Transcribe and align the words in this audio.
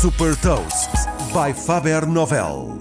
Super 0.00 0.36
Toast 0.36 0.90
by 1.32 1.58
Faber 1.58 2.06
Novel. 2.06 2.78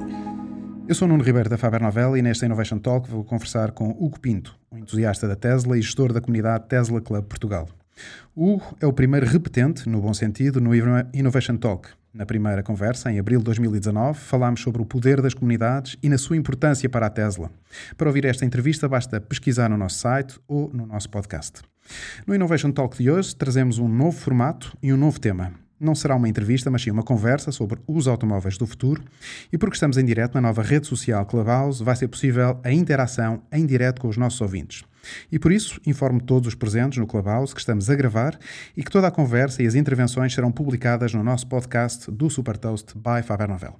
Eu 0.86 0.94
sou 0.94 1.08
Nuno 1.08 1.24
Ribeiro 1.24 1.50
da 1.50 1.58
Faber 1.58 1.82
Novel 1.82 2.18
e 2.18 2.22
nesta 2.22 2.46
Innovation 2.46 2.78
Talk 2.78 3.10
vou 3.10 3.24
conversar 3.24 3.72
com 3.72 3.92
Hugo 3.92 4.20
Pinto, 4.20 4.54
um 4.70 4.78
entusiasta 4.78 5.26
da 5.26 5.36
Tesla 5.36 5.78
e 5.78 5.82
gestor 5.82 6.12
da 6.12 6.20
comunidade 6.20 6.68
Tesla 6.68 7.00
Club 7.00 7.24
Portugal. 7.24 7.70
Hugo 8.36 8.76
é 8.82 8.86
o 8.86 8.92
primeiro 8.92 9.26
repetente, 9.26 9.88
no 9.88 10.02
bom 10.02 10.14
sentido, 10.14 10.60
no 10.60 10.72
Innovation 11.14 11.56
Talk. 11.56 11.88
Na 12.14 12.26
primeira 12.26 12.62
conversa, 12.62 13.10
em 13.10 13.18
abril 13.18 13.40
de 13.40 13.46
2019, 13.46 14.20
falámos 14.20 14.60
sobre 14.60 14.82
o 14.82 14.86
poder 14.86 15.22
das 15.22 15.34
comunidades 15.34 15.96
e 16.04 16.10
na 16.10 16.18
sua 16.18 16.36
importância 16.36 16.90
para 16.90 17.06
a 17.06 17.10
Tesla. 17.10 17.50
Para 17.96 18.10
ouvir 18.10 18.26
esta 18.26 18.44
entrevista, 18.44 18.90
basta 18.90 19.22
pesquisar 19.22 19.70
no 19.70 19.78
nosso 19.78 20.00
site 20.00 20.38
ou 20.50 20.70
no 20.74 20.86
nosso 20.86 21.10
podcast. 21.10 21.62
No 22.28 22.36
Innovation 22.36 22.72
Talk 22.74 23.02
de 23.02 23.10
hoje, 23.10 23.34
trazemos 23.34 23.80
um 23.80 23.88
novo 23.88 24.18
formato 24.18 24.78
e 24.84 24.92
um 24.92 24.98
novo 24.98 25.18
tema. 25.18 25.65
Não 25.80 25.94
será 25.94 26.16
uma 26.16 26.30
entrevista, 26.30 26.72
mas 26.72 26.84
sim 26.84 26.92
uma 26.92 27.04
conversa 27.04 27.52
sobre 27.52 27.80
os 27.86 28.08
automóveis 28.08 28.58
do 28.58 28.66
futuro. 28.66 29.04
E 29.52 29.58
porque 29.58 29.76
estamos 29.76 29.98
em 29.98 30.06
direto 30.06 30.34
na 30.36 30.42
nova 30.42 30.64
rede 30.64 30.88
social 30.88 31.26
Clubhouse, 31.26 31.84
vai 31.84 31.96
ser 31.96 32.08
possível 32.08 32.58
a 32.64 32.72
interação 32.72 33.42
em 33.52 33.66
direto 33.66 34.00
com 34.00 34.08
os 34.08 34.16
nossos 34.16 34.40
ouvintes. 34.40 34.84
E 35.30 35.38
por 35.38 35.52
isso, 35.52 35.80
informo 35.86 36.22
todos 36.22 36.48
os 36.48 36.56
presentes 36.56 36.98
no 36.98 37.06
Clubhouse 37.06 37.54
que 37.54 37.60
estamos 37.60 37.90
a 37.90 37.96
gravar 37.96 38.40
e 38.76 38.84
que 38.84 38.90
toda 38.90 39.08
a 39.08 39.12
conversa 39.12 39.62
e 39.62 39.68
as 39.68 39.76
intervenções 39.76 40.34
serão 40.34 40.52
publicadas 40.52 41.14
no 41.14 41.24
nosso 41.24 41.46
podcast 41.48 42.10
do 42.10 42.30
Super 42.30 42.58
Toast 42.58 42.96
by 42.96 43.22
Faber 43.24 43.48
Novel. 43.50 43.78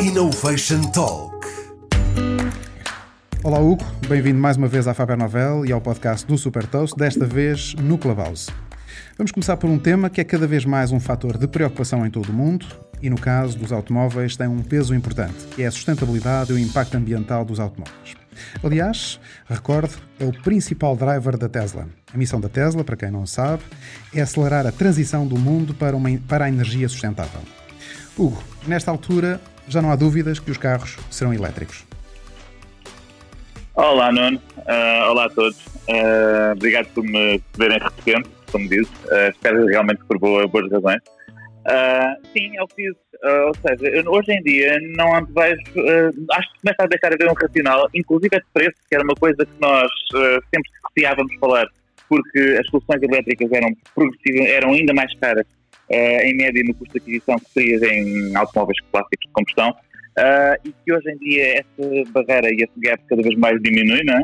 Innovation 0.00 0.80
Talk. 0.90 1.46
Olá 3.42 3.60
Hugo, 3.60 3.84
bem-vindo 4.08 4.38
mais 4.38 4.56
uma 4.56 4.66
vez 4.66 4.88
à 4.88 4.94
Faber 4.94 5.18
Novel 5.18 5.66
e 5.66 5.72
ao 5.72 5.80
podcast 5.82 6.26
do 6.26 6.38
Super 6.38 6.66
Toast, 6.66 6.96
desta 6.96 7.26
vez 7.26 7.74
no 7.74 7.98
Clubhouse. 7.98 8.50
Vamos 9.16 9.32
começar 9.32 9.56
por 9.56 9.70
um 9.70 9.78
tema 9.78 10.10
que 10.10 10.20
é 10.20 10.24
cada 10.24 10.46
vez 10.46 10.64
mais 10.64 10.92
um 10.92 11.00
fator 11.00 11.38
de 11.38 11.46
preocupação 11.46 12.04
em 12.06 12.10
todo 12.10 12.30
o 12.30 12.32
mundo 12.32 12.66
e, 13.00 13.08
no 13.10 13.20
caso 13.20 13.58
dos 13.58 13.72
automóveis, 13.72 14.36
tem 14.36 14.48
um 14.48 14.62
peso 14.62 14.94
importante, 14.94 15.46
que 15.54 15.62
é 15.62 15.66
a 15.66 15.70
sustentabilidade 15.70 16.52
e 16.52 16.54
o 16.54 16.58
impacto 16.58 16.96
ambiental 16.96 17.44
dos 17.44 17.60
automóveis. 17.60 18.14
Aliás, 18.62 19.20
recordo, 19.48 19.94
é 20.18 20.24
o 20.24 20.32
principal 20.32 20.96
driver 20.96 21.36
da 21.36 21.48
Tesla. 21.48 21.88
A 22.12 22.16
missão 22.16 22.40
da 22.40 22.48
Tesla, 22.48 22.82
para 22.84 22.96
quem 22.96 23.10
não 23.10 23.26
sabe, 23.26 23.62
é 24.12 24.20
acelerar 24.20 24.66
a 24.66 24.72
transição 24.72 25.26
do 25.26 25.38
mundo 25.38 25.74
para, 25.74 25.96
uma, 25.96 26.08
para 26.28 26.46
a 26.46 26.48
energia 26.48 26.88
sustentável. 26.88 27.40
Hugo, 28.16 28.42
nesta 28.66 28.90
altura 28.90 29.40
já 29.68 29.80
não 29.80 29.90
há 29.90 29.96
dúvidas 29.96 30.38
que 30.38 30.50
os 30.50 30.58
carros 30.58 30.96
serão 31.10 31.32
elétricos. 31.32 31.84
Olá, 33.74 34.12
Nuno. 34.12 34.40
Uh, 34.58 35.10
olá 35.10 35.26
a 35.26 35.30
todos. 35.30 35.58
Uh, 35.88 36.52
obrigado 36.52 36.86
por 36.94 37.02
me 37.02 37.42
verem 37.56 37.78
repetente, 37.78 38.30
como 38.54 38.68
dizes. 38.68 38.88
Uh, 39.06 39.30
espero 39.30 39.66
realmente 39.66 40.00
por 40.06 40.18
boa, 40.18 40.46
boas 40.46 40.70
razões. 40.70 41.02
sim, 42.32 42.56
é 42.56 42.62
o 42.62 42.68
que 42.68 42.84
dizes. 42.84 42.98
ou 43.46 43.54
seja, 43.54 44.08
hoje 44.08 44.32
em 44.32 44.42
dia 44.42 44.78
não 44.96 45.26
vejo. 45.26 45.62
acho 46.32 46.52
que 46.52 46.60
começa 46.60 46.82
a 46.82 46.86
deixar 46.86 47.08
de 47.08 47.14
haver 47.14 47.30
um 47.30 47.34
racional, 47.34 47.88
inclusive 47.92 48.38
de 48.38 48.46
preço, 48.52 48.76
que 48.88 48.94
era 48.94 49.02
uma 49.02 49.14
coisa 49.14 49.44
que 49.44 49.60
nós 49.60 49.90
sempre 50.52 50.70
receávamos 50.88 51.34
falar, 51.40 51.66
porque 52.08 52.58
as 52.60 52.66
soluções 52.68 53.02
elétricas 53.02 53.50
eram, 53.50 53.70
eram 54.46 54.72
ainda 54.72 54.94
mais 54.94 55.12
caras, 55.18 55.46
em 55.90 56.36
média, 56.36 56.62
no 56.64 56.74
custo 56.74 56.92
de 56.94 56.98
aquisição 57.00 57.38
que 57.38 57.54
terias 57.54 57.82
em 57.82 58.36
automóveis 58.36 58.78
clássicos 58.92 59.26
de 59.26 59.32
combustão. 59.32 59.74
Uh, 60.16 60.54
e 60.64 60.72
que 60.84 60.92
hoje 60.92 61.10
em 61.10 61.18
dia 61.18 61.58
essa 61.58 62.12
barreira 62.12 62.48
e 62.48 62.62
esse 62.62 62.72
gap 62.78 63.02
cada 63.08 63.20
vez 63.20 63.36
mais 63.36 63.60
diminui, 63.60 64.04
não 64.04 64.14
é? 64.14 64.22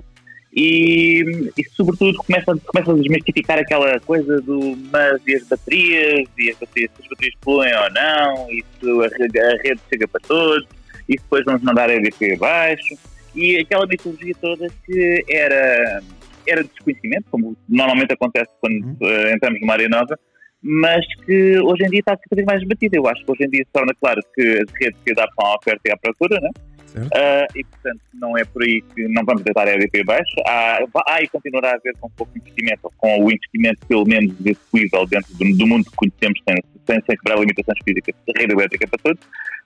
E, 0.52 1.22
e 1.56 1.64
sobretudo 1.76 2.16
começa, 2.18 2.56
começa 2.66 2.90
a 2.90 2.94
desmistificar 2.94 3.58
aquela 3.58 4.00
coisa 4.00 4.40
do 4.40 4.76
mas 4.90 5.22
e 5.26 5.36
as 5.36 5.46
baterias, 5.46 6.28
e 6.36 6.50
as 6.50 6.58
baterias, 6.58 6.90
se 6.96 7.02
as 7.02 7.08
baterias 7.08 7.34
poluem 7.40 7.72
ou 7.74 7.90
não, 7.92 8.50
e 8.50 8.64
se 8.80 8.90
a, 8.90 9.46
a 9.46 9.62
rede 9.62 9.80
chega 9.88 10.08
para 10.08 10.20
todos, 10.26 10.66
e 11.08 11.16
depois 11.16 11.44
vamos 11.44 11.62
mandar 11.62 11.88
a 11.88 11.94
EDP 11.94 12.34
abaixo, 12.34 12.96
e 13.34 13.58
aquela 13.58 13.86
mitologia 13.86 14.34
toda 14.40 14.66
que 14.84 15.24
era, 15.28 16.02
era 16.46 16.64
desconhecimento, 16.64 17.26
como 17.30 17.56
normalmente 17.68 18.12
acontece 18.12 18.50
quando 18.60 18.82
uh, 19.00 19.28
entramos 19.32 19.60
numa 19.60 19.74
área 19.74 19.88
nova, 19.88 20.18
mas 20.62 21.06
que 21.24 21.58
hoje 21.60 21.84
em 21.84 21.90
dia 21.90 22.00
está 22.00 22.16
cada 22.16 22.36
vez 22.36 22.46
mais 22.46 22.60
debatida. 22.60 22.96
Eu 22.96 23.06
acho 23.06 23.24
que 23.24 23.32
hoje 23.32 23.44
em 23.44 23.50
dia 23.50 23.64
se 23.64 23.72
torna 23.72 23.94
claro 24.00 24.20
que 24.34 24.42
as 24.42 24.72
redes 24.80 25.00
se 25.02 25.12
adaptam 25.12 25.46
à 25.46 25.56
oferta 25.56 25.80
e 25.86 25.92
à 25.92 25.96
procura, 25.96 26.40
né? 26.40 26.50
Uh, 26.98 27.46
e 27.54 27.64
portanto 27.64 28.00
não 28.14 28.36
é 28.36 28.44
por 28.44 28.62
aí 28.62 28.82
que 28.94 29.06
não 29.08 29.24
vamos 29.24 29.42
deitar 29.42 29.66
a 29.68 29.74
EDP 29.74 30.04
baixo. 30.04 30.34
Há, 30.46 30.80
há 31.06 31.22
e 31.22 31.28
continuará 31.28 31.72
a 31.72 31.74
haver 31.74 31.94
com 32.00 32.10
pouco 32.10 32.36
investimento, 32.36 32.80
ou 32.84 32.92
com 32.96 33.24
o 33.24 33.30
investimento 33.30 33.86
pelo 33.86 34.04
menos 34.04 34.34
execuível 34.40 35.06
dentro 35.06 35.32
do, 35.34 35.56
do, 35.56 35.66
mundo 35.66 35.84
que 35.84 35.96
conhecemos, 35.96 36.40
sem, 36.48 36.56
sem, 36.86 37.02
sem 37.06 37.16
quebrar 37.16 37.38
limitações 37.38 37.78
físicas 37.84 38.14
da 38.26 38.40
rede 38.40 38.52
elétrica 38.52 38.88
para 38.88 38.98
todos. 39.02 39.20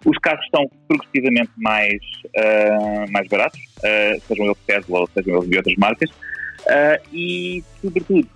Os 0.05 0.19
carros 0.19 0.45
estão 0.45 0.71
progressivamente 0.87 1.51
mais, 1.57 2.01
uh, 2.37 3.11
mais 3.11 3.27
baratos, 3.29 3.61
uh, 3.79 4.21
sejam 4.29 4.47
eles 4.47 4.59
Tesla 4.67 5.01
ou 5.01 5.09
sejam 5.15 5.37
eles 5.37 5.49
de 5.49 5.57
outras 5.57 5.77
marcas, 5.77 6.11
e 7.13 7.63
sobretudo 7.83 8.27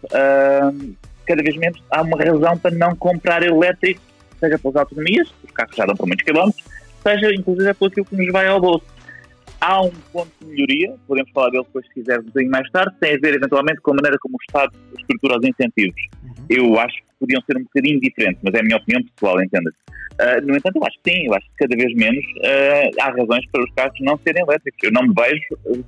cada 1.28 1.42
vez 1.42 1.56
menos 1.56 1.82
há 1.90 2.02
uma 2.02 2.16
razão 2.16 2.58
para 2.58 2.74
não 2.74 2.96
comprar 2.96 3.42
elétrico, 3.42 4.00
seja 4.40 4.58
pelas 4.58 4.76
autonomias, 4.76 5.28
os 5.44 5.50
carros 5.50 5.76
já 5.76 5.84
dão 5.84 5.94
por 5.94 6.06
muitos 6.06 6.24
quilómetros, 6.24 6.64
seja 7.02 7.34
inclusive 7.34 7.70
aquilo 7.70 8.04
que 8.04 8.16
nos 8.16 8.32
vai 8.32 8.46
ao 8.46 8.60
bolso. 8.60 8.86
Há 9.60 9.82
um 9.82 9.90
ponto 10.12 10.30
de 10.40 10.46
melhoria, 10.46 10.94
podemos 11.06 11.30
falar 11.32 11.50
dele 11.50 11.64
depois 11.64 11.84
se 11.86 11.94
quiser 11.94 12.20
um 12.20 12.24
bocadinho 12.24 12.52
mais 12.52 12.70
tarde, 12.70 12.94
tem 13.00 13.16
a 13.16 13.18
ver 13.18 13.34
eventualmente 13.34 13.80
com 13.80 13.90
a 13.90 13.94
maneira 13.94 14.16
como 14.20 14.36
o 14.36 14.42
Estado 14.42 14.72
estrutura 14.96 15.38
os 15.38 15.44
incentivos. 15.44 16.00
Uhum. 16.22 16.44
Eu 16.48 16.78
acho 16.78 16.96
que 16.96 17.08
podiam 17.18 17.42
ser 17.42 17.56
um 17.56 17.64
bocadinho 17.64 18.00
diferentes, 18.00 18.40
mas 18.42 18.54
é 18.54 18.60
a 18.60 18.62
minha 18.62 18.76
opinião 18.76 19.02
pessoal, 19.02 19.42
entenda 19.42 19.70
uh, 19.70 20.46
No 20.46 20.56
entanto, 20.56 20.76
eu 20.76 20.84
acho 20.84 20.98
que 21.02 21.10
sim, 21.10 21.26
eu 21.26 21.34
acho 21.34 21.46
que 21.46 21.56
cada 21.56 21.76
vez 21.76 21.94
menos 21.96 22.24
uh, 22.24 23.00
há 23.00 23.10
razões 23.10 23.44
para 23.50 23.64
os 23.64 23.70
carros 23.72 23.98
não 24.00 24.16
serem 24.18 24.42
elétricos. 24.42 24.80
Eu 24.82 24.92
não 24.92 25.02
me 25.02 25.14
vejo, 25.14 25.44
uh, 25.66 25.84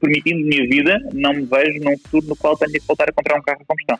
permitindo 0.00 0.46
minha 0.46 0.68
vida, 0.68 1.00
não 1.14 1.32
me 1.32 1.46
vejo 1.46 1.80
num 1.80 1.96
futuro 1.98 2.26
no 2.26 2.36
qual 2.36 2.56
tenha 2.58 2.72
que 2.72 2.86
voltar 2.86 3.08
a 3.08 3.12
comprar 3.12 3.38
um 3.38 3.42
carro 3.42 3.60
a 3.62 3.64
combustão. 3.64 3.98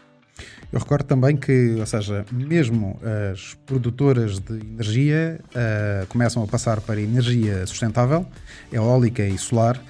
Eu 0.73 0.79
recordo 0.79 1.05
também 1.05 1.37
que, 1.37 1.77
ou 1.79 1.87
seja, 1.87 2.27
mesmo 2.31 3.01
as 3.33 3.57
produtoras 3.65 4.39
de 4.39 4.55
energia 4.55 5.41
uh, 5.47 6.07
começam 6.09 6.43
a 6.43 6.47
passar 6.47 6.81
para 6.81 7.01
energia 7.01 7.67
sustentável, 7.67 8.27
eólica 8.71 9.25
e 9.25 9.39
solar, 9.39 9.83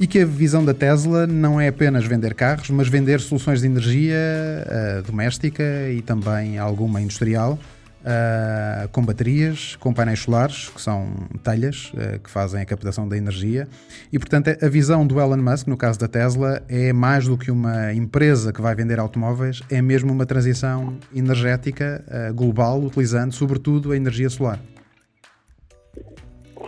e 0.00 0.06
que 0.06 0.18
a 0.18 0.26
visão 0.26 0.64
da 0.64 0.74
Tesla 0.74 1.26
não 1.26 1.60
é 1.60 1.68
apenas 1.68 2.04
vender 2.06 2.34
carros, 2.34 2.70
mas 2.70 2.88
vender 2.88 3.20
soluções 3.20 3.60
de 3.60 3.66
energia 3.66 4.16
uh, 4.16 5.02
doméstica 5.02 5.62
e 5.92 6.02
também 6.02 6.58
alguma 6.58 7.00
industrial 7.00 7.58
uh, 8.00 8.88
com 8.88 9.04
baterias, 9.04 9.76
com 9.76 9.92
painéis 9.92 10.20
solares, 10.20 10.68
que 10.68 10.80
são 10.80 11.08
telhas 11.42 11.92
uh, 11.94 12.18
que 12.18 12.30
fazem 12.30 12.60
a 12.60 12.64
captação 12.64 13.08
da 13.08 13.16
energia. 13.16 13.68
E, 14.12 14.18
portanto, 14.18 14.48
a 14.62 14.68
visão 14.68 15.06
do 15.06 15.20
Elon 15.20 15.36
Musk, 15.36 15.66
no 15.66 15.76
caso 15.76 15.98
da 15.98 16.08
Tesla, 16.08 16.62
é 16.68 16.92
mais 16.92 17.26
do 17.26 17.36
que 17.36 17.50
uma 17.50 17.92
empresa 17.92 18.52
que 18.52 18.60
vai 18.60 18.74
vender 18.74 18.98
automóveis, 18.98 19.62
é 19.70 19.80
mesmo 19.80 20.12
uma 20.12 20.26
transição 20.26 20.96
energética 21.14 22.04
uh, 22.08 22.34
global, 22.34 22.82
utilizando, 22.82 23.32
sobretudo, 23.32 23.92
a 23.92 23.96
energia 23.96 24.28
solar. 24.28 24.60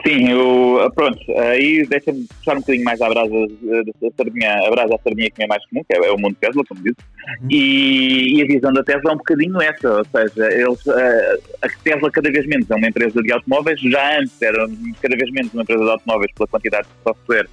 Sim, 0.04 0.30
eu, 0.30 0.90
pronto, 0.94 1.18
aí 1.38 1.86
deixa-me 1.86 2.26
puxar 2.26 2.56
um 2.56 2.60
bocadinho 2.60 2.84
mais 2.84 3.00
a 3.00 3.08
brasa 3.08 3.30
da 3.30 4.10
sardinha, 4.16 4.66
a 4.66 4.70
brasa 4.70 4.88
da 4.88 4.98
sardinha 4.98 5.30
que 5.30 5.44
é 5.44 5.46
mais 5.46 5.64
comum, 5.66 5.84
que 5.84 5.96
é, 5.96 6.06
é 6.06 6.10
o 6.10 6.18
mundo 6.18 6.36
Tesla, 6.40 6.64
como 6.68 6.82
disse, 6.82 6.96
uhum. 7.40 7.48
e, 7.48 8.38
e, 8.38 8.42
a 8.42 8.46
visão 8.46 8.72
da 8.72 8.82
Tesla 8.82 9.10
é 9.10 9.14
um 9.14 9.18
bocadinho 9.18 9.62
essa, 9.62 9.98
ou 9.98 10.04
seja, 10.04 10.52
eles, 10.52 10.88
a, 10.88 11.66
a 11.66 11.68
Tesla 11.84 12.10
cada 12.10 12.30
vez 12.32 12.46
menos 12.46 12.68
é 12.68 12.74
uma 12.74 12.88
empresa 12.88 13.22
de 13.22 13.32
automóveis, 13.32 13.80
já 13.80 14.18
antes 14.18 14.42
era 14.42 14.68
cada 15.00 15.16
vez 15.16 15.30
menos 15.30 15.52
uma 15.54 15.62
empresa 15.62 15.84
de 15.84 15.90
automóveis 15.90 16.32
pela 16.32 16.48
quantidade 16.48 16.88
de 16.88 17.02
software 17.04 17.48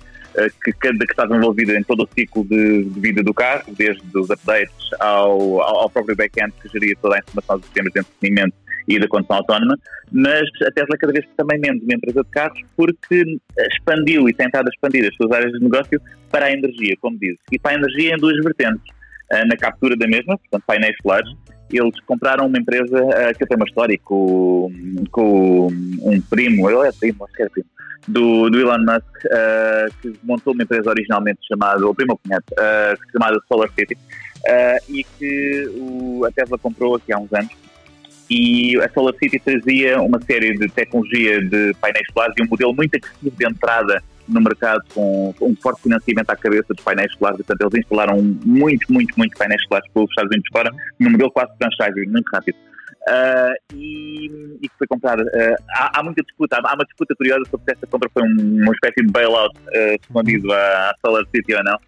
que, 0.64 0.72
que, 0.74 0.98
que 0.98 1.12
estava 1.12 1.36
envolvida 1.36 1.78
em 1.78 1.84
todo 1.84 2.04
o 2.04 2.10
ciclo 2.14 2.44
de, 2.46 2.84
de, 2.84 3.00
vida 3.00 3.24
do 3.24 3.34
carro, 3.34 3.64
desde 3.78 4.02
os 4.18 4.30
updates 4.30 4.74
ao, 5.00 5.62
ao, 5.62 5.82
ao 5.82 5.90
próprio 5.90 6.16
back-end 6.16 6.54
que 6.62 6.70
geria 6.70 6.96
toda 7.02 7.16
a 7.16 7.20
informação 7.20 7.58
dos 7.58 7.66
sistemas 7.66 7.94
de 7.94 8.00
entretenimento 8.00 8.56
e 8.90 9.00
da 9.00 9.08
condução 9.08 9.38
autónoma, 9.38 9.78
mas 10.12 10.42
a 10.66 10.72
Tesla 10.72 10.98
cada 10.98 11.14
vez 11.14 11.26
também 11.38 11.60
menos 11.60 11.84
uma 11.84 11.94
empresa 11.94 12.24
de 12.24 12.30
carros 12.32 12.60
porque 12.76 13.24
expandiu 13.72 14.28
e 14.28 14.36
a 14.40 14.62
expandir 14.70 15.08
as 15.08 15.16
suas 15.16 15.32
áreas 15.32 15.52
de 15.54 15.60
negócio 15.60 16.02
para 16.32 16.48
a 16.48 16.52
energia, 16.52 16.96
como 17.00 17.18
diz, 17.20 17.38
e 17.52 17.60
para 17.60 17.72
a 17.72 17.76
energia 17.76 18.16
em 18.16 18.18
duas 18.18 18.44
vertentes. 18.44 18.84
Ah, 19.32 19.46
na 19.46 19.56
captura 19.56 19.96
da 19.96 20.08
mesma, 20.08 20.38
portanto, 20.40 20.64
painéis 20.66 20.96
solares, 21.04 21.30
eles 21.72 22.00
compraram 22.08 22.48
uma 22.48 22.58
empresa 22.58 23.00
uh, 23.04 23.38
que 23.38 23.46
tem 23.46 23.56
uma 23.56 23.66
história 23.66 23.96
com, 24.04 24.72
com 25.12 25.68
um 25.68 26.22
primo, 26.28 26.68
ele 26.68 26.88
é 26.88 26.92
primo, 26.92 27.26
acho 27.26 27.34
que 27.36 27.44
é 27.44 27.50
primo, 27.50 27.68
do, 28.08 28.50
do 28.50 28.60
Elon 28.60 28.80
Musk, 28.80 29.26
uh, 29.26 29.94
que 30.02 30.20
montou 30.24 30.54
uma 30.54 30.64
empresa 30.64 30.90
originalmente 30.90 31.42
chamada, 31.48 31.86
o 31.86 31.94
primo 31.94 32.18
cunhado, 32.18 32.44
uh, 32.54 33.12
chamada 33.12 33.40
Solar 33.48 33.70
City, 33.78 33.96
e 34.90 35.04
que 35.04 35.68
o, 35.76 36.26
a 36.26 36.32
Tesla 36.32 36.58
comprou 36.58 36.96
aqui 36.96 37.14
há 37.14 37.20
uns 37.20 37.32
anos 37.34 37.52
e 38.30 38.80
a 38.80 38.90
Solar 38.90 39.14
City 39.16 39.40
trazia 39.40 40.00
uma 40.02 40.22
série 40.22 40.54
de 40.58 40.68
tecnologia 40.70 41.42
de 41.42 41.74
painéis 41.82 42.06
solares 42.14 42.36
e 42.38 42.44
um 42.44 42.48
modelo 42.48 42.74
muito 42.76 42.96
agressivo 42.96 43.36
de 43.36 43.48
entrada 43.48 44.04
no 44.28 44.42
mercado 44.42 44.84
com 44.94 45.34
um 45.42 45.56
forte 45.56 45.82
financiamento 45.82 46.30
à 46.30 46.36
cabeça 46.36 46.74
dos 46.74 46.84
painéis 46.84 47.12
solares, 47.14 47.38
portanto 47.38 47.62
eles 47.62 47.84
instalaram 47.84 48.22
muito, 48.46 48.94
muito, 48.94 49.14
muito 49.18 49.36
painéis 49.38 49.62
solares 49.64 49.92
pelos 49.92 50.10
Estados 50.12 50.30
Unidos 50.32 50.50
fora, 50.52 50.72
num 51.00 51.10
modelo 51.10 51.32
quase 51.32 51.52
franchise, 51.58 52.08
muito 52.08 52.30
rápido. 52.32 52.56
Uh, 53.08 53.56
e, 53.74 54.26
e, 54.62 54.70
que 54.70 54.78
foi 54.78 54.86
comprada. 54.86 55.24
Uh, 55.24 55.56
há, 55.72 56.00
há, 56.00 56.04
muita 56.04 56.22
disputa, 56.22 56.58
há, 56.58 56.72
há, 56.72 56.76
uma 56.76 56.86
disputa 56.86 57.16
curiosa 57.16 57.42
sobre 57.50 57.66
se 57.66 57.72
esta 57.72 57.88
compra 57.88 58.10
foi 58.14 58.22
um, 58.22 58.62
uma 58.62 58.74
espécie 58.74 59.04
de 59.04 59.12
bailout 59.12 59.58
uh, 59.58 59.96
escondido 60.00 60.52
à, 60.52 60.92
à 60.92 60.96
Solar 61.02 61.24
City 61.34 61.56
ou 61.56 61.64
não. 61.64 61.80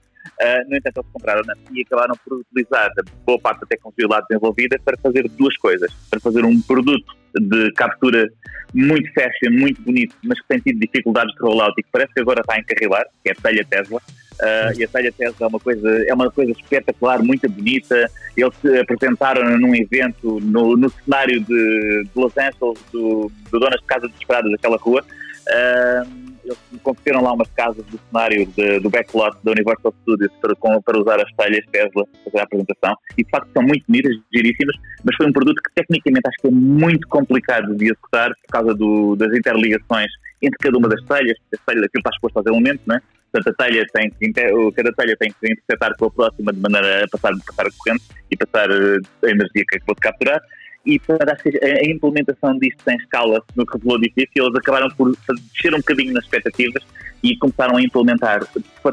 No 0.68 0.76
entanto, 0.76 0.98
eles 0.98 1.10
compraram 1.12 1.42
e 1.72 1.82
acabaram 1.82 2.16
por 2.26 2.40
utilizar 2.40 2.92
boa 3.26 3.40
parte 3.40 3.62
da 3.62 3.68
tecnologia 3.68 4.08
lá 4.08 4.22
desenvolvida 4.28 4.80
para 4.84 4.98
fazer 4.98 5.30
duas 5.30 5.56
coisas. 5.58 5.92
Para 6.10 6.20
fazer 6.20 6.44
um 6.46 6.62
produto 6.62 7.16
de 7.40 7.72
captura 7.74 8.28
muito 8.74 9.12
fashion, 9.14 9.52
muito 9.52 9.82
bonito, 9.82 10.16
mas 10.24 10.40
que 10.42 10.48
tem 10.48 10.60
tido 10.60 10.80
dificuldades 10.80 11.34
de 11.36 11.42
rollout 11.42 11.74
e 11.78 11.84
que 11.84 11.90
parece 11.92 12.14
que 12.14 12.22
agora 12.22 12.42
está 12.42 12.56
a 12.56 12.60
encarrilar, 12.60 13.06
que 13.24 13.30
é 13.30 13.34
a 13.34 13.36
telha 13.36 13.66
Tesla. 13.66 14.02
Uh, 14.42 14.80
e 14.80 14.84
a 14.84 14.88
telha 14.88 15.12
Tesla 15.12 15.46
é 15.46 15.48
uma 15.48 15.60
coisa, 15.60 15.90
é 16.08 16.14
uma 16.14 16.32
coisa 16.32 16.52
espetacular, 16.52 17.22
muito 17.22 17.48
bonita. 17.50 18.10
Eles 18.36 18.56
se 18.62 18.80
apresentaram 18.80 19.58
num 19.58 19.76
evento 19.76 20.40
no, 20.42 20.76
no 20.76 20.90
cenário 20.90 21.40
de, 21.42 22.04
de, 22.04 22.10
Los 22.16 22.36
Angeles, 22.38 22.80
do, 22.92 23.32
do 23.52 23.60
Donas 23.60 23.80
de 23.80 23.86
Casa 23.86 24.08
Desesperadas 24.08 24.52
daquela 24.52 24.78
rua. 24.78 25.04
Uh, 25.48 26.31
eles 26.44 26.58
converteram 26.84 27.22
lá 27.22 27.34
umas 27.34 27.50
casas 27.50 27.86
do 27.86 28.00
cenário 28.10 28.46
de, 28.46 28.80
do 28.80 28.90
backlot 28.90 29.38
da 29.44 29.52
Universal 29.52 29.94
Studios 30.02 30.32
para, 30.42 30.56
com, 30.56 30.82
para 30.82 31.00
usar 31.00 31.22
as 31.22 31.32
telhas 31.34 31.66
Tesla 31.72 32.06
para 32.06 32.24
fazer 32.26 32.40
a 32.40 32.44
apresentação 32.44 32.96
e 33.18 33.24
de 33.24 33.30
facto 33.30 33.50
são 33.54 33.64
muito 33.64 33.84
bonitas, 33.88 34.16
giríssimas, 34.34 34.76
mas 35.04 35.16
foi 35.16 35.28
um 35.28 35.34
produto 35.34 35.62
que 35.62 35.74
tecnicamente 35.76 36.28
acho 36.28 36.38
que 36.42 36.48
é 36.48 36.52
muito 36.52 37.08
complicado 37.08 37.76
de 37.76 37.86
executar 37.86 38.30
por 38.30 38.52
causa 38.52 38.74
do, 38.74 39.16
das 39.16 39.36
interligações 39.36 40.12
entre 40.42 40.58
cada 40.58 40.78
uma 40.78 40.90
das 40.90 41.04
telhas, 41.06 41.38
porque 41.40 41.56
a 41.56 41.72
telha, 41.72 41.86
aquilo 41.86 42.00
está 42.00 42.10
exposto 42.10 42.38
aos 42.38 42.46
elementos, 42.46 42.86
né? 42.88 43.00
Portanto, 43.32 43.54
a 43.54 43.64
telha 43.64 43.86
tem 43.94 44.10
que, 44.10 44.32
cada 44.74 44.92
telha 44.94 45.16
tem 45.18 45.32
que 45.32 45.52
interceptar 45.52 45.96
com 45.98 46.06
a 46.06 46.12
próxima 46.12 46.52
de 46.52 46.60
maneira 46.60 47.06
a 47.06 47.08
passar, 47.08 47.32
passar 47.46 47.68
a 47.68 47.70
corrente 47.78 48.04
e 48.30 48.36
passar 48.36 48.70
eh, 48.70 48.98
a 49.24 49.30
energia 49.30 49.64
que 49.70 49.78
acabou 49.78 49.96
de 49.96 50.02
capturar 50.02 50.42
e 50.86 51.00
para 51.00 51.34
a 51.34 51.90
implementação 51.90 52.58
disto 52.58 52.88
em 52.90 52.96
escala 52.96 53.44
no 53.56 53.66
que 53.66 53.78
revelou 53.78 54.00
difícil, 54.00 54.46
eles 54.46 54.56
acabaram 54.56 54.90
por 54.90 55.12
descer 55.12 55.74
um 55.74 55.78
bocadinho 55.78 56.14
nas 56.14 56.24
expectativas 56.24 56.84
e 57.24 57.38
começaram 57.38 57.78
a 57.78 57.82
implementar, 57.82 58.46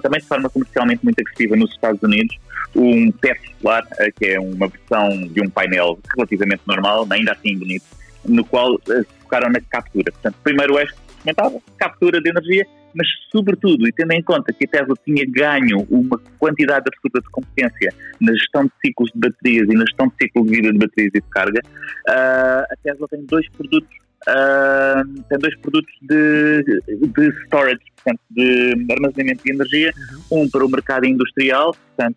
também 0.02 0.20
de 0.20 0.26
forma 0.26 0.50
comercialmente 0.50 1.02
muito 1.02 1.18
agressiva 1.20 1.56
nos 1.56 1.70
Estados 1.70 2.02
Unidos, 2.02 2.36
um 2.76 3.10
teto 3.12 3.40
solar, 3.60 3.86
eh, 4.00 4.10
que 4.10 4.26
é 4.26 4.40
uma 4.40 4.68
versão 4.68 5.26
de 5.28 5.40
um 5.40 5.48
painel 5.48 5.98
relativamente 6.14 6.62
normal, 6.66 7.06
ainda 7.08 7.32
assim 7.32 7.56
bonito, 7.56 7.84
no 8.26 8.44
qual 8.44 8.78
se 8.84 9.06
focaram 9.22 9.50
na 9.50 9.60
captura. 9.62 10.12
Portanto, 10.12 10.36
primeiro 10.44 10.78
eixo 10.78 10.94
que 10.94 11.22
comentava, 11.22 11.58
captura 11.78 12.20
de 12.20 12.28
energia, 12.28 12.66
mas 12.94 13.06
sobretudo, 13.30 13.86
e 13.86 13.92
tendo 13.92 14.12
em 14.12 14.22
conta 14.22 14.52
que 14.52 14.64
a 14.64 14.68
Tesla 14.68 14.94
tinha 15.04 15.24
ganho 15.28 15.86
uma 15.90 16.18
quantidade 16.38 16.84
absoluta 16.88 17.20
de 17.20 17.30
competência 17.30 17.94
na 18.20 18.32
gestão 18.32 18.64
de 18.64 18.72
ciclos 18.84 19.10
de 19.14 19.20
baterias 19.20 19.68
e 19.68 19.74
na 19.74 19.84
gestão 19.86 20.08
de 20.08 20.14
ciclo 20.22 20.44
de 20.44 20.50
vida 20.50 20.72
de 20.72 20.78
baterias 20.78 21.12
e 21.14 21.20
de 21.20 21.28
carga, 21.30 21.60
uh, 22.08 22.72
a 22.72 22.76
Tesla 22.82 23.08
tem 23.08 23.24
dois 23.24 23.48
produtos 23.50 23.88
Uh, 24.26 25.22
tem 25.28 25.38
dois 25.38 25.56
produtos 25.60 25.94
de, 26.02 26.62
de 26.62 27.44
storage, 27.44 27.80
portanto, 27.96 28.20
de 28.30 28.86
armazenamento 28.90 29.44
de 29.44 29.52
energia, 29.52 29.94
uhum. 30.30 30.42
um 30.42 30.50
para 30.50 30.66
o 30.66 30.68
mercado 30.68 31.06
industrial, 31.06 31.72
portanto, 31.96 32.16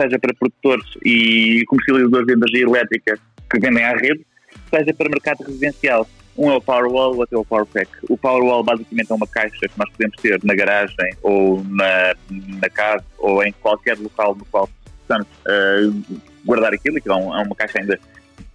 seja 0.00 0.18
para 0.18 0.34
produtores 0.34 0.84
e 1.04 1.62
comercializadores 1.68 2.26
de 2.26 2.32
energia 2.32 2.62
elétrica 2.62 3.18
que 3.50 3.60
vendem 3.60 3.84
à 3.84 3.94
rede, 3.94 4.26
seja 4.68 4.92
para 4.92 5.06
o 5.06 5.10
mercado 5.10 5.44
residencial. 5.44 6.06
Um 6.38 6.52
é 6.52 6.56
o 6.56 6.60
Powerwall, 6.60 7.14
o 7.14 7.18
outro 7.18 7.36
é 7.36 7.40
o 7.40 7.44
Powerpack. 7.44 7.90
O 8.08 8.16
Powerwall 8.16 8.62
basicamente 8.62 9.10
é 9.10 9.14
uma 9.14 9.26
caixa 9.26 9.68
que 9.68 9.76
nós 9.76 9.90
podemos 9.90 10.16
ter 10.22 10.38
na 10.44 10.54
garagem 10.54 11.10
ou 11.20 11.64
na, 11.64 12.14
na 12.60 12.70
casa 12.70 13.04
ou 13.18 13.42
em 13.42 13.50
qualquer 13.60 13.98
local 13.98 14.36
no 14.36 14.44
qual 14.44 14.68
possamos 15.00 15.26
uh, 15.26 16.22
guardar 16.44 16.72
aquilo, 16.72 17.00
que 17.00 17.08
é, 17.08 17.14
um, 17.14 17.36
é 17.36 17.42
uma 17.42 17.56
caixa 17.56 17.80
ainda 17.80 17.98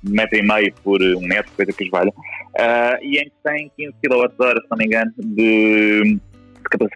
de 0.02 0.12
metro 0.12 0.38
e 0.38 0.42
meio 0.42 0.74
por 0.82 1.02
um 1.02 1.28
metro, 1.28 1.52
coisa 1.58 1.74
que 1.74 1.84
os 1.84 1.90
valha, 1.90 2.10
uh, 2.10 3.04
e 3.04 3.18
em 3.18 3.26
que 3.26 3.34
tem 3.44 3.70
15 3.76 3.94
kWh, 4.02 4.62
se 4.62 4.68
não 4.72 4.78
me 4.78 4.86
engano, 4.86 5.12
de 5.18 6.20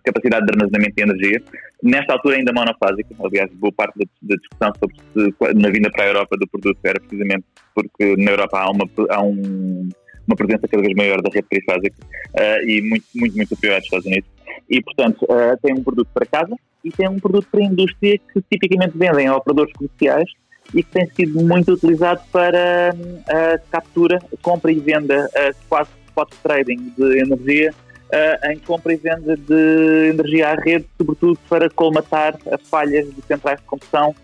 capacidade 0.06 0.46
de 0.46 0.52
armazenamento 0.54 0.96
de 0.96 1.04
energia. 1.04 1.44
Nesta 1.84 2.14
altura 2.14 2.38
ainda 2.38 2.54
monofásica, 2.54 3.14
aliás, 3.24 3.52
boa 3.56 3.74
parte 3.74 4.00
da, 4.22 4.36
discussão 4.36 4.72
sobre 4.80 4.96
se 5.14 5.54
na 5.56 5.70
vinda 5.70 5.92
para 5.92 6.06
a 6.06 6.08
Europa 6.08 6.38
do 6.38 6.48
produto 6.48 6.80
era 6.84 7.00
precisamente 7.00 7.46
porque 7.76 8.16
na 8.18 8.32
Europa 8.32 8.60
há, 8.60 8.72
uma, 8.72 8.90
há 9.10 9.22
um 9.22 9.90
uma 10.28 10.36
presença 10.36 10.68
cada 10.68 10.84
vez 10.84 10.94
maior 10.96 11.22
da 11.22 11.30
rede 11.34 11.48
perifásica 11.50 11.96
uh, 12.02 12.68
e 12.68 12.82
muito, 12.82 13.06
muito, 13.16 13.36
muito 13.36 13.50
superior 13.50 13.76
aos 13.76 13.86
Estados 13.86 14.06
Unidos. 14.06 14.30
E, 14.70 14.82
portanto, 14.82 15.24
uh, 15.24 15.58
tem 15.62 15.74
um 15.74 15.84
produto 15.84 16.10
para 16.14 16.26
casa 16.26 16.56
e 16.84 16.92
tem 16.92 17.08
um 17.08 17.20
produto 17.20 17.48
para 17.50 17.62
a 17.62 17.66
indústria 17.66 18.20
que 18.34 18.42
tipicamente 18.52 18.98
vendem 18.98 19.28
a 19.28 19.36
operadores 19.36 19.74
comerciais 19.74 20.30
e 20.74 20.84
que 20.84 20.92
tem 20.92 21.10
sido 21.12 21.42
muito 21.42 21.74
utilizado 21.74 22.22
para 22.32 22.94
uh, 22.94 23.70
captura, 23.72 24.20
compra 24.42 24.72
e 24.72 24.80
venda, 24.80 25.30
quase 25.70 25.90
spot 26.08 26.30
trading 26.44 26.94
de 26.98 27.20
energia, 27.20 27.74
em 28.52 28.58
compra 28.60 28.94
e 28.94 28.98
venda 28.98 29.36
de 29.36 30.10
energia 30.10 30.50
à 30.50 30.56
rede, 30.56 30.86
sobretudo 30.98 31.40
para 31.50 31.70
colmatar 31.70 32.38
as 32.52 32.62
falhas 32.70 33.06
de 33.14 33.22
centrais 33.22 33.60
de 33.60 33.66
combustão 33.66 34.16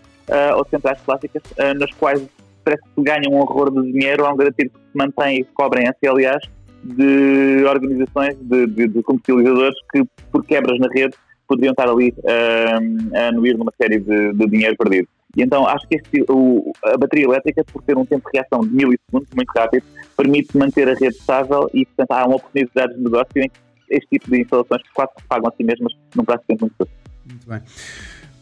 ou 0.57 0.65
centrais 0.69 0.99
clássicas, 1.01 1.43
nas 1.77 1.91
quais 1.91 2.21
parece 2.63 2.83
que 2.95 3.03
ganham 3.03 3.33
um 3.33 3.39
horror 3.39 3.71
de 3.71 3.91
dinheiro 3.91 4.25
ao 4.25 4.35
garantir 4.35 4.69
que 4.69 4.77
se 4.77 4.95
mantém 4.97 5.39
e 5.39 5.43
cobrem 5.43 5.87
aliás, 6.07 6.41
de 6.83 7.63
organizações, 7.65 8.35
de, 8.41 8.67
de, 8.67 8.87
de, 8.87 9.03
comercializadores 9.03 9.75
que, 9.91 10.03
por 10.31 10.45
quebras 10.45 10.79
na 10.79 10.87
rede, 10.87 11.15
poderiam 11.47 11.71
estar 11.71 11.89
ali 11.89 12.13
uh, 12.19 13.17
a 13.17 13.27
anuir 13.27 13.57
numa 13.57 13.71
série 13.81 13.99
de, 13.99 14.33
de, 14.33 14.45
dinheiro 14.47 14.75
perdido. 14.77 15.07
E 15.35 15.41
então 15.41 15.65
acho 15.67 15.87
que 15.87 15.95
este, 15.95 16.23
o, 16.29 16.73
a 16.83 16.97
bateria 16.97 17.25
elétrica, 17.25 17.63
por 17.71 17.81
ter 17.83 17.97
um 17.97 18.05
tempo 18.05 18.29
de 18.29 18.37
reação 18.37 18.61
de 18.61 18.73
milissegundos, 18.73 19.29
muito 19.35 19.49
rápido, 19.55 19.83
permite 20.15 20.57
manter 20.57 20.87
a 20.89 20.93
rede 20.93 21.15
estável 21.15 21.69
e, 21.73 21.85
portanto, 21.85 22.11
há 22.11 22.25
uma 22.25 22.35
oportunidade 22.35 22.95
de 22.95 23.01
negócio 23.01 23.37
em 23.37 23.49
que 23.49 23.59
este 23.89 24.07
tipo 24.07 24.29
de 24.29 24.41
instalações 24.41 24.81
quase 24.93 25.11
se 25.17 25.27
pagam 25.27 25.49
a 25.49 25.55
si 25.55 25.63
mesmas 25.63 25.93
num 26.15 26.23
prazo 26.23 26.41
de 26.41 26.47
tempo 26.47 26.61
muito 26.61 26.75
curto. 26.77 26.93
Muito 27.25 27.47
bem. 27.47 27.61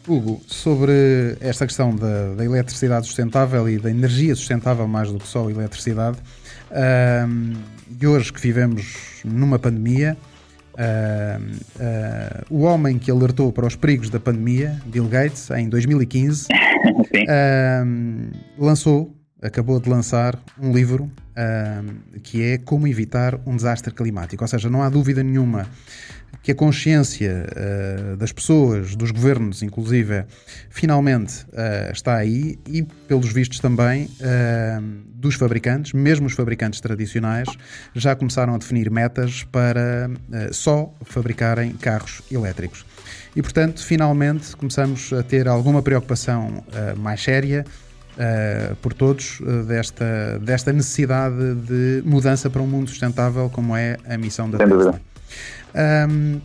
Hugo, 0.07 0.42
sobre 0.48 1.38
esta 1.39 1.68
questão 1.68 1.95
da, 1.95 2.33
da, 2.33 2.44
eletricidade 2.44 3.06
sustentável 3.06 3.69
e 3.69 3.77
da 3.77 3.89
energia 3.89 4.36
sustentável, 4.36 4.88
mais 4.88 5.12
do 5.12 5.19
que 5.19 5.27
só 5.27 5.48
a 5.48 5.51
eletricidade, 5.51 6.18
uh, 6.71 7.57
e 8.00 8.07
hoje 8.07 8.33
que 8.33 8.42
vivemos 8.42 9.21
numa 9.24 9.59
pandemia, 9.59 10.18
uh, 10.74 11.39
uh, 11.39 12.45
o 12.50 12.62
homem 12.62 12.98
que 12.98 13.12
alertou 13.12 13.51
para 13.51 13.68
os 13.68 13.75
perigos 13.75 14.09
da 14.09 14.19
pandemia, 14.19 14.81
Bill 14.88 15.07
Gates, 15.07 15.51
em 15.51 15.69
2015, 15.69 16.48
lançou, 18.57 19.15
acabou 19.39 19.80
de 19.80 19.89
lançar 19.89 20.39
um 20.59 20.71
livro 20.71 21.12
que 22.21 22.44
é 22.44 22.57
Como 22.59 22.88
Evitar 22.88 23.39
um 23.45 23.55
Desastre 23.55 23.93
Climático. 23.93 24.43
Ou 24.43 24.48
seja, 24.48 24.70
não 24.70 24.84
há 24.84 24.89
dúvida 24.89 25.24
nenhuma 25.24 25.67
que 26.43 26.51
a 26.51 26.55
consciência 26.55 27.45
uh, 27.45 28.17
das 28.17 28.31
pessoas, 28.31 28.95
dos 28.95 29.11
governos, 29.11 29.61
inclusive, 29.61 30.25
finalmente 30.69 31.45
uh, 31.50 31.91
está 31.91 32.15
aí 32.15 32.57
e, 32.67 32.83
pelos 33.07 33.31
vistos 33.31 33.59
também, 33.59 34.05
uh, 34.05 34.81
dos 35.13 35.35
fabricantes, 35.35 35.93
mesmo 35.93 36.25
os 36.25 36.33
fabricantes 36.33 36.81
tradicionais, 36.81 37.47
já 37.93 38.15
começaram 38.15 38.55
a 38.55 38.57
definir 38.57 38.89
metas 38.89 39.43
para 39.43 40.09
só 40.51 40.91
fabricarem 41.03 41.73
carros 41.73 42.23
elétricos. 42.31 42.83
E, 43.35 43.41
portanto, 43.41 43.85
finalmente 43.85 44.55
começamos 44.55 45.13
a 45.13 45.21
ter 45.21 45.47
alguma 45.47 45.83
preocupação 45.83 46.63
mais 46.97 47.21
séria. 47.21 47.63
Uh, 48.11 48.75
por 48.77 48.93
todos 48.93 49.39
uh, 49.39 49.63
desta, 49.63 50.38
desta 50.41 50.73
necessidade 50.73 51.55
de 51.55 52.03
mudança 52.05 52.50
para 52.50 52.61
um 52.61 52.67
mundo 52.67 52.89
sustentável, 52.89 53.50
como 53.50 53.75
é 53.75 53.95
a 54.05 54.17
missão 54.17 54.50
da 54.50 54.57
Tesla. 54.57 55.00
Um, 55.75 56.41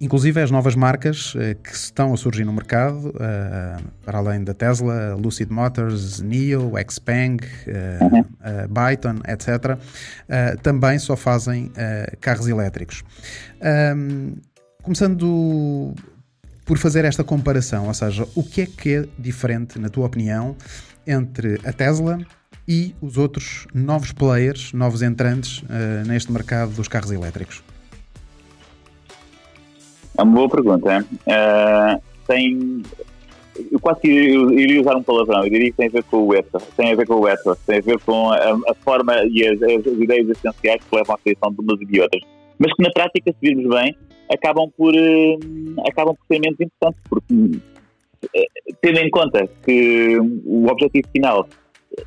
inclusive 0.00 0.40
as 0.40 0.50
novas 0.50 0.74
marcas 0.74 1.34
uh, 1.34 1.54
que 1.62 1.72
estão 1.72 2.12
a 2.14 2.16
surgir 2.16 2.44
no 2.44 2.52
mercado, 2.52 3.08
uh, 3.08 3.82
para 4.04 4.18
além 4.18 4.44
da 4.44 4.54
Tesla, 4.54 5.14
Lucid 5.14 5.50
Motors, 5.50 6.20
NIO, 6.20 6.72
Xpeng, 6.90 7.38
uh, 7.42 8.04
uhum. 8.04 8.24
Byton, 8.68 9.20
etc., 9.26 9.78
também 10.62 10.98
só 10.98 11.16
fazem 11.16 11.72
carros 12.20 12.46
elétricos. 12.46 13.02
Um, 13.94 14.36
começando 14.82 15.94
por 16.64 16.78
fazer 16.78 17.04
esta 17.04 17.24
comparação, 17.24 17.88
ou 17.88 17.94
seja, 17.94 18.26
o 18.34 18.42
que 18.42 18.62
é 18.62 18.66
que 18.66 18.94
é 18.94 19.04
diferente, 19.18 19.78
na 19.78 19.88
tua 19.88 20.06
opinião, 20.06 20.56
entre 21.06 21.60
a 21.64 21.72
Tesla 21.72 22.18
e 22.66 22.94
os 23.00 23.16
outros 23.16 23.66
novos 23.74 24.12
players, 24.12 24.72
novos 24.72 25.02
entrantes 25.02 25.62
neste 26.06 26.30
mercado 26.30 26.72
dos 26.72 26.88
carros 26.88 27.10
elétricos? 27.10 27.62
É 30.18 30.22
uma 30.22 30.34
boa 30.34 30.48
pergunta. 30.48 31.06
Uh, 31.26 32.02
tem. 32.26 32.82
Eu 33.72 33.80
quase 33.80 34.06
iria 34.06 34.80
usar 34.80 34.96
um 34.96 35.02
palavrão, 35.02 35.44
eu 35.44 35.50
diria 35.50 35.70
que 35.70 35.76
tem 35.76 35.88
a 35.88 35.90
ver 35.90 36.04
com 36.04 36.28
o 36.28 36.34
ethos, 36.34 36.62
tem 36.76 36.92
a 36.92 36.94
ver 36.94 37.06
com 37.06 37.14
o 37.14 37.26
ethos, 37.26 37.58
tem 37.66 37.78
a 37.78 37.80
ver 37.80 37.98
com 38.00 38.30
a, 38.30 38.36
a 38.36 38.74
forma 38.84 39.14
e 39.24 39.48
as, 39.48 39.60
as, 39.60 39.84
ideias 39.84 40.28
essenciais 40.28 40.80
que 40.84 40.94
levam 40.94 41.16
à 41.16 41.18
criação 41.18 41.52
de 41.52 41.60
umas 41.60 41.80
e 41.80 41.84
de 41.84 42.00
outras, 42.00 42.22
mas 42.56 42.72
que 42.72 42.82
na 42.84 42.90
prática, 42.92 43.32
se 43.32 43.36
virmos 43.42 43.68
bem, 43.68 43.96
acabam 44.32 44.70
por, 44.76 44.94
uh, 44.94 45.88
acabam 45.88 46.14
por 46.14 46.24
ser 46.28 46.38
menos 46.38 46.60
importantes, 46.60 47.02
porque 47.10 47.34
uh, 47.34 48.76
tendo 48.80 49.00
em 49.00 49.10
conta 49.10 49.48
que 49.64 50.18
o 50.44 50.68
objetivo 50.70 51.08
final 51.10 51.48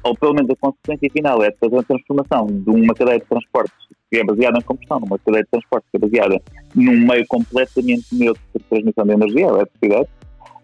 ou 0.04 0.16
pelo 0.16 0.34
menos 0.34 0.50
a 0.52 0.56
consequência 0.56 1.10
final, 1.12 1.44
é 1.44 1.52
fazer 1.52 1.80
a 1.80 1.84
transformação 1.84 2.48
de 2.48 2.70
uma 2.70 2.94
cadeia 2.94 3.20
de 3.20 3.26
transportes 3.26 3.76
que 4.12 4.18
é 4.18 4.24
baseada 4.26 4.60
em 4.60 4.62
combustão, 4.62 5.00
numa 5.00 5.18
cadeia 5.18 5.44
de 5.44 5.50
transportes 5.50 5.90
que 5.90 5.98
é 5.98 6.00
baseada 6.00 6.42
num 6.76 7.08
meio 7.08 7.26
completamente 7.28 8.06
neutro 8.12 8.44
de 8.54 8.64
transmissão 8.66 9.06
de 9.06 9.14
energia, 9.14 9.48
eletricidade, 9.48 10.10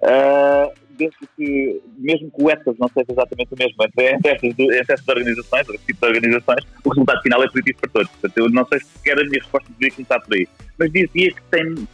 uh, 0.04 0.88
que, 1.36 1.82
mesmo 1.98 2.32
que 2.32 2.44
o 2.44 2.50
ETAS 2.50 2.76
não 2.80 2.88
seja 2.90 3.12
exatamente 3.12 3.54
o 3.54 3.58
mesmo 3.58 3.76
entre, 3.84 4.30
estas, 4.30 4.44
entre 4.44 4.78
estas 4.78 5.08
organizações, 5.08 5.70
este 5.70 5.86
tipo 5.86 6.00
de 6.02 6.08
organizações, 6.08 6.68
o 6.84 6.90
resultado 6.90 7.22
final 7.22 7.44
é 7.44 7.48
positivo 7.48 7.78
para 7.80 7.90
todos. 7.92 8.10
Portanto, 8.10 8.38
eu 8.38 8.50
não 8.50 8.66
sei 8.66 8.80
se 8.80 8.86
sequer 8.86 9.20
a 9.20 9.24
minha 9.24 9.40
resposta 9.40 9.70
deveria 9.70 9.96
começar 9.96 10.20
por 10.20 10.34
aí. 10.36 10.48
Mas 10.78 10.92
dizia 10.92 11.32
que 11.32 11.42
tem, 11.52 11.88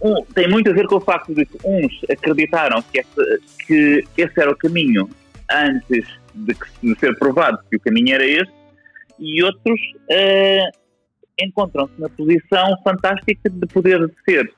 um, 0.00 0.24
tem 0.34 0.48
muito 0.48 0.70
a 0.70 0.72
ver 0.72 0.86
com 0.86 0.96
o 0.96 1.00
facto 1.00 1.34
de 1.34 1.44
que 1.44 1.58
uns 1.64 2.00
acreditaram 2.08 2.82
que 2.82 3.00
esse, 3.00 3.42
que 3.66 4.04
esse 4.16 4.40
era 4.40 4.50
o 4.50 4.56
caminho 4.56 5.10
antes 5.50 6.06
de, 6.34 6.54
que, 6.54 6.66
de 6.82 6.98
ser 6.98 7.18
provado 7.18 7.58
que 7.68 7.76
o 7.76 7.80
caminho 7.80 8.14
era 8.14 8.24
esse, 8.24 8.61
e 9.22 9.42
outros 9.42 9.80
uh, 10.10 10.78
encontram-se 11.40 11.98
na 11.98 12.08
posição 12.08 12.76
fantástica 12.82 13.48
de 13.48 13.66
poder 13.68 14.10
ser 14.28 14.50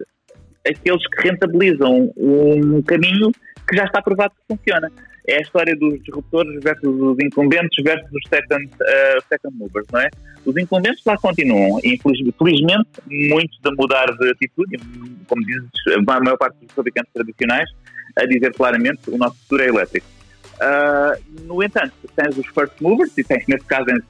aqueles 0.67 1.07
que 1.09 1.29
rentabilizam 1.29 2.11
um 2.17 2.83
caminho 2.83 3.31
que 3.69 3.77
já 3.77 3.85
está 3.85 4.01
provado 4.01 4.33
que 4.35 4.57
funciona. 4.57 4.91
É 5.27 5.37
a 5.37 5.41
história 5.41 5.75
dos 5.77 6.03
disruptores 6.03 6.63
versus 6.63 7.01
os 7.01 7.17
incumbentes 7.23 7.83
versus 7.83 8.11
os 8.13 8.29
second, 8.29 8.67
uh, 8.67 9.23
second 9.29 9.57
movers, 9.57 9.87
não 9.93 10.01
é? 10.01 10.11
Os 10.45 10.57
incumbentes 10.57 11.03
lá 11.07 11.17
continuam, 11.17 11.81
e 11.83 11.99
felizmente 11.99 12.89
muitos 13.09 13.59
a 13.65 13.71
mudar 13.71 14.07
de 14.07 14.31
atitude, 14.31 14.77
como 15.27 15.45
dizes, 15.47 15.71
a 15.97 16.21
maior 16.21 16.37
parte 16.37 16.59
dos 16.61 16.75
fabricantes 16.75 17.11
tradicionais, 17.13 17.69
a 18.17 18.27
dizer 18.27 18.53
claramente 18.55 19.09
o 19.09 19.17
nosso 19.17 19.37
futuro 19.41 19.63
é 19.63 19.69
elétrico. 19.69 20.07
Uh, 20.55 21.43
no 21.43 21.63
entanto, 21.63 21.93
tens 22.15 22.37
os 22.39 22.47
first 22.49 22.75
movers, 22.81 23.17
e 23.19 23.25
tens 23.25 23.45
nesse 23.47 23.65
caso, 23.65 23.87
em, 23.91 24.01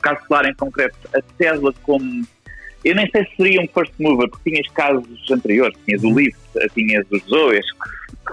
caso 0.00 0.20
claro 0.26 0.48
em 0.48 0.54
concreto, 0.54 0.96
a 1.14 1.20
Tesla 1.36 1.72
como 1.82 2.24
eu 2.84 2.94
nem 2.94 3.08
sei 3.10 3.24
se 3.26 3.36
seria 3.36 3.60
um 3.60 3.68
first 3.68 3.92
mover, 3.98 4.28
porque 4.30 4.50
tinhas 4.50 4.66
casos 4.72 5.30
anteriores, 5.30 5.76
tinhas 5.84 6.02
o 6.02 6.08
uhum. 6.08 6.18
Lyft, 6.18 6.40
tinhas 6.74 7.06
os 7.10 7.22
Zoes, 7.24 7.66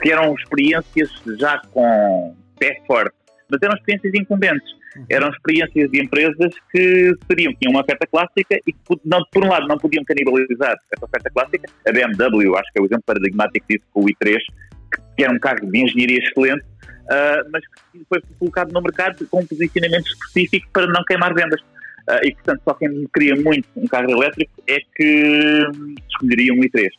que 0.02 0.12
eram 0.12 0.34
experiências 0.36 1.12
já 1.38 1.62
com 1.72 2.36
pé 2.58 2.82
forte, 2.88 3.14
mas 3.50 3.62
eram 3.62 3.76
experiências 3.76 4.14
incumbentes. 4.14 4.78
Uhum. 4.96 5.06
Eram 5.10 5.30
experiências 5.30 5.92
de 5.92 6.02
empresas 6.02 6.54
que 6.72 7.14
seriam, 7.28 7.54
tinham 7.56 7.72
uma 7.72 7.82
oferta 7.82 8.08
clássica 8.08 8.58
e 8.66 8.72
que, 8.72 8.80
não, 9.04 9.22
por 9.32 9.44
um 9.44 9.50
lado, 9.50 9.68
não 9.68 9.78
podiam 9.78 10.04
canibalizar 10.06 10.76
essa 10.94 11.06
oferta 11.06 11.30
clássica. 11.30 11.70
A 11.86 11.92
BMW, 11.92 12.56
acho 12.56 12.72
que 12.72 12.80
é 12.80 12.82
o 12.82 12.86
exemplo 12.86 13.04
paradigmático 13.06 13.66
disso 13.70 13.84
com 13.92 14.02
o 14.02 14.06
i3, 14.06 14.38
que 15.18 15.24
era 15.24 15.34
um 15.34 15.40
carro 15.40 15.70
de 15.70 15.78
engenharia 15.78 16.20
excelente, 16.20 16.64
uh, 17.08 17.50
mas 17.52 17.64
que 17.92 18.06
foi 18.08 18.22
colocado 18.40 18.72
no 18.72 18.82
mercado 18.82 19.26
com 19.28 19.40
um 19.42 19.46
posicionamento 19.46 20.08
específico 20.08 20.68
para 20.72 20.88
não 20.88 21.04
queimar 21.04 21.34
vendas. 21.34 21.62
Uh, 21.62 22.24
e, 22.24 22.34
portanto, 22.34 22.62
só 22.64 22.74
quem 22.74 23.08
queria 23.14 23.36
muito 23.36 23.68
um 23.76 23.88
carro 23.88 24.10
elétrico 24.10 24.52
é 24.68 24.78
que 24.96 25.68
escolheria 26.10 26.54
um 26.54 26.58
i3. 26.58 26.90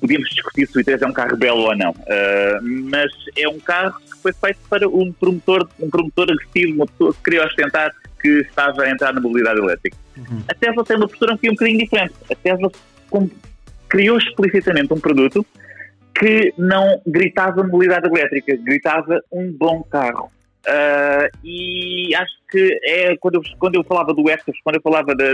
Podíamos 0.00 0.28
discutir 0.30 0.68
se 0.68 0.78
o 0.78 0.82
i3 0.82 1.02
é 1.02 1.06
um 1.06 1.12
carro 1.12 1.36
belo 1.36 1.62
ou 1.62 1.76
não, 1.76 1.90
uh, 1.90 2.62
mas 2.90 3.10
é 3.36 3.48
um 3.48 3.58
carro 3.58 3.98
que 4.00 4.22
foi 4.22 4.32
feito 4.32 4.58
para 4.68 4.88
um 4.88 5.12
promotor, 5.12 5.68
um 5.80 5.90
promotor 5.90 6.26
agressivo, 6.30 6.74
uma 6.74 6.86
pessoa 6.86 7.12
que 7.14 7.22
queria 7.22 7.44
ostentar 7.46 7.90
que 8.20 8.28
estava 8.40 8.82
a 8.82 8.90
entrar 8.90 9.12
na 9.12 9.20
mobilidade 9.20 9.60
elétrica. 9.60 9.96
Uhum. 10.16 10.42
A 10.48 10.54
Tesla 10.54 10.84
tem 10.84 10.96
uma 10.96 11.08
postura 11.08 11.34
um 11.34 11.36
bocadinho 11.36 11.78
diferente. 11.78 12.14
A 12.30 12.34
Tesla 12.34 12.70
criou 13.88 14.16
explicitamente 14.16 14.92
um 14.92 14.98
produto 14.98 15.44
que 16.14 16.54
não 16.56 17.00
gritava 17.06 17.64
mobilidade 17.64 18.08
elétrica, 18.08 18.56
gritava 18.56 19.20
um 19.32 19.52
bom 19.52 19.82
carro. 19.82 20.30
Uh, 20.66 21.28
e 21.44 22.14
acho 22.14 22.34
que 22.50 22.80
é 22.84 23.16
quando 23.18 23.34
eu, 23.34 23.42
quando 23.58 23.74
eu 23.74 23.84
falava 23.84 24.14
do 24.14 24.30
Extras, 24.30 24.56
quando 24.64 24.76
eu 24.76 24.82
falava 24.82 25.14
da 25.14 25.24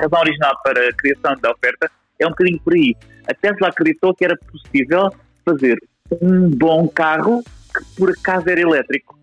razão 0.00 0.20
original 0.20 0.58
para 0.64 0.88
a 0.88 0.92
criação 0.92 1.36
da 1.40 1.52
oferta, 1.52 1.88
é 2.18 2.26
um 2.26 2.30
bocadinho 2.30 2.60
por 2.60 2.74
aí. 2.74 2.96
A 3.28 3.34
Tesla 3.34 3.68
acreditou 3.68 4.14
que 4.14 4.24
era 4.24 4.36
possível 4.36 5.12
fazer 5.44 5.78
um 6.20 6.50
bom 6.50 6.88
carro 6.88 7.42
que 7.42 7.84
por 7.96 8.10
acaso 8.10 8.48
era 8.48 8.60
elétrico 8.60 9.18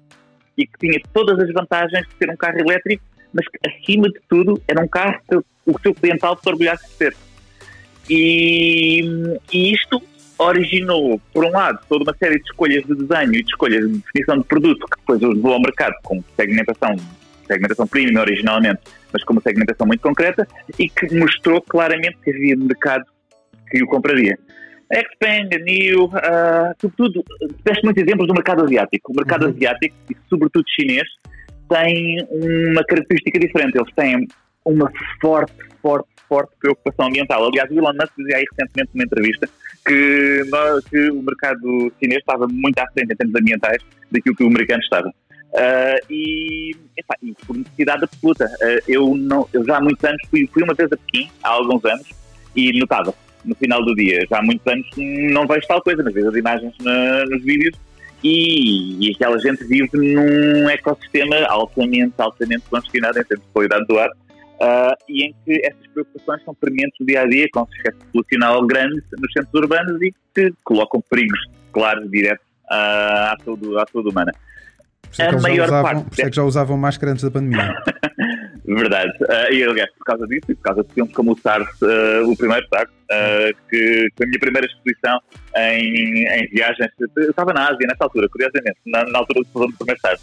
e 0.57 0.65
que 0.65 0.77
tinha 0.79 1.01
todas 1.13 1.39
as 1.39 1.51
vantagens 1.53 2.07
de 2.07 2.15
ser 2.17 2.29
um 2.29 2.37
carro 2.37 2.59
elétrico, 2.59 3.03
mas 3.33 3.45
que 3.47 3.57
acima 3.67 4.09
de 4.09 4.19
tudo 4.29 4.61
era 4.67 4.81
um 4.81 4.87
carro 4.87 5.19
que 5.27 5.35
o 5.35 5.79
seu 5.81 5.93
clientela 5.93 6.37
se 6.41 6.49
orgulhasse 6.49 6.87
de 6.87 6.93
ser. 6.93 7.15
E, 8.09 9.01
e 9.53 9.73
isto 9.73 10.01
originou, 10.41 11.21
por 11.33 11.45
um 11.45 11.51
lado, 11.51 11.79
toda 11.87 12.03
uma 12.03 12.15
série 12.17 12.39
de 12.39 12.43
escolhas 12.43 12.83
de 12.85 12.95
desenho 12.95 13.35
e 13.35 13.43
de 13.43 13.49
escolhas 13.49 13.87
de 13.87 13.97
definição 13.99 14.37
de 14.37 14.43
produto 14.45 14.85
que 14.87 14.99
depois 14.99 15.21
os 15.21 15.35
levou 15.35 15.53
ao 15.53 15.61
mercado 15.61 15.93
com 16.03 16.23
segmentação, 16.35 16.95
segmentação 17.47 17.87
premium 17.87 18.19
originalmente, 18.19 18.79
mas 19.13 19.23
com 19.23 19.33
uma 19.33 19.41
segmentação 19.41 19.87
muito 19.87 20.01
concreta 20.01 20.47
e 20.79 20.89
que 20.89 21.13
mostrou 21.15 21.61
claramente 21.61 22.17
que 22.23 22.31
havia 22.31 22.55
mercado 22.55 23.05
que 23.69 23.83
o 23.83 23.87
compraria. 23.87 24.37
A 24.93 25.59
New, 25.63 26.05
uh, 26.05 26.75
sobretudo, 26.81 27.23
deste 27.63 27.83
muitos 27.85 28.03
exemplos 28.03 28.27
do 28.27 28.33
mercado 28.33 28.65
asiático. 28.65 29.13
O 29.13 29.15
mercado 29.15 29.45
uhum. 29.45 29.51
asiático, 29.51 29.95
e 30.09 30.17
sobretudo 30.29 30.65
chinês, 30.67 31.07
tem 31.69 32.17
uma 32.29 32.83
característica 32.83 33.39
diferente. 33.39 33.77
Eles 33.77 33.93
têm 33.95 34.27
uma 34.65 34.91
forte, 35.21 35.55
forte, 35.81 36.09
forte 36.27 36.51
preocupação 36.59 37.07
ambiental. 37.07 37.47
Aliás, 37.47 37.71
o 37.71 37.73
Elon 37.73 37.93
Musk 37.93 38.11
dizia 38.17 38.37
aí 38.37 38.45
recentemente 38.51 38.91
numa 38.93 39.05
entrevista 39.05 39.47
que, 39.85 40.43
nós, 40.49 40.83
que 40.85 41.09
o 41.09 41.21
mercado 41.21 41.91
chinês 41.99 42.19
estava 42.19 42.47
muito 42.47 42.77
à 42.79 42.87
frente 42.91 43.13
em 43.13 43.15
termos 43.15 43.35
ambientais 43.35 43.81
daquilo 44.11 44.35
que 44.35 44.43
o 44.43 44.47
americano 44.47 44.81
estava. 44.81 45.07
Uh, 45.07 45.99
e, 46.09 46.75
epá, 46.97 47.15
e, 47.21 47.33
por 47.45 47.57
necessidade 47.57 48.03
absoluta. 48.03 48.45
Uh, 48.45 48.83
eu, 48.87 49.15
não, 49.15 49.47
eu 49.51 49.65
já 49.65 49.77
há 49.77 49.81
muitos 49.81 50.03
anos 50.03 50.21
fui, 50.29 50.47
fui 50.51 50.63
uma 50.63 50.73
vez 50.73 50.91
a 50.91 50.97
Pequim, 50.97 51.29
há 51.43 51.49
alguns 51.49 51.83
anos, 51.83 52.07
e 52.55 52.79
notava 52.79 53.13
no 53.43 53.55
final 53.55 53.83
do 53.83 53.93
dia. 53.95 54.25
Já 54.29 54.39
há 54.39 54.41
muitos 54.41 54.65
anos 54.65 54.87
não 54.97 55.47
vejo 55.47 55.67
tal 55.67 55.81
coisa, 55.81 56.03
mas 56.03 56.13
vejo 56.13 56.29
as 56.29 56.35
imagens 56.35 56.73
na, 56.79 57.25
nos 57.25 57.43
vídeos 57.43 57.77
e, 58.23 59.07
e, 59.07 59.11
aquela 59.15 59.37
gente 59.39 59.63
vive 59.63 59.89
num 59.93 60.69
ecossistema 60.69 61.37
altamente, 61.47 62.13
altamente 62.17 62.63
congestionado 62.69 63.19
em 63.19 63.23
termos 63.23 63.45
de 63.45 63.51
qualidade 63.51 63.85
do 63.87 63.97
ar 63.97 64.09
uh, 64.61 64.95
e 65.09 65.25
em 65.25 65.35
que 65.43 65.59
essas 65.65 65.87
preocupações 65.87 66.43
são 66.43 66.53
prementes 66.53 66.93
no 66.99 67.05
dia 67.05 67.21
a 67.21 67.27
dia, 67.27 67.47
com 67.51 67.61
um 67.61 67.65
sucesso 67.65 67.97
populacional 67.97 68.65
grande 68.67 68.95
nos 69.19 69.33
centros 69.33 69.53
urbanos 69.53 70.01
e 70.01 70.13
que 70.33 70.53
colocam 70.63 71.03
perigos 71.09 71.39
claros 71.71 72.09
diretos 72.09 72.45
uh, 72.69 73.33
à, 73.33 73.37
saúde, 73.43 73.77
à 73.77 73.85
saúde 73.91 74.09
humana. 74.09 74.31
Por 75.01 75.21
é 75.21 75.27
a 75.27 75.41
maior 75.41 75.67
usavam. 75.67 76.03
Por 76.03 76.13
isso 76.13 76.21
é 76.21 76.29
que 76.29 76.35
já 76.35 76.43
usavam 76.43 76.77
máscara 76.77 77.11
antes 77.11 77.23
da 77.23 77.31
pandemia. 77.31 77.75
Verdade. 78.75 79.11
Uh, 79.23 79.53
e 79.53 79.63
aliás, 79.63 79.91
por 79.97 80.05
causa 80.05 80.25
disso 80.27 80.45
e 80.49 80.55
por 80.55 80.61
causa 80.61 80.83
de 80.83 80.93
filmes 80.93 81.13
como 81.13 81.33
o 81.33 81.37
SARS, 81.37 81.69
uh, 81.81 82.29
o 82.29 82.37
primeiro 82.37 82.65
SARS, 82.69 82.89
uh, 82.89 83.69
que 83.69 84.07
foi 84.15 84.25
a 84.25 84.29
minha 84.29 84.39
primeira 84.39 84.65
exposição 84.67 85.19
em, 85.57 86.23
em 86.25 86.47
viagens. 86.47 86.89
Eu 86.99 87.29
estava 87.29 87.53
na 87.53 87.67
Ásia 87.67 87.85
nessa 87.87 88.05
altura, 88.05 88.29
curiosamente, 88.29 88.77
na, 88.85 89.03
na 89.05 89.19
altura 89.19 89.41
do 89.41 89.73
primeiro 89.73 89.99
SARS. 89.99 90.21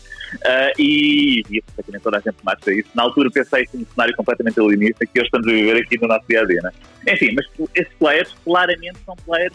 e, 0.78 1.42
e 1.50 1.62
praticamente 1.62 2.02
toda 2.02 2.16
a 2.16 2.20
gente 2.20 2.36
máscara 2.42 2.76
isso. 2.76 2.88
Na 2.94 3.02
altura 3.02 3.30
pensei 3.30 3.66
que 3.66 3.76
um 3.76 3.86
cenário 3.94 4.16
completamente 4.16 4.58
alinista 4.58 5.04
que 5.04 5.20
hoje 5.20 5.26
estamos 5.26 5.46
a 5.46 5.50
viver 5.50 5.82
aqui 5.82 6.00
no 6.00 6.08
nosso 6.08 6.26
dia 6.26 6.40
a 6.40 6.46
dia. 6.46 6.60
Né? 6.62 6.70
Enfim, 7.12 7.34
mas 7.34 7.46
esses 7.74 7.92
players 7.94 8.34
claramente 8.44 8.98
são 9.04 9.14
players 9.26 9.54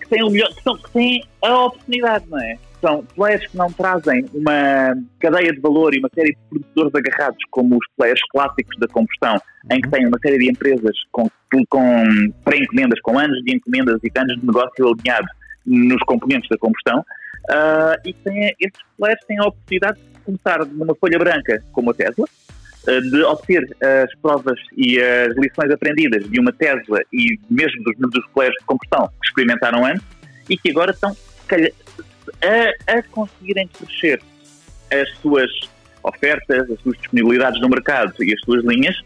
que 0.00 0.08
têm 0.08 0.24
o 0.24 0.30
melhor, 0.30 0.52
que, 0.52 0.62
são, 0.62 0.76
que 0.76 0.90
têm 0.90 1.24
a 1.42 1.66
oportunidade, 1.66 2.24
não 2.28 2.40
é? 2.40 2.58
São 2.84 3.02
players 3.16 3.46
que 3.46 3.56
não 3.56 3.72
trazem 3.72 4.26
uma 4.34 4.94
cadeia 5.18 5.52
de 5.52 5.60
valor 5.60 5.94
e 5.94 5.98
uma 5.98 6.10
série 6.14 6.32
de 6.32 6.38
produtores 6.50 6.94
agarrados 6.94 7.38
como 7.50 7.76
os 7.76 7.86
players 7.96 8.20
clássicos 8.30 8.78
da 8.78 8.86
combustão, 8.88 9.40
em 9.72 9.80
que 9.80 9.86
uhum. 9.86 9.92
têm 9.92 10.06
uma 10.06 10.18
série 10.18 10.38
de 10.38 10.50
empresas 10.50 10.94
com, 11.10 11.26
com 11.70 12.04
pré-encomendas, 12.44 13.00
com 13.00 13.18
anos 13.18 13.42
de 13.42 13.56
encomendas 13.56 13.98
e 14.04 14.10
anos 14.18 14.38
de 14.38 14.46
negócio 14.46 14.86
alinhados 14.86 15.30
nos 15.64 16.02
componentes 16.02 16.46
da 16.50 16.58
combustão, 16.58 16.98
uh, 16.98 17.96
e 18.04 18.12
têm, 18.12 18.54
esses 18.60 18.80
players 18.98 19.20
têm 19.26 19.38
a 19.38 19.46
oportunidade 19.46 19.98
de 19.98 20.20
começar 20.20 20.66
numa 20.66 20.94
folha 20.94 21.18
branca 21.18 21.64
como 21.72 21.90
a 21.90 21.94
Tesla, 21.94 22.26
uh, 22.26 23.10
de 23.10 23.22
obter 23.22 23.64
as 23.82 24.14
provas 24.20 24.60
e 24.76 25.00
as 25.00 25.34
lições 25.38 25.70
aprendidas 25.70 26.28
de 26.28 26.38
uma 26.38 26.52
Tesla 26.52 27.00
e 27.10 27.38
mesmo 27.48 27.82
dos, 27.82 27.96
dos 28.10 28.26
players 28.34 28.54
de 28.60 28.66
combustão 28.66 29.08
que 29.08 29.28
experimentaram 29.28 29.86
antes 29.86 30.04
e 30.50 30.58
que 30.58 30.70
agora 30.70 30.90
estão 30.90 31.16
a, 32.44 32.98
a 32.98 33.02
conseguirem 33.04 33.68
crescer 33.68 34.20
as 34.92 35.10
suas 35.18 35.50
ofertas, 36.02 36.70
as 36.70 36.80
suas 36.80 36.98
disponibilidades 36.98 37.60
no 37.60 37.68
mercado 37.68 38.12
e 38.22 38.32
as 38.32 38.40
suas 38.40 38.64
linhas 38.64 38.96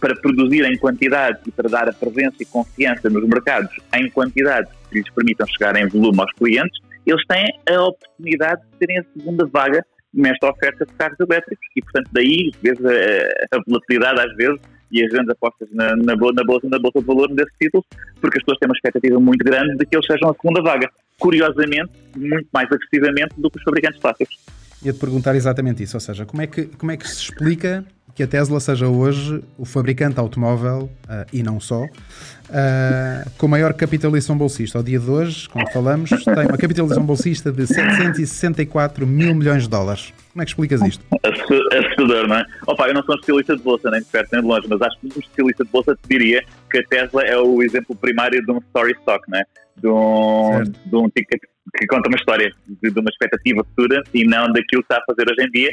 para 0.00 0.14
produzir 0.16 0.64
em 0.64 0.76
quantidade 0.78 1.40
e 1.46 1.50
para 1.50 1.68
dar 1.68 1.88
a 1.88 1.92
presença 1.92 2.36
e 2.40 2.44
confiança 2.46 3.10
nos 3.10 3.26
mercados 3.28 3.70
em 3.94 4.08
quantidade 4.10 4.68
que 4.90 4.98
lhes 4.98 5.10
permitam 5.12 5.46
chegar 5.46 5.76
em 5.76 5.86
volume 5.88 6.20
aos 6.20 6.32
clientes, 6.32 6.80
eles 7.06 7.22
têm 7.26 7.46
a 7.68 7.82
oportunidade 7.82 8.62
de 8.62 8.78
terem 8.78 8.98
a 8.98 9.04
segunda 9.14 9.46
vaga 9.46 9.84
nesta 10.14 10.50
oferta 10.50 10.86
de 10.86 10.92
carros 10.94 11.18
elétricos. 11.20 11.66
E, 11.76 11.82
portanto, 11.82 12.08
daí 12.12 12.50
vezes 12.62 12.84
a, 12.84 13.56
a 13.56 13.62
volatilidade 13.66 14.20
às 14.20 14.36
vezes 14.36 14.60
e 14.90 15.04
as 15.04 15.10
grandes 15.10 15.30
apostas 15.30 15.68
na, 15.72 15.96
na, 15.96 16.14
na, 16.14 16.44
bolsa, 16.44 16.68
na 16.68 16.78
bolsa 16.78 17.00
de 17.00 17.06
valor 17.06 17.28
desses 17.34 17.52
títulos, 17.60 17.86
porque 18.20 18.38
as 18.38 18.44
pessoas 18.44 18.58
têm 18.58 18.68
uma 18.68 18.74
expectativa 18.74 19.20
muito 19.20 19.44
grande 19.44 19.76
de 19.76 19.86
que 19.86 19.96
eles 19.96 20.06
sejam 20.06 20.30
a 20.30 20.34
segunda 20.34 20.62
vaga. 20.62 20.90
Curiosamente, 21.18 21.90
muito 22.16 22.48
mais 22.52 22.68
agressivamente 22.70 23.34
do 23.36 23.50
que 23.50 23.58
os 23.58 23.64
fabricantes 23.64 24.00
clássicos. 24.00 24.38
ia-te 24.84 24.98
perguntar 24.98 25.34
exatamente 25.34 25.82
isso, 25.82 25.96
ou 25.96 26.00
seja, 26.00 26.24
como 26.24 26.42
é, 26.42 26.46
que, 26.46 26.66
como 26.66 26.92
é 26.92 26.96
que 26.96 27.08
se 27.08 27.22
explica 27.22 27.84
que 28.18 28.24
a 28.24 28.26
Tesla 28.26 28.58
seja 28.58 28.88
hoje 28.88 29.44
o 29.56 29.64
fabricante 29.64 30.18
automóvel, 30.18 30.90
uh, 31.04 31.24
e 31.32 31.40
não 31.40 31.60
só, 31.60 31.84
uh, 31.84 33.30
com 33.38 33.46
maior 33.46 33.72
capitalização 33.72 34.36
bolsista. 34.36 34.76
Ao 34.76 34.82
dia 34.82 34.98
de 34.98 35.08
hoje, 35.08 35.48
como 35.48 35.64
falamos, 35.70 36.10
tem 36.10 36.34
uma 36.34 36.58
capitalização 36.58 37.06
bolsista 37.06 37.52
de 37.52 37.64
764 37.64 39.06
mil 39.06 39.36
milhões 39.36 39.62
de 39.62 39.68
dólares. 39.68 40.12
Como 40.32 40.42
é 40.42 40.44
que 40.44 40.50
explicas 40.50 40.82
isto? 40.82 41.04
Assustador, 41.22 42.26
não 42.26 42.38
é? 42.38 42.44
Opa, 42.66 42.88
eu 42.88 42.94
não 42.94 43.04
sou 43.04 43.14
um 43.14 43.18
especialista 43.18 43.56
de 43.56 43.62
bolsa, 43.62 43.88
nem 43.88 44.00
de 44.00 44.06
perto 44.06 44.28
nem 44.32 44.42
de 44.42 44.48
longe, 44.48 44.66
mas 44.68 44.82
acho 44.82 44.98
que 44.98 45.06
um 45.06 45.20
especialista 45.20 45.64
de 45.64 45.70
bolsa 45.70 45.94
te 45.94 46.08
diria 46.08 46.42
que 46.72 46.78
a 46.78 46.82
Tesla 46.88 47.22
é 47.22 47.38
o 47.38 47.62
exemplo 47.62 47.94
primário 47.94 48.44
de 48.44 48.50
um 48.50 48.58
story 48.58 48.96
stock, 48.98 49.30
não 49.30 49.38
é? 49.38 49.44
De 49.76 49.86
um, 49.86 50.64
de 50.64 50.96
um 50.96 51.08
ticket 51.08 51.40
que 51.76 51.86
conta 51.86 52.08
uma 52.08 52.18
história 52.18 52.52
de, 52.66 52.90
de 52.90 52.98
uma 52.98 53.10
expectativa 53.10 53.62
futura 53.62 54.02
e 54.12 54.24
não 54.24 54.50
daquilo 54.52 54.82
que 54.82 54.92
está 54.92 54.96
a 54.96 55.04
fazer 55.06 55.30
hoje 55.30 55.46
em 55.46 55.50
dia 55.52 55.70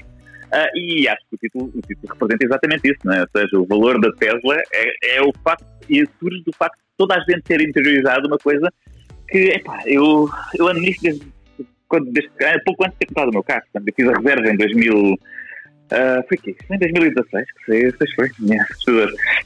Uh, 0.55 0.77
e 0.77 1.05
acho 1.05 1.19
que 1.29 1.35
o 1.35 1.37
título, 1.37 1.71
o 1.75 1.81
título 1.81 2.13
representa 2.13 2.45
exatamente 2.45 2.89
isso, 2.89 2.99
não 3.03 3.13
é? 3.13 3.21
ou 3.21 3.27
seja, 3.35 3.59
o 3.59 3.65
valor 3.65 3.99
da 3.99 4.09
Tesla 4.13 4.55
é, 4.73 5.17
é 5.17 5.21
o 5.21 5.33
facto, 5.43 5.65
e 5.89 6.05
surge 6.17 6.43
do 6.45 6.53
facto 6.53 6.77
de 6.77 6.83
toda 6.97 7.15
a 7.15 7.19
gente 7.19 7.41
ter 7.41 7.59
interiorizado 7.59 8.25
uma 8.27 8.37
coisa 8.37 8.71
que, 9.27 9.49
epá, 9.49 9.81
eu, 9.85 10.29
eu 10.57 10.67
ando 10.69 10.79
nisto 10.79 11.01
desde, 11.01 11.25
quando, 11.89 12.09
desde, 12.09 12.31
pouco 12.63 12.85
antes 12.85 12.93
de 12.93 12.99
ter 12.99 13.07
comprado 13.07 13.29
o 13.29 13.33
meu 13.33 13.43
carro, 13.43 13.63
portanto, 13.63 13.87
eu 13.89 13.93
fiz 13.93 14.07
a 14.07 14.17
reserva 14.17 14.49
em 14.49 14.57
2000, 14.57 15.19
Uh, 15.85 16.27
foi 16.27 16.37
que 16.37 16.55
Em 16.71 16.79
2016, 16.79 17.45
que 17.45 17.65
sei, 17.65 17.91
sei 17.91 18.07
foi. 18.15 18.31
Yeah, 18.41 18.65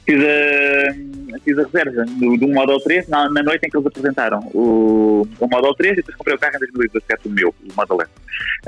fiz, 0.06 0.24
a, 0.24 1.38
fiz 1.40 1.58
a 1.58 1.62
reserva 1.64 2.04
do, 2.18 2.36
do 2.38 2.48
Model 2.48 2.80
3 2.80 3.08
na, 3.08 3.28
na, 3.28 3.42
noite 3.42 3.66
em 3.66 3.70
que 3.70 3.76
eles 3.76 3.86
apresentaram 3.86 4.40
o, 4.54 5.28
o 5.38 5.46
Model 5.46 5.74
3 5.74 5.92
e 5.92 5.96
depois 5.96 6.16
comprei 6.16 6.36
o 6.36 6.38
carro 6.38 6.56
em 6.56 6.60
2017, 6.60 7.28
o 7.28 7.30
meu, 7.30 7.48
o 7.50 7.74
Model 7.76 7.98
S. 8.00 8.10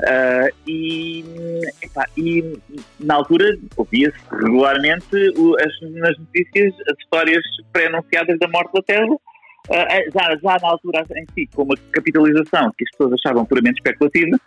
Uh, 0.01 0.55
e, 0.67 1.25
epá, 1.81 2.05
e 2.15 2.59
na 2.99 3.15
altura 3.15 3.57
ouvia-se 3.75 4.17
regularmente 4.31 5.15
o, 5.35 5.55
as, 5.59 5.91
nas 5.93 6.15
notícias 6.19 6.75
as 6.87 6.97
histórias 6.99 7.43
pré-anunciadas 7.71 8.37
da 8.37 8.47
morte 8.49 8.71
da 8.73 8.83
Tesla. 8.83 9.15
Uh, 9.15 10.11
já, 10.13 10.35
já 10.35 10.59
na 10.61 10.69
altura 10.69 11.05
em 11.15 11.25
si, 11.33 11.49
com 11.55 11.63
uma 11.63 11.75
capitalização 11.91 12.71
que 12.77 12.83
as 12.83 12.91
pessoas 12.91 13.13
achavam 13.13 13.45
puramente 13.45 13.77
especulativa, 13.77 14.37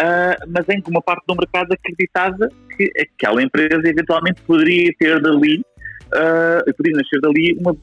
uh, 0.00 0.46
mas 0.48 0.68
em 0.68 0.80
que 0.80 0.90
uma 0.90 1.02
parte 1.02 1.24
do 1.26 1.34
mercado 1.34 1.72
acreditava 1.72 2.48
que 2.76 2.90
aquela 3.00 3.42
empresa 3.42 3.82
eventualmente 3.84 4.40
poderia 4.42 4.92
ter 4.98 5.20
dali, 5.20 5.64
uh, 6.06 6.74
poderia 6.74 6.98
nascer 6.98 7.20
dali 7.20 7.56
uma, 7.58 7.76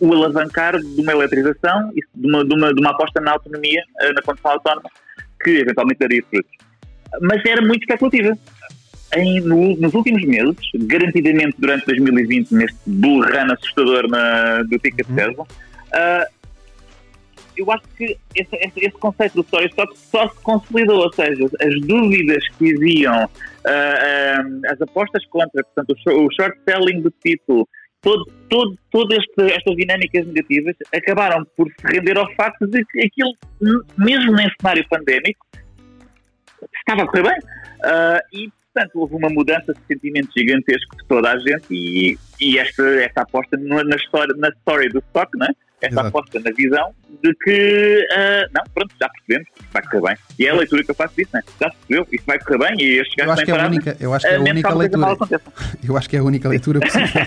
o 0.00 0.12
alavancar 0.12 0.78
de 0.78 1.00
uma 1.00 1.12
eletrização 1.12 1.92
e 1.94 2.00
de 2.14 2.26
uma, 2.26 2.44
de 2.44 2.54
uma, 2.54 2.74
de 2.74 2.80
uma 2.80 2.90
aposta 2.90 3.20
na 3.20 3.32
autonomia, 3.32 3.82
uh, 4.02 4.12
na 4.14 4.22
condução 4.22 4.52
autónoma, 4.52 4.90
que 5.42 5.50
eventualmente 5.50 5.98
daria 5.98 6.22
frutos. 6.28 6.52
Mas 7.20 7.44
era 7.44 7.60
muito 7.60 7.82
especulativa. 7.82 8.36
Em, 9.14 9.40
no, 9.42 9.76
nos 9.76 9.92
últimos 9.92 10.24
meses, 10.24 10.56
garantidamente 10.86 11.54
durante 11.58 11.84
2020, 11.84 12.50
neste 12.52 12.78
run 12.86 13.52
assustador 13.52 14.08
na, 14.08 14.62
do 14.62 14.78
ticket 14.78 15.06
uhum. 15.06 15.14
Tesla, 15.14 15.42
uh, 15.42 16.41
eu 17.56 17.70
acho 17.70 17.84
que 17.96 18.16
esse, 18.34 18.56
esse, 18.56 18.80
esse, 18.80 18.98
conceito 18.98 19.34
do 19.34 19.42
story 19.42 19.66
stock 19.66 19.96
só 19.98 20.28
se 20.28 20.40
consolidou, 20.42 21.02
ou 21.02 21.12
seja, 21.12 21.44
as 21.60 21.80
dúvidas 21.86 22.48
que 22.58 22.74
haviam, 22.74 23.24
uh, 23.24 23.28
uh, 23.28 24.72
as 24.72 24.80
apostas 24.80 25.24
contra, 25.26 25.62
portanto, 25.64 25.94
o, 26.06 26.32
short 26.32 26.58
selling 26.68 27.00
do 27.02 27.12
título, 27.22 27.68
todo, 28.00 28.24
todo, 28.48 28.76
todas 28.90 29.18
este, 29.18 29.52
estas 29.52 29.76
dinâmicas 29.76 30.26
negativas 30.26 30.76
acabaram 30.94 31.46
por 31.56 31.68
se 31.68 31.86
render 31.86 32.18
ao 32.18 32.32
facto 32.34 32.66
de 32.66 32.84
que 32.86 33.00
aquilo, 33.00 33.32
mesmo 33.96 34.40
em 34.40 34.50
cenário 34.60 34.86
pandémico, 34.88 35.46
estava 36.78 37.02
a 37.02 37.06
correr 37.06 37.22
bem. 37.22 37.38
Uh, 37.84 38.20
e, 38.32 38.52
portanto, 38.72 39.00
houve 39.00 39.14
uma 39.14 39.28
mudança 39.28 39.72
de 39.74 39.80
sentimento 39.86 40.30
gigantesco 40.36 40.96
de 40.96 41.06
toda 41.06 41.30
a 41.30 41.38
gente 41.38 41.66
e, 41.70 42.18
e 42.40 42.58
esta, 42.58 42.82
esta 43.02 43.22
aposta 43.22 43.56
na 43.56 43.96
história, 43.96 44.34
na 44.36 44.48
story 44.48 44.88
do 44.88 44.98
stock, 44.98 45.30
não 45.36 45.46
é? 45.46 45.50
Esta 45.86 46.00
Exato. 46.00 46.08
aposta 46.08 46.40
na 46.40 46.50
visão 46.52 46.94
de 47.22 47.34
que, 47.34 48.06
uh, 48.10 48.50
não, 48.52 48.64
pronto, 48.74 48.94
já 49.00 49.08
percebemos, 49.08 49.48
vai 49.72 49.82
correr 49.82 50.00
bem. 50.00 50.16
E 50.38 50.46
é 50.46 50.50
a 50.50 50.54
leitura 50.54 50.84
que 50.84 50.90
eu 50.90 50.94
faço 50.94 51.14
disso, 51.16 51.30
né? 51.34 51.40
já 51.60 51.70
percebeu, 51.70 52.06
isto 52.10 52.24
vai 52.26 52.38
correr 52.38 52.58
bem 52.58 52.76
e 52.80 53.00
estes 53.00 53.14
gajos 53.14 53.26
eu 53.26 53.32
acho 53.32 53.44
que 53.44 53.50
é 53.52 53.60
a 53.60 53.66
única, 53.66 53.96
Eu 54.00 54.14
acho 54.14 54.26
que 54.26 54.32
é 54.32 54.36
a 54.36 54.40
uh, 54.40 54.50
única 54.50 54.74
leitura. 54.74 55.02
Eu 55.84 55.96
acho 55.96 56.08
que 56.08 56.16
é 56.16 56.18
a 56.18 56.22
única 56.22 56.48
leitura 56.48 56.80
possível. 56.80 57.06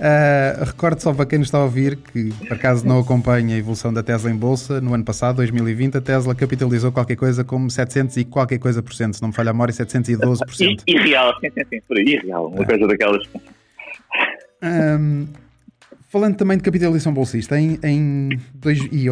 uh, 0.00 0.64
recordo 0.64 1.00
só 1.00 1.12
para 1.12 1.26
quem 1.26 1.38
nos 1.38 1.48
está 1.48 1.58
a 1.58 1.64
ouvir 1.64 1.96
que, 1.96 2.32
por 2.32 2.54
acaso, 2.54 2.86
não 2.86 2.98
acompanha 3.00 3.54
a 3.54 3.58
evolução 3.58 3.92
da 3.92 4.02
Tesla 4.02 4.30
em 4.30 4.36
bolsa, 4.36 4.80
no 4.80 4.94
ano 4.94 5.04
passado, 5.04 5.36
2020, 5.36 5.98
a 5.98 6.00
Tesla 6.00 6.34
capitalizou 6.34 6.90
qualquer 6.92 7.16
coisa 7.16 7.44
como 7.44 7.70
700 7.70 8.16
e 8.16 8.24
qualquer 8.24 8.58
coisa 8.58 8.82
por 8.82 8.94
cento, 8.94 9.14
se 9.14 9.22
não 9.22 9.28
me 9.28 9.34
falha 9.34 9.50
a 9.50 9.52
memória, 9.52 9.72
712%. 9.72 10.82
Irreal, 10.86 11.32
sim, 11.40 11.50
sim, 11.50 11.62
sim, 11.68 11.80
por 11.86 11.98
aí, 11.98 12.14
irreal, 12.14 12.48
uma 12.48 12.62
é. 12.62 12.66
coisa 12.66 12.86
daquelas. 12.86 13.28
Um, 14.62 15.26
Falando 16.10 16.36
também 16.36 16.56
de 16.56 16.62
capitalização 16.62 17.12
bolsista, 17.12 17.60
em, 17.60 17.78
em 17.82 18.40
dois, 18.54 18.78
e 18.90 19.08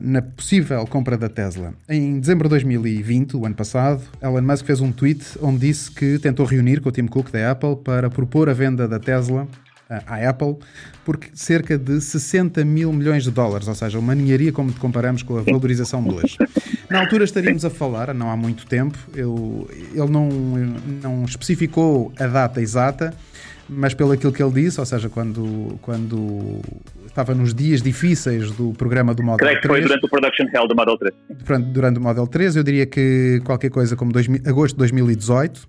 na 0.00 0.20
possível 0.20 0.86
compra 0.86 1.16
da 1.16 1.30
Tesla, 1.30 1.72
em 1.88 2.20
dezembro 2.20 2.46
de 2.46 2.50
2020, 2.50 3.38
o 3.38 3.46
ano 3.46 3.54
passado, 3.54 4.02
Elon 4.20 4.42
Musk 4.42 4.66
fez 4.66 4.82
um 4.82 4.92
tweet 4.92 5.24
onde 5.40 5.60
disse 5.60 5.90
que 5.90 6.18
tentou 6.18 6.44
reunir 6.44 6.82
com 6.82 6.90
o 6.90 6.92
Tim 6.92 7.06
Cook 7.06 7.30
da 7.30 7.50
Apple 7.50 7.74
para 7.76 8.10
propor 8.10 8.50
a 8.50 8.52
venda 8.52 8.86
da 8.86 8.98
Tesla 8.98 9.48
à 9.88 10.28
Apple 10.28 10.56
por 11.04 11.18
cerca 11.32 11.78
de 11.78 12.00
60 12.00 12.64
mil 12.66 12.92
milhões 12.92 13.24
de 13.24 13.30
dólares, 13.30 13.66
ou 13.66 13.74
seja, 13.74 13.98
uma 13.98 14.14
ninharia 14.14 14.52
como 14.52 14.72
comparamos 14.74 15.22
com 15.22 15.38
a 15.38 15.42
valorização 15.42 16.02
de 16.04 16.14
hoje. 16.14 16.36
Na 16.90 17.00
altura 17.00 17.24
estaríamos 17.24 17.64
a 17.64 17.70
falar, 17.70 18.12
não 18.12 18.30
há 18.30 18.36
muito 18.36 18.66
tempo, 18.66 18.96
eu, 19.14 19.68
ele 19.72 20.10
não, 20.10 20.28
não 20.28 21.24
especificou 21.24 22.12
a 22.18 22.26
data 22.26 22.60
exata, 22.60 23.14
mas 23.72 23.94
pelo 23.94 24.10
aquilo 24.10 24.32
que 24.32 24.42
ele 24.42 24.50
disse, 24.52 24.80
ou 24.80 24.86
seja, 24.86 25.08
quando, 25.08 25.78
quando 25.80 26.60
estava 27.06 27.34
nos 27.34 27.54
dias 27.54 27.80
difíceis 27.80 28.50
do 28.50 28.72
programa 28.72 29.14
do 29.14 29.22
Model 29.22 29.38
Creio 29.38 29.60
3. 29.60 29.62
Creio 29.62 29.82
que 29.82 29.88
foi 29.88 29.88
durante 29.88 30.06
o 30.06 30.08
production 30.08 30.46
hell 30.52 30.66
do 30.66 30.74
Model 30.74 30.98
3. 30.98 31.14
Durante, 31.44 31.66
durante 31.70 31.98
o 31.98 32.02
Model 32.02 32.26
3, 32.26 32.56
eu 32.56 32.62
diria 32.64 32.86
que 32.86 33.40
qualquer 33.44 33.70
coisa 33.70 33.94
como 33.94 34.12
dois, 34.12 34.26
agosto 34.44 34.74
de 34.74 34.78
2018, 34.78 35.68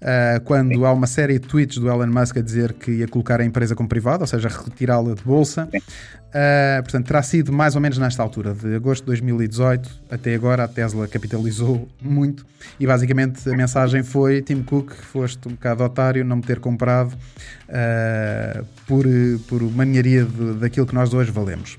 uh, 0.00 0.40
quando 0.44 0.74
Sim. 0.74 0.84
há 0.84 0.92
uma 0.92 1.06
série 1.06 1.38
de 1.38 1.46
tweets 1.46 1.78
do 1.78 1.88
Elon 1.88 2.06
Musk 2.06 2.36
a 2.36 2.40
dizer 2.40 2.72
que 2.72 2.90
ia 2.90 3.08
colocar 3.08 3.40
a 3.40 3.44
empresa 3.44 3.74
como 3.74 3.88
privada, 3.88 4.24
ou 4.24 4.26
seja, 4.26 4.48
retirá-la 4.48 5.14
de 5.14 5.22
bolsa. 5.22 5.68
Uh, 5.72 6.82
portanto, 6.82 7.06
terá 7.06 7.22
sido 7.22 7.52
mais 7.52 7.74
ou 7.74 7.80
menos 7.80 7.98
nesta 7.98 8.22
altura, 8.22 8.54
de 8.54 8.74
agosto 8.76 9.02
de 9.02 9.06
2018 9.06 9.90
até 10.10 10.34
agora, 10.34 10.64
a 10.64 10.68
Tesla 10.68 11.08
capitalizou 11.08 11.88
muito 12.00 12.46
e 12.78 12.86
basicamente 12.86 13.48
a 13.48 13.56
mensagem 13.56 14.02
foi: 14.02 14.40
Tim 14.40 14.62
Cook, 14.62 14.92
foste 14.92 15.48
um 15.48 15.52
bocado 15.52 15.82
otário 15.82 16.24
não 16.24 16.36
me 16.36 16.42
ter 16.42 16.60
comprado 16.60 17.14
uh, 17.14 18.64
por, 18.86 19.04
por 19.48 19.62
manharia 19.72 20.24
de, 20.24 20.54
daquilo 20.54 20.86
que 20.86 20.94
nós 20.94 21.12
hoje 21.12 21.30
valemos. 21.30 21.78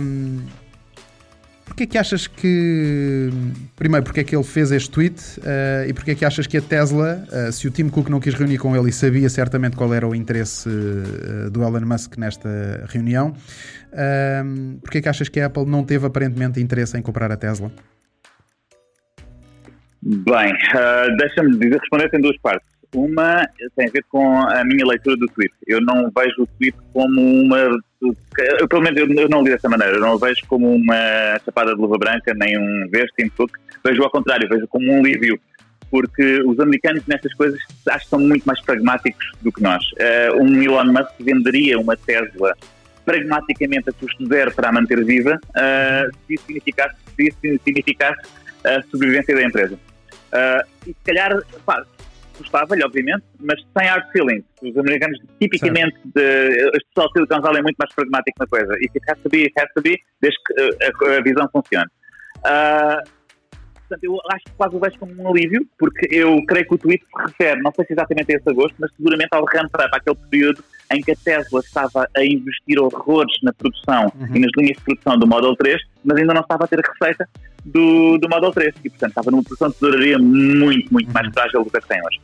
Um, 0.00 0.42
Porquê 1.64 1.84
é 1.84 1.86
que 1.86 1.98
achas 1.98 2.26
que. 2.26 3.30
Primeiro, 3.74 4.04
porque 4.04 4.20
é 4.20 4.24
que 4.24 4.36
ele 4.36 4.44
fez 4.44 4.70
este 4.70 4.90
tweet 4.90 5.40
uh, 5.40 5.88
e 5.88 5.92
porque 5.94 6.10
é 6.10 6.14
que 6.14 6.24
achas 6.24 6.46
que 6.46 6.58
a 6.58 6.62
Tesla, 6.62 7.24
uh, 7.32 7.50
se 7.50 7.66
o 7.66 7.70
Tim 7.70 7.88
Cook 7.88 8.08
não 8.10 8.20
quis 8.20 8.34
reunir 8.34 8.58
com 8.58 8.76
ele 8.76 8.90
e 8.90 8.92
sabia 8.92 9.28
certamente 9.30 9.74
qual 9.74 9.92
era 9.92 10.06
o 10.06 10.14
interesse 10.14 10.68
uh, 10.68 11.50
do 11.50 11.62
Elon 11.62 11.86
Musk 11.86 12.18
nesta 12.18 12.84
reunião, 12.88 13.30
uh, 13.30 14.78
porque 14.82 14.98
é 14.98 15.00
que 15.00 15.08
achas 15.08 15.28
que 15.28 15.40
a 15.40 15.46
Apple 15.46 15.64
não 15.64 15.84
teve 15.84 16.06
aparentemente 16.06 16.60
interesse 16.60 16.98
em 16.98 17.02
comprar 17.02 17.32
a 17.32 17.36
Tesla? 17.36 17.72
Bem, 20.02 20.52
deixa-me 21.16 21.70
responder 21.70 22.10
em 22.12 22.20
duas 22.20 22.36
partes. 22.42 22.68
Uma 22.94 23.48
tem 23.74 23.88
a 23.88 23.90
ver 23.90 24.04
com 24.08 24.38
a 24.38 24.62
minha 24.64 24.86
leitura 24.86 25.16
do 25.16 25.26
tweet. 25.28 25.52
Eu 25.66 25.80
não 25.80 26.12
vejo 26.16 26.42
o 26.42 26.46
tweet 26.58 26.76
como 26.92 27.20
uma. 27.20 27.56
Eu, 28.60 28.68
pelo 28.68 28.82
menos 28.82 29.00
eu 29.00 29.28
não 29.28 29.42
li 29.42 29.50
dessa 29.50 29.68
maneira. 29.68 29.94
Eu 29.96 30.00
não 30.00 30.14
o 30.14 30.18
vejo 30.18 30.40
como 30.46 30.74
uma 30.74 31.38
chapada 31.44 31.74
de 31.74 31.80
luva 31.80 31.98
branca, 31.98 32.34
nem 32.34 32.58
um 32.58 32.88
veste 32.90 33.14
em 33.22 33.28
truque. 33.30 33.54
Vejo 33.84 34.02
ao 34.02 34.10
contrário, 34.10 34.48
vejo 34.48 34.66
como 34.68 34.92
um 34.92 35.00
alívio. 35.00 35.38
Porque 35.90 36.42
os 36.42 36.58
americanos 36.58 37.06
nestas 37.06 37.32
coisas 37.34 37.58
acho 37.88 38.04
que 38.04 38.10
são 38.10 38.18
muito 38.18 38.44
mais 38.44 38.60
pragmáticos 38.62 39.30
do 39.42 39.52
que 39.52 39.62
nós. 39.62 39.84
Uh, 39.92 40.42
um 40.42 40.62
Elon 40.62 40.86
Musk 40.86 41.12
venderia 41.20 41.78
uma 41.78 41.96
Tesla 41.96 42.54
pragmaticamente 43.04 43.90
a 43.90 43.92
custo 43.92 44.26
zero 44.26 44.52
para 44.52 44.70
a 44.70 44.72
manter 44.72 45.04
viva, 45.04 45.38
uh, 45.50 46.16
se 46.26 46.34
isso 46.34 46.44
significasse, 46.46 46.96
se 47.14 47.28
isso 47.28 47.60
significasse 47.62 48.20
a 48.64 48.82
sobrevivência 48.90 49.34
da 49.34 49.42
empresa. 49.42 49.74
Uh, 49.74 50.66
e 50.86 50.88
se 50.88 50.96
calhar, 51.04 51.38
pá, 51.64 51.84
gostava-lhe, 52.38 52.84
obviamente, 52.84 53.24
mas 53.40 53.60
sem 53.76 53.88
hard 53.88 54.10
feelings. 54.12 54.44
Os 54.62 54.76
americanos, 54.76 55.18
tipicamente, 55.40 55.96
de, 56.04 56.70
pessoas 56.94 57.10
de 57.12 57.12
Silicon 57.14 57.40
Valley 57.40 57.60
é 57.60 57.62
muito 57.62 57.76
mais 57.76 57.94
pragmático 57.94 58.36
na 58.38 58.46
coisa. 58.46 58.74
E 58.80 58.90
it 58.94 59.10
has 59.10 59.18
to 59.18 59.28
be, 59.28 59.42
it 59.42 59.54
has 59.58 59.68
to 59.74 59.82
be, 59.82 59.96
desde 60.20 60.38
que 60.44 60.52
uh, 60.62 61.12
a, 61.12 61.18
a, 61.18 61.22
visão 61.22 61.48
funcione. 61.52 61.90
Uh, 62.38 63.08
portanto, 63.74 64.04
eu 64.04 64.18
acho 64.32 64.44
que 64.44 64.52
quase 64.56 64.76
o 64.76 64.80
vejo 64.80 64.98
como 64.98 65.22
um 65.22 65.28
alívio, 65.28 65.66
porque 65.78 66.08
eu 66.10 66.44
creio 66.46 66.66
que 66.66 66.74
o 66.74 66.78
tweet 66.78 67.04
se 67.04 67.22
refere, 67.22 67.60
não 67.62 67.72
sei 67.72 67.84
se 67.86 67.92
exatamente 67.92 68.32
a 68.32 68.36
esse 68.36 68.48
agosto, 68.48 68.74
mas 68.78 68.90
seguramente 68.96 69.28
ao 69.32 69.44
ramp 69.44 69.70
para 69.70 69.88
aquele 69.92 70.16
período 70.30 70.64
em 70.92 71.00
que 71.00 71.12
a 71.12 71.16
Tesla 71.16 71.60
estava 71.60 72.08
a 72.16 72.24
investir 72.24 72.78
horrores 72.78 73.34
na 73.42 73.52
produção 73.52 74.12
uhum. 74.18 74.36
e 74.36 74.38
nas 74.40 74.50
linhas 74.56 74.76
de 74.76 74.84
produção 74.84 75.18
do 75.18 75.26
Model 75.26 75.56
3, 75.56 75.80
mas 76.04 76.18
ainda 76.18 76.34
não 76.34 76.42
estava 76.42 76.64
a 76.64 76.66
ter 76.66 76.78
a 76.78 76.92
receita 76.92 77.28
do, 77.64 78.18
do 78.18 78.28
Model 78.28 78.50
3. 78.50 78.74
E, 78.84 78.90
portanto, 78.90 79.10
estava 79.10 79.30
numa 79.30 79.42
produção 79.42 79.68
de 79.68 79.74
tesouraria 79.74 80.18
muito, 80.18 80.92
muito 80.92 81.12
mais 81.12 81.28
frágil 81.32 81.64
do 81.64 81.70
que 81.70 81.78
a 81.78 81.80
que 81.80 81.88
tem 81.88 82.00
hoje. 82.04 82.20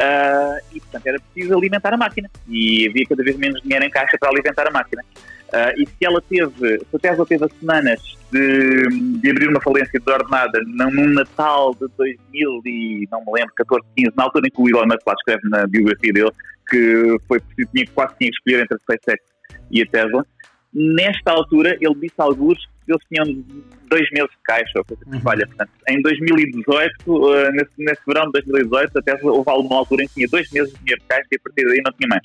Uh, 0.00 0.64
e, 0.72 0.80
portanto, 0.80 1.06
era 1.06 1.20
preciso 1.20 1.56
alimentar 1.56 1.92
a 1.92 1.96
máquina. 1.96 2.28
E 2.48 2.88
havia 2.88 3.06
cada 3.06 3.22
vez 3.22 3.36
menos 3.36 3.60
dinheiro 3.62 3.84
em 3.84 3.90
caixa 3.90 4.16
para 4.18 4.30
alimentar 4.30 4.66
a 4.66 4.70
máquina. 4.70 5.02
Uh, 5.48 5.82
e 5.82 5.86
se 5.86 6.04
ela 6.04 6.22
teve, 6.22 6.78
se 6.78 6.96
a 6.96 6.98
Tesla 6.98 7.26
teve 7.26 7.46
semanas 7.58 8.00
de, 8.32 8.88
de 9.18 9.30
abrir 9.30 9.48
uma 9.48 9.60
falência 9.60 9.98
desordenada 9.98 10.60
num 10.64 11.08
Natal 11.08 11.74
de 11.74 11.88
2000 11.98 12.62
e 12.64 13.08
não 13.10 13.20
me 13.20 13.32
lembro, 13.32 13.52
14, 13.56 13.84
15, 13.96 14.12
na 14.16 14.24
altura 14.24 14.46
em 14.46 14.50
que 14.50 14.62
o 14.62 14.68
Elon 14.68 14.86
Musk 14.86 15.06
lá 15.06 15.14
escreve 15.14 15.48
na 15.48 15.66
biografia 15.66 16.12
dele 16.12 16.30
que 16.70 17.16
foi 17.26 17.40
preciso, 17.40 17.68
tinha, 17.74 17.86
quase 17.94 18.14
que 18.16 18.26
escolher 18.26 18.62
entre 18.62 18.76
a 18.76 18.78
SpaceX 18.78 19.22
e 19.70 19.82
a 19.82 19.86
Tesla, 19.86 20.26
nesta 20.72 21.32
altura 21.32 21.76
ele 21.80 21.94
disse 21.96 22.14
a 22.18 22.24
alguns 22.24 22.58
que 22.86 22.92
eles 22.92 23.02
tinham 23.08 23.44
dois 23.88 24.10
meses 24.12 24.30
de 24.30 24.42
caixa, 24.44 24.78
ou 24.78 24.84
coisa 24.84 25.04
que 25.04 25.10
uhum. 25.10 25.20
falha. 25.20 25.46
Portanto, 25.46 25.70
em 25.88 26.00
2018, 26.02 26.94
uh, 27.06 27.32
ah, 27.32 27.50
nesse, 27.52 27.70
nesse 27.78 28.00
verão 28.06 28.26
de 28.26 28.32
2018, 28.32 28.98
a 28.98 29.02
Tesla 29.02 29.32
houve 29.32 29.50
uma 29.50 29.76
altura 29.76 30.04
em 30.04 30.08
que 30.08 30.14
tinha 30.14 30.28
dois 30.28 30.50
meses 30.50 30.72
de 30.72 30.78
dinheiro 30.78 31.02
de 31.02 31.08
caixa 31.08 31.28
e 31.32 31.36
a 31.36 31.40
partir 31.42 31.64
daí 31.64 31.82
não 31.84 31.92
tinha 31.92 32.08
mais. 32.08 32.22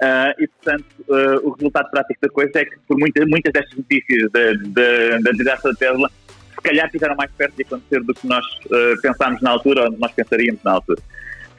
Uh, 0.00 0.32
e, 0.42 0.48
portanto, 0.48 0.86
uh, 1.08 1.46
o 1.46 1.50
resultado 1.52 1.90
prático 1.90 2.20
da 2.22 2.28
coisa 2.30 2.52
é 2.54 2.64
que, 2.64 2.78
por 2.88 2.98
muita, 2.98 3.26
muitas 3.26 3.52
destas 3.52 3.76
notícias 3.76 4.30
da, 4.32 4.52
da, 4.52 5.18
da 5.18 5.30
desastre 5.32 5.72
da 5.72 5.78
Tesla, 5.78 6.10
se 6.54 6.62
calhar 6.62 6.86
estiveram 6.86 7.16
mais 7.16 7.30
perto 7.32 7.54
de 7.54 7.62
acontecer 7.62 8.02
do 8.02 8.14
que 8.14 8.26
nós 8.26 8.44
uh, 8.46 9.00
pensámos 9.02 9.42
na 9.42 9.50
altura 9.50 9.84
ou 9.84 9.98
nós 9.98 10.12
pensaríamos 10.12 10.62
na 10.62 10.72
altura. 10.72 11.02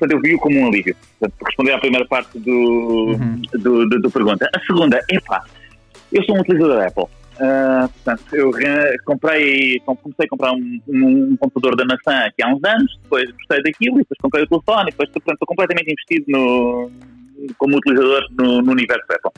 Portanto, 0.02 0.18
eu 0.18 0.20
vi-o 0.20 0.40
como 0.40 0.60
um 0.60 0.68
alívio. 0.68 0.96
Portanto, 1.20 1.46
responder 1.46 1.74
à 1.74 1.80
primeira 1.80 2.08
parte 2.08 2.40
do, 2.40 2.52
uhum. 2.52 3.42
do, 3.54 3.88
do, 3.88 4.02
do, 4.02 4.10
pergunta. 4.10 4.50
A 4.52 4.60
segunda, 4.62 5.00
é 5.12 5.20
pá, 5.20 5.44
eu 6.12 6.24
sou 6.24 6.38
um 6.38 6.40
utilizador 6.40 6.78
da 6.78 6.88
Apple. 6.88 7.04
Uh, 7.04 7.90
portanto, 7.90 8.36
eu 8.36 8.52
comprei, 9.06 9.80
comecei 9.86 10.26
a 10.26 10.28
comprar 10.28 10.54
um, 10.54 10.82
um, 10.88 11.32
um, 11.32 11.38
computador 11.38 11.76
da 11.76 11.86
maçã 11.86 12.26
aqui 12.26 12.44
há 12.44 12.48
uns 12.48 12.64
anos, 12.64 13.00
depois 13.04 13.30
gostei 13.32 13.62
daquilo, 13.62 13.98
e 13.98 14.00
depois 14.00 14.18
comprei 14.20 14.44
o 14.44 14.48
telefone, 14.48 14.90
e 14.90 14.92
depois 14.92 15.10
portanto, 15.12 15.34
estou 15.36 15.48
completamente 15.48 15.92
investido 15.92 16.26
no, 16.28 16.92
como 17.60 17.78
utilizador 17.78 18.26
no, 18.32 18.62
no 18.64 18.72
universo 18.72 19.06
Apple. 19.08 19.32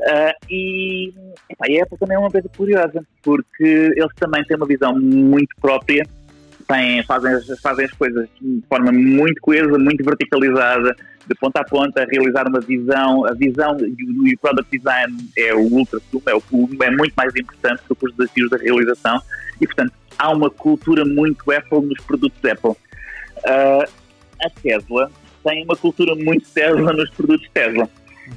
Uh, 0.00 0.46
e 0.48 1.12
epá, 1.50 1.66
a 1.68 1.82
Apple 1.82 1.98
também 1.98 2.16
é 2.16 2.20
uma 2.20 2.30
coisa 2.30 2.48
curiosa, 2.56 3.04
porque 3.20 3.64
eles 3.96 4.14
também 4.16 4.44
têm 4.44 4.56
uma 4.56 4.66
visão 4.66 4.96
muito 4.96 5.54
própria, 5.60 6.04
têm, 6.66 7.02
fazem, 7.04 7.32
fazem 7.62 7.84
as 7.84 7.92
coisas 7.92 8.28
de 8.40 8.62
forma 8.68 8.92
muito 8.92 9.40
coesa, 9.40 9.78
muito 9.78 10.04
verticalizada, 10.04 10.96
de 11.26 11.34
ponta 11.36 11.60
a 11.60 11.64
ponta, 11.64 12.06
realizar 12.10 12.46
uma 12.46 12.60
visão, 12.60 13.26
a 13.26 13.32
visão 13.32 13.76
e 13.80 14.34
o 14.34 14.38
product 14.38 14.76
design 14.76 15.16
é 15.38 15.54
o 15.54 15.62
ultra 15.62 16.00
é, 16.26 16.34
o, 16.34 16.42
é 16.82 16.90
muito 16.90 17.14
mais 17.16 17.34
importante 17.34 17.82
do 17.88 17.96
que 17.96 18.06
os 18.06 18.14
desafios 18.14 18.50
da 18.50 18.56
realização 18.58 19.20
e, 19.60 19.66
portanto, 19.66 19.92
há 20.18 20.30
uma 20.30 20.50
cultura 20.50 21.04
muito 21.04 21.50
Apple 21.50 21.80
nos 21.80 22.00
produtos 22.04 22.38
Apple. 22.44 22.70
Uh, 22.70 23.88
a 24.42 24.50
Tesla 24.62 25.10
tem 25.42 25.64
uma 25.64 25.76
cultura 25.76 26.14
muito 26.14 26.48
Tesla 26.50 26.92
nos 26.92 27.10
produtos 27.10 27.48
Tesla. 27.52 27.88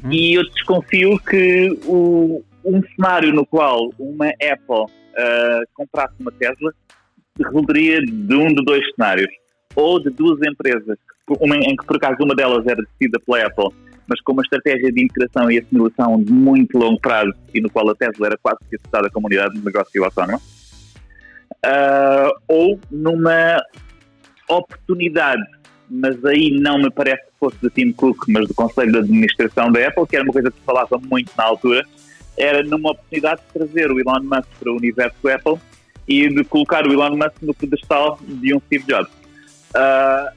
Uhum. 0.03 0.11
E 0.11 0.33
eu 0.33 0.49
desconfio 0.49 1.17
que 1.19 1.77
o, 1.85 2.43
um 2.63 2.81
cenário 2.95 3.33
no 3.33 3.45
qual 3.45 3.91
uma 3.97 4.27
Apple 4.27 4.83
uh, 4.83 5.67
comprasse 5.73 6.13
uma 6.19 6.31
Tesla 6.33 6.73
resultaria 7.43 8.01
de 8.01 8.35
um 8.35 8.47
de 8.47 8.63
dois 8.63 8.83
cenários. 8.95 9.29
Ou 9.75 10.01
de 10.01 10.09
duas 10.09 10.39
empresas, 10.41 10.97
uma, 11.39 11.55
em 11.55 11.75
que 11.75 11.85
por 11.85 11.97
acaso 11.97 12.23
uma 12.23 12.35
delas 12.35 12.65
era 12.65 12.81
decidida 12.81 13.19
pela 13.25 13.45
Apple, 13.45 13.69
mas 14.07 14.19
com 14.21 14.31
uma 14.31 14.41
estratégia 14.41 14.91
de 14.91 15.03
integração 15.03 15.51
e 15.51 15.59
assimilação 15.59 16.23
de 16.23 16.31
muito 16.31 16.77
longo 16.77 16.99
prazo 16.99 17.33
e 17.53 17.61
no 17.61 17.69
qual 17.69 17.89
a 17.89 17.95
Tesla 17.95 18.27
era 18.27 18.37
quase 18.41 18.57
que 18.69 18.75
acessada 18.75 19.09
como 19.11 19.27
unidade 19.27 19.53
de 19.53 19.63
negócio 19.63 20.03
autónoma. 20.03 20.39
Uh, 21.65 22.31
ou 22.47 22.79
numa 22.89 23.61
oportunidade 24.49 25.43
mas 25.89 26.23
aí 26.25 26.51
não 26.51 26.77
me 26.77 26.91
parece 26.91 27.23
que 27.23 27.31
fosse 27.39 27.57
do 27.61 27.69
Tim 27.69 27.91
Cook, 27.91 28.25
mas 28.27 28.47
do 28.47 28.53
Conselho 28.53 28.91
de 28.91 28.97
Administração 28.99 29.71
da 29.71 29.87
Apple, 29.87 30.05
que 30.07 30.15
era 30.15 30.25
uma 30.25 30.33
coisa 30.33 30.51
que 30.51 30.57
se 30.57 30.65
falava 30.65 30.97
muito 30.97 31.31
na 31.37 31.45
altura, 31.45 31.83
era 32.37 32.61
numa 32.63 32.91
oportunidade 32.91 33.41
de 33.41 33.53
trazer 33.53 33.91
o 33.91 33.99
Elon 33.99 34.21
Musk 34.23 34.49
para 34.59 34.71
o 34.71 34.75
universo 34.75 35.27
Apple 35.27 35.57
e 36.07 36.29
de 36.29 36.43
colocar 36.45 36.87
o 36.87 36.91
Elon 36.91 37.15
Musk 37.15 37.41
no 37.41 37.53
pedestal 37.53 38.19
de 38.21 38.53
um 38.53 38.59
Steve 38.61 38.85
Jobs. 38.85 39.11
Uh, 39.75 40.31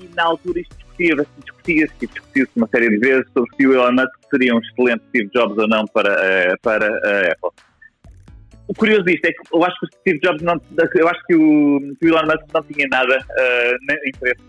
e 0.00 0.08
na 0.14 0.24
altura 0.24 0.60
isto 0.60 0.74
discutia-se 0.76 1.28
discutia 1.44 1.86
discutia 1.86 2.48
uma 2.56 2.68
série 2.68 2.88
de 2.90 2.98
vezes 2.98 3.26
sobre 3.32 3.50
se 3.56 3.66
o 3.66 3.74
Elon 3.74 3.92
Musk 3.92 4.30
seria 4.30 4.54
um 4.54 4.58
excelente 4.58 5.02
Steve 5.08 5.30
Jobs 5.34 5.58
ou 5.58 5.68
não 5.68 5.84
para, 5.86 6.12
uh, 6.12 6.60
para 6.62 6.86
a 6.86 7.32
Apple 7.32 7.50
o 8.70 8.74
curioso 8.74 9.02
disto 9.02 9.24
é 9.24 9.32
que 9.32 9.42
eu 9.52 9.64
acho 9.64 9.76
que 9.80 9.86
o 9.86 9.88
Steve 9.98 10.20
Jobs 10.20 10.42
não, 10.42 10.60
eu 10.94 11.08
acho 11.08 11.20
que 11.26 11.34
o, 11.34 11.80
que 11.98 12.06
o 12.06 12.08
Elon 12.08 12.22
Musk 12.22 12.54
não 12.54 12.62
tinha 12.62 12.86
nada 12.88 13.18
uh, 13.18 14.08
interesse 14.08 14.40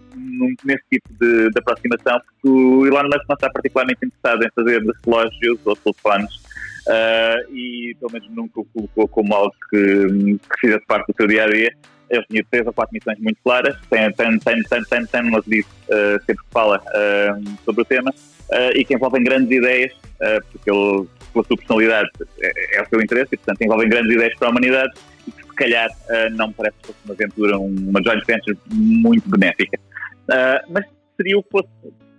nesse 0.64 0.84
tipo 0.92 1.10
de, 1.20 1.50
de, 1.50 1.60
aproximação, 1.60 2.20
porque 2.20 2.48
o 2.48 2.86
Elon 2.86 3.06
Musk 3.06 3.26
não 3.28 3.34
está 3.34 3.50
particularmente 3.50 4.06
interessado 4.06 4.44
em 4.44 4.50
fazer 4.54 4.84
relógios 5.04 5.60
ou 5.66 5.76
telefones 5.76 6.41
uh, 6.88 7.54
e 7.54 7.96
pelo 8.00 8.12
menos 8.12 8.30
nunca 8.30 8.60
o 8.60 8.66
colocou 8.66 9.08
como 9.08 9.34
algo 9.34 9.54
que, 9.70 10.38
que 10.38 10.60
fizesse 10.60 10.86
parte 10.86 11.08
do 11.08 11.16
seu 11.16 11.28
dia 11.28 11.46
a 11.46 11.50
dia. 11.50 11.74
Ele 12.10 12.26
tinha 12.30 12.46
três 12.52 12.68
ou 12.68 12.74
quatro 12.74 12.94
missões 12.94 13.18
muito 13.20 13.38
claras, 13.42 13.76
tem, 13.90 14.12
tem, 14.14 14.38
tem, 14.40 14.64
tem, 14.64 14.84
tem, 14.84 15.06
tem 15.06 15.22
uma 15.22 15.40
uh, 15.40 15.44
sempre 15.44 16.44
que 16.44 16.52
fala 16.52 16.78
uh, 16.78 17.64
sobre 17.64 17.82
o 17.82 17.86
tema 17.86 18.14
e 18.76 18.84
que 18.84 18.94
envolvem 18.94 19.24
grandes 19.24 19.50
ideias, 19.50 19.94
porque 20.52 20.70
ele 20.70 21.08
pela 21.32 21.46
sua 21.46 21.56
personalidade, 21.56 22.10
é, 22.42 22.78
é, 22.78 22.82
o 22.82 22.90
seu 22.90 23.02
interesse 23.02 23.30
e, 23.32 23.38
portanto, 23.38 23.62
envolvem 23.62 23.88
grandes 23.88 24.14
ideias 24.14 24.38
para 24.38 24.50
a 24.50 24.52
humanidade 24.52 24.92
e 25.26 25.32
que, 25.32 25.42
se 25.42 25.56
calhar, 25.56 25.90
não 26.34 26.50
me 26.50 26.54
parece 26.54 26.76
que 26.82 26.88
fosse 26.88 27.00
uma 27.06 27.14
aventura, 27.14 27.58
uma 27.58 28.04
joint 28.04 28.26
venture 28.26 28.58
muito 28.74 29.30
benéfica. 29.30 29.80
Mas 30.68 30.86
seria 31.16 31.40
o 31.40 31.44
que 31.44 31.50
fosse, 31.50 31.70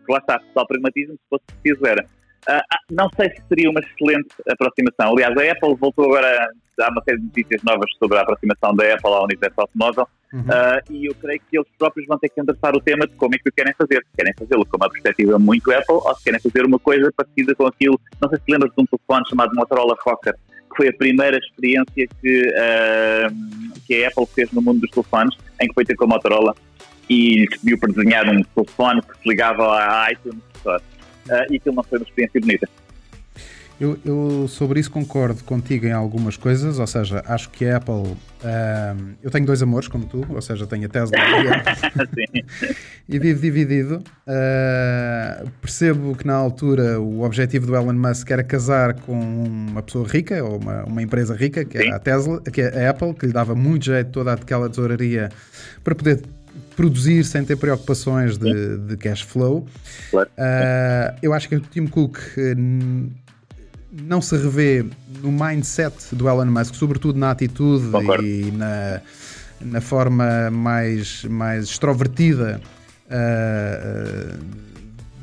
lá 0.09 0.17
está, 0.17 0.39
total 0.39 0.67
pragmatismo, 0.67 1.13
se 1.13 1.29
fosse 1.29 1.45
preciso 1.61 1.87
era. 1.87 2.07
Uh, 2.49 2.61
não 2.91 3.09
sei 3.15 3.31
se 3.31 3.43
seria 3.49 3.71
uma 3.71 3.81
excelente 3.81 4.29
aproximação. 4.49 5.13
Aliás, 5.13 5.37
a 5.37 5.53
Apple 5.53 5.77
voltou 5.77 6.07
agora, 6.07 6.49
há 6.81 6.91
uma 6.91 7.03
série 7.05 7.19
de 7.19 7.25
notícias 7.25 7.63
novas 7.63 7.89
sobre 7.99 8.19
a 8.19 8.23
aproximação 8.23 8.75
da 8.75 8.95
Apple 8.95 9.11
ao 9.13 9.25
universo 9.25 9.61
automóvel 9.61 10.09
uhum. 10.33 10.41
uh, 10.41 10.93
e 10.93 11.07
eu 11.07 11.15
creio 11.15 11.41
que 11.49 11.57
eles 11.57 11.69
próprios 11.79 12.07
vão 12.09 12.19
ter 12.19 12.29
que 12.31 12.41
endereçar 12.41 12.75
o 12.75 12.81
tema 12.81 13.07
de 13.07 13.15
como 13.15 13.35
é 13.35 13.39
que 13.39 13.49
o 13.49 13.53
querem 13.53 13.73
fazer. 13.75 14.05
Se 14.11 14.17
querem 14.17 14.35
fazê-lo 14.37 14.67
com 14.67 14.77
uma 14.77 14.91
perspectiva 14.91 15.39
muito 15.39 15.71
Apple 15.71 15.95
ou 15.95 16.15
se 16.17 16.25
querem 16.25 16.41
fazer 16.41 16.65
uma 16.65 16.79
coisa 16.81 17.13
parecida 17.17 17.55
com 17.55 17.67
aquilo. 17.67 18.01
Não 18.21 18.29
sei 18.29 18.39
se 18.39 18.53
lembras 18.53 18.73
de 18.77 18.83
um 18.83 18.87
telefone 18.87 19.29
chamado 19.29 19.55
Motorola 19.55 19.97
Fokker, 20.03 20.35
que 20.35 20.77
foi 20.77 20.89
a 20.89 20.93
primeira 20.93 21.39
experiência 21.39 22.09
que, 22.21 22.49
uh, 22.49 23.83
que 23.87 24.05
a 24.05 24.09
Apple 24.09 24.27
fez 24.35 24.51
no 24.51 24.61
mundo 24.61 24.81
dos 24.81 24.91
telefones, 24.91 25.37
em 25.61 25.69
que 25.69 25.75
foi 25.75 25.85
ter 25.85 25.95
com 25.95 26.07
a 26.07 26.09
Motorola 26.09 26.55
e 27.09 27.47
pediu 27.51 27.79
para 27.79 27.93
desenhar 27.93 28.29
um 28.29 28.43
telefone 28.43 29.03
que 29.03 29.19
se 29.19 29.29
ligava 29.29 29.79
à 29.79 30.11
iTunes 30.11 30.43
Store 30.57 30.83
uh, 31.29 31.53
e 31.53 31.57
aquilo 31.57 31.77
não 31.77 31.83
foi 31.83 31.99
uma 31.99 32.05
experiência 32.05 32.41
bonita. 32.41 32.69
Eu, 33.83 33.99
eu, 34.05 34.47
sobre 34.47 34.79
isso 34.79 34.93
concordo 34.93 35.43
contigo 35.43 35.87
em 35.87 35.91
algumas 35.91 36.37
coisas, 36.37 36.79
ou 36.79 36.87
seja, 36.87 37.21
acho 37.27 37.51
que 37.51 37.67
a 37.67 37.79
Apple. 37.79 37.95
Uh, 37.95 39.17
eu 39.21 39.29
tenho 39.29 39.45
dois 39.45 39.61
amores, 39.61 39.89
como 39.89 40.07
tu, 40.07 40.25
ou 40.29 40.41
seja, 40.41 40.69
tenho 40.69 40.87
a 40.87 40.89
Tesla 40.89 41.17
e 41.19 41.49
a 41.49 41.57
Apple. 41.57 42.77
e 43.09 43.19
vivo 43.19 43.41
dividido. 43.41 44.05
Uh, 44.25 45.51
percebo 45.61 46.15
que 46.15 46.25
na 46.25 46.35
altura 46.35 47.01
o 47.01 47.23
objetivo 47.23 47.67
do 47.67 47.75
Elon 47.75 47.95
Musk 47.95 48.31
era 48.31 48.45
casar 48.45 48.95
com 49.01 49.19
uma 49.19 49.83
pessoa 49.83 50.07
rica, 50.07 50.45
ou 50.45 50.59
uma, 50.59 50.85
uma 50.85 51.03
empresa 51.03 51.35
rica, 51.35 51.65
que 51.65 51.79
é 51.79 51.91
a 51.91 51.99
Tesla, 51.99 52.41
que 52.41 52.61
é 52.61 52.87
a 52.87 52.91
Apple, 52.91 53.13
que 53.15 53.27
lhe 53.27 53.33
dava 53.33 53.57
muito 53.57 53.87
jeito 53.87 54.13
toda 54.13 54.33
aquela 54.33 54.69
tesouraria 54.69 55.29
para 55.83 55.97
poder 55.97 56.23
produzir 56.77 57.25
sem 57.25 57.45
ter 57.45 57.57
preocupações 57.57 58.37
de, 58.37 58.79
de 58.79 58.97
cash 58.97 59.23
flow. 59.23 59.67
Claro. 60.11 60.31
Uh, 60.31 61.19
eu 61.23 61.33
acho 61.33 61.49
que 61.49 61.57
o 61.57 61.61
Tim 61.61 61.87
Cook 61.87 62.19
eh, 62.37 62.55
não 63.93 64.21
se 64.21 64.37
revê 64.37 64.85
no 65.23 65.31
mindset 65.31 66.15
do 66.15 66.29
Elon 66.29 66.47
Musk, 66.47 66.75
sobretudo 66.75 67.19
na 67.19 67.31
atitude 67.31 67.91
Concordo. 67.91 68.25
e 68.25 68.51
na, 68.53 69.01
na 69.61 69.81
forma 69.81 70.51
mais, 70.51 71.25
mais 71.25 71.65
extrovertida 71.65 72.61
uh, 73.11 74.39
uh, 74.39 74.72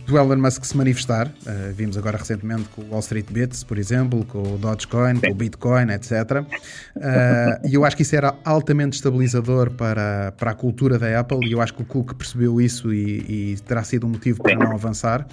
do 0.09 0.17
Elon 0.17 0.37
Musk 0.37 0.63
se 0.65 0.75
manifestar. 0.75 1.27
Uh, 1.27 1.73
vimos 1.73 1.97
agora 1.97 2.17
recentemente 2.17 2.67
com 2.69 2.81
o 2.81 2.89
Wall 2.89 2.99
Street 2.99 3.27
Bits, 3.31 3.63
por 3.63 3.77
exemplo, 3.77 4.25
com 4.25 4.55
o 4.55 4.57
Dogecoin, 4.57 5.15
Sim. 5.15 5.21
com 5.21 5.31
o 5.31 5.35
Bitcoin, 5.35 5.91
etc. 5.91 6.11
Uh, 6.11 7.67
e 7.67 7.75
eu 7.75 7.85
acho 7.85 7.95
que 7.95 8.01
isso 8.01 8.15
era 8.15 8.35
altamente 8.43 8.95
estabilizador 8.95 9.71
para, 9.71 10.33
para 10.37 10.51
a 10.51 10.53
cultura 10.55 10.97
da 10.97 11.19
Apple 11.19 11.47
e 11.47 11.51
eu 11.51 11.61
acho 11.61 11.73
que 11.73 11.83
o 11.83 11.85
Cook 11.85 12.15
percebeu 12.15 12.59
isso 12.59 12.91
e, 12.91 13.53
e 13.53 13.57
terá 13.65 13.83
sido 13.83 14.07
um 14.07 14.09
motivo 14.09 14.41
para 14.41 14.55
não 14.55 14.71
avançar. 14.71 15.27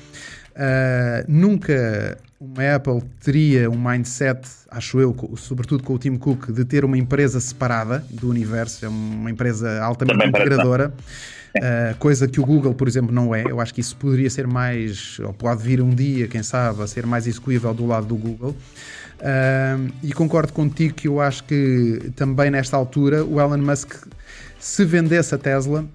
Uh, 0.57 1.25
nunca 1.29 2.17
uma 2.41 2.75
Apple 2.75 3.03
teria 3.23 3.71
um 3.71 3.79
mindset, 3.79 4.41
acho 4.71 4.99
eu, 4.99 5.15
sobretudo 5.37 5.83
com 5.83 5.95
o 5.95 5.99
Tim 5.99 6.17
Cook, 6.17 6.51
de 6.51 6.65
ter 6.65 6.85
uma 6.85 6.97
empresa 6.97 7.41
separada 7.41 8.05
do 8.11 8.31
universo, 8.31 8.85
é 8.85 8.89
uma 8.89 9.31
empresa 9.31 9.83
altamente 9.83 10.27
integradora. 10.27 10.93
uh, 11.57 11.97
coisa 11.99 12.27
que 12.27 12.41
o 12.41 12.45
Google, 12.45 12.75
por 12.75 12.89
exemplo, 12.89 13.15
não 13.15 13.35
é. 13.35 13.43
Eu 13.43 13.61
acho 13.61 13.75
que 13.75 13.81
isso 13.81 13.97
poderia 13.97 14.31
ser 14.31 14.47
mais, 14.47 15.19
ou 15.21 15.33
pode 15.33 15.63
vir 15.63 15.83
um 15.83 15.91
dia, 15.91 16.27
quem 16.27 16.43
sabe, 16.43 16.83
a 16.83 16.87
ser 16.87 17.07
mais 17.07 17.27
execuível 17.27 17.73
do 17.75 17.87
lado 17.87 18.07
do 18.07 18.17
Google. 18.17 18.57
Uh, 19.19 19.93
e 20.03 20.13
concordo 20.13 20.53
contigo 20.53 20.95
que 20.95 21.09
eu 21.09 21.21
acho 21.21 21.45
que 21.45 22.13
também 22.17 22.51
nesta 22.51 22.77
altura 22.77 23.25
o 23.25 23.41
Elon 23.41 23.59
Musk, 23.59 23.95
se 24.59 24.85
vendesse 24.85 25.35
a 25.35 25.39
Tesla, 25.39 25.87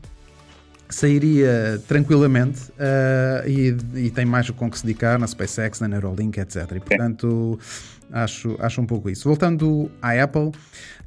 sairia 0.94 1.82
tranquilamente 1.88 2.70
uh, 2.72 3.48
e, 3.48 3.76
e, 3.96 4.12
tem 4.12 4.26
mais 4.26 4.50
com 4.50 4.70
que 4.70 4.78
se 4.78 4.86
dedicar 4.86 5.18
na 5.18 5.28
SpaceX, 5.28 5.80
na 5.80 5.88
Neuralink, 5.88 6.40
etc. 6.40 6.72
E 6.76 6.80
portanto 6.80 7.60
acho, 8.12 8.56
acho 8.60 8.82
um 8.82 8.86
pouco 8.86 9.10
isso. 9.10 9.28
Voltando 9.28 9.90
à 10.02 10.22
Apple, 10.22 10.52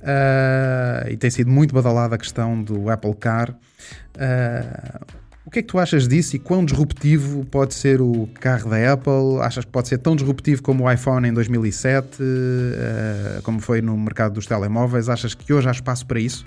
uh, 0.05 1.09
e 1.11 1.17
tem 1.17 1.31
sido 1.31 1.51
muito 1.51 1.75
badalada 1.75 2.15
a 2.15 2.19
questão 2.19 2.61
do 2.63 2.89
Apple 2.89 3.15
Car. 3.15 3.51
Uh, 3.51 5.25
o 5.47 5.51
que 5.51 5.59
é 5.59 5.63
que 5.63 5.69
tu 5.69 5.79
achas 5.79 6.09
disso 6.09 6.37
e 6.37 6.39
quão 6.39 6.65
disruptivo 6.65 7.45
pode 7.45 7.75
ser 7.75 8.01
o 8.01 8.29
carro 8.41 8.71
da 8.71 8.93
Apple? 8.93 9.41
Achas 9.43 9.65
que 9.65 9.71
pode 9.71 9.89
ser 9.89 9.99
tão 9.99 10.17
disruptivo 10.17 10.63
como 10.63 10.85
o 10.85 10.91
iPhone 10.91 11.29
em 11.29 11.33
2007, 11.33 12.23
uh, 12.23 13.43
como 13.43 13.61
foi 13.61 13.83
no 13.83 13.97
mercado 13.97 14.35
dos 14.35 14.47
telemóveis? 14.47 15.09
Achas 15.09 15.35
que 15.35 15.53
hoje 15.53 15.69
há 15.69 15.73
espaço 15.73 16.07
para 16.07 16.19
isso? 16.19 16.45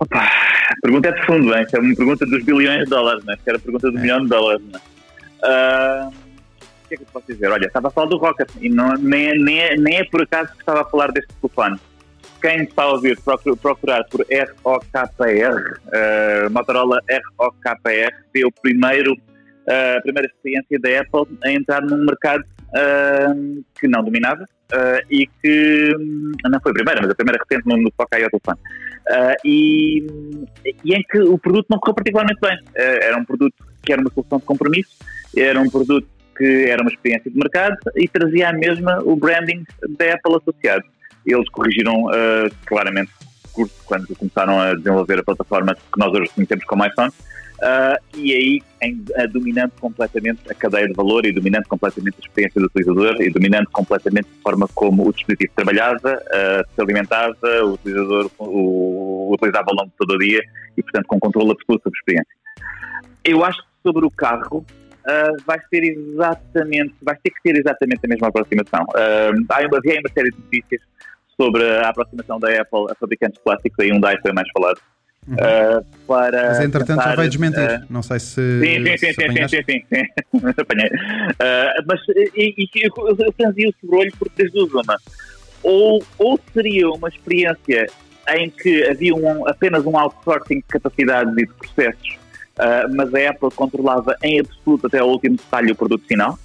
Opa, 0.00 0.28
pergunta 0.84 1.08
é 1.08 1.12
de 1.12 1.26
fundo, 1.26 1.54
hein? 1.54 1.66
é 1.72 1.78
uma 1.78 1.96
pergunta 1.96 2.26
dos 2.26 2.44
bilhões 2.44 2.84
de 2.84 2.90
dólares, 2.90 3.24
né? 3.24 3.36
que 3.42 3.48
era 3.48 3.58
a 3.58 3.60
pergunta 3.60 3.90
do 3.90 3.98
é. 3.98 4.00
milhão 4.00 4.20
de 4.20 4.28
dólares. 4.28 4.62
Né? 4.66 4.80
Uh, 5.42 6.08
o 6.08 6.88
que 6.88 6.94
é 6.94 6.96
que 6.98 7.02
eu 7.02 7.08
posso 7.12 7.26
dizer? 7.26 7.50
Olha, 7.50 7.66
estava 7.66 7.88
a 7.88 7.90
falar 7.90 8.08
do 8.08 8.18
Rocket 8.18 8.48
e 8.60 8.68
não, 8.68 8.94
nem, 8.94 9.30
é, 9.30 9.34
nem, 9.34 9.58
é, 9.60 9.76
nem 9.76 9.96
é 9.98 10.04
por 10.04 10.22
acaso 10.22 10.52
que 10.52 10.60
estava 10.60 10.82
a 10.82 10.84
falar 10.84 11.10
deste 11.10 11.32
telefone 11.40 11.78
quem 12.44 12.64
está 12.64 12.82
a 12.82 12.92
ouvir 12.92 13.18
procurar 13.62 14.04
por 14.04 14.20
ROKR, 14.62 15.80
uh, 15.86 16.50
Motorola 16.50 17.00
ROKR, 17.38 18.12
foi 18.30 18.44
o 18.44 18.52
primeiro, 18.60 19.14
uh, 19.14 19.96
a 19.96 20.02
primeira 20.02 20.28
experiência 20.28 20.78
da 20.78 21.00
Apple 21.00 21.38
a 21.42 21.50
entrar 21.50 21.80
num 21.80 22.04
mercado 22.04 22.44
uh, 22.44 23.64
que 23.80 23.88
não 23.88 24.04
dominava 24.04 24.44
e 25.10 25.26
que 25.40 25.90
não 26.44 26.60
foi 26.60 26.72
a 26.72 26.74
primeira, 26.74 27.00
mas 27.00 27.10
a 27.10 27.14
primeira 27.14 27.42
recente 27.42 27.66
no, 27.66 27.76
no 27.78 27.90
que 27.90 27.96
toca 27.96 28.16
ao 28.16 28.28
telefone. 28.28 28.58
E, 29.44 30.06
e, 30.64 30.94
em 30.94 31.02
que 31.02 31.18
o 31.18 31.38
produto 31.38 31.66
não 31.70 31.78
correu 31.78 31.94
particularmente 31.94 32.40
bem. 32.40 32.58
era 32.74 33.16
um 33.16 33.24
produto 33.24 33.54
que 33.82 33.92
era 33.92 34.00
uma 34.00 34.10
solução 34.10 34.38
de 34.38 34.44
compromisso, 34.44 34.90
era 35.36 35.60
um 35.60 35.68
produto 35.68 36.08
que 36.36 36.66
era 36.68 36.82
uma 36.82 36.90
experiência 36.90 37.30
de 37.30 37.36
mercado 37.36 37.76
e 37.94 38.08
trazia 38.08 38.48
a 38.48 38.52
mesma 38.52 39.00
o 39.04 39.14
branding 39.14 39.62
da 39.96 40.14
Apple 40.14 40.36
associado 40.36 40.84
eles 41.32 41.48
corrigiram 41.48 42.04
uh, 42.04 42.50
claramente 42.66 43.10
curso 43.52 43.74
quando 43.86 44.14
começaram 44.16 44.60
a 44.60 44.74
desenvolver 44.74 45.20
a 45.20 45.22
plataforma 45.22 45.74
que 45.74 45.98
nós 45.98 46.12
hoje 46.12 46.30
conhecemos 46.34 46.64
como 46.64 46.84
iPhone. 46.84 47.12
Uh, 47.54 48.18
e 48.18 48.34
aí 48.34 48.62
em, 48.82 48.94
uh, 48.94 49.28
dominando 49.32 49.72
completamente 49.80 50.40
a 50.50 50.54
cadeia 50.54 50.88
de 50.88 50.92
valor 50.92 51.24
e 51.24 51.32
dominando 51.32 51.64
completamente 51.66 52.16
a 52.16 52.26
experiência 52.26 52.60
do 52.60 52.66
utilizador 52.66 53.22
e 53.22 53.30
dominando 53.30 53.68
completamente 53.72 54.26
a 54.26 54.42
forma 54.42 54.68
como 54.74 55.08
o 55.08 55.12
dispositivo 55.12 55.52
trabalhava, 55.54 56.14
uh, 56.14 56.74
se 56.74 56.80
alimentava, 56.80 57.36
o 57.62 57.74
utilizador 57.74 58.30
o, 58.38 59.30
o 59.30 59.34
utilizava 59.34 59.66
ao 59.68 59.76
longo 59.76 59.90
de 59.90 59.96
todo 59.96 60.14
o 60.14 60.18
dia 60.18 60.42
e, 60.76 60.82
portanto, 60.82 61.06
com 61.06 61.20
controle 61.20 61.52
absoluto 61.52 61.84
sobre 61.84 61.96
a 61.96 62.00
experiência. 62.00 62.34
Eu 63.24 63.44
acho 63.44 63.62
que 63.62 63.68
sobre 63.82 64.04
o 64.04 64.10
carro 64.10 64.64
Uh, 65.04 65.36
vai 65.44 65.58
ser 65.68 65.84
exatamente, 65.84 66.94
vai 67.02 67.14
ter 67.22 67.28
que 67.28 67.42
ter 67.42 67.54
exatamente 67.58 68.00
a 68.06 68.08
mesma 68.08 68.28
aproximação. 68.28 68.82
Uh, 68.84 69.44
há 69.50 69.60
uma, 69.60 69.76
havia 69.76 70.00
uma 70.00 70.10
série 70.14 70.30
de 70.30 70.38
notícias 70.38 70.80
sobre 71.38 71.62
a 71.62 71.90
aproximação 71.90 72.40
da 72.40 72.48
Apple 72.48 72.86
a 72.90 72.94
fabricantes 72.94 73.38
plásticos, 73.42 73.78
aí 73.80 73.90
um 73.90 73.96
Hyundai 73.96 74.16
foi 74.22 74.32
mais 74.32 74.48
falado. 74.50 74.80
Uhum. 75.26 75.36
Uh, 75.36 75.84
para 76.06 76.48
Mas 76.48 76.60
entretanto 76.60 76.98
tentar, 76.98 77.10
já 77.10 77.16
vai 77.16 77.28
desmentir, 77.28 77.80
uh, 77.80 77.86
não 77.88 78.02
sei 78.02 78.20
se. 78.20 78.60
Sim, 78.60 78.84
sim, 78.84 78.98
sim, 78.98 79.12
sim, 79.12 79.32
sim, 79.32 79.48
sim, 79.48 79.62
sim, 79.64 79.84
sim. 79.88 80.48
apanhei. 80.58 80.88
Uh, 80.88 81.84
mas 81.86 82.00
e, 82.36 82.54
e, 82.58 82.68
eu, 82.82 83.16
eu 83.18 83.32
franzi 83.32 83.66
o 83.66 83.74
sobrolho 83.80 84.12
porque 84.18 84.42
das 84.42 84.52
duas 84.52 84.70
uma. 84.72 84.98
Ou, 85.62 86.04
ou 86.18 86.38
seria 86.52 86.90
uma 86.90 87.08
experiência 87.08 87.86
em 88.36 88.50
que 88.50 88.84
havia 88.84 89.14
um, 89.14 89.48
apenas 89.48 89.86
um 89.86 89.96
outsourcing 89.96 90.56
de 90.56 90.64
capacidades 90.68 91.32
e 91.32 91.46
de 91.46 91.52
processos, 91.54 92.18
mas 92.92 93.14
a 93.14 93.30
Apple 93.30 93.50
controlava 93.54 94.14
em 94.22 94.40
absoluto 94.40 94.86
até 94.86 95.02
o 95.02 95.06
último 95.06 95.36
detalhe 95.36 95.72
o 95.72 95.74
produto 95.74 96.06
final 96.06 96.38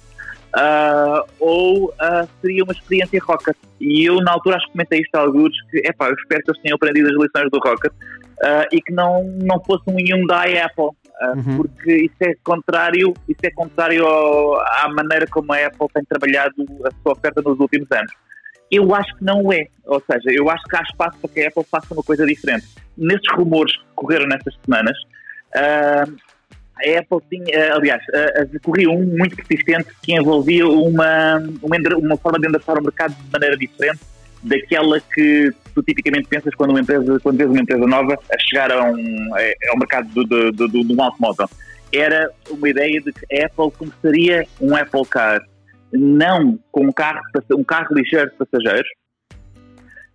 uh, 0.56 1.24
ou 1.38 1.86
uh, 1.86 2.28
seria 2.40 2.64
uma 2.64 2.72
experiência 2.72 3.20
Rocket. 3.22 3.56
E 3.80 4.04
eu, 4.04 4.16
na 4.16 4.32
altura, 4.32 4.56
acho 4.56 4.66
que 4.66 4.72
comentei 4.72 5.00
isto 5.00 5.14
a 5.14 5.20
alguns, 5.20 5.52
que, 5.70 5.78
epá, 5.78 6.08
eu 6.08 6.14
espero 6.14 6.42
que 6.42 6.50
eles 6.50 6.62
tenham 6.62 6.76
aprendido 6.76 7.08
as 7.08 7.14
lições 7.14 7.50
do 7.50 7.58
Rocket 7.58 7.92
uh, 8.40 8.66
e 8.72 8.80
que 8.80 8.92
não, 8.92 9.24
não 9.42 9.62
fosse 9.62 9.84
um 9.88 9.96
Hyundai 9.96 10.58
Apple. 10.58 10.90
Uhum. 11.20 11.56
Porque 11.58 12.04
isso 12.04 12.16
é 12.22 12.34
contrário, 12.42 13.12
isso 13.28 13.40
é 13.44 13.50
contrário 13.50 14.06
ao, 14.06 14.58
à 14.58 14.88
maneira 14.88 15.26
como 15.26 15.52
a 15.52 15.66
Apple 15.66 15.86
tem 15.92 16.02
trabalhado 16.04 16.54
a 16.84 16.90
sua 17.02 17.12
oferta 17.12 17.42
nos 17.42 17.60
últimos 17.60 17.90
anos. 17.92 18.12
Eu 18.70 18.94
acho 18.94 19.14
que 19.16 19.24
não 19.24 19.52
é. 19.52 19.66
Ou 19.84 20.02
seja, 20.10 20.30
eu 20.32 20.48
acho 20.48 20.64
que 20.64 20.76
há 20.76 20.82
espaço 20.82 21.18
para 21.18 21.30
que 21.30 21.40
a 21.42 21.48
Apple 21.48 21.64
faça 21.70 21.92
uma 21.92 22.02
coisa 22.02 22.24
diferente. 22.24 22.66
Nesses 22.96 23.26
rumores 23.34 23.76
que 23.76 23.84
correram 23.94 24.26
nestas 24.28 24.54
semanas, 24.64 24.96
uh, 25.56 26.16
a 26.80 26.98
Apple 26.98 27.18
tinha, 27.28 27.74
aliás, 27.74 28.02
corria 28.62 28.88
um 28.88 29.04
muito 29.04 29.36
persistente 29.36 29.88
que 30.02 30.14
envolvia 30.14 30.66
uma, 30.66 31.36
uma, 31.62 31.76
uma 31.98 32.16
forma 32.16 32.38
de 32.38 32.48
endereçar 32.48 32.78
o 32.78 32.82
mercado 32.82 33.14
de 33.14 33.30
maneira 33.30 33.56
diferente 33.58 34.00
daquela 34.42 34.98
que 35.00 35.52
tu 35.80 35.82
tipicamente 35.82 36.28
pensas 36.28 36.54
quando 36.54 36.70
uma 36.70 36.80
empresa, 36.80 37.18
quando 37.20 37.38
vês 37.38 37.50
uma 37.50 37.60
empresa 37.60 37.86
nova 37.86 38.18
a 38.32 38.38
chegar 38.38 38.70
a 38.70 38.84
um, 38.84 39.30
ao 39.70 39.78
mercado 39.78 40.08
do, 40.10 40.24
do, 40.24 40.52
do, 40.52 40.68
do, 40.68 40.84
do 40.84 41.02
automóvel. 41.02 41.48
Era 41.92 42.30
uma 42.48 42.68
ideia 42.68 43.00
de 43.00 43.12
que 43.12 43.40
a 43.40 43.46
Apple 43.46 43.70
começaria 43.76 44.46
um 44.60 44.76
Apple 44.76 45.06
Car 45.06 45.42
não 45.92 46.58
com 46.70 46.86
um 46.86 46.92
carro, 46.92 47.20
um 47.52 47.64
carro 47.64 47.94
ligeiro 47.94 48.30
de 48.30 48.36
passageiros, 48.36 48.88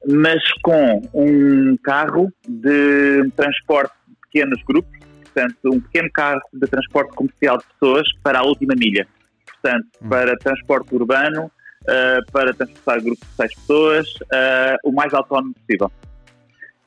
mas 0.08 0.41
com 0.62 1.01
um 1.13 1.75
carro 1.84 2.32
de 2.47 3.30
transporte 3.36 3.93
de 4.08 4.15
pequenos 4.21 4.63
grupos 4.63 4.95
portanto, 5.36 5.58
um 5.65 5.82
pequeno 5.82 6.10
carro 6.13 6.39
de 6.54 6.67
transporte 6.67 7.13
comercial 7.13 7.58
de 7.58 7.65
pessoas 7.65 8.08
para 8.23 8.39
a 8.39 8.43
última 8.43 8.73
milha. 8.78 9.06
Portanto, 9.45 9.88
hum. 10.01 10.10
para 10.10 10.38
transporte 10.38 10.95
urbano, 10.95 11.51
uh, 11.88 12.32
para 12.32 12.54
transportar 12.54 13.02
grupos 13.02 13.28
de 13.28 13.36
seis 13.36 13.56
pessoas, 13.56 14.08
uh, 14.08 14.78
o 14.84 14.91
mais 14.91 15.13
autónomo 15.13 15.54
possível. 15.54 15.91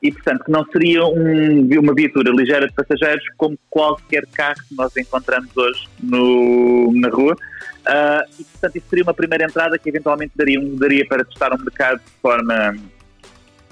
E, 0.01 0.11
portanto, 0.13 0.45
que 0.45 0.51
não 0.51 0.65
seria 0.71 1.05
um, 1.05 1.67
uma 1.79 1.93
viatura 1.93 2.31
ligeira 2.31 2.67
de 2.67 2.73
passageiros 2.73 3.23
como 3.35 3.57
qualquer 3.69 4.25
carro 4.27 4.61
que 4.67 4.75
nós 4.75 4.95
encontramos 4.95 5.49
hoje 5.57 5.87
no, 6.01 6.91
na 6.93 7.09
rua. 7.09 7.33
Uh, 7.33 8.23
e, 8.39 8.43
portanto, 8.45 8.75
isso 8.77 8.85
seria 8.89 9.03
uma 9.03 9.13
primeira 9.13 9.43
entrada 9.43 9.77
que 9.77 9.89
eventualmente 9.89 10.31
daria, 10.35 10.59
daria 10.77 11.05
para 11.05 11.25
testar 11.25 11.53
um 11.53 11.57
mercado 11.57 11.99
de 11.99 12.11
forma 12.21 12.75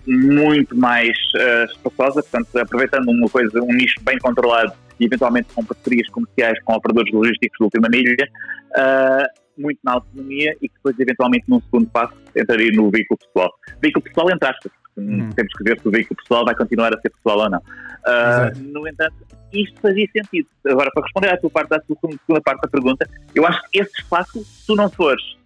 muito 0.06 0.76
mais 0.76 1.18
uh, 1.36 1.66
espaçosa, 1.72 2.22
portanto, 2.24 2.58
aproveitando 2.58 3.10
uma 3.10 3.30
coisa, 3.30 3.62
um 3.62 3.74
nicho 3.74 4.00
bem 4.02 4.18
controlado 4.20 4.74
e 5.00 5.06
eventualmente 5.06 5.50
com 5.54 5.64
parcerias 5.64 6.10
comerciais 6.10 6.58
com 6.64 6.74
operadores 6.74 7.14
logísticos 7.14 7.58
de 7.58 7.64
última 7.64 7.88
milha, 7.90 8.30
uh, 8.72 9.47
muito 9.58 9.80
na 9.84 9.94
autonomia 9.94 10.56
e 10.62 10.68
que 10.68 10.76
depois, 10.76 11.00
eventualmente, 11.00 11.46
num 11.48 11.62
segundo 11.62 11.88
passo, 11.88 12.14
entraria 12.36 12.72
no 12.72 12.90
veículo 12.90 13.18
pessoal. 13.20 13.52
Veículo 13.82 14.04
pessoal, 14.04 14.32
entre 14.32 14.50
aspas, 14.50 14.72
porque 14.96 15.12
hum. 15.12 15.30
temos 15.30 15.54
que 15.54 15.64
ver 15.64 15.80
se 15.80 15.88
o 15.88 15.92
veículo 15.92 16.18
pessoal 16.18 16.46
vai 16.46 16.56
continuar 16.56 16.94
a 16.94 17.02
ser 17.02 17.10
pessoal 17.10 17.40
ou 17.40 17.50
não. 17.50 17.60
Uh, 17.60 18.58
no 18.64 18.88
entanto, 18.88 19.16
isto 19.52 19.80
fazia 19.82 20.08
sentido. 20.12 20.48
Agora, 20.66 20.90
para 20.94 21.04
responder 21.04 21.30
à 21.30 21.38
tua 21.38 21.50
parte, 21.50 21.74
à 21.74 21.80
tua 21.80 21.98
segunda 22.02 22.42
parte 22.42 22.62
da 22.62 22.68
pergunta, 22.68 23.10
eu 23.36 23.46
acho 23.46 23.62
que 23.70 23.80
esse 23.80 23.92
espaço, 24.00 24.44
se 24.44 24.66
tu 24.66 24.76
não 24.76 24.90
fores 24.90 25.38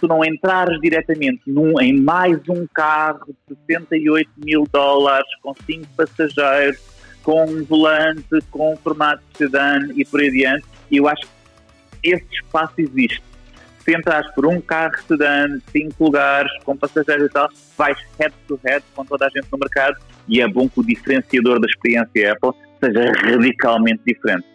tu 0.00 0.06
não 0.06 0.24
entrares 0.24 0.80
diretamente 0.80 1.42
num, 1.46 1.80
em 1.80 2.00
mais 2.00 2.38
um 2.48 2.66
carro 2.72 3.34
de 3.48 3.56
68 3.66 4.30
mil 4.44 4.64
dólares, 4.72 5.28
com 5.42 5.54
5 5.54 5.86
passageiros, 5.96 6.78
com 7.22 7.44
um 7.44 7.64
volante, 7.64 8.40
com 8.50 8.74
um 8.74 8.76
formato 8.76 9.22
de 9.32 9.38
sedã 9.38 9.80
e 9.94 10.04
por 10.04 10.20
aí 10.20 10.28
adiante, 10.28 10.66
eu 10.90 11.08
acho 11.08 11.22
que 11.22 12.10
esse 12.10 12.26
espaço 12.32 12.74
existe. 12.78 13.22
Se 13.88 13.96
entrares 13.96 14.30
por 14.32 14.44
um 14.44 14.60
carro 14.60 14.92
sedã, 15.08 15.58
5 15.72 16.04
lugares, 16.04 16.52
com 16.62 16.76
passageiros 16.76 17.24
e 17.24 17.30
tal, 17.30 17.48
vais 17.78 17.96
head 18.20 18.34
to 18.46 18.60
head 18.62 18.84
com 18.94 19.02
toda 19.02 19.24
a 19.24 19.30
gente 19.30 19.48
no 19.50 19.56
mercado 19.56 19.96
e 20.28 20.42
é 20.42 20.46
bom 20.46 20.68
que 20.68 20.80
o 20.80 20.84
diferenciador 20.84 21.58
da 21.58 21.66
experiência 21.66 22.34
Apple 22.34 22.50
seja 22.84 23.10
radicalmente 23.12 24.02
diferente. 24.06 24.46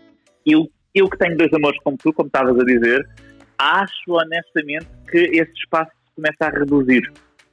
Eu, 0.46 0.70
eu 0.94 1.10
que 1.10 1.18
tenho 1.18 1.36
dois 1.36 1.52
amores 1.52 1.80
como 1.84 1.98
tu, 1.98 2.14
como 2.14 2.28
estavas 2.28 2.60
a 2.60 2.64
dizer, 2.64 3.10
acho 3.58 4.12
honestamente 4.12 4.86
que 5.10 5.18
esse 5.18 5.52
espaço 5.54 5.90
começa 6.16 6.46
a 6.46 6.50
reduzir 6.50 7.02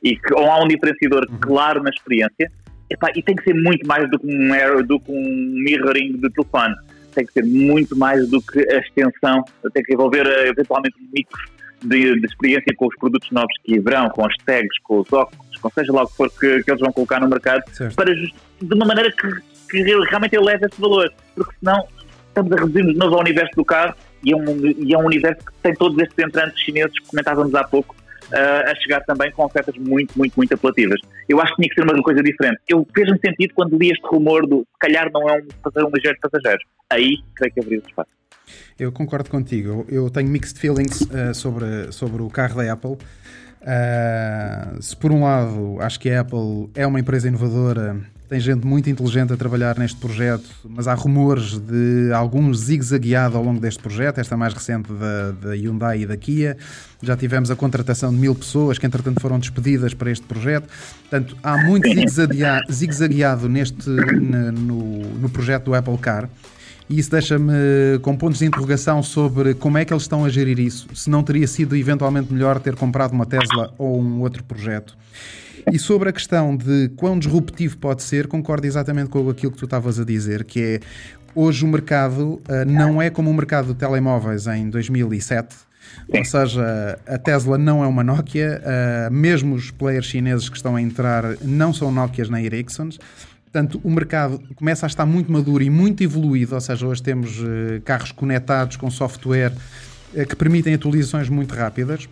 e 0.03 0.16
que 0.16 0.35
ou 0.35 0.51
há 0.51 0.62
um 0.62 0.69
diferenciador 0.69 1.27
uhum. 1.31 1.38
claro 1.40 1.83
na 1.83 1.88
experiência 1.88 2.53
epá, 2.90 3.11
e 3.16 3.23
tem 3.23 3.35
que 3.35 3.45
ser 3.45 3.55
muito 3.55 3.87
mais 3.87 4.07
do 4.11 4.19
que 4.19 4.27
um, 4.27 4.87
do 4.87 5.01
que 5.01 5.11
um 5.11 5.62
mirroring 5.64 6.19
de 6.19 6.29
telefone 6.29 6.75
tem 7.14 7.25
que 7.25 7.33
ser 7.33 7.45
muito 7.45 7.97
mais 7.97 8.29
do 8.29 8.40
que 8.43 8.59
a 8.71 8.81
extensão 8.81 9.43
tem 9.73 9.83
que 9.83 9.95
envolver 9.95 10.27
eh, 10.27 10.49
eventualmente 10.49 10.95
um 11.01 11.09
mix 11.12 11.31
de, 11.83 12.21
de, 12.21 12.27
experiência 12.27 12.75
com 12.77 12.87
os 12.87 12.97
produtos 12.97 13.31
novos 13.31 13.55
que 13.64 13.79
virão, 13.79 14.09
com 14.11 14.27
os 14.27 14.37
tags, 14.45 14.79
com 14.83 15.01
os 15.01 15.12
óculos, 15.12 15.57
com 15.59 15.71
seja 15.71 15.93
lá 15.93 16.03
o 16.03 16.07
que 16.07 16.16
for 16.16 16.31
que, 16.31 16.62
que 16.62 16.71
eles 16.71 16.81
vão 16.81 16.93
colocar 16.93 17.21
no 17.21 17.29
mercado, 17.29 17.62
certo. 17.73 17.95
para 17.95 18.14
de 18.14 18.33
uma 18.75 18.87
maneira 18.87 19.11
que, 19.12 19.29
que 19.71 19.83
realmente 19.83 20.37
eleve 20.37 20.66
esse 20.66 20.81
valor, 20.81 21.12
porque 21.35 21.55
senão 21.59 21.87
estamos 22.29 22.53
a 22.53 22.57
reduzir-nos 22.57 22.97
novo 22.97 23.14
ao 23.14 23.21
universo 23.21 23.53
do 23.57 23.64
carro 23.64 23.95
e 24.25 24.33
é, 24.33 24.37
um, 24.37 24.66
e 24.66 24.95
é 24.95 24.99
um 24.99 25.07
universo 25.07 25.45
que 25.45 25.53
tem 25.62 25.75
todos 25.75 25.99
estes 25.99 26.19
entrantes 26.19 26.61
chineses 26.61 26.93
que 26.99 27.07
comentávamos 27.07 27.55
há 27.55 27.64
pouco, 27.64 27.95
uh, 28.31 28.71
a 28.71 28.75
chegar 28.77 29.01
também 29.05 29.31
com 29.33 29.45
ofertas 29.45 29.75
muito, 29.77 30.16
muito, 30.16 30.35
muito 30.37 30.55
apelativas. 30.55 31.01
Eu 31.29 31.40
acho 31.40 31.55
que 31.55 31.62
tinha 31.62 31.69
que 31.69 31.75
ser 31.75 31.90
uma 31.90 32.03
coisa 32.03 32.23
diferente. 32.23 32.61
Eu 32.69 32.87
fez-me 32.95 33.19
sentido 33.19 33.55
quando 33.55 33.79
li 33.79 33.90
este 33.90 34.07
rumor 34.07 34.47
do 34.47 34.61
se 34.61 34.79
calhar 34.79 35.11
não 35.12 35.29
é 35.29 35.38
um, 35.38 35.49
fazer 35.62 35.87
um 35.87 35.90
ligeiro 35.95 36.16
de 36.16 36.21
passageiros. 36.21 36.64
Aí 36.90 37.16
creio 37.35 37.55
que 37.55 37.61
haveria 37.61 37.79
espaço. 37.79 38.20
Eu 38.79 38.91
concordo 38.93 39.29
contigo. 39.31 39.85
Eu 39.89 40.09
tenho 40.11 40.29
mixed 40.29 40.59
feelings 40.59 41.01
uh, 41.03 41.35
sobre, 41.35 41.93
sobre 41.93 42.23
o 42.23 42.29
carro 42.29 42.63
da 42.63 42.73
Apple. 42.73 42.93
Uh, 42.93 44.83
se 44.83 44.97
por 44.97 45.13
um 45.13 45.25
lado 45.25 45.77
acho 45.81 46.01
que 46.01 46.11
a 46.11 46.23
Apple 46.23 46.71
é 46.75 46.87
uma 46.87 46.99
empresa 46.99 47.29
inovadora, 47.29 48.01
tem 48.31 48.39
gente 48.39 48.65
muito 48.65 48.89
inteligente 48.89 49.33
a 49.33 49.37
trabalhar 49.37 49.77
neste 49.77 49.99
projeto, 49.99 50.49
mas 50.65 50.87
há 50.87 50.95
rumores 50.95 51.59
de 51.59 52.13
alguns 52.15 52.61
zigue-zagueado 52.61 53.37
ao 53.37 53.43
longo 53.43 53.59
deste 53.59 53.83
projeto, 53.83 54.19
esta 54.19 54.37
mais 54.37 54.55
recente 54.55 54.89
da, 54.93 55.33
da 55.33 55.57
Hyundai 55.57 56.03
e 56.03 56.07
da 56.07 56.17
Kia. 56.17 56.57
Já 57.03 57.17
tivemos 57.17 57.51
a 57.51 57.57
contratação 57.57 58.13
de 58.13 58.17
mil 58.17 58.33
pessoas 58.37 58.79
que 58.79 58.87
entretanto 58.87 59.21
foram 59.21 59.37
despedidas 59.41 59.95
para 59.95 60.13
este 60.13 60.25
projeto. 60.25 60.69
Portanto, 61.01 61.37
há 61.43 61.59
muito 61.59 61.89
zigue-zagueado 62.71 63.49
neste, 63.49 63.91
no, 63.91 65.01
no 65.19 65.29
projeto 65.29 65.65
do 65.65 65.75
Apple 65.75 65.99
Car. 65.99 66.31
E 66.90 66.98
isso 66.98 67.09
deixa-me 67.09 67.53
com 68.03 68.16
pontos 68.16 68.40
de 68.40 68.46
interrogação 68.46 69.00
sobre 69.00 69.55
como 69.55 69.79
é 69.79 69.85
que 69.85 69.92
eles 69.92 70.03
estão 70.03 70.24
a 70.24 70.29
gerir 70.29 70.59
isso. 70.59 70.88
Se 70.92 71.09
não 71.09 71.22
teria 71.22 71.46
sido 71.46 71.76
eventualmente 71.76 72.33
melhor 72.33 72.59
ter 72.59 72.74
comprado 72.74 73.12
uma 73.12 73.24
Tesla 73.24 73.72
ou 73.79 74.00
um 74.00 74.20
outro 74.20 74.42
projeto. 74.42 74.98
E 75.72 75.79
sobre 75.79 76.09
a 76.09 76.12
questão 76.12 76.57
de 76.57 76.88
quão 76.96 77.16
disruptivo 77.16 77.79
pode 77.79 78.03
ser, 78.03 78.26
concordo 78.26 78.66
exatamente 78.66 79.09
com 79.09 79.31
aquilo 79.31 79.53
que 79.53 79.59
tu 79.59 79.66
estavas 79.66 80.00
a 80.00 80.05
dizer, 80.05 80.42
que 80.42 80.61
é 80.61 80.81
hoje 81.33 81.64
o 81.64 81.68
mercado 81.68 82.42
uh, 82.48 82.64
não 82.66 83.00
é 83.00 83.09
como 83.09 83.31
o 83.31 83.35
mercado 83.35 83.68
de 83.68 83.74
telemóveis 83.74 84.48
em 84.48 84.68
2007. 84.68 85.55
Ou 86.12 86.24
seja, 86.24 86.98
a 87.07 87.18
Tesla 87.18 87.57
não 87.57 87.85
é 87.85 87.87
uma 87.87 88.03
Nokia, 88.03 88.61
uh, 88.61 89.14
mesmo 89.14 89.55
os 89.55 89.70
players 89.70 90.07
chineses 90.07 90.48
que 90.48 90.57
estão 90.57 90.74
a 90.74 90.83
entrar 90.83 91.37
não 91.40 91.72
são 91.72 91.92
Nokias 91.92 92.29
nem 92.29 92.44
Ericssons. 92.44 92.98
Portanto, 93.53 93.81
o 93.83 93.91
mercado 93.91 94.41
começa 94.55 94.87
a 94.87 94.89
estar 94.89 95.05
muito 95.05 95.31
maduro 95.31 95.65
e 95.65 95.69
muito 95.69 96.05
evoluído, 96.05 96.55
ou 96.55 96.61
seja, 96.61 96.87
hoje 96.87 97.03
temos 97.03 97.41
uh, 97.41 97.81
carros 97.85 98.13
conectados 98.13 98.77
com 98.77 98.89
software 98.89 99.53
uh, 100.15 100.25
que 100.25 100.37
permitem 100.37 100.73
atualizações 100.75 101.29
muito 101.29 101.53
rápidas. 101.53 102.09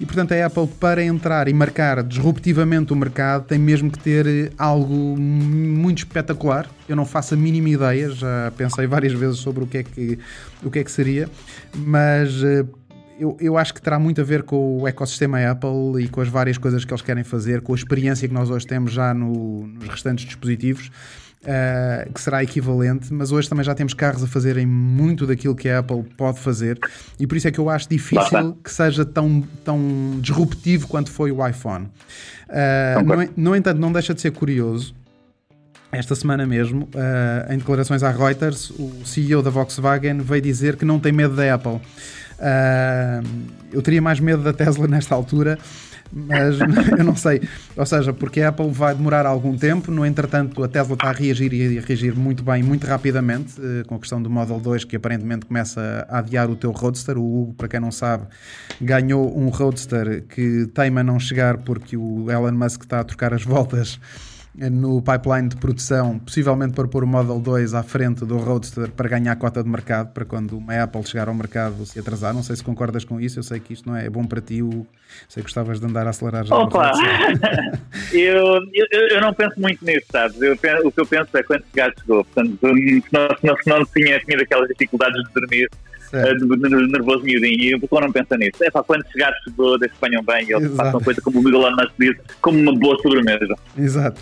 E, 0.00 0.04
portanto, 0.04 0.32
a 0.32 0.46
Apple, 0.46 0.66
para 0.80 1.04
entrar 1.04 1.46
e 1.46 1.54
marcar 1.54 2.02
disruptivamente 2.02 2.92
o 2.92 2.96
mercado, 2.96 3.44
tem 3.44 3.58
mesmo 3.58 3.90
que 3.90 3.98
ter 3.98 4.26
eh, 4.26 4.50
algo 4.58 5.16
muito 5.16 5.98
espetacular. 5.98 6.68
Eu 6.88 6.96
não 6.96 7.04
faço 7.04 7.34
a 7.34 7.36
mínima 7.36 7.68
ideia, 7.68 8.10
já 8.10 8.52
pensei 8.56 8.86
várias 8.86 9.12
vezes 9.12 9.38
sobre 9.38 9.64
o 9.64 9.66
que 9.66 9.78
é 9.78 9.82
que, 9.82 10.18
o 10.62 10.70
que, 10.70 10.78
é 10.80 10.84
que 10.84 10.90
seria, 10.90 11.28
mas 11.74 12.42
eu, 13.20 13.36
eu 13.38 13.58
acho 13.58 13.74
que 13.74 13.82
terá 13.82 13.98
muito 13.98 14.20
a 14.20 14.24
ver 14.24 14.42
com 14.42 14.78
o 14.78 14.88
ecossistema 14.88 15.38
Apple 15.38 16.02
e 16.02 16.08
com 16.08 16.22
as 16.22 16.28
várias 16.28 16.56
coisas 16.56 16.86
que 16.86 16.90
eles 16.90 17.02
querem 17.02 17.22
fazer, 17.22 17.60
com 17.60 17.74
a 17.74 17.76
experiência 17.76 18.26
que 18.26 18.32
nós 18.32 18.48
hoje 18.48 18.66
temos 18.66 18.92
já 18.92 19.12
no, 19.12 19.66
nos 19.66 19.88
restantes 19.88 20.24
dispositivos. 20.24 20.90
Uh, 21.40 22.12
que 22.12 22.20
será 22.20 22.44
equivalente, 22.44 23.10
mas 23.14 23.32
hoje 23.32 23.48
também 23.48 23.64
já 23.64 23.74
temos 23.74 23.94
carros 23.94 24.22
a 24.22 24.26
fazerem 24.26 24.66
muito 24.66 25.26
daquilo 25.26 25.56
que 25.56 25.70
a 25.70 25.78
Apple 25.78 26.02
pode 26.14 26.38
fazer 26.38 26.78
e 27.18 27.26
por 27.26 27.34
isso 27.34 27.48
é 27.48 27.50
que 27.50 27.58
eu 27.58 27.70
acho 27.70 27.88
difícil 27.88 28.58
que 28.62 28.70
seja 28.70 29.06
tão, 29.06 29.42
tão 29.64 30.18
disruptivo 30.20 30.86
quanto 30.86 31.10
foi 31.10 31.32
o 31.32 31.48
iPhone. 31.48 31.88
Uh, 32.46 33.02
no, 33.02 33.32
no, 33.50 33.56
entanto, 33.56 33.78
não 33.78 33.90
deixa 33.90 34.12
de 34.12 34.20
ser 34.20 34.32
curioso. 34.32 34.94
Esta 35.92 36.14
semana 36.14 36.46
mesmo, 36.46 36.84
uh, 36.94 37.52
em 37.52 37.58
declarações 37.58 38.04
à 38.04 38.12
Reuters, 38.12 38.70
o 38.70 39.04
CEO 39.04 39.42
da 39.42 39.50
Volkswagen 39.50 40.18
veio 40.20 40.40
dizer 40.40 40.76
que 40.76 40.84
não 40.84 41.00
tem 41.00 41.10
medo 41.10 41.34
da 41.34 41.52
Apple. 41.54 41.80
Uh, 42.38 43.26
eu 43.72 43.82
teria 43.82 44.00
mais 44.00 44.20
medo 44.20 44.40
da 44.40 44.52
Tesla 44.52 44.86
nesta 44.86 45.16
altura, 45.16 45.58
mas 46.12 46.60
eu 46.96 47.02
não 47.02 47.16
sei. 47.16 47.42
Ou 47.76 47.84
seja, 47.84 48.12
porque 48.12 48.40
a 48.40 48.50
Apple 48.50 48.70
vai 48.70 48.94
demorar 48.94 49.26
algum 49.26 49.56
tempo, 49.56 49.90
no 49.90 50.06
entretanto, 50.06 50.62
a 50.62 50.68
Tesla 50.68 50.94
está 50.94 51.08
a 51.08 51.12
reagir 51.12 51.52
e 51.52 51.76
a 51.76 51.82
reagir 51.82 52.14
muito 52.14 52.44
bem, 52.44 52.62
muito 52.62 52.86
rapidamente, 52.86 53.60
uh, 53.60 53.84
com 53.84 53.96
a 53.96 53.98
questão 53.98 54.22
do 54.22 54.30
Model 54.30 54.60
2, 54.60 54.84
que 54.84 54.94
aparentemente 54.94 55.44
começa 55.44 56.06
a 56.08 56.18
adiar 56.18 56.48
o 56.48 56.54
teu 56.54 56.70
Roadster. 56.70 57.18
O 57.18 57.42
Hugo, 57.42 57.54
para 57.54 57.66
quem 57.66 57.80
não 57.80 57.90
sabe, 57.90 58.28
ganhou 58.80 59.36
um 59.36 59.48
Roadster 59.48 60.22
que 60.28 60.68
teima 60.72 61.02
não 61.02 61.18
chegar 61.18 61.58
porque 61.58 61.96
o 61.96 62.30
Elon 62.30 62.52
Musk 62.52 62.82
está 62.82 63.00
a 63.00 63.04
trocar 63.04 63.34
as 63.34 63.42
voltas 63.42 63.98
no 64.54 65.00
pipeline 65.00 65.48
de 65.48 65.56
produção, 65.56 66.18
possivelmente 66.18 66.74
para 66.74 66.88
pôr 66.88 67.04
o 67.04 67.06
Model 67.06 67.38
2 67.38 67.72
à 67.74 67.82
frente 67.82 68.24
do 68.24 68.36
Roadster 68.36 68.90
para 68.90 69.08
ganhar 69.08 69.36
cota 69.36 69.62
de 69.62 69.68
mercado, 69.68 70.12
para 70.12 70.24
quando 70.24 70.58
uma 70.58 70.82
Apple 70.82 71.04
chegar 71.04 71.28
ao 71.28 71.34
mercado 71.34 71.86
se 71.86 71.98
atrasar. 72.00 72.34
Não 72.34 72.42
sei 72.42 72.56
se 72.56 72.64
concordas 72.64 73.04
com 73.04 73.20
isso, 73.20 73.38
eu 73.38 73.42
sei 73.42 73.60
que 73.60 73.72
isto 73.72 73.88
não 73.88 73.96
é 73.96 74.08
bom 74.10 74.24
para 74.24 74.40
ti, 74.40 74.58
eu 74.58 74.86
sei 75.28 75.42
que 75.42 75.46
gostavas 75.48 75.78
de 75.78 75.86
andar 75.86 76.06
a 76.06 76.10
acelerar 76.10 76.44
já. 76.44 76.56
Opa! 76.56 76.92
eu, 78.12 78.60
eu, 78.72 79.08
eu, 79.10 79.20
não 79.20 79.32
penso 79.32 79.60
muito 79.60 79.84
nisso, 79.84 80.06
sabes? 80.10 80.40
Eu, 80.42 80.54
o 80.84 80.92
que 80.92 81.00
eu 81.00 81.06
penso 81.06 81.36
é 81.36 81.42
quando 81.42 81.64
chegar, 81.70 81.92
chegou. 81.98 82.24
Portanto, 82.24 82.58
se 82.60 83.46
não, 83.46 83.56
se 83.56 83.70
não 83.70 83.84
tinha, 83.86 84.18
tinha 84.20 84.36
daquelas 84.36 84.68
dificuldades 84.68 85.22
de 85.24 85.32
dormir, 85.32 85.68
uh, 86.12 86.86
nervoso 86.88 87.24
miudinho. 87.24 87.62
E 87.62 87.74
o 87.74 87.80
pessoal 87.80 88.02
não 88.02 88.12
pensa 88.12 88.36
nisso. 88.36 88.62
É 88.62 88.70
para 88.70 88.82
quando 88.82 89.04
chegar, 89.10 89.32
chegou, 89.44 89.76
Espanham 89.76 90.22
bem 90.22 90.46
e 90.48 90.52
eles 90.52 90.74
façam 90.76 91.00
coisa 91.00 91.20
como 91.20 91.40
o 91.40 91.44
Miguel 91.44 91.70
Nas 91.76 91.90
disse, 91.98 92.20
como 92.40 92.58
uma 92.58 92.74
boa 92.74 92.96
sobremesa. 93.02 93.54
Exato. 93.76 94.20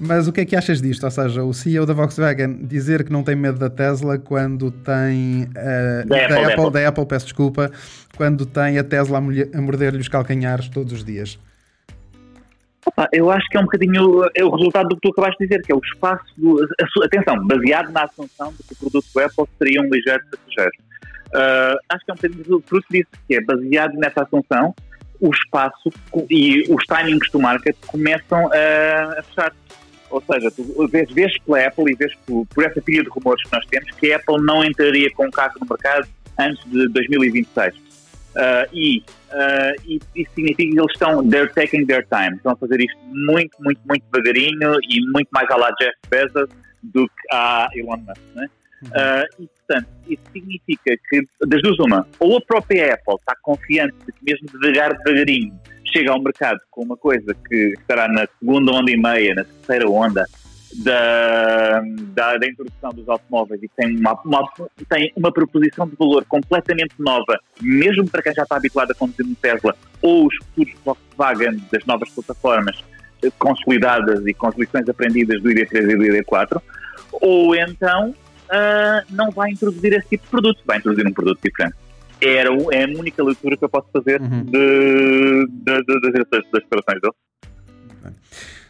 Mas 0.00 0.28
o 0.28 0.32
que 0.32 0.42
é 0.42 0.44
que 0.44 0.54
achas 0.54 0.80
disto? 0.80 1.02
Ou 1.04 1.10
seja, 1.10 1.42
o 1.42 1.52
CEO 1.52 1.84
da 1.84 1.92
Volkswagen 1.92 2.64
dizer 2.64 3.04
que 3.04 3.12
não 3.12 3.24
tem 3.24 3.34
medo 3.34 3.58
da 3.58 3.68
Tesla 3.68 4.16
quando 4.16 4.70
tem. 4.70 5.44
Uh, 5.44 6.06
da, 6.06 6.24
Apple, 6.24 6.28
da, 6.28 6.52
Apple, 6.52 6.70
da 6.70 6.88
Apple, 6.88 7.06
peço 7.06 7.26
desculpa, 7.26 7.70
quando 8.16 8.46
tem 8.46 8.78
a 8.78 8.84
Tesla 8.84 9.18
a 9.18 9.60
morder-lhe 9.60 9.98
os 9.98 10.08
calcanhares 10.08 10.68
todos 10.68 10.92
os 10.92 11.04
dias. 11.04 11.38
Opa, 12.86 13.08
eu 13.12 13.30
acho 13.30 13.46
que 13.48 13.56
é 13.56 13.60
um 13.60 13.64
bocadinho 13.64 14.24
é 14.34 14.44
o 14.44 14.50
resultado 14.50 14.88
do 14.88 14.94
que 14.94 15.02
tu 15.02 15.10
acabaste 15.10 15.36
de 15.40 15.48
dizer, 15.48 15.62
que 15.62 15.72
é 15.72 15.74
o 15.74 15.80
espaço 15.80 16.24
do. 16.36 16.64
atenção, 17.04 17.46
baseado 17.46 17.90
na 17.90 18.04
assunção 18.04 18.52
de 18.52 18.62
que 18.62 18.72
o 18.74 18.76
produto 18.76 19.06
do 19.12 19.20
Apple 19.20 19.44
seria 19.58 19.82
um 19.82 19.90
ligeiro 19.90 20.22
passageiro. 20.30 20.87
Uh, 21.28 21.76
acho 21.90 22.04
que 22.04 22.10
é 22.10 22.14
um 22.14 22.16
bocadinho 22.16 22.62
fruto 22.66 22.86
disso, 22.90 23.08
que 23.26 23.34
é 23.34 23.40
baseado 23.40 23.94
nessa 23.94 24.22
assunção, 24.22 24.74
o 25.20 25.30
espaço 25.30 25.90
e 26.30 26.62
os 26.72 26.84
timings 26.84 27.30
do 27.30 27.40
market 27.40 27.76
começam 27.86 28.50
a, 28.52 29.18
a 29.18 29.22
fechar. 29.22 29.52
Ou 30.10 30.22
seja, 30.22 30.50
tu 30.50 30.88
vês, 30.88 31.10
vês 31.10 31.38
pela 31.40 31.66
Apple 31.66 31.92
e 31.92 31.94
vês 31.94 32.14
por, 32.26 32.46
por 32.46 32.64
essa 32.64 32.80
pilha 32.80 33.02
de 33.02 33.10
rumores 33.10 33.42
que 33.42 33.52
nós 33.52 33.66
temos 33.66 33.90
que 33.92 34.12
a 34.12 34.16
Apple 34.16 34.42
não 34.42 34.64
entraria 34.64 35.10
com 35.12 35.26
um 35.26 35.30
carro 35.30 35.54
no 35.60 35.66
mercado 35.68 36.08
antes 36.38 36.64
de 36.70 36.88
2026. 36.88 37.74
Uh, 37.74 37.80
e 38.72 38.98
uh, 39.32 39.74
isso, 39.84 40.06
isso, 40.14 40.30
significa 40.34 40.70
que 40.70 40.80
eles 40.80 40.92
estão, 40.92 41.28
they're 41.28 41.52
taking 41.52 41.84
their 41.86 42.06
time, 42.06 42.36
estão 42.36 42.52
a 42.52 42.56
fazer 42.56 42.80
isto 42.80 42.98
muito, 43.08 43.56
muito, 43.60 43.80
muito 43.86 44.04
devagarinho 44.12 44.78
e 44.88 45.00
muito 45.12 45.28
mais 45.32 45.50
à 45.50 45.56
la 45.56 45.70
Jeff 45.80 45.96
Bezos 46.08 46.48
do 46.82 47.06
que 47.06 47.34
a 47.34 47.68
Elon 47.74 47.96
Musk. 47.96 48.20
Né? 48.34 48.48
Uh, 48.84 49.42
e, 49.42 49.48
portanto, 49.48 49.88
isso 50.08 50.22
significa 50.32 50.96
que, 51.08 51.26
das 51.46 51.62
duas, 51.62 51.78
uma, 51.80 52.06
ou 52.20 52.36
a 52.36 52.40
própria 52.40 52.94
Apple 52.94 53.16
está 53.18 53.34
confiante 53.42 53.94
de 54.06 54.12
que, 54.12 54.24
mesmo 54.24 54.46
devagar, 54.48 54.96
devagarinho, 54.98 55.58
chega 55.84 56.12
ao 56.12 56.22
mercado 56.22 56.60
com 56.70 56.84
uma 56.84 56.96
coisa 56.96 57.34
que 57.48 57.74
estará 57.78 58.08
na 58.08 58.26
segunda 58.38 58.72
onda 58.72 58.90
e 58.90 58.96
meia, 58.96 59.34
na 59.34 59.44
terceira 59.44 59.88
onda 59.88 60.24
da, 60.74 61.80
da, 62.14 62.36
da 62.36 62.46
introdução 62.46 62.90
dos 62.90 63.08
automóveis 63.08 63.62
e 63.62 63.68
tem 63.68 63.96
uma, 63.96 64.12
uma, 64.24 64.48
tem 64.88 65.12
uma 65.16 65.32
proposição 65.32 65.88
de 65.88 65.96
valor 65.96 66.24
completamente 66.26 66.94
nova, 66.98 67.38
mesmo 67.60 68.08
para 68.08 68.22
quem 68.22 68.34
já 68.34 68.42
está 68.42 68.56
habituado 68.56 68.90
a 68.90 68.94
conduzir 68.94 69.26
um 69.26 69.34
Tesla 69.34 69.74
ou 70.02 70.26
os 70.26 70.36
futuros 70.36 70.74
Volkswagen 70.84 71.62
das 71.72 71.84
novas 71.86 72.10
plataformas 72.10 72.84
eh, 73.22 73.30
consolidadas 73.38 74.26
e 74.26 74.34
com 74.34 74.48
as 74.48 74.56
lições 74.56 74.88
aprendidas 74.88 75.42
do 75.42 75.48
ID3 75.48 75.90
e 75.90 75.96
do 75.96 76.04
ID4, 76.04 76.60
ou 77.12 77.54
então 77.54 78.14
uh, 78.48 79.06
não 79.10 79.30
vai 79.30 79.50
introduzir 79.50 79.92
esse 79.92 80.08
tipo 80.08 80.24
de 80.24 80.30
produto, 80.30 80.62
vai 80.66 80.78
introduzir 80.78 81.06
um 81.06 81.12
produto 81.12 81.40
diferente. 81.42 81.76
Era, 82.20 82.50
é 82.72 82.84
a 82.84 82.88
única 82.88 83.22
leitura 83.22 83.56
que 83.56 83.64
eu 83.64 83.68
posso 83.68 83.88
fazer 83.92 84.20
uhum. 84.20 84.44
de, 84.44 85.46
de, 85.46 85.82
de, 85.84 86.00
das, 86.12 86.24
das 86.30 86.62
declarações 86.62 87.00
dele. 87.00 87.14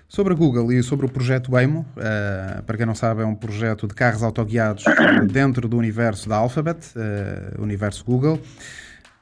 Sobre 0.09 0.33
a 0.33 0.37
Google 0.37 0.73
e 0.73 0.83
sobre 0.83 1.05
o 1.07 1.09
projeto 1.09 1.53
Waymo, 1.53 1.87
uh, 1.97 2.63
para 2.63 2.77
quem 2.77 2.87
não 2.87 2.95
sabe, 2.95 3.23
é 3.23 3.27
um 3.27 3.35
projeto 3.35 3.87
de 3.87 3.95
carros 3.95 4.23
autoguiados 4.23 4.85
dentro 5.31 5.69
do 5.69 5.77
universo 5.77 6.29
da 6.29 6.37
Alphabet, 6.37 6.79
uh, 6.97 7.63
universo 7.63 8.05
Google. 8.05 8.41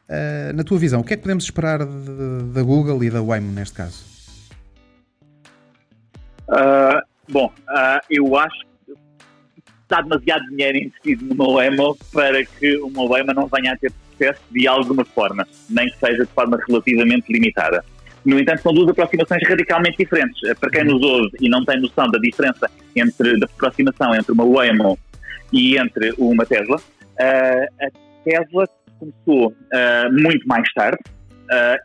Uh, 0.08 0.52
na 0.54 0.62
tua 0.62 0.78
visão, 0.78 1.00
o 1.00 1.04
que 1.04 1.14
é 1.14 1.16
que 1.16 1.22
podemos 1.22 1.42
esperar 1.42 1.80
da 1.84 2.62
Google 2.62 3.02
e 3.02 3.10
da 3.10 3.20
Waymo 3.20 3.52
neste 3.52 3.74
caso? 3.74 4.16
bom, 7.28 7.52
eu 8.08 8.38
acho 8.38 8.64
está 9.86 10.00
demasiado 10.00 10.44
dinheiro 10.48 10.78
investido 10.78 11.24
numa 11.24 11.48
Waymo 11.54 11.96
para 12.12 12.44
que 12.44 12.76
uma 12.78 13.08
Waymo 13.08 13.32
não 13.32 13.46
venha 13.46 13.72
a 13.72 13.76
ter 13.76 13.92
sucesso 14.10 14.42
de 14.50 14.66
alguma 14.66 15.04
forma, 15.04 15.46
nem 15.70 15.88
que 15.88 15.98
seja 15.98 16.24
de 16.24 16.32
forma 16.32 16.58
relativamente 16.68 17.32
limitada. 17.32 17.84
No 18.24 18.40
entanto, 18.40 18.62
são 18.62 18.74
duas 18.74 18.88
aproximações 18.88 19.48
radicalmente 19.48 19.98
diferentes. 19.98 20.40
Para 20.58 20.70
quem 20.70 20.84
nos 20.84 21.00
ouve 21.00 21.36
e 21.40 21.48
não 21.48 21.64
tem 21.64 21.80
noção 21.80 22.10
da 22.10 22.18
diferença 22.18 22.68
entre 22.96 23.38
da 23.38 23.46
aproximação 23.46 24.12
entre 24.14 24.32
uma 24.32 24.44
Waymo 24.44 24.98
e 25.52 25.78
entre 25.78 26.12
uma 26.18 26.44
Tesla, 26.44 26.80
a 27.18 27.90
Tesla 28.24 28.68
começou 28.98 29.54
muito 30.10 30.48
mais 30.48 30.68
tarde 30.72 30.98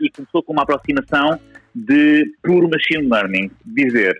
e 0.02 0.10
começou 0.10 0.42
com 0.42 0.54
uma 0.54 0.64
aproximação 0.64 1.40
de 1.76 2.26
puro 2.42 2.68
machine 2.68 3.08
learning, 3.08 3.52
dizer 3.64 4.20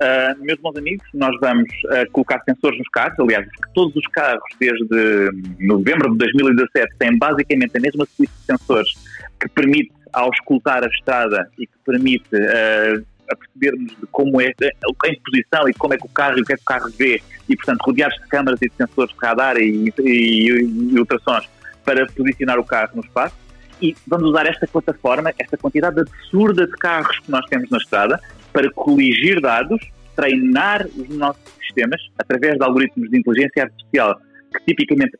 Uh, 0.00 0.42
meus 0.42 0.58
bons 0.60 0.76
amigos, 0.76 1.06
nós 1.12 1.36
vamos 1.40 1.68
uh, 1.84 2.10
colocar 2.12 2.42
sensores 2.44 2.78
nos 2.78 2.88
carros. 2.88 3.18
Aliás, 3.20 3.46
todos 3.74 3.94
os 3.94 4.06
carros, 4.06 4.42
desde 4.58 5.30
novembro 5.60 6.10
de 6.12 6.18
2017, 6.18 6.96
têm 6.98 7.18
basicamente 7.18 7.76
a 7.76 7.80
mesma 7.80 8.06
suíte 8.16 8.32
de 8.32 8.46
sensores 8.46 8.94
que 9.38 9.46
permite, 9.50 9.92
ao 10.12 10.30
escutar 10.30 10.82
a 10.82 10.86
estrada 10.86 11.48
e 11.58 11.66
que 11.66 11.78
permite 11.84 12.34
uh, 12.34 13.04
a 13.30 13.36
percebermos 13.36 13.92
de 14.00 14.06
como 14.10 14.40
é 14.40 14.46
em 14.48 15.20
posição 15.20 15.68
e 15.68 15.74
como 15.74 15.92
é 15.92 15.98
que 15.98 16.06
o 16.06 16.08
carro 16.08 16.38
e 16.38 16.40
o 16.40 16.44
que 16.44 16.54
é 16.54 16.56
que 16.56 16.62
o 16.62 16.64
carro 16.66 16.90
vê, 16.98 17.22
e 17.46 17.54
portanto 17.54 17.82
rodeados 17.82 18.16
de 18.16 18.28
câmaras 18.28 18.62
e 18.62 18.68
de 18.68 18.74
sensores 18.74 19.14
de 19.14 19.20
radar 19.20 19.58
e, 19.58 19.92
e, 19.98 20.02
e, 20.02 20.94
e 20.94 20.98
ultrassons 20.98 21.46
para 21.84 22.06
posicionar 22.06 22.58
o 22.58 22.64
carro 22.64 22.92
no 22.94 23.02
espaço. 23.02 23.34
E 23.82 23.94
vamos 24.06 24.30
usar 24.30 24.46
esta 24.46 24.66
plataforma, 24.66 25.32
esta 25.38 25.56
quantidade 25.56 26.00
absurda 26.00 26.66
de 26.66 26.72
carros 26.72 27.18
que 27.18 27.30
nós 27.30 27.44
temos 27.46 27.70
na 27.70 27.78
estrada, 27.78 28.20
para 28.52 28.70
coligir 28.72 29.40
dados, 29.40 29.80
treinar 30.16 30.86
os 30.86 31.08
nossos 31.16 31.42
sistemas 31.60 32.00
através 32.18 32.56
de 32.56 32.64
algoritmos 32.64 33.10
de 33.10 33.18
inteligência 33.18 33.64
artificial 33.64 34.20
que 34.52 34.64
tipicamente 34.66 35.16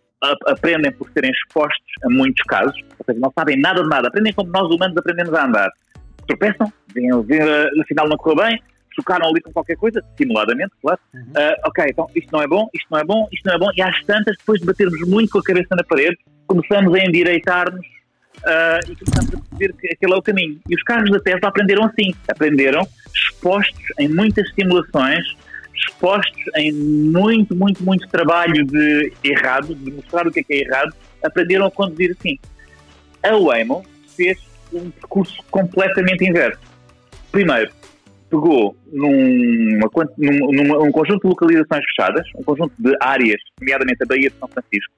aprendem 0.46 0.92
por 0.92 1.10
serem 1.12 1.30
expostos 1.30 1.92
a 2.04 2.10
muitos 2.10 2.42
casos, 2.42 2.78
ou 2.98 3.04
seja, 3.06 3.18
não 3.18 3.32
sabem 3.36 3.58
nada 3.58 3.82
de 3.82 3.88
nada, 3.88 4.08
aprendem 4.08 4.32
como 4.32 4.50
nós 4.50 4.68
humanos 4.70 4.96
aprendemos 4.96 5.32
a 5.32 5.46
andar. 5.46 5.70
Tropeçam, 6.26 6.70
vêm, 6.94 7.08
vêm, 7.22 7.40
afinal 7.80 8.08
não 8.08 8.16
correu 8.16 8.36
bem, 8.36 8.62
chocaram 8.94 9.28
ali 9.28 9.40
com 9.40 9.52
qualquer 9.52 9.76
coisa, 9.76 10.04
simuladamente, 10.16 10.72
claro. 10.82 11.00
Uhum. 11.14 11.22
Uh, 11.22 11.68
ok, 11.68 11.86
então 11.88 12.06
isto 12.14 12.30
não 12.32 12.42
é 12.42 12.46
bom, 12.46 12.68
isto 12.74 12.86
não 12.90 12.98
é 12.98 13.04
bom, 13.04 13.28
isto 13.32 13.46
não 13.46 13.54
é 13.54 13.58
bom, 13.58 13.70
e 13.76 13.82
às 13.82 14.04
tantas, 14.04 14.36
depois 14.36 14.60
de 14.60 14.66
batermos 14.66 15.00
muito 15.08 15.30
com 15.30 15.38
a 15.38 15.42
cabeça 15.42 15.74
na 15.74 15.84
parede, 15.84 16.18
começamos 16.46 16.94
a 16.94 16.98
endireitar-nos 16.98 17.86
uh, 18.40 18.90
e 18.90 18.96
começamos 18.96 19.34
a 19.34 19.38
perceber 19.38 19.74
que 19.80 19.92
aquele 19.92 20.12
é 20.12 20.16
o 20.16 20.22
caminho. 20.22 20.60
E 20.68 20.74
os 20.74 20.82
carros 20.82 21.10
da 21.10 21.20
Tesla 21.20 21.48
aprenderam 21.48 21.84
assim, 21.84 22.14
aprenderam 22.28 22.86
expostos 23.14 23.84
em 23.98 24.08
muitas 24.08 24.48
simulações, 24.54 25.24
expostos 25.74 26.42
em 26.56 26.72
muito, 26.72 27.54
muito, 27.54 27.82
muito 27.82 28.08
trabalho 28.08 28.64
de 28.64 29.12
errado, 29.24 29.74
de 29.74 29.90
mostrar 29.92 30.26
o 30.26 30.30
que 30.30 30.40
é 30.40 30.42
que 30.42 30.54
é 30.54 30.58
errado, 30.60 30.94
aprenderam 31.24 31.66
a 31.66 31.70
conduzir 31.70 32.16
assim. 32.18 32.38
A 33.22 33.36
Waymo 33.36 33.84
fez 34.16 34.38
um 34.72 34.90
percurso 34.90 35.42
completamente 35.50 36.24
inverso. 36.24 36.60
Primeiro, 37.30 37.70
pegou 38.30 38.76
numa, 38.92 39.90
num, 40.16 40.52
num, 40.52 40.84
um 40.84 40.92
conjunto 40.92 41.22
de 41.22 41.28
localizações 41.28 41.84
fechadas, 41.84 42.26
um 42.36 42.42
conjunto 42.42 42.72
de 42.78 42.96
áreas, 43.00 43.40
nomeadamente 43.60 44.02
a 44.02 44.06
Baía 44.06 44.30
de 44.30 44.36
São 44.38 44.48
Francisco, 44.48 44.92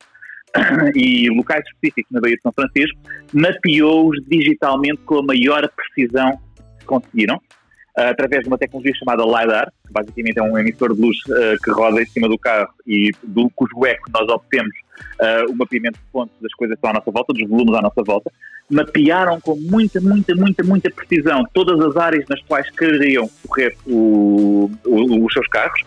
e 0.94 1.28
locais 1.30 1.64
específicos 1.66 2.11
na 2.11 2.20
Baía 2.20 2.36
de 2.36 2.42
São 2.42 2.53
Francisco, 2.53 2.98
mapeou-os 3.32 4.18
digitalmente 4.26 4.98
com 5.05 5.18
a 5.18 5.22
maior 5.22 5.68
precisão 5.70 6.38
que 6.78 6.84
conseguiram, 6.84 7.36
uh, 7.36 8.11
através 8.11 8.42
de 8.42 8.48
uma 8.48 8.59
tecnologia 8.59 8.94
chamada 8.94 9.24
LiDAR, 9.24 9.72
que 9.86 9.92
basicamente 9.92 10.38
é 10.38 10.42
um 10.42 10.59
emissor 10.59 10.94
de 10.94 11.00
luz 11.00 11.16
uh, 11.28 11.62
que 11.62 11.70
roda 11.70 12.03
em 12.03 12.07
cima 12.07 12.28
do 12.28 12.38
carro 12.38 12.68
e 12.86 13.11
do 13.22 13.48
cujo 13.50 13.84
eco 13.86 14.11
nós 14.12 14.28
obtemos 14.28 14.74
uh, 15.20 15.50
o 15.50 15.57
mapeamento 15.57 15.98
de 15.98 16.05
pontos 16.12 16.34
das 16.40 16.53
coisas 16.55 16.74
que 16.74 16.78
estão 16.78 16.90
à 16.90 16.94
nossa 16.94 17.11
volta, 17.11 17.32
dos 17.32 17.48
volumes 17.48 17.74
à 17.74 17.82
nossa 17.82 18.03
volta, 18.03 18.30
mapearam 18.70 19.40
com 19.40 19.57
muita, 19.57 20.00
muita, 20.00 20.34
muita, 20.34 20.62
muita 20.62 20.90
precisão 20.90 21.44
todas 21.53 21.80
as 21.80 21.96
áreas 21.96 22.24
nas 22.28 22.40
quais 22.42 22.68
queriam 22.70 23.28
correr 23.46 23.76
o, 23.86 24.70
o, 24.86 25.24
os 25.24 25.32
seus 25.32 25.46
carros 25.48 25.82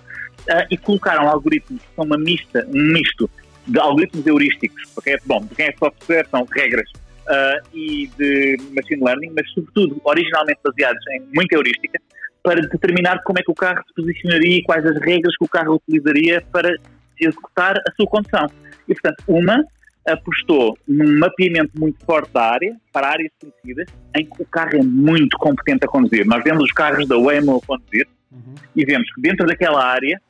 e 0.70 0.78
colocaram 0.78 1.28
algoritmos 1.28 1.82
que 1.82 1.96
são 1.96 2.06
uma 2.06 2.20
mista, 2.20 2.68
um 2.68 2.94
misto 2.94 3.28
de 3.68 3.80
algoritmos 3.80 4.26
heurísticos, 4.26 4.84
porque 4.94 5.12
é, 5.12 5.18
bom, 5.26 5.46
quem 5.56 5.68
é 5.68 5.74
software 5.78 6.28
são 6.30 6.46
regras 6.52 6.90
uh, 7.28 7.68
e 7.74 8.08
de 8.18 8.58
machine 8.76 9.04
learning, 9.04 9.32
mas 9.36 9.50
sobretudo 9.52 10.00
originalmente 10.04 10.60
baseados 10.64 11.02
em 11.12 11.24
muita 11.34 11.56
heurística, 11.56 12.00
para 12.44 12.62
determinar 12.62 13.24
como 13.24 13.40
é 13.40 13.42
que 13.42 13.52
o 13.52 13.56
carro 13.56 13.82
se 13.88 13.94
posicionaria 13.96 14.58
e 14.58 14.64
quais 14.64 14.86
as 14.86 15.02
regras 15.02 15.36
que 15.36 15.46
o 15.46 15.48
carro 15.48 15.76
utilizaria 15.76 16.42
para 16.52 16.76
executar 17.20 17.78
a 17.78 17.92
sua 17.96 18.08
condução. 18.08 18.48
E, 18.88 18.94
portanto, 18.94 19.24
uma 19.28 19.64
apostou 20.08 20.78
num 20.88 21.18
mapeamento 21.18 21.72
muito 21.80 22.06
forte 22.06 22.32
da 22.32 22.44
área, 22.44 22.76
para 22.94 23.08
áreas 23.08 23.32
conhecidas, 23.40 23.88
em 24.16 24.26
que 24.26 24.42
o 24.42 24.46
carro 24.46 24.78
é 24.78 24.84
muito 24.84 25.36
competente 25.38 25.86
a 25.86 25.88
conduzir. 25.88 26.26
Nós 26.26 26.44
vemos 26.44 26.64
os 26.64 26.72
carros 26.72 27.08
da 27.08 27.18
Waymo 27.18 27.58
a 27.58 27.66
conduzir 27.66 28.08
uhum. 28.32 28.54
e 28.76 28.86
vemos 28.86 29.12
que 29.14 29.22
dentro 29.22 29.48
daquela 29.48 29.84
área 29.84 30.22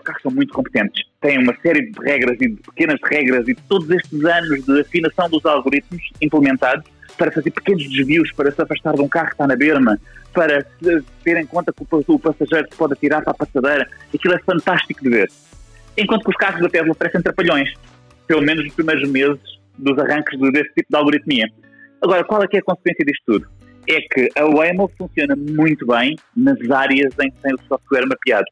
os 0.00 0.04
carros 0.04 0.22
são 0.22 0.30
muito 0.30 0.52
competentes. 0.52 1.04
Têm 1.20 1.38
uma 1.38 1.54
série 1.62 1.90
de 1.90 2.00
regras 2.00 2.36
e 2.40 2.48
de 2.48 2.56
pequenas 2.62 2.98
regras 3.04 3.46
e 3.46 3.54
todos 3.54 3.88
estes 3.90 4.24
anos 4.24 4.64
de 4.64 4.80
afinação 4.80 5.28
dos 5.28 5.44
algoritmos 5.44 6.02
implementados 6.20 6.84
para 7.16 7.30
fazer 7.30 7.50
pequenos 7.50 7.88
desvios, 7.90 8.32
para 8.32 8.50
se 8.50 8.60
afastar 8.60 8.94
de 8.94 9.02
um 9.02 9.08
carro 9.08 9.26
que 9.26 9.34
está 9.34 9.46
na 9.46 9.56
berma, 9.56 9.98
para 10.32 10.64
ter 11.22 11.36
em 11.36 11.46
conta 11.46 11.72
que 11.72 11.84
o 12.08 12.18
passageiro 12.18 12.66
se 12.70 12.76
pode 12.76 12.94
atirar 12.94 13.22
para 13.22 13.32
a 13.32 13.34
passadeira. 13.34 13.86
Aquilo 14.14 14.34
é 14.34 14.38
fantástico 14.38 15.02
de 15.02 15.10
ver. 15.10 15.28
Enquanto 15.96 16.24
que 16.24 16.30
os 16.30 16.36
carros 16.36 16.62
da 16.62 16.68
Tesla 16.68 16.94
parecem 16.94 17.20
trapalhões, 17.20 17.72
pelo 18.26 18.40
menos 18.40 18.64
nos 18.64 18.74
primeiros 18.74 19.08
meses 19.10 19.40
dos 19.76 19.98
arranques 19.98 20.38
desse 20.52 20.72
tipo 20.74 20.86
de 20.88 20.96
algoritmia. 20.96 21.46
Agora, 22.00 22.24
qual 22.24 22.42
é 22.42 22.46
que 22.46 22.56
é 22.56 22.60
a 22.60 22.62
consequência 22.62 23.04
disto 23.04 23.22
tudo? 23.26 23.48
É 23.88 24.00
que 24.00 24.28
a 24.38 24.44
Waymo 24.44 24.90
funciona 24.96 25.34
muito 25.36 25.86
bem 25.86 26.16
nas 26.36 26.58
áreas 26.70 27.12
em 27.20 27.30
que 27.30 27.40
tem 27.42 27.54
o 27.54 27.58
software 27.68 28.06
mapeado 28.06 28.46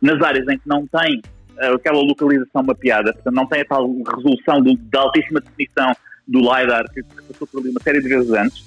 nas 0.00 0.20
áreas 0.22 0.46
em 0.48 0.58
que 0.58 0.68
não 0.68 0.86
tem 0.86 1.20
uh, 1.56 1.74
aquela 1.74 2.00
localização 2.00 2.62
mapeada, 2.62 3.12
portanto 3.12 3.34
não 3.34 3.46
tem 3.46 3.60
a 3.62 3.64
tal 3.64 3.86
resolução 4.16 4.60
do, 4.60 4.76
de 4.76 4.96
altíssima 4.96 5.40
definição 5.40 5.92
do 6.26 6.40
LiDAR 6.40 6.84
que, 6.92 7.02
passou 7.02 7.46
por 7.46 7.60
ali 7.60 7.70
uma 7.70 7.80
série 7.80 8.00
de 8.00 8.08
vezes 8.08 8.30
antes, 8.30 8.64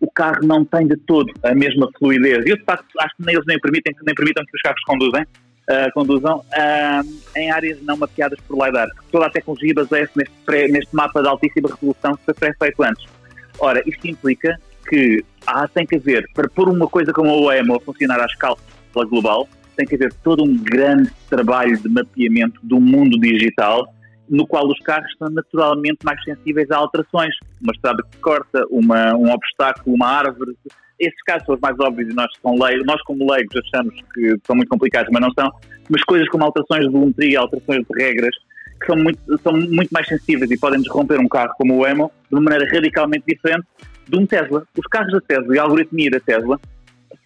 o 0.00 0.10
carro 0.10 0.44
não 0.44 0.64
tem 0.64 0.86
de 0.86 0.96
todo 0.96 1.32
a 1.44 1.54
mesma 1.54 1.88
fluidez. 1.98 2.44
E 2.44 2.50
eu, 2.50 2.56
de 2.56 2.64
facto, 2.64 2.86
acho 2.98 3.16
que 3.16 3.24
nem 3.24 3.34
eles 3.34 3.46
nem 3.46 3.58
permitem, 3.60 3.94
nem 4.04 4.14
permitam 4.14 4.44
que 4.44 4.56
os 4.56 4.62
carros 4.62 4.82
conduzem, 4.84 5.22
uh, 5.22 5.92
conduzam 5.94 6.38
uh, 6.38 7.38
em 7.38 7.50
áreas 7.50 7.80
não 7.82 7.96
mapeadas 7.96 8.38
por 8.40 8.64
LiDAR. 8.64 8.88
Toda 9.10 9.26
a 9.26 9.30
tecnologia 9.30 9.74
baseia-se 9.74 10.12
neste, 10.16 10.72
neste 10.72 10.94
mapa 10.94 11.22
de 11.22 11.28
altíssima 11.28 11.68
resolução 11.68 12.16
que 12.16 12.34
foi 12.34 12.52
feito 12.52 12.82
antes. 12.82 13.06
Ora, 13.58 13.82
isto 13.86 14.08
implica 14.08 14.58
que 14.88 15.24
há, 15.46 15.68
tem 15.68 15.86
que 15.86 15.96
haver, 15.96 16.28
para 16.34 16.48
pôr 16.48 16.68
uma 16.68 16.88
coisa 16.88 17.12
como 17.12 17.30
o 17.30 17.44
OEMO 17.44 17.76
a 17.76 17.80
funcionar 17.80 18.20
à 18.20 18.26
escala 18.26 18.56
global, 19.08 19.48
tem 19.76 19.86
que 19.86 19.94
haver 19.94 20.12
todo 20.22 20.44
um 20.44 20.56
grande 20.56 21.10
trabalho 21.28 21.76
de 21.78 21.88
mapeamento 21.88 22.60
do 22.62 22.80
mundo 22.80 23.18
digital, 23.18 23.92
no 24.28 24.46
qual 24.46 24.66
os 24.66 24.78
carros 24.80 25.12
são 25.18 25.28
naturalmente 25.28 25.98
mais 26.04 26.22
sensíveis 26.24 26.70
a 26.70 26.76
alterações. 26.76 27.34
Uma 27.60 27.72
estrada 27.72 28.02
que 28.10 28.18
corta, 28.18 28.64
uma, 28.70 29.14
um 29.14 29.30
obstáculo, 29.30 29.94
uma 29.94 30.06
árvore. 30.06 30.56
Esses 30.98 31.22
casos 31.24 31.46
são 31.46 31.54
os 31.54 31.60
mais 31.60 31.78
óbvios 31.80 32.10
e 32.10 32.14
nós, 32.14 32.30
leigos, 32.58 32.86
nós 32.86 33.02
como 33.02 33.30
leigos 33.30 33.54
achamos 33.56 33.94
que 34.14 34.36
são 34.46 34.56
muito 34.56 34.68
complicados, 34.68 35.10
mas 35.12 35.22
não 35.22 35.32
são. 35.32 35.50
Mas 35.90 36.02
coisas 36.04 36.28
como 36.28 36.44
alterações 36.44 36.86
de 36.86 36.92
volumetria, 36.92 37.40
alterações 37.40 37.84
de 37.84 38.02
regras, 38.02 38.34
que 38.80 38.86
são 38.86 38.96
muito, 38.96 39.38
são 39.42 39.52
muito 39.52 39.90
mais 39.90 40.06
sensíveis 40.06 40.50
e 40.50 40.58
podem 40.58 40.80
desromper 40.80 41.18
um 41.18 41.28
carro 41.28 41.52
como 41.58 41.76
o 41.76 41.86
Emo 41.86 42.10
de 42.28 42.36
uma 42.36 42.42
maneira 42.42 42.66
radicalmente 42.72 43.24
diferente 43.26 43.66
de 44.08 44.18
um 44.18 44.26
Tesla. 44.26 44.64
Os 44.76 44.86
carros 44.86 45.12
da 45.12 45.20
Tesla 45.20 45.54
e 45.54 45.58
a 45.58 45.62
algoritmia 45.62 46.10
da 46.10 46.20
Tesla 46.20 46.58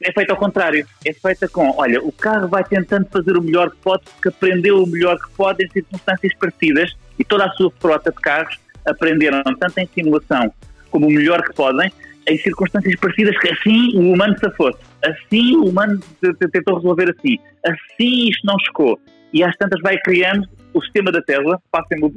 é 0.02 0.12
feita 0.12 0.32
ao 0.32 0.38
contrário. 0.38 0.86
É 1.04 1.12
feita 1.12 1.48
com, 1.48 1.74
olha, 1.76 2.02
o 2.02 2.12
carro 2.12 2.48
vai 2.48 2.64
tentando 2.64 3.06
fazer 3.06 3.36
o 3.36 3.42
melhor 3.42 3.70
que 3.70 3.76
pode, 3.78 4.04
porque 4.04 4.28
aprendeu 4.28 4.82
o 4.82 4.86
melhor 4.86 5.18
que 5.18 5.30
pode 5.36 5.64
em 5.64 5.70
circunstâncias 5.70 6.34
parecidas 6.38 6.96
e 7.18 7.24
toda 7.24 7.44
a 7.44 7.50
sua 7.50 7.70
frota 7.80 8.10
de 8.10 8.16
carros 8.16 8.58
aprenderam 8.84 9.42
tanto 9.42 9.78
em 9.78 9.88
simulação 9.94 10.52
como 10.90 11.06
o 11.06 11.10
melhor 11.10 11.42
que 11.42 11.52
podem 11.54 11.90
em 12.28 12.38
circunstâncias 12.38 12.96
parecidas 12.96 13.38
que 13.38 13.48
assim 13.48 13.96
o 13.96 14.12
humano 14.12 14.36
se 14.38 14.50
fosse. 14.52 14.78
Assim 15.04 15.56
o 15.56 15.68
humano 15.68 16.00
tentou 16.52 16.76
resolver 16.76 17.14
assim. 17.16 17.38
Assim 17.64 18.28
isto 18.28 18.46
não 18.46 18.58
chocou. 18.66 18.98
E 19.32 19.42
às 19.42 19.56
tantas 19.56 19.80
vai 19.80 19.98
criando 19.98 20.48
o 20.72 20.82
sistema 20.82 21.10
da 21.10 21.22
Tesla, 21.22 21.60
passem 21.70 21.98
o, 22.02 22.12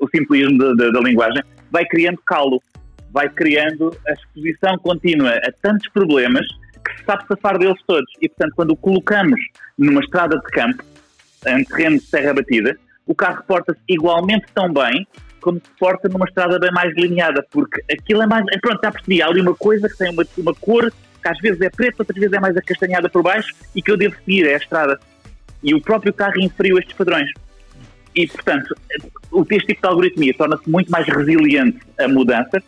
o, 0.00 0.08
simplismo 0.08 0.74
da 0.74 1.00
linguagem, 1.00 1.42
vai 1.70 1.84
criando 1.86 2.18
calo, 2.26 2.62
vai 3.10 3.28
criando 3.28 3.96
a 4.06 4.12
exposição 4.12 4.78
contínua 4.78 5.30
a 5.30 5.52
tantos 5.62 5.88
problemas 5.90 6.46
que 6.88 6.98
se 6.98 7.04
sabe 7.04 7.24
safar 7.26 7.58
deles 7.58 7.80
todos. 7.86 8.10
E, 8.20 8.28
portanto, 8.28 8.52
quando 8.56 8.70
o 8.70 8.76
colocamos 8.76 9.40
numa 9.76 10.00
estrada 10.00 10.36
de 10.36 10.46
campo, 10.50 10.82
em 11.46 11.64
terreno 11.64 11.98
de 11.98 12.06
terra 12.06 12.34
batida, 12.34 12.76
o 13.06 13.14
carro 13.14 13.42
porta-se 13.46 13.80
igualmente 13.88 14.46
tão 14.54 14.72
bem 14.72 15.06
como 15.40 15.58
se 15.58 15.70
porta 15.78 16.08
numa 16.08 16.26
estrada 16.26 16.58
bem 16.58 16.70
mais 16.72 16.94
delineada, 16.94 17.44
porque 17.50 17.80
aquilo 17.90 18.22
é 18.22 18.26
mais. 18.26 18.44
É, 18.52 18.58
pronto, 18.58 18.80
já 18.82 18.90
percebi, 18.90 19.22
há 19.22 19.26
ali 19.26 19.40
uma 19.40 19.54
coisa 19.54 19.88
que 19.88 19.96
tem 19.96 20.10
uma, 20.10 20.24
uma 20.36 20.54
cor 20.54 20.92
que 21.22 21.28
às 21.28 21.38
vezes 21.38 21.60
é 21.60 21.70
preta, 21.70 21.96
outras 22.00 22.18
vezes 22.18 22.32
é 22.32 22.40
mais 22.40 22.56
acastanhada 22.56 23.08
por 23.08 23.22
baixo 23.22 23.54
e 23.74 23.82
que 23.82 23.90
eu 23.90 23.96
devo 23.96 24.14
seguir, 24.24 24.46
é 24.46 24.54
a 24.54 24.58
estrada. 24.58 24.98
E 25.62 25.74
o 25.74 25.80
próprio 25.80 26.12
carro 26.12 26.40
inferiu 26.40 26.78
estes 26.78 26.94
padrões. 26.96 27.30
E, 28.14 28.26
portanto, 28.26 28.74
este 29.50 29.66
tipo 29.66 29.80
de 29.82 29.88
algoritmia 29.88 30.34
torna-se 30.34 30.68
muito 30.68 30.90
mais 30.90 31.06
resiliente 31.06 31.78
a 31.98 32.08
mudança 32.08 32.62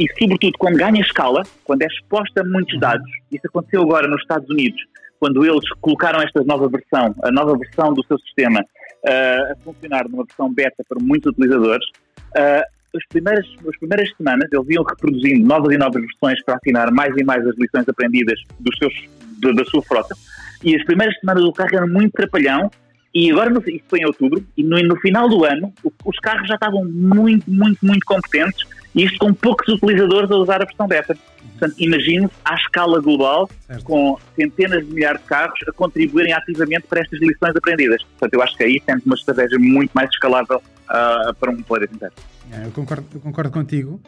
e, 0.00 0.06
sobretudo, 0.18 0.56
quando 0.58 0.76
ganha 0.76 1.02
escala, 1.02 1.42
quando 1.62 1.82
é 1.82 1.86
exposta 1.86 2.40
a 2.40 2.44
muitos 2.44 2.72
Uhum. 2.74 2.80
dados, 2.80 3.10
isso 3.30 3.46
aconteceu 3.46 3.82
agora 3.82 4.08
nos 4.08 4.22
Estados 4.22 4.48
Unidos, 4.48 4.80
quando 5.18 5.44
eles 5.44 5.68
colocaram 5.82 6.22
esta 6.22 6.42
nova 6.42 6.68
versão, 6.70 7.14
a 7.22 7.30
nova 7.30 7.54
versão 7.58 7.92
do 7.92 8.02
seu 8.06 8.18
sistema, 8.20 8.60
uh, 8.60 9.52
a 9.52 9.56
funcionar 9.62 10.08
numa 10.08 10.24
versão 10.24 10.50
beta 10.52 10.82
para 10.88 10.98
muitos 10.98 11.30
utilizadores, 11.32 11.86
uh, 12.34 12.64
as 12.96 13.06
primeiras, 13.10 13.46
as 13.68 13.78
primeiras 13.78 14.10
semanas 14.16 14.48
eles 14.50 14.66
iam 14.70 14.82
reproduzindo 14.82 15.46
novas 15.46 15.74
e 15.74 15.78
novas 15.78 16.02
versões 16.02 16.42
para 16.44 16.56
afinar 16.56 16.90
mais 16.90 17.14
e 17.16 17.22
mais 17.22 17.46
as 17.46 17.56
lições 17.58 17.86
aprendidas 17.86 18.40
dos 18.58 18.76
seus, 18.78 18.94
da, 19.38 19.52
da 19.52 19.64
sua 19.66 19.82
frota. 19.82 20.16
E 20.64 20.74
as 20.74 20.82
primeiras 20.84 21.14
semanas 21.20 21.44
do 21.44 21.52
carro 21.52 21.76
eram 21.76 21.88
muito 21.88 22.12
trapalhão. 22.12 22.70
E 23.14 23.30
agora, 23.30 23.50
no, 23.50 23.60
isso 23.60 23.84
foi 23.88 24.00
em 24.00 24.06
outubro, 24.06 24.42
e 24.56 24.62
no, 24.62 24.78
no 24.82 24.96
final 24.96 25.28
do 25.28 25.44
ano, 25.44 25.72
o, 25.84 25.92
os 26.04 26.18
carros 26.20 26.48
já 26.48 26.54
estavam 26.54 26.84
muito, 26.84 27.50
muito, 27.50 27.84
muito 27.84 28.04
competentes, 28.06 28.64
isto 28.94 29.18
com 29.18 29.32
poucos 29.32 29.68
utilizadores 29.68 30.30
a 30.30 30.36
usar 30.36 30.62
a 30.62 30.64
versão 30.64 30.86
beta. 30.86 31.16
Portanto, 31.58 31.74
imagine-se 31.78 32.32
à 32.44 32.54
escala 32.54 33.00
global, 33.00 33.48
Certo. 33.66 33.84
com 33.84 34.18
centenas 34.34 34.86
de 34.86 34.92
milhares 34.94 35.20
de 35.20 35.26
carros 35.26 35.58
a 35.68 35.72
contribuírem 35.72 36.32
ativamente 36.32 36.86
para 36.88 37.00
estas 37.00 37.20
lições 37.20 37.54
aprendidas. 37.54 38.02
Portanto, 38.02 38.34
eu 38.34 38.42
acho 38.42 38.56
que 38.56 38.64
aí 38.64 38.80
temos 38.80 39.04
uma 39.04 39.14
estratégia 39.14 39.58
muito 39.58 39.90
mais 39.92 40.08
escalável 40.10 40.62
ah, 40.88 41.34
para 41.38 41.50
um 41.50 41.62
player 41.62 41.88
inteiro. 41.92 42.14
É, 42.52 42.66
Eu 42.66 42.70
concordo, 42.72 43.06
eu 43.14 43.20
concordo 43.20 43.50
contigo. 43.50 44.00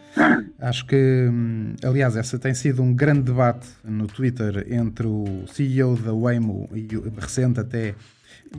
Acho 0.61 0.85
que, 0.87 0.97
hum, 1.31 1.75
aliás, 1.85 2.17
essa 2.17 2.39
tem 2.39 2.55
sido 2.55 2.83
um 2.83 2.93
grande 2.95 3.23
debate 3.23 3.69
no 3.85 4.07
Twitter 4.07 4.67
entre 4.71 5.07
o 5.07 5.45
CEO 5.47 5.97
da 5.97 6.13
Waymo 6.13 6.69
e 6.75 6.97
o 6.97 7.13
recente 7.21 7.61
até 7.61 7.95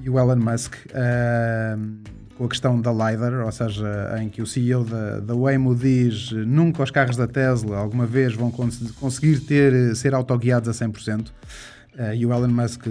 e 0.03 0.09
o 0.09 0.17
Elon 0.19 0.35
Musk 0.37 0.75
hum, 1.77 1.97
com 2.37 2.45
a 2.45 2.49
questão 2.49 2.81
da 2.81 2.91
LiDAR, 2.91 3.45
ou 3.45 3.51
seja, 3.51 4.15
em 4.21 4.27
que 4.27 4.41
o 4.41 4.47
CEO 4.47 4.83
da, 4.83 5.19
da 5.19 5.35
Waymo 5.35 5.75
diz 5.75 6.31
nunca 6.31 6.81
os 6.81 6.89
carros 6.89 7.15
da 7.15 7.27
Tesla 7.27 7.77
alguma 7.77 8.05
vez 8.07 8.33
vão 8.33 8.49
cons- 8.49 8.91
conseguir 8.99 9.39
ter, 9.41 9.95
ser 9.95 10.13
autoguiados 10.15 10.67
a 10.67 10.85
100%. 10.87 11.27
Uh, 11.95 12.15
e 12.15 12.25
o 12.25 12.33
Elon 12.33 12.47
Musk 12.47 12.87
uh, 12.87 12.89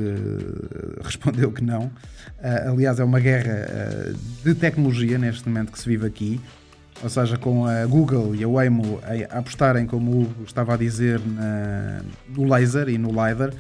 respondeu 1.02 1.50
que 1.50 1.64
não. 1.64 1.86
Uh, 1.86 2.70
aliás, 2.70 3.00
é 3.00 3.04
uma 3.04 3.18
guerra 3.18 3.66
uh, 3.68 4.14
de 4.44 4.54
tecnologia 4.54 5.18
neste 5.18 5.48
momento 5.48 5.72
que 5.72 5.78
se 5.80 5.88
vive 5.88 6.06
aqui. 6.06 6.40
Ou 7.02 7.08
seja, 7.08 7.36
com 7.36 7.66
a 7.66 7.84
Google 7.84 8.32
e 8.36 8.44
a 8.44 8.48
Waymo 8.48 9.00
a 9.28 9.38
apostarem, 9.38 9.86
como 9.86 10.08
o 10.12 10.22
Hugo 10.22 10.44
estava 10.46 10.74
a 10.74 10.76
dizer, 10.76 11.18
na- 11.26 12.00
no 12.28 12.44
laser 12.48 12.88
e 12.88 12.96
no 12.96 13.08
LiDAR, 13.08 13.52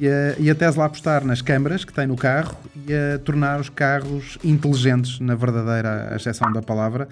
e 0.00 0.08
a, 0.08 0.34
e 0.38 0.50
a 0.50 0.54
Tesla 0.54 0.84
apostar 0.84 1.24
nas 1.24 1.40
câmaras 1.40 1.84
que 1.84 1.92
tem 1.92 2.06
no 2.06 2.16
carro 2.16 2.56
e 2.86 2.92
a 2.92 3.18
tornar 3.18 3.60
os 3.60 3.68
carros 3.68 4.38
inteligentes, 4.42 5.20
na 5.20 5.34
verdadeira 5.34 6.14
acessão 6.14 6.52
da 6.52 6.62
palavra. 6.62 7.08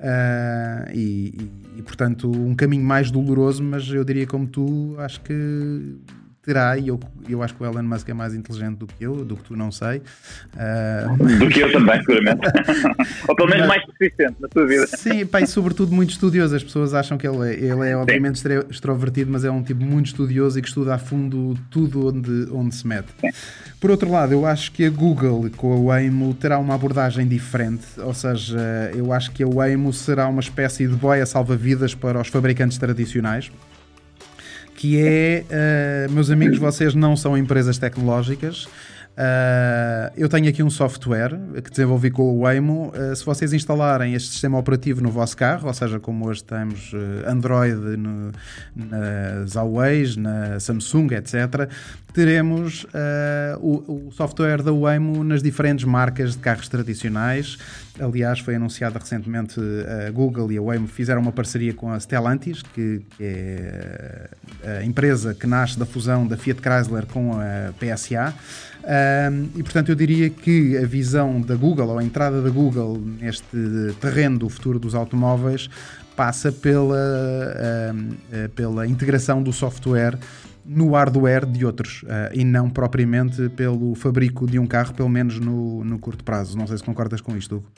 Ah, 0.00 0.88
e, 0.92 1.34
e, 1.74 1.78
e, 1.78 1.82
portanto, 1.82 2.30
um 2.30 2.54
caminho 2.54 2.84
mais 2.84 3.10
doloroso, 3.10 3.62
mas 3.62 3.88
eu 3.88 4.04
diria, 4.04 4.26
como 4.26 4.46
tu, 4.46 4.96
acho 4.98 5.20
que 5.20 5.96
terá, 6.44 6.76
e 6.76 6.88
eu, 6.88 7.00
eu 7.28 7.42
acho 7.42 7.54
que 7.54 7.62
o 7.62 7.66
Elon 7.66 7.82
Musk 7.82 8.08
é 8.08 8.14
mais 8.14 8.34
inteligente 8.34 8.76
do 8.78 8.86
que 8.86 9.04
eu, 9.04 9.24
do 9.24 9.36
que 9.36 9.44
tu 9.44 9.56
não 9.56 9.72
sei. 9.72 10.02
Ah, 10.56 11.06
Do 11.38 11.48
que 11.48 11.60
eu 11.60 11.72
também, 11.72 11.98
seguramente. 12.04 12.40
Ou 13.28 13.34
pelo 13.36 13.48
menos 13.48 13.66
Mas- 13.66 13.76
mais 13.78 13.84
persistente 13.86 14.34
na 14.40 14.48
sua 14.52 14.66
vida. 14.66 14.86
Sim, 14.86 15.26
pá, 15.26 15.40
e 15.40 15.46
sobretudo 15.46 15.92
muito 15.92 16.10
estudioso. 16.10 16.54
As 16.54 16.62
pessoas 16.62 16.94
acham 16.94 17.16
que 17.16 17.26
ele 17.26 17.48
é, 17.50 17.54
ele 17.54 17.88
é 17.88 17.96
obviamente 17.96 18.36
extre- 18.36 18.64
extrovertido, 18.70 19.30
mas 19.32 19.44
é 19.44 19.50
um 19.50 19.62
tipo 19.62 19.84
muito 19.84 20.06
estudioso 20.06 20.58
e 20.58 20.62
que 20.62 20.68
estuda 20.68 20.94
a 20.94 20.98
fundo 20.98 21.58
tudo 21.70 22.08
onde, 22.08 22.48
onde 22.52 22.74
se 22.74 22.86
mete. 22.86 23.08
Por 23.80 23.90
outro 23.90 24.10
lado, 24.10 24.32
eu 24.32 24.46
acho 24.46 24.72
que 24.72 24.84
a 24.84 24.90
Google 24.90 25.50
com 25.56 25.72
a 25.72 25.76
Waymo 25.94 26.34
terá 26.34 26.58
uma 26.58 26.74
abordagem 26.74 27.26
diferente, 27.28 27.84
ou 27.98 28.14
seja, 28.14 28.90
eu 28.94 29.12
acho 29.12 29.30
que 29.32 29.42
a 29.42 29.46
Waymo 29.46 29.92
será 29.92 30.26
uma 30.28 30.40
espécie 30.40 30.86
de 30.86 30.94
boia 30.94 31.26
salva-vidas 31.26 31.94
para 31.94 32.20
os 32.20 32.28
fabricantes 32.28 32.78
tradicionais. 32.78 33.50
Que 34.84 35.00
é, 35.00 35.44
eh, 35.48 36.08
meus 36.10 36.28
amigos, 36.28 36.58
vocês 36.58 36.94
não 36.94 37.16
são 37.16 37.38
empresas 37.38 37.78
tecnológicas, 37.78 38.68
Uh, 39.14 40.10
eu 40.16 40.28
tenho 40.28 40.48
aqui 40.48 40.60
um 40.60 40.70
software 40.70 41.38
que 41.62 41.70
desenvolvi 41.70 42.10
com 42.10 42.34
o 42.34 42.40
Waymo. 42.40 42.88
Uh, 42.88 43.14
se 43.14 43.24
vocês 43.24 43.52
instalarem 43.52 44.12
este 44.12 44.30
sistema 44.30 44.58
operativo 44.58 45.00
no 45.00 45.08
vosso 45.08 45.36
carro, 45.36 45.68
ou 45.68 45.74
seja, 45.74 46.00
como 46.00 46.26
hoje 46.26 46.42
temos 46.42 46.92
uh, 46.92 47.28
Android 47.30 47.96
no, 47.96 48.32
nas 48.74 49.54
Huawei, 49.54 50.16
na 50.16 50.58
Samsung, 50.58 51.14
etc., 51.14 51.70
teremos 52.12 52.84
uh, 52.84 53.58
o, 53.60 54.08
o 54.08 54.12
software 54.12 54.62
da 54.62 54.72
Waymo 54.72 55.22
nas 55.22 55.42
diferentes 55.42 55.84
marcas 55.84 56.32
de 56.32 56.38
carros 56.38 56.68
tradicionais. 56.68 57.56
Aliás, 58.00 58.40
foi 58.40 58.56
anunciada 58.56 58.98
recentemente 58.98 59.60
a 60.08 60.10
Google 60.10 60.50
e 60.50 60.58
a 60.58 60.62
Waymo 60.62 60.88
fizeram 60.88 61.22
uma 61.22 61.32
parceria 61.32 61.72
com 61.72 61.92
a 61.92 62.00
Stellantis, 62.00 62.62
que 62.62 63.02
é 63.20 64.28
a 64.80 64.84
empresa 64.84 65.34
que 65.34 65.46
nasce 65.46 65.78
da 65.78 65.86
fusão 65.86 66.26
da 66.26 66.36
Fiat 66.36 66.60
Chrysler 66.60 67.06
com 67.06 67.32
a 67.34 67.72
PSA. 67.78 68.34
Um, 68.84 69.58
e 69.58 69.62
portanto 69.62 69.88
eu 69.88 69.94
diria 69.94 70.28
que 70.28 70.76
a 70.76 70.84
visão 70.84 71.40
da 71.40 71.56
Google 71.56 71.88
ou 71.88 71.98
a 71.98 72.04
entrada 72.04 72.42
da 72.42 72.50
Google 72.50 73.00
neste 73.00 73.56
terreno 73.98 74.38
do 74.38 74.48
futuro 74.50 74.78
dos 74.78 74.94
automóveis 74.94 75.70
passa 76.14 76.52
pela, 76.52 76.94
um, 77.94 78.48
pela 78.54 78.86
integração 78.86 79.42
do 79.42 79.54
software 79.54 80.18
no 80.64 80.92
hardware 80.92 81.46
de 81.46 81.64
outros 81.64 82.02
uh, 82.04 82.32
e 82.32 82.44
não 82.44 82.70
propriamente 82.70 83.48
pelo 83.50 83.94
fabrico 83.94 84.46
de 84.46 84.58
um 84.58 84.66
carro, 84.66 84.94
pelo 84.94 85.08
menos 85.08 85.38
no, 85.38 85.84
no 85.84 85.98
curto 85.98 86.24
prazo. 86.24 86.56
Não 86.56 86.66
sei 86.66 86.78
se 86.78 86.84
concordas 86.84 87.20
com 87.20 87.36
isto, 87.36 87.56
Hugo. 87.56 87.72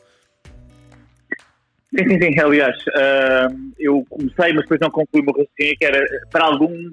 Sim, 1.97 2.09
sim, 2.09 2.19
sim. 2.21 2.41
Aliás, 2.41 2.77
uh, 2.89 3.73
eu 3.79 4.05
comecei, 4.09 4.53
mas 4.53 4.63
depois 4.63 4.81
não 4.81 4.91
concluí 4.91 5.23
o 5.23 5.25
meu 5.25 5.35
raciocínio, 5.35 5.79
que 5.79 5.85
era 5.85 6.05
para 6.31 6.45
algum. 6.45 6.93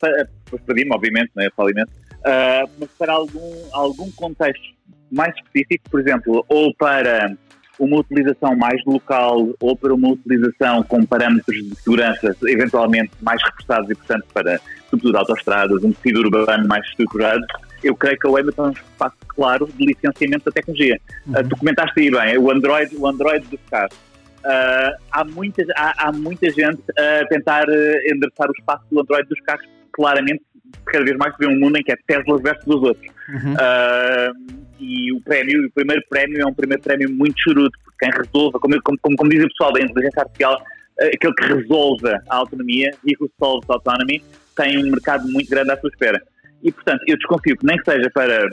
Para, 0.00 0.28
depois 0.44 0.62
perdi-me, 0.62 0.94
obviamente, 0.94 1.30
não 1.34 1.44
é? 1.44 1.50
Falimento. 1.50 1.92
Uh, 2.28 2.70
mas 2.78 2.90
para 2.98 3.14
algum, 3.14 3.68
algum 3.72 4.10
contexto 4.12 4.74
mais 5.10 5.34
específico, 5.34 5.88
por 5.90 5.98
exemplo, 5.98 6.44
ou 6.46 6.74
para 6.74 7.34
uma 7.78 8.00
utilização 8.00 8.54
mais 8.54 8.84
local 8.84 9.48
ou 9.60 9.76
para 9.76 9.94
uma 9.94 10.10
utilização 10.10 10.82
com 10.82 11.06
parâmetros 11.06 11.56
de 11.56 11.74
segurança 11.76 12.36
eventualmente 12.46 13.12
mais 13.22 13.40
reforçados 13.42 13.88
e, 13.88 13.94
portanto, 13.94 14.26
para, 14.34 14.60
sobretudo, 14.90 15.16
autoestradas, 15.16 15.82
um 15.82 15.92
tecido 15.92 16.20
urbano 16.20 16.68
mais 16.68 16.84
estruturado, 16.86 17.42
eu 17.82 17.94
creio 17.94 18.18
que 18.18 18.26
a 18.26 18.30
Waymo 18.30 18.52
tem 18.52 18.64
um 18.64 18.70
espaço 18.72 19.16
claro 19.28 19.66
de 19.74 19.86
licenciamento 19.86 20.44
da 20.44 20.50
tecnologia. 20.50 21.00
Uhum. 21.26 21.40
Uh, 21.40 21.48
tu 21.48 21.56
comentaste 21.56 22.00
aí 22.00 22.10
bem, 22.10 22.36
o 22.36 22.50
Android, 22.50 22.94
o 22.96 23.06
Android 23.06 23.46
dos 23.46 23.60
carros. 23.70 23.96
Uh, 24.38 24.92
há, 25.12 25.24
muita, 25.24 25.64
há, 25.76 26.08
há, 26.08 26.12
muita 26.12 26.50
gente 26.50 26.82
a 26.98 27.24
tentar 27.26 27.64
endereçar 28.04 28.48
o 28.48 28.52
espaço 28.58 28.84
do 28.90 29.00
Android 29.00 29.28
dos 29.28 29.40
carros, 29.40 29.66
claramente 29.92 30.42
cada 30.86 31.04
vez 31.04 31.16
mais 31.16 31.34
se 31.34 31.38
vê 31.38 31.46
um 31.46 31.58
mundo 31.58 31.76
em 31.76 31.82
que 31.82 31.92
é 31.92 31.96
Tesla 32.06 32.38
versus 32.38 32.66
os 32.66 32.82
outros. 32.82 33.12
Uhum. 33.28 33.54
Uh, 33.54 34.58
e 34.80 35.12
o 35.12 35.20
prémio, 35.20 35.66
o 35.66 35.70
primeiro 35.72 36.02
prémio 36.08 36.40
é 36.40 36.46
um 36.46 36.54
primeiro 36.54 36.82
prémio 36.82 37.10
muito 37.10 37.40
churudo, 37.40 37.70
porque 37.84 38.06
quem 38.06 38.10
resolve, 38.10 38.58
como, 38.58 38.82
como, 38.82 39.16
como, 39.16 39.30
diz 39.30 39.44
o 39.44 39.48
pessoal 39.48 39.72
da 39.72 39.80
inteligência 39.80 40.22
artificial, 40.22 40.62
aquele 41.00 41.34
que 41.34 41.44
resolve 41.46 42.08
a 42.28 42.36
autonomia, 42.36 42.90
he 43.04 43.14
who 43.20 43.30
solves 43.38 43.68
autonomy, 43.68 44.22
tem 44.56 44.78
um 44.78 44.90
mercado 44.90 45.28
muito 45.28 45.50
grande 45.50 45.70
à 45.70 45.76
sua 45.78 45.90
espera. 45.90 46.22
E, 46.62 46.72
portanto, 46.72 47.02
eu 47.06 47.16
desconfio 47.16 47.56
que 47.56 47.66
nem 47.66 47.76
que 47.76 47.90
seja 47.90 48.10
para 48.10 48.48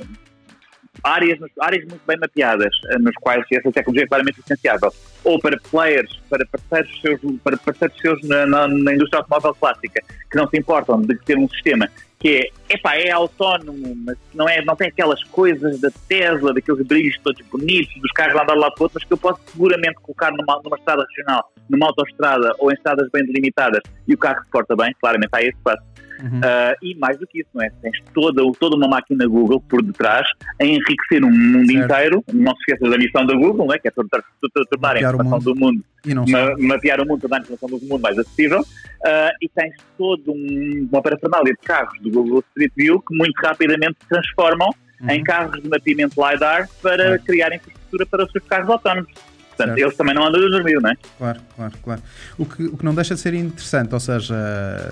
áreas, 1.04 1.40
áreas 1.60 1.86
muito 1.86 2.02
bem 2.06 2.18
mapeadas, 2.18 2.74
nos 3.00 3.14
quais 3.16 3.44
essa 3.52 3.72
tecnologia 3.72 4.04
é 4.04 4.08
claramente 4.08 4.38
licenciável, 4.38 4.94
ou 5.24 5.40
para 5.40 5.58
players, 5.70 6.20
para 6.30 6.46
parceiros 6.46 7.02
seus, 7.02 7.20
para 7.44 7.58
parceiros 7.58 7.98
seus 8.00 8.22
na, 8.28 8.46
na, 8.46 8.68
na 8.68 8.94
indústria 8.94 9.20
automóvel 9.20 9.56
clássica, 9.56 10.02
que 10.30 10.38
não 10.38 10.48
se 10.48 10.58
importam 10.58 11.02
de 11.02 11.18
ter 11.20 11.38
um 11.38 11.50
sistema 11.50 11.90
que 12.20 12.52
é, 12.70 12.74
epá, 12.76 12.96
é 12.96 13.12
autónomo, 13.12 13.96
mas 14.06 14.18
não, 14.34 14.48
é, 14.48 14.64
não 14.64 14.76
tem 14.76 14.88
aquelas 14.88 15.24
coisas 15.26 15.80
da 15.80 15.90
Tesla, 16.08 16.54
daqueles 16.54 16.86
brilhos 16.86 17.18
todos 17.24 17.46
bonitos, 17.48 17.94
dos 18.02 18.12
carros 18.12 18.36
lá 18.36 18.44
de 18.46 18.56
lá 18.56 18.72
para 18.72 18.84
outro, 18.84 18.96
mas 18.96 19.04
que 19.04 19.14
eu 19.14 19.18
posso 19.18 19.40
seguramente 19.48 19.96
colocar 19.96 20.32
numa, 20.32 20.62
numa 20.64 20.78
estrada 20.78 21.06
regional, 21.10 21.52
numa 21.70 21.88
autoestrada 21.88 22.54
ou 22.60 22.72
em 22.72 22.74
estradas 22.74 23.10
bem 23.12 23.26
delimitadas 23.26 23.82
e 24.08 24.14
o 24.14 24.18
carro 24.18 24.44
se 24.44 24.50
porta 24.50 24.76
bem, 24.76 24.94
claramente 25.00 25.30
há 25.34 25.42
esse 25.42 25.58
passo. 25.64 25.84
Uhum. 26.22 26.40
Uh, 26.40 26.76
e 26.82 26.96
mais 26.96 27.18
do 27.18 27.28
que 27.28 27.40
isso, 27.40 27.50
não 27.54 27.64
é? 27.64 27.70
Tens 27.82 28.02
toda, 28.14 28.42
toda 28.60 28.76
uma 28.76 28.88
máquina 28.88 29.28
Google 29.28 29.62
por 29.62 29.82
detrás 29.82 30.28
a 30.60 30.66
enriquecer 30.66 31.24
um 31.24 31.32
mundo 31.32 31.72
certo. 31.72 31.84
inteiro. 31.84 32.24
Não 32.34 32.54
se 32.56 32.62
esqueças 32.62 32.90
da 32.90 32.98
missão 32.98 33.26
da 33.26 33.34
Google, 33.34 33.68
não 33.68 33.74
é? 33.74 33.80
que 33.80 33.88
é 33.88 33.92
tornar, 33.92 34.24
tornar 34.70 34.96
a 34.96 35.00
informação 35.00 35.40
do 35.40 35.56
mundo, 35.56 35.84
ma, 36.30 36.56
mapear 36.58 37.02
o 37.02 37.06
mundo, 37.06 37.22
tornar 37.22 37.38
a 37.38 37.42
informação 37.42 37.80
do 37.80 37.86
mundo 37.86 38.02
mais 38.02 38.18
acessível. 38.18 38.62
Uh, 38.62 39.32
e 39.42 39.50
tens 39.50 39.76
todo 39.98 40.32
um, 40.32 40.88
uma 40.92 41.02
parafernália 41.02 41.54
de 41.54 41.60
carros 41.60 42.00
do 42.02 42.10
Google 42.10 42.44
Street 42.50 42.72
View 42.76 43.02
que 43.02 43.16
muito 43.16 43.38
rapidamente 43.42 43.98
se 44.02 44.10
transformam 44.10 44.70
uhum. 45.02 45.10
em 45.10 45.24
carros 45.24 45.62
de 45.62 45.70
mapeamento 45.70 46.16
LiDAR 46.18 46.68
para 46.82 47.12
uhum. 47.12 47.20
criar 47.20 47.54
infraestrutura 47.54 48.06
para 48.06 48.24
os 48.24 48.32
seus 48.32 48.44
carros 48.46 48.70
autónomos. 48.70 49.12
Portanto, 49.56 49.76
certo. 49.76 49.80
eles 49.80 49.96
também 49.96 50.14
não 50.14 50.28
andam 50.28 50.46
a 50.46 50.50
dormir, 50.50 50.82
não 50.82 50.90
é? 50.90 50.96
Claro, 51.18 51.40
claro, 51.56 51.74
claro. 51.82 52.02
O 52.38 52.46
que, 52.46 52.64
o 52.66 52.78
que 52.78 52.84
não 52.84 52.94
deixa 52.94 53.16
de 53.16 53.22
ser 53.22 53.34
interessante, 53.34 53.94
ou 53.94 54.00
seja, 54.00 54.36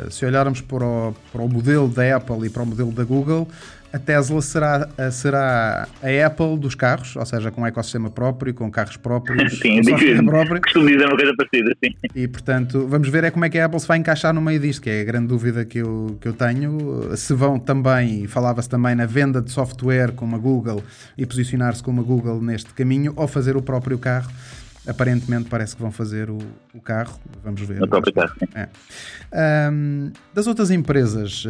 se 0.09 0.25
olharmos 0.25 0.61
para 0.61 0.85
o, 0.85 1.15
para 1.31 1.41
o 1.41 1.49
modelo 1.49 1.87
da 1.89 2.15
Apple 2.15 2.47
e 2.47 2.49
para 2.49 2.63
o 2.63 2.65
modelo 2.65 2.91
da 2.91 3.03
Google, 3.03 3.47
a 3.93 3.99
Tesla 3.99 4.41
será, 4.41 4.89
será 5.11 5.87
a 6.01 6.25
Apple 6.25 6.57
dos 6.57 6.73
carros, 6.73 7.15
ou 7.15 7.25
seja, 7.25 7.51
com 7.51 7.61
um 7.61 7.67
ecossistema 7.67 8.09
próprio, 8.09 8.51
com 8.51 8.69
carros 8.71 8.97
próprios, 8.97 9.53
sim, 9.61 9.83
software 9.83 10.25
próprio. 10.25 10.61
Costumo 10.61 10.87
dizer 10.87 11.05
uma 11.05 11.15
coisa 11.15 11.33
parecida, 11.37 11.75
sim. 11.83 11.93
E 12.15 12.27
portanto, 12.27 12.87
vamos 12.87 13.07
ver 13.09 13.23
é 13.23 13.29
como 13.29 13.45
é 13.45 13.49
que 13.49 13.59
a 13.59 13.65
Apple 13.65 13.79
se 13.79 13.87
vai 13.87 13.99
encaixar 13.99 14.33
no 14.33 14.41
meio 14.41 14.59
disto, 14.59 14.81
que 14.81 14.89
é 14.89 15.01
a 15.01 15.03
grande 15.03 15.27
dúvida 15.27 15.63
que 15.63 15.77
eu, 15.77 16.17
que 16.19 16.27
eu 16.27 16.33
tenho. 16.33 17.15
Se 17.15 17.35
vão 17.35 17.59
também, 17.59 18.25
falava-se 18.25 18.67
também 18.67 18.95
na 18.95 19.05
venda 19.05 19.39
de 19.39 19.51
software 19.51 20.11
como 20.13 20.35
a 20.35 20.39
Google 20.39 20.83
e 21.15 21.23
posicionar-se 21.23 21.83
como 21.83 22.01
a 22.01 22.03
Google 22.03 22.41
neste 22.41 22.73
caminho, 22.73 23.13
ou 23.15 23.27
fazer 23.27 23.55
o 23.55 23.61
próprio 23.61 23.99
carro 23.99 24.31
aparentemente 24.87 25.49
parece 25.49 25.75
que 25.75 25.81
vão 25.81 25.91
fazer 25.91 26.29
o, 26.29 26.37
o 26.73 26.81
carro. 26.81 27.19
Vamos 27.43 27.61
ver. 27.61 27.81
O 27.81 27.87
próprio 27.87 28.13
carro. 28.13 28.35
É. 28.53 29.69
Um, 29.71 30.11
das 30.33 30.47
outras 30.47 30.71
empresas 30.71 31.45
uh, 31.45 31.49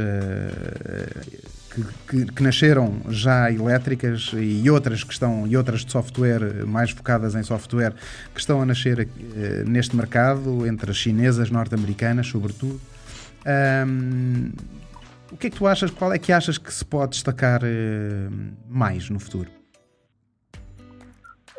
que, 1.73 1.83
que, 2.07 2.25
que, 2.31 2.43
nasceram 2.43 3.01
já 3.09 3.51
elétricas 3.51 4.31
e 4.33 4.69
outras 4.69 5.03
que 5.03 5.13
estão 5.13 5.47
e 5.47 5.57
outras 5.57 5.83
de 5.83 5.91
software 5.91 6.65
mais 6.65 6.91
focadas 6.91 7.35
em 7.35 7.43
software 7.43 7.93
que 8.33 8.39
estão 8.39 8.61
a 8.61 8.65
nascer 8.65 9.07
uh, 9.07 9.69
neste 9.69 9.95
mercado 9.95 10.65
entre 10.67 10.91
as 10.91 10.97
chinesas, 10.97 11.49
norte-americanas, 11.49 12.27
sobretudo. 12.27 12.79
Um, 13.87 14.51
o 15.31 15.37
que 15.37 15.47
é 15.47 15.49
que 15.49 15.57
tu 15.57 15.65
achas? 15.65 15.89
Qual 15.89 16.13
é 16.13 16.19
que 16.19 16.31
achas 16.31 16.59
que 16.59 16.71
se 16.71 16.85
pode 16.85 17.13
destacar 17.13 17.61
uh, 17.63 18.31
mais 18.69 19.09
no 19.09 19.19
futuro? 19.19 19.62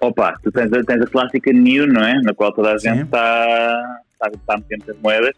Opa, 0.05 0.39
tu 0.43 0.53
tens 0.53 0.71
a, 0.71 0.83
tens 0.85 1.01
a 1.01 1.07
clássica 1.07 1.51
New, 1.51 1.87
não 1.87 2.03
é? 2.03 2.21
Na 2.23 2.35
qual 2.35 2.53
toda 2.53 2.73
a 2.75 2.79
gente 2.79 3.05
está, 3.05 4.01
está, 4.13 4.29
está 4.29 4.57
metendo 4.59 4.93
as 4.93 4.99
moedas, 4.99 5.35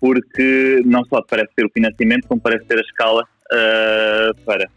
porque 0.00 0.82
não 0.84 1.04
só 1.04 1.22
parece 1.22 1.50
ter 1.54 1.64
o 1.64 1.70
financiamento, 1.70 2.26
como 2.26 2.40
parece 2.40 2.64
ter 2.64 2.76
a 2.76 2.80
escala 2.80 3.22
uh, 3.22 4.34
para. 4.44 4.68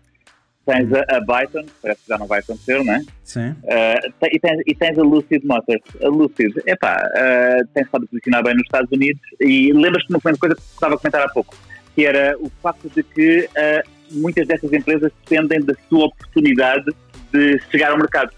Tens 0.68 0.92
a, 0.94 1.00
a 1.16 1.22
Byton, 1.22 1.66
parece 1.82 2.02
que 2.02 2.10
já 2.10 2.18
não 2.20 2.28
vai 2.28 2.40
acontecer, 2.42 2.84
não 2.84 2.94
é? 2.94 3.02
Sim. 3.24 3.52
Uh, 3.52 4.28
e, 4.32 4.40
tens, 4.40 4.62
e 4.68 4.76
tens 4.76 5.00
a 5.00 5.02
Lucid 5.02 5.44
Motors. 5.46 5.82
A 6.04 6.10
Lucid, 6.10 6.54
epá, 6.68 6.98
uh, 6.98 7.68
tem 7.74 7.84
estado 7.84 8.04
a 8.04 8.08
posicionar 8.08 8.44
bem 8.44 8.54
nos 8.54 8.66
Estados 8.66 8.92
Unidos 8.92 9.22
e 9.40 9.72
lembras-te 9.74 10.12
uma 10.12 10.20
coisa 10.20 10.56
que 10.56 10.62
estava 10.62 10.94
a 10.94 10.98
comentar 10.98 11.24
há 11.24 11.30
pouco, 11.30 11.56
que 11.96 12.06
era 12.06 12.38
o 12.40 12.52
facto 12.62 12.88
de 12.90 13.02
que 13.02 13.50
uh, 13.50 13.90
muitas 14.12 14.46
dessas 14.46 14.72
empresas 14.72 15.12
dependem 15.24 15.62
da 15.62 15.74
sua 15.90 16.06
oportunidade 16.06 16.94
de 17.32 17.60
chegar 17.72 17.92
ao 17.92 17.98
mercado 17.98 18.32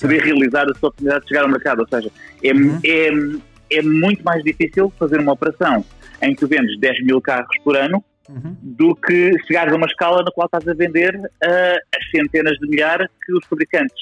poder 0.00 0.22
realizar 0.22 0.62
a 0.62 0.74
sua 0.74 0.88
oportunidade 0.88 1.22
de 1.22 1.28
chegar 1.28 1.42
ao 1.42 1.48
mercado. 1.48 1.80
Ou 1.80 1.88
seja, 1.88 2.10
é, 2.42 2.52
uhum. 2.52 2.80
é, 2.84 3.78
é 3.78 3.82
muito 3.82 4.22
mais 4.24 4.42
difícil 4.42 4.92
fazer 4.98 5.20
uma 5.20 5.32
operação 5.32 5.84
em 6.22 6.34
que 6.34 6.46
vendes 6.46 6.78
10 6.78 7.04
mil 7.04 7.20
carros 7.20 7.56
por 7.64 7.76
ano 7.76 8.04
uhum. 8.30 8.56
do 8.62 8.94
que 8.94 9.32
chegares 9.46 9.72
a 9.72 9.76
uma 9.76 9.86
escala 9.86 10.22
na 10.22 10.30
qual 10.30 10.46
estás 10.46 10.66
a 10.68 10.74
vender 10.74 11.14
uh, 11.16 11.78
as 11.96 12.10
centenas 12.10 12.56
de 12.58 12.68
milhares 12.68 13.08
que 13.24 13.32
os 13.32 13.44
fabricantes, 13.46 13.96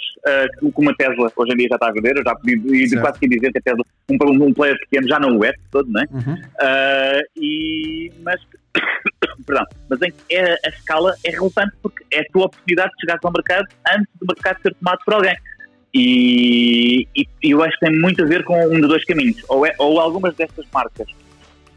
uh, 0.63 0.73
como 0.73 0.91
a 0.91 0.95
Tesla 0.95 1.33
hoje 1.35 1.53
em 1.53 1.57
dia 1.57 1.69
já 1.71 1.77
está 1.77 1.89
a 1.89 1.93
vender, 1.93 2.17
eu 2.17 2.23
já 2.23 2.35
pedi, 2.37 2.85
e 2.85 3.01
quase 3.01 3.19
que 3.19 3.29
dizer 3.29 3.53
que 3.53 3.59
a 3.59 3.63
Tesla, 3.63 3.85
um, 4.11 4.45
um 4.45 4.53
player 4.53 4.79
pequeno, 4.81 5.09
já 5.09 5.19
não 5.19 5.39
o 5.39 5.45
é 5.45 5.53
todo, 5.71 5.91
não 5.91 6.01
é? 6.01 6.05
Uhum. 6.11 6.35
Uh, 6.35 7.23
e, 7.37 8.13
mas, 8.23 8.41
perdão, 9.47 9.65
mas 9.89 10.03
em, 10.03 10.13
é, 10.31 10.55
a 10.65 10.69
escala 10.69 11.15
é 11.25 11.31
relevante 11.31 11.73
porque 11.83 12.05
é 12.13 12.21
a 12.21 12.25
tua 12.33 12.47
oportunidade 12.47 12.91
de 12.91 13.01
chegar 13.01 13.19
ao 13.23 13.33
mercado 13.33 13.67
antes 13.95 14.13
do 14.21 14.27
mercado 14.27 14.63
ser 14.63 14.75
tomado 14.75 14.99
por 15.05 15.15
alguém. 15.15 15.37
E, 15.95 17.07
e, 17.17 17.27
eu 17.43 17.63
acho 17.63 17.79
que 17.79 17.87
tem 17.87 17.99
muito 17.99 18.23
a 18.23 18.27
ver 18.27 18.45
com 18.45 18.59
um 18.67 18.81
dos 18.81 18.89
dois 18.89 19.05
caminhos. 19.05 19.43
Ou, 19.49 19.67
é, 19.67 19.75
ou 19.79 20.01
algumas 20.01 20.35
destas 20.35 20.67
marcas 20.73 21.09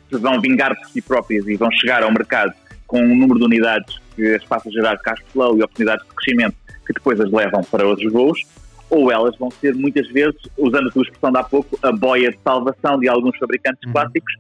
se 0.09 0.17
vão 0.17 0.41
vingar 0.41 0.75
por 0.75 0.87
si 0.89 1.01
próprias 1.01 1.47
e 1.47 1.55
vão 1.55 1.71
chegar 1.71 2.03
ao 2.03 2.11
mercado 2.11 2.53
com 2.85 3.01
um 3.01 3.15
número 3.15 3.39
de 3.39 3.45
unidades 3.45 3.99
que 4.15 4.35
as 4.35 4.43
faça 4.43 4.69
gerar 4.69 4.97
cash 4.97 5.21
flow 5.31 5.57
e 5.57 5.63
oportunidades 5.63 6.05
de 6.05 6.13
crescimento 6.13 6.55
que 6.85 6.93
depois 6.93 7.19
as 7.21 7.31
levam 7.31 7.63
para 7.63 7.87
outros 7.87 8.11
voos, 8.11 8.43
ou 8.89 9.11
elas 9.11 9.37
vão 9.37 9.49
ser 9.49 9.73
muitas 9.73 10.07
vezes, 10.09 10.35
usando 10.57 10.89
a 10.89 10.91
tua 10.91 11.03
expressão 11.03 11.31
de 11.31 11.37
há 11.37 11.43
pouco, 11.43 11.79
a 11.81 11.91
boia 11.91 12.31
de 12.31 12.37
salvação 12.43 12.99
de 12.99 13.07
alguns 13.07 13.37
fabricantes 13.37 13.81
uhum. 13.85 13.93
clássicos 13.93 14.33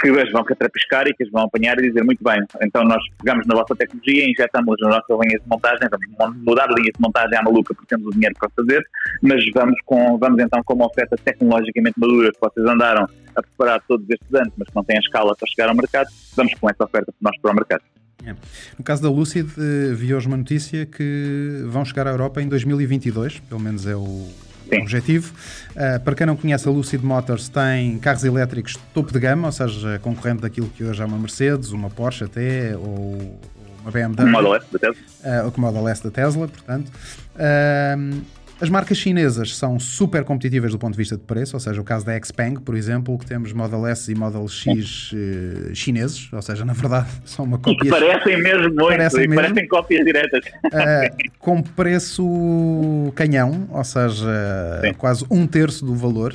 que 0.00 0.08
as 0.08 0.30
vão 0.30 0.44
catrapiscar 0.44 1.06
e 1.06 1.14
que 1.14 1.24
as 1.24 1.30
vão 1.30 1.44
apanhar 1.44 1.78
e 1.78 1.88
dizer 1.88 2.04
muito 2.04 2.22
bem, 2.22 2.42
então 2.62 2.84
nós 2.84 3.02
pegamos 3.18 3.46
na 3.46 3.54
vossa 3.54 3.74
tecnologia, 3.74 4.28
injetamos 4.28 4.76
na 4.80 4.88
nossa 4.88 5.24
linha 5.24 5.38
de 5.38 5.48
montagem, 5.48 5.88
vamos 6.18 6.36
mudar 6.44 6.70
a 6.70 6.74
linha 6.74 6.92
de 6.92 7.00
montagem 7.00 7.38
à 7.38 7.42
maluca 7.42 7.74
porque 7.74 7.88
temos 7.88 8.06
o 8.06 8.10
dinheiro 8.10 8.34
para 8.38 8.50
fazer, 8.56 8.82
mas 9.22 9.44
vamos, 9.54 9.76
com, 9.84 10.18
vamos 10.18 10.42
então 10.42 10.62
com 10.64 10.74
uma 10.74 10.86
oferta 10.86 11.16
tecnologicamente 11.24 11.98
madura 11.98 12.32
que 12.32 12.40
vocês 12.40 12.66
andaram 12.66 13.06
a 13.34 13.42
preparar 13.42 13.82
todos 13.86 14.08
estes 14.08 14.34
anos, 14.34 14.52
mas 14.56 14.68
que 14.68 14.76
não 14.76 14.84
têm 14.84 14.96
a 14.96 15.00
escala 15.00 15.34
para 15.36 15.48
chegar 15.48 15.68
ao 15.68 15.74
mercado, 15.74 16.08
vamos 16.36 16.54
com 16.54 16.70
essa 16.70 16.84
oferta 16.84 17.12
nós 17.20 17.36
para 17.40 17.50
o 17.50 17.54
mercado. 17.54 17.82
É. 18.24 18.34
No 18.76 18.84
caso 18.84 19.02
da 19.02 19.10
Lucid, 19.10 19.48
eh, 19.56 19.94
vi 19.94 20.14
hoje 20.14 20.26
uma 20.26 20.36
notícia 20.36 20.84
que 20.84 21.62
vão 21.66 21.84
chegar 21.84 22.06
à 22.06 22.10
Europa 22.10 22.42
em 22.42 22.48
2022, 22.48 23.38
pelo 23.40 23.60
menos 23.60 23.86
é 23.86 23.94
o, 23.94 24.28
Sim. 24.68 24.82
objetivo. 24.82 25.32
Uh, 25.70 26.00
para 26.00 26.14
quem 26.14 26.26
não 26.26 26.36
conhece, 26.36 26.68
a 26.68 26.70
Lucid 26.70 27.02
Motors 27.02 27.48
tem 27.48 27.98
carros 27.98 28.24
elétricos 28.24 28.76
topo 28.92 29.12
de 29.12 29.18
gama, 29.18 29.48
ou 29.48 29.52
seja, 29.52 29.98
concorrente 30.00 30.42
daquilo 30.42 30.68
que 30.68 30.84
hoje 30.84 31.02
é 31.02 31.04
uma 31.04 31.18
Mercedes, 31.18 31.70
uma 31.70 31.90
Porsche 31.90 32.24
até, 32.24 32.76
ou 32.76 33.38
uma 33.82 33.90
BMW. 33.90 34.26
O 34.26 34.32
Model 34.32 34.54
S 34.56 34.66
da 34.72 34.78
Tesla. 34.78 35.02
Uh, 35.24 35.52
o 35.54 35.60
Model 35.60 35.88
S 35.88 36.02
da 36.02 36.10
Tesla, 36.10 36.48
portanto. 36.48 36.90
Uh, 37.34 38.22
as 38.60 38.70
marcas 38.70 38.96
chinesas 38.96 39.56
são 39.56 39.78
super 39.78 40.24
competitivas 40.24 40.72
do 40.72 40.78
ponto 40.78 40.92
de 40.92 40.98
vista 40.98 41.16
de 41.16 41.22
preço, 41.22 41.56
ou 41.56 41.60
seja, 41.60 41.80
o 41.80 41.84
caso 41.84 42.06
da 42.06 42.18
Xpeng, 42.18 42.58
por 42.60 42.74
exemplo, 42.74 43.18
que 43.18 43.26
temos 43.26 43.52
Model 43.52 43.86
S 43.86 44.10
e 44.10 44.14
Model 44.14 44.48
X 44.48 45.12
uh, 45.12 45.74
chineses, 45.74 46.32
ou 46.32 46.40
seja, 46.40 46.64
na 46.64 46.72
verdade 46.72 47.08
são 47.24 47.44
uma 47.44 47.58
cópia. 47.58 47.86
E 47.86 47.90
parecem 47.90 48.42
mesmo 48.42 48.68
muito, 48.68 48.88
parecem, 48.88 49.28
mesmo, 49.28 49.34
parecem 49.34 49.68
cópias 49.68 50.04
diretas. 50.04 50.44
Uh, 50.64 51.30
com 51.38 51.62
preço 51.62 53.12
canhão, 53.14 53.68
ou 53.70 53.84
seja, 53.84 54.80
Sim. 54.82 54.94
quase 54.94 55.26
um 55.30 55.46
terço 55.46 55.84
do 55.84 55.94
valor. 55.94 56.34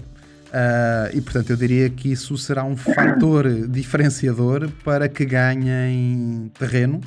Uh, 0.52 1.16
e 1.16 1.22
portanto 1.22 1.50
eu 1.50 1.56
diria 1.56 1.90
que 1.90 2.12
isso 2.12 2.38
será 2.38 2.66
um 2.66 2.76
fator 2.76 3.50
diferenciador 3.70 4.70
para 4.84 5.08
que 5.08 5.24
ganhem 5.24 6.52
terreno 6.60 7.00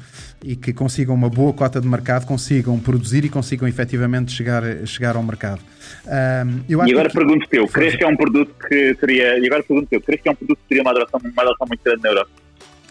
e 0.43 0.57
que 0.57 0.73
consigam 0.73 1.15
uma 1.15 1.29
boa 1.29 1.53
cota 1.53 1.79
de 1.79 1.87
mercado, 1.87 2.25
consigam 2.25 2.79
produzir 2.81 3.23
e 3.23 3.29
consigam 3.29 3.69
efetivamente 3.69 4.33
chegar, 4.33 4.63
chegar 4.87 5.15
ao 5.15 5.23
mercado. 5.23 5.61
Uh, 6.07 6.65
e 6.67 6.75
agora 6.75 7.11
que... 7.11 7.15
pergunto-te 7.15 7.57
eu, 7.59 7.69
crees 7.69 7.95
que 7.95 8.05
é 8.05 8.07
um 8.07 8.17
produto 8.17 8.55
que 8.67 8.95
teria. 8.95 9.39
E 9.39 9.47
agora 9.47 9.63
pergunto-te 9.63 9.95
eu, 9.95 10.01
crees 10.01 10.23
que 10.23 10.29
é 10.31 10.33
um 10.33 10.37
produto 10.37 10.59
que 10.59 10.69
teria 10.69 10.83
uma 10.83 10.91
adoração, 10.93 11.21
uma 11.23 11.43
adoração 11.43 11.67
muito 11.69 11.85
grande 11.85 12.03
na 12.03 12.09
Europa? 12.09 12.31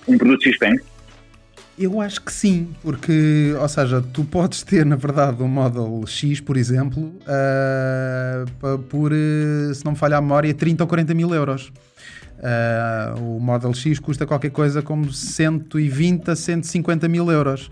Um 0.07 0.17
produto 0.19 0.43
X-Peng? 0.43 0.77
Eu 1.77 1.99
acho 1.99 2.21
que 2.21 2.31
sim, 2.31 2.69
porque, 2.83 3.55
ou 3.59 3.67
seja, 3.67 3.99
tu 4.01 4.23
podes 4.23 4.61
ter, 4.61 4.85
na 4.85 4.95
verdade, 4.95 5.41
um 5.41 5.47
Model 5.47 6.03
X, 6.05 6.39
por 6.39 6.55
exemplo, 6.55 7.11
uh, 7.21 8.77
por, 8.89 9.11
uh, 9.11 9.73
se 9.73 9.83
não 9.83 9.93
me 9.93 9.97
falha 9.97 10.17
a 10.17 10.21
memória, 10.21 10.53
30 10.53 10.83
ou 10.83 10.87
40 10.87 11.13
mil 11.15 11.33
euros. 11.33 11.73
Uh, 12.37 13.37
o 13.37 13.39
Model 13.39 13.73
X 13.73 13.97
custa 13.99 14.25
qualquer 14.25 14.51
coisa 14.51 14.83
como 14.83 15.11
120 15.11 16.29
a 16.29 16.35
150 16.35 17.07
mil 17.07 17.31
euros. 17.31 17.69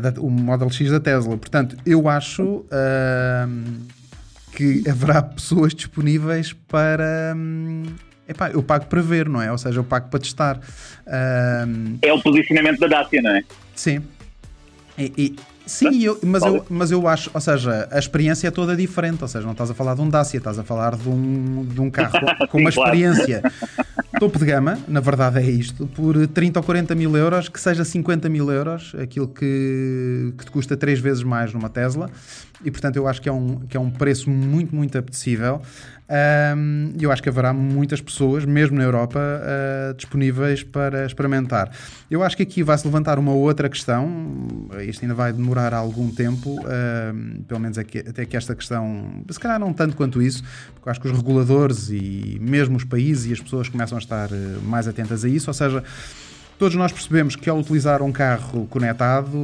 Da, 0.00 0.20
o 0.20 0.30
Model 0.30 0.70
X 0.70 0.92
da 0.92 1.00
Tesla. 1.00 1.36
Portanto, 1.36 1.76
eu 1.84 2.08
acho 2.08 2.64
que 4.52 4.88
haverá 4.88 5.20
pessoas 5.22 5.74
disponíveis 5.74 6.52
para. 6.52 7.34
Um, 7.34 7.82
epá, 8.28 8.50
eu 8.50 8.62
pago 8.62 8.86
para 8.86 9.00
ver, 9.00 9.28
não 9.28 9.40
é? 9.40 9.50
Ou 9.50 9.58
seja, 9.58 9.80
eu 9.80 9.84
pago 9.84 10.08
para 10.08 10.20
testar. 10.20 10.60
Um... 11.06 11.98
É 12.02 12.12
o 12.12 12.20
posicionamento 12.20 12.80
da 12.80 12.86
Dacia, 12.86 13.22
não 13.22 13.30
é? 13.30 13.42
Sim. 13.74 14.02
E, 14.98 15.12
e 15.16 15.36
sim, 15.66 16.02
eu, 16.02 16.18
mas, 16.22 16.42
eu, 16.42 16.66
mas 16.68 16.90
eu 16.90 17.08
acho, 17.08 17.30
ou 17.32 17.40
seja, 17.40 17.88
a 17.90 17.98
experiência 17.98 18.48
é 18.48 18.50
toda 18.50 18.76
diferente. 18.76 19.22
Ou 19.22 19.28
seja, 19.28 19.44
não 19.44 19.52
estás 19.52 19.70
a 19.70 19.74
falar 19.74 19.94
de 19.94 20.00
um 20.00 20.08
Dacia, 20.08 20.38
estás 20.38 20.58
a 20.58 20.64
falar 20.64 20.96
de 20.96 21.08
um, 21.08 21.64
de 21.64 21.80
um 21.80 21.90
carro 21.90 22.12
com, 22.12 22.46
com 22.48 22.58
uma 22.58 22.70
experiência 22.70 23.42
topo 24.22 24.38
de 24.38 24.44
gama, 24.44 24.78
na 24.86 25.00
verdade 25.00 25.40
é 25.40 25.50
isto, 25.50 25.84
por 25.84 26.28
30 26.28 26.60
ou 26.60 26.64
40 26.64 26.94
mil 26.94 27.16
euros, 27.16 27.48
que 27.48 27.60
seja 27.60 27.84
50 27.84 28.28
mil 28.28 28.52
euros, 28.52 28.94
aquilo 28.96 29.26
que, 29.26 30.32
que 30.38 30.44
te 30.44 30.50
custa 30.52 30.76
três 30.76 31.00
vezes 31.00 31.24
mais 31.24 31.52
numa 31.52 31.68
Tesla. 31.68 32.08
E 32.64 32.70
portanto 32.70 32.94
eu 32.94 33.08
acho 33.08 33.20
que 33.20 33.28
é 33.28 33.32
um, 33.32 33.60
que 33.66 33.76
é 33.76 33.80
um 33.80 33.90
preço 33.90 34.30
muito, 34.30 34.76
muito 34.76 34.96
apetecível. 34.96 35.60
Um, 36.12 36.92
eu 37.00 37.10
acho 37.10 37.22
que 37.22 37.28
haverá 37.30 37.54
muitas 37.54 37.98
pessoas, 38.02 38.44
mesmo 38.44 38.76
na 38.76 38.84
Europa, 38.84 39.18
uh, 39.18 39.94
disponíveis 39.94 40.62
para 40.62 41.06
experimentar. 41.06 41.70
Eu 42.10 42.22
acho 42.22 42.36
que 42.36 42.42
aqui 42.42 42.62
vai-se 42.62 42.84
levantar 42.86 43.18
uma 43.18 43.32
outra 43.32 43.66
questão, 43.66 44.68
isto 44.86 45.02
ainda 45.02 45.14
vai 45.14 45.32
demorar 45.32 45.72
algum 45.72 46.10
tempo, 46.10 46.60
uh, 46.60 47.42
pelo 47.44 47.60
menos 47.60 47.78
aqui, 47.78 48.00
até 48.00 48.26
que 48.26 48.36
esta 48.36 48.54
questão, 48.54 49.24
se 49.30 49.40
calhar 49.40 49.58
não 49.58 49.72
tanto 49.72 49.96
quanto 49.96 50.20
isso, 50.20 50.42
porque 50.74 50.90
acho 50.90 51.00
que 51.00 51.08
os 51.08 51.16
reguladores 51.16 51.88
e 51.88 52.36
mesmo 52.42 52.76
os 52.76 52.84
países 52.84 53.26
e 53.26 53.32
as 53.32 53.40
pessoas 53.40 53.70
começam 53.70 53.96
a 53.96 54.00
estar 54.00 54.30
uh, 54.30 54.62
mais 54.62 54.86
atentas 54.86 55.24
a 55.24 55.28
isso, 55.30 55.48
ou 55.48 55.54
seja, 55.54 55.82
Todos 56.62 56.76
nós 56.76 56.92
percebemos 56.92 57.34
que 57.34 57.50
ao 57.50 57.58
utilizar 57.58 58.02
um 58.02 58.12
carro 58.12 58.68
conectado, 58.68 59.36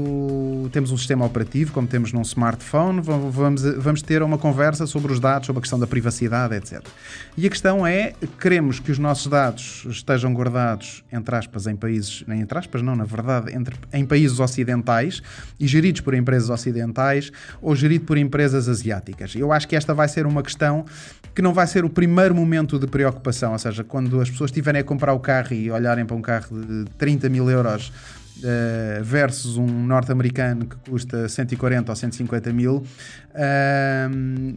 temos 0.70 0.92
um 0.92 0.96
sistema 0.96 1.24
operativo, 1.24 1.72
como 1.72 1.88
temos 1.88 2.12
num 2.12 2.22
smartphone, 2.22 3.00
vamos, 3.00 3.60
vamos 3.76 4.02
ter 4.02 4.22
uma 4.22 4.38
conversa 4.38 4.86
sobre 4.86 5.12
os 5.12 5.18
dados, 5.18 5.48
sobre 5.48 5.58
a 5.58 5.62
questão 5.62 5.80
da 5.80 5.86
privacidade, 5.88 6.54
etc. 6.54 6.80
E 7.36 7.44
a 7.44 7.50
questão 7.50 7.84
é, 7.84 8.12
queremos 8.40 8.78
que 8.78 8.92
os 8.92 9.00
nossos 9.00 9.26
dados 9.26 9.84
estejam 9.90 10.32
guardados, 10.32 11.02
entre 11.12 11.34
aspas, 11.34 11.66
em 11.66 11.74
países, 11.74 12.22
nem 12.24 12.40
entre 12.40 12.56
aspas, 12.56 12.82
não, 12.82 12.94
na 12.94 13.04
verdade, 13.04 13.52
entre, 13.52 13.74
em 13.92 14.06
países 14.06 14.38
ocidentais 14.38 15.20
e 15.58 15.66
geridos 15.66 16.02
por 16.02 16.14
empresas 16.14 16.50
ocidentais 16.50 17.32
ou 17.60 17.74
geridos 17.74 18.06
por 18.06 18.16
empresas 18.16 18.68
asiáticas. 18.68 19.34
Eu 19.34 19.50
acho 19.50 19.66
que 19.66 19.74
esta 19.74 19.92
vai 19.92 20.06
ser 20.06 20.24
uma 20.24 20.40
questão 20.40 20.84
que 21.34 21.42
não 21.42 21.52
vai 21.52 21.66
ser 21.66 21.84
o 21.84 21.90
primeiro 21.90 22.34
momento 22.34 22.78
de 22.78 22.86
preocupação, 22.88 23.52
ou 23.52 23.58
seja, 23.58 23.84
quando 23.84 24.20
as 24.20 24.30
pessoas 24.30 24.50
estiverem 24.50 24.80
a 24.80 24.84
comprar 24.84 25.12
o 25.12 25.20
carro 25.20 25.52
e 25.52 25.70
olharem 25.70 26.04
para 26.04 26.16
um 26.16 26.22
carro 26.22 26.60
de 26.60 26.84
30 27.08 27.28
mil 27.30 27.50
euros 27.50 27.88
uh, 28.38 29.02
versus 29.02 29.56
um 29.56 29.66
norte-americano 29.66 30.66
que 30.66 30.76
custa 30.90 31.26
140 31.26 31.90
ou 31.90 31.96
150 31.96 32.52
mil, 32.52 32.76
uh, 32.76 32.84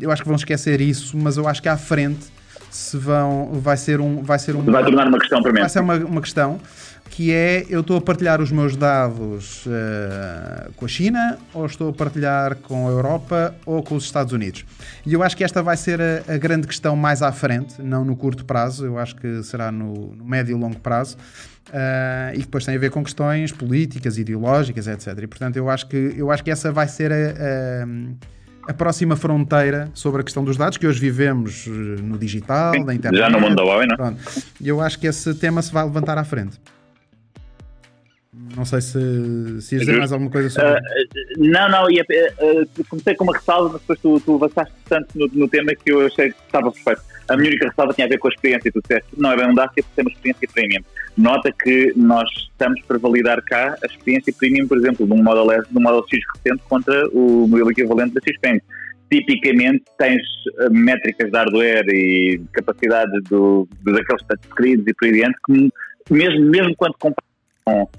eu 0.01 0.11
acho 0.11 0.21
que 0.21 0.27
vão 0.27 0.35
esquecer 0.35 0.81
isso, 0.81 1.17
mas 1.17 1.37
eu 1.37 1.47
acho 1.47 1.61
que 1.61 1.69
à 1.69 1.77
frente 1.77 2.27
se 2.69 2.97
vão, 2.97 3.51
vai 3.53 3.77
ser 3.77 4.01
um, 4.01 4.21
vai 4.21 4.39
ser 4.39 4.55
um, 4.55 4.63
vai 4.63 4.83
tornar 4.83 5.07
uma 5.07 5.19
questão 5.19 5.41
para 5.41 5.51
mim. 5.51 5.59
Vai 5.59 5.69
ser 5.69 5.79
uma, 5.79 5.95
uma 5.95 6.21
questão 6.21 6.59
que 7.09 7.33
é 7.33 7.65
eu 7.69 7.81
estou 7.81 7.97
a 7.97 8.01
partilhar 8.01 8.41
os 8.41 8.51
meus 8.51 8.77
dados 8.77 9.65
uh, 9.65 10.71
com 10.77 10.85
a 10.85 10.87
China 10.87 11.37
ou 11.53 11.65
estou 11.65 11.89
a 11.89 11.93
partilhar 11.93 12.55
com 12.55 12.87
a 12.87 12.91
Europa 12.91 13.53
ou 13.65 13.83
com 13.83 13.95
os 13.95 14.05
Estados 14.05 14.31
Unidos. 14.31 14.65
E 15.05 15.13
eu 15.13 15.21
acho 15.21 15.35
que 15.35 15.43
esta 15.43 15.61
vai 15.61 15.75
ser 15.75 15.99
a, 16.01 16.33
a 16.33 16.37
grande 16.37 16.67
questão 16.67 16.95
mais 16.95 17.21
à 17.21 17.31
frente, 17.33 17.81
não 17.81 18.05
no 18.05 18.15
curto 18.15 18.45
prazo, 18.45 18.85
eu 18.85 18.97
acho 18.97 19.15
que 19.17 19.43
será 19.43 19.71
no, 19.71 20.15
no 20.15 20.23
médio 20.23 20.55
e 20.55 20.59
longo 20.59 20.79
prazo. 20.79 21.17
Uh, 21.69 22.33
e 22.33 22.39
depois 22.39 22.65
tem 22.65 22.75
a 22.75 22.79
ver 22.79 22.89
com 22.89 23.03
questões 23.03 23.51
políticas, 23.51 24.17
ideológicas, 24.17 24.87
etc. 24.87 25.17
E 25.21 25.27
portanto 25.27 25.55
eu 25.55 25.69
acho 25.69 25.87
que, 25.87 26.15
eu 26.17 26.31
acho 26.31 26.43
que 26.43 26.51
essa 26.51 26.71
vai 26.71 26.87
ser 26.87 27.11
a, 27.11 27.15
a, 27.15 28.71
a 28.71 28.73
próxima 28.73 29.15
fronteira 29.15 29.89
sobre 29.93 30.21
a 30.21 30.23
questão 30.23 30.43
dos 30.43 30.57
dados 30.57 30.77
que 30.77 30.85
hoje 30.87 30.99
vivemos 30.99 31.67
eh, 31.67 32.01
no 32.01 32.17
digital, 32.17 32.73
Sim, 32.73 32.83
na 32.83 32.93
internet. 32.93 33.19
Já 33.19 33.29
no 33.29 33.39
mundo 33.39 33.55
da 33.55 33.63
Huawei, 33.63 33.87
não? 33.87 34.17
E 34.59 34.67
eu 34.67 34.81
acho 34.81 34.99
que 34.99 35.07
esse 35.07 35.33
tema 35.35 35.61
se 35.61 35.71
vai 35.71 35.83
levantar 35.83 36.17
à 36.17 36.23
frente. 36.23 36.59
Não 38.55 38.65
sei 38.65 38.81
se, 38.81 39.61
se 39.61 39.75
ias 39.75 39.85
dizer 39.85 39.97
mais 39.97 40.11
alguma 40.11 40.29
coisa 40.29 40.49
sobre. 40.49 40.71
Uh, 40.71 40.79
não, 41.37 41.69
não, 41.69 41.89
ia, 41.89 42.03
uh, 42.03 42.85
comecei 42.89 43.15
com 43.15 43.23
uma 43.23 43.33
ressalva, 43.33 43.69
mas 43.73 43.81
depois 43.81 43.99
tu, 43.99 44.19
tu 44.19 44.35
avançaste 44.35 44.73
tanto 44.89 45.17
no, 45.17 45.27
no, 45.33 45.47
tema 45.47 45.73
que 45.73 45.91
eu 45.91 46.05
achei 46.05 46.31
que 46.31 46.37
estava 46.45 46.71
perfeito. 46.71 47.01
A 47.29 47.37
minha 47.37 47.49
única 47.49 47.69
ressalva 47.69 47.93
tinha 47.93 48.07
a 48.07 48.09
ver 48.09 48.17
com 48.17 48.27
a 48.27 48.31
experiência, 48.31 48.69
e 48.69 48.71
tu 48.71 48.81
disseste, 48.81 49.09
não 49.17 49.31
é 49.31 49.37
bem 49.37 49.47
um 49.47 49.53
DAC, 49.53 49.79
é 49.79 49.83
ter 49.95 50.01
uma 50.01 50.11
experiência 50.11 50.47
premium. 50.53 50.81
Nota 51.17 51.53
que 51.63 51.93
nós 51.95 52.29
estamos 52.29 52.81
para 52.81 52.97
validar 52.97 53.41
cá 53.43 53.77
a 53.81 53.85
experiência 53.85 54.33
premium, 54.37 54.67
por 54.67 54.77
exemplo, 54.77 55.05
de 55.05 55.13
um 55.13 55.23
Model 55.23 55.51
S, 55.51 55.71
de 55.71 55.77
um 55.77 55.81
Model 55.81 56.05
X 56.09 56.19
recente 56.35 56.63
contra 56.67 57.07
o 57.09 57.47
modelo 57.47 57.71
equivalente 57.71 58.13
da 58.13 58.21
X-Pen. 58.21 58.61
Tipicamente 59.09 59.83
tens 59.97 60.21
métricas 60.71 61.29
de 61.29 61.37
hardware 61.37 61.85
e 61.89 62.41
capacidade 62.53 63.11
do, 63.29 63.67
do, 63.81 63.93
daqueles 63.93 64.23
touchscreens 64.23 64.81
e 64.87 64.93
por 64.93 65.05
aí 65.05 65.11
diante 65.11 65.37
que 65.45 65.69
mesmo, 66.09 66.45
mesmo 66.45 66.75
quando 66.75 66.93
comparas 66.97 67.31
com 67.65 67.89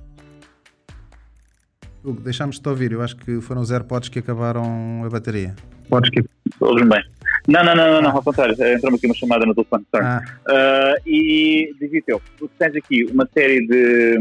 Hugo, 2.04 2.20
deixámos-te 2.20 2.68
ouvir. 2.68 2.92
Eu 2.92 3.02
acho 3.02 3.16
que 3.16 3.40
foram 3.40 3.60
os 3.60 3.70
AirPods 3.70 4.08
que 4.08 4.18
acabaram 4.18 5.04
a 5.04 5.08
bateria. 5.08 5.54
Podes 5.88 6.10
que 6.10 6.22
ouves 6.60 6.88
bem. 6.88 7.02
Não, 7.48 7.64
não, 7.64 7.74
não, 7.74 8.02
não, 8.02 8.10
ao 8.10 8.22
contrário. 8.22 8.52
Entrou-me 8.52 8.96
aqui 8.96 9.06
uma 9.06 9.14
chamada 9.14 9.46
no 9.46 9.54
telefone. 9.54 9.84
Ah. 9.94 10.20
Uh, 10.48 11.08
e 11.08 11.74
diz 11.80 12.02
eu, 12.06 12.20
tu 12.38 12.48
tens 12.58 12.74
aqui 12.76 13.04
uma 13.04 13.28
série 13.32 13.66
de, 13.66 14.18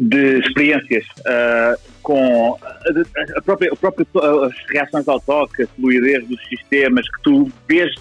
de 0.00 0.38
experiências 0.40 1.04
uh, 1.20 1.80
com 2.02 2.58
a, 2.62 3.38
a 3.38 3.42
própria, 3.42 3.72
a 3.72 3.76
própria, 3.76 4.06
as 4.46 4.54
reações 4.70 5.08
ao 5.08 5.20
toque, 5.20 5.62
a 5.62 5.66
fluidez 5.68 6.26
dos 6.26 6.40
sistemas 6.48 7.06
que 7.10 7.22
tu 7.22 7.50
vês 7.68 7.94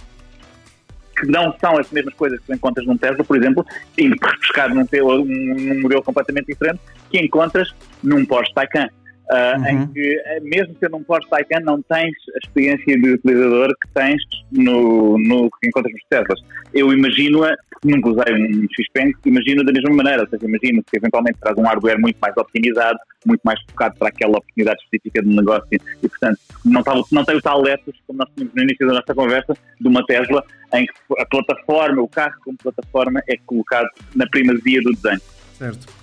que 1.20 1.28
não 1.28 1.54
são 1.60 1.78
as 1.78 1.90
mesmas 1.92 2.14
coisas 2.14 2.40
que 2.40 2.46
tu 2.48 2.54
encontras 2.54 2.86
num 2.86 2.98
Tesla, 2.98 3.24
por 3.24 3.38
exemplo, 3.38 3.66
indo 3.98 4.16
pescar 4.40 4.74
num, 4.74 4.86
num 4.86 5.82
modelo 5.82 6.04
completamente 6.04 6.48
diferente, 6.48 6.80
que 7.10 7.20
encontras 7.20 7.74
num 8.04 8.26
Porsche 8.26 8.54
Taycan. 8.54 8.90
Uh, 9.30 9.60
uhum. 9.60 9.68
em 9.68 9.88
que, 9.94 10.22
eh, 10.26 10.40
mesmo 10.40 10.76
sendo 10.80 10.98
um 10.98 11.04
Porsche 11.04 11.30
Taycan, 11.30 11.60
não 11.60 11.80
tens 11.84 12.16
a 12.34 12.38
experiência 12.44 13.00
de 13.00 13.12
utilizador 13.12 13.68
que 13.80 13.88
tens 13.94 14.20
no, 14.52 15.20
no 15.20 15.52
que 15.52 15.68
encontras 15.68 15.94
nos 15.94 16.02
Teslas. 16.10 16.40
Eu 16.74 16.92
imagino-a, 16.92 17.56
porque 17.70 17.96
nunca 17.96 18.10
usei 18.10 18.34
um 18.34 18.68
X-Pen, 18.72 19.14
imagino 19.26 19.64
da 19.64 19.72
mesma 19.72 19.96
maneira, 19.96 20.24
ou 20.24 20.30
seja, 20.30 20.44
imagino 20.44 20.84
que 20.84 20.98
eventualmente 20.98 21.38
traz 21.40 21.56
um 21.60 21.62
hardware 21.62 22.00
muito 22.00 22.18
mais 22.20 22.36
optimizado, 22.38 22.98
muito 23.24 23.42
mais 23.44 23.62
focado 23.70 23.96
para 24.00 24.08
aquela 24.08 24.40
oportunidade 24.40 24.82
específica 24.82 25.22
de 25.22 25.30
negócio 25.30 25.68
e, 25.72 26.10
portanto, 26.10 26.40
não, 26.66 26.82
tá, 26.82 26.94
não 27.12 27.24
tem 27.24 27.36
o 27.36 27.42
tal 27.42 27.62
letos, 27.62 27.94
como 28.08 28.18
nós 28.18 28.30
tínhamos 28.34 28.56
no 28.56 28.64
início 28.64 28.88
da 28.88 28.94
nossa 28.94 29.14
conversa, 29.14 29.54
de 29.80 29.88
uma 29.88 30.04
Tesla, 30.08 30.44
em 30.74 30.88
que 30.88 30.94
a 31.20 31.26
plataforma, 31.28 32.02
o 32.02 32.08
carro 32.08 32.34
como 32.44 32.58
plataforma 32.58 33.22
é 33.30 33.38
colocado 33.46 33.90
na 34.16 34.26
primazia 34.28 34.82
do 34.82 34.92
desenho. 34.92 35.22
Certo. 35.54 35.99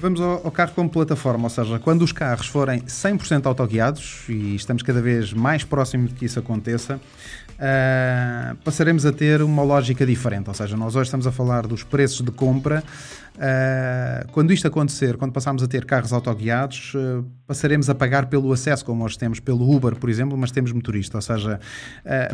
Vamos 0.00 0.18
ao, 0.18 0.46
ao, 0.46 0.50
carro 0.50 0.72
como 0.74 0.88
plataforma, 0.88 1.44
ou 1.44 1.50
seja, 1.50 1.78
quando 1.78 2.00
os 2.00 2.10
carros 2.10 2.46
forem 2.46 2.80
100% 2.80 3.44
autoguiados, 3.44 4.24
e 4.30 4.54
estamos 4.54 4.82
cada 4.82 5.02
vez 5.02 5.34
mais 5.34 5.62
próximos 5.62 6.08
de 6.08 6.14
que 6.14 6.24
isso 6.24 6.38
aconteça, 6.38 6.98
uh, 7.60 8.56
passaremos 8.64 9.04
a 9.04 9.12
ter 9.12 9.42
uma 9.42 9.62
lógica 9.62 10.06
diferente. 10.06 10.48
Ou 10.48 10.54
seja, 10.54 10.76
nós 10.76 10.96
hoje 10.96 11.08
estamos 11.08 11.26
a 11.26 11.32
falar 11.32 11.66
dos 11.66 11.82
preços 11.82 12.22
de 12.22 12.30
compra. 12.30 12.82
Uh, 13.36 14.30
quando 14.32 14.52
isto 14.52 14.66
acontecer, 14.66 15.16
quando 15.16 15.32
passarmos 15.32 15.62
a 15.62 15.68
ter 15.68 15.84
carros 15.84 16.12
autoguiados, 16.12 16.94
uh, 16.94 17.24
passaremos 17.46 17.88
a 17.90 17.94
pagar 17.94 18.26
pelo 18.26 18.52
acesso, 18.52 18.84
como 18.84 19.04
hoje 19.04 19.18
temos 19.18 19.40
pelo 19.40 19.70
Uber, 19.70 19.94
por 19.96 20.08
exemplo, 20.08 20.36
mas 20.36 20.50
temos 20.50 20.72
motorista. 20.72 21.18
Ou 21.18 21.22
seja, 21.22 21.60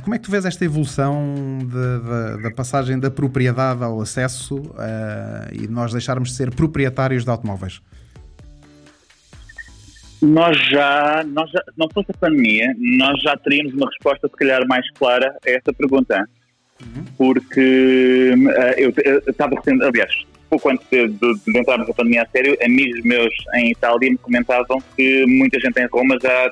como 0.03 0.15
é 0.15 0.19
que 0.19 0.25
tu 0.25 0.31
vês 0.31 0.45
esta 0.45 0.65
evolução 0.65 1.59
da 2.43 2.51
passagem 2.51 2.99
da 2.99 3.11
propriedade 3.11 3.83
ao 3.83 4.01
acesso 4.01 4.63
e 5.53 5.67
nós 5.67 5.93
deixarmos 5.93 6.31
de 6.31 6.35
ser 6.35 6.55
proprietários 6.55 7.25
de 7.25 7.31
automóveis? 7.31 7.81
Nós 10.27 10.59
já, 10.69 11.25
nós 11.27 11.51
já, 11.51 11.63
não 11.77 11.89
fosse 11.93 12.11
a 12.11 12.15
pandemia, 12.15 12.75
nós 12.99 13.21
já 13.23 13.37
teríamos 13.37 13.75
uma 13.75 13.87
resposta, 13.87 14.29
se 14.29 14.35
calhar, 14.35 14.67
mais 14.67 14.89
clara 14.93 15.37
a 15.47 15.51
essa 15.51 15.73
pergunta. 15.73 16.29
Uhum. 16.81 17.05
Porque 17.17 18.35
uh, 18.35 18.81
eu 18.81 18.93
estava 19.27 19.55
recente, 19.55 19.83
aliás, 19.83 20.13
pouco 20.51 20.69
antes 20.69 20.87
de, 20.91 21.09
de, 21.09 21.35
de, 21.47 21.59
entrarmos 21.59 21.89
na 21.89 21.95
pandemia 21.95 22.23
a 22.23 22.27
sério, 22.27 22.57
amigos 22.63 23.03
meus 23.03 23.33
em 23.55 23.71
Itália 23.71 24.11
me 24.11 24.19
comentavam 24.19 24.83
que 24.95 25.25
muita 25.27 25.59
gente 25.59 25.81
em 25.81 25.87
Roma, 25.87 26.19
já 26.21 26.51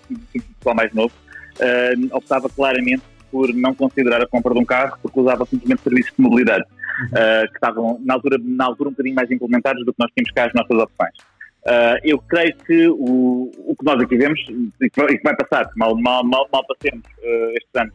pessoal 0.59 0.75
mais 0.75 0.93
novo, 0.95 1.12
uh, 1.57 2.16
optava 2.16 2.49
claramente 2.49 3.03
por 3.31 3.53
não 3.53 3.75
considerar 3.75 4.22
a 4.22 4.27
compra 4.27 4.55
de 4.55 4.61
um 4.61 4.64
carro 4.64 4.97
porque 5.03 5.20
usava 5.20 5.45
simplesmente 5.45 5.83
serviços 5.83 6.12
de 6.16 6.22
mobilidade, 6.22 6.64
uhum. 7.01 7.07
uh, 7.07 7.49
que 7.49 7.55
estavam 7.55 8.01
na 8.05 8.14
altura, 8.14 8.39
na 8.41 8.64
altura 8.64 8.89
um 8.89 8.93
bocadinho 8.93 9.16
mais 9.16 9.31
implementados 9.31 9.85
do 9.85 9.93
que 9.93 9.99
nós 9.99 10.11
tínhamos 10.12 10.33
cá 10.33 10.47
as 10.47 10.55
nossas 10.55 10.79
opções. 10.79 11.34
Uh, 11.65 11.97
eu 12.05 12.19
creio 12.19 12.55
que 12.59 12.89
o, 12.89 13.51
o 13.57 13.75
que 13.75 13.85
nós 13.87 13.99
aqui 13.99 14.19
vemos, 14.19 14.39
e 14.83 14.91
que 14.91 15.23
vai 15.25 15.35
passar, 15.35 15.67
mal, 15.77 15.97
mal, 15.97 16.23
mal, 16.23 16.47
mal 16.53 16.62
passemos 16.67 17.07
uh, 17.07 17.51
estes 17.53 17.75
anos, 17.75 17.95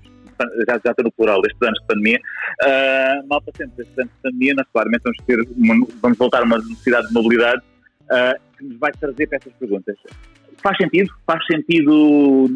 já, 0.67 0.81
já 0.83 0.89
estou 0.89 1.05
no 1.05 1.11
plural, 1.11 1.39
estes 1.45 1.61
anos 1.61 1.79
de 1.81 1.85
pandemia, 1.85 2.19
uh, 2.63 3.27
mal 3.27 3.39
passemos 3.43 3.77
estes 3.77 3.95
anos 3.99 4.11
de 4.11 4.21
pandemia, 4.23 4.55
nós 4.55 4.65
claramente 4.73 5.03
vamos, 5.03 5.17
ter 5.27 5.39
uma, 5.55 5.87
vamos 6.01 6.17
voltar 6.17 6.39
a 6.39 6.45
uma 6.45 6.57
necessidade 6.57 7.07
de 7.09 7.13
mobilidade 7.13 7.61
que 8.57 8.63
nos 8.63 8.79
vai 8.79 8.91
trazer 8.93 9.27
para 9.27 9.37
essas 9.37 9.53
perguntas. 9.53 9.95
Faz 10.63 10.75
sentido? 10.77 11.13
Faz 11.27 11.45
sentido 11.45 12.49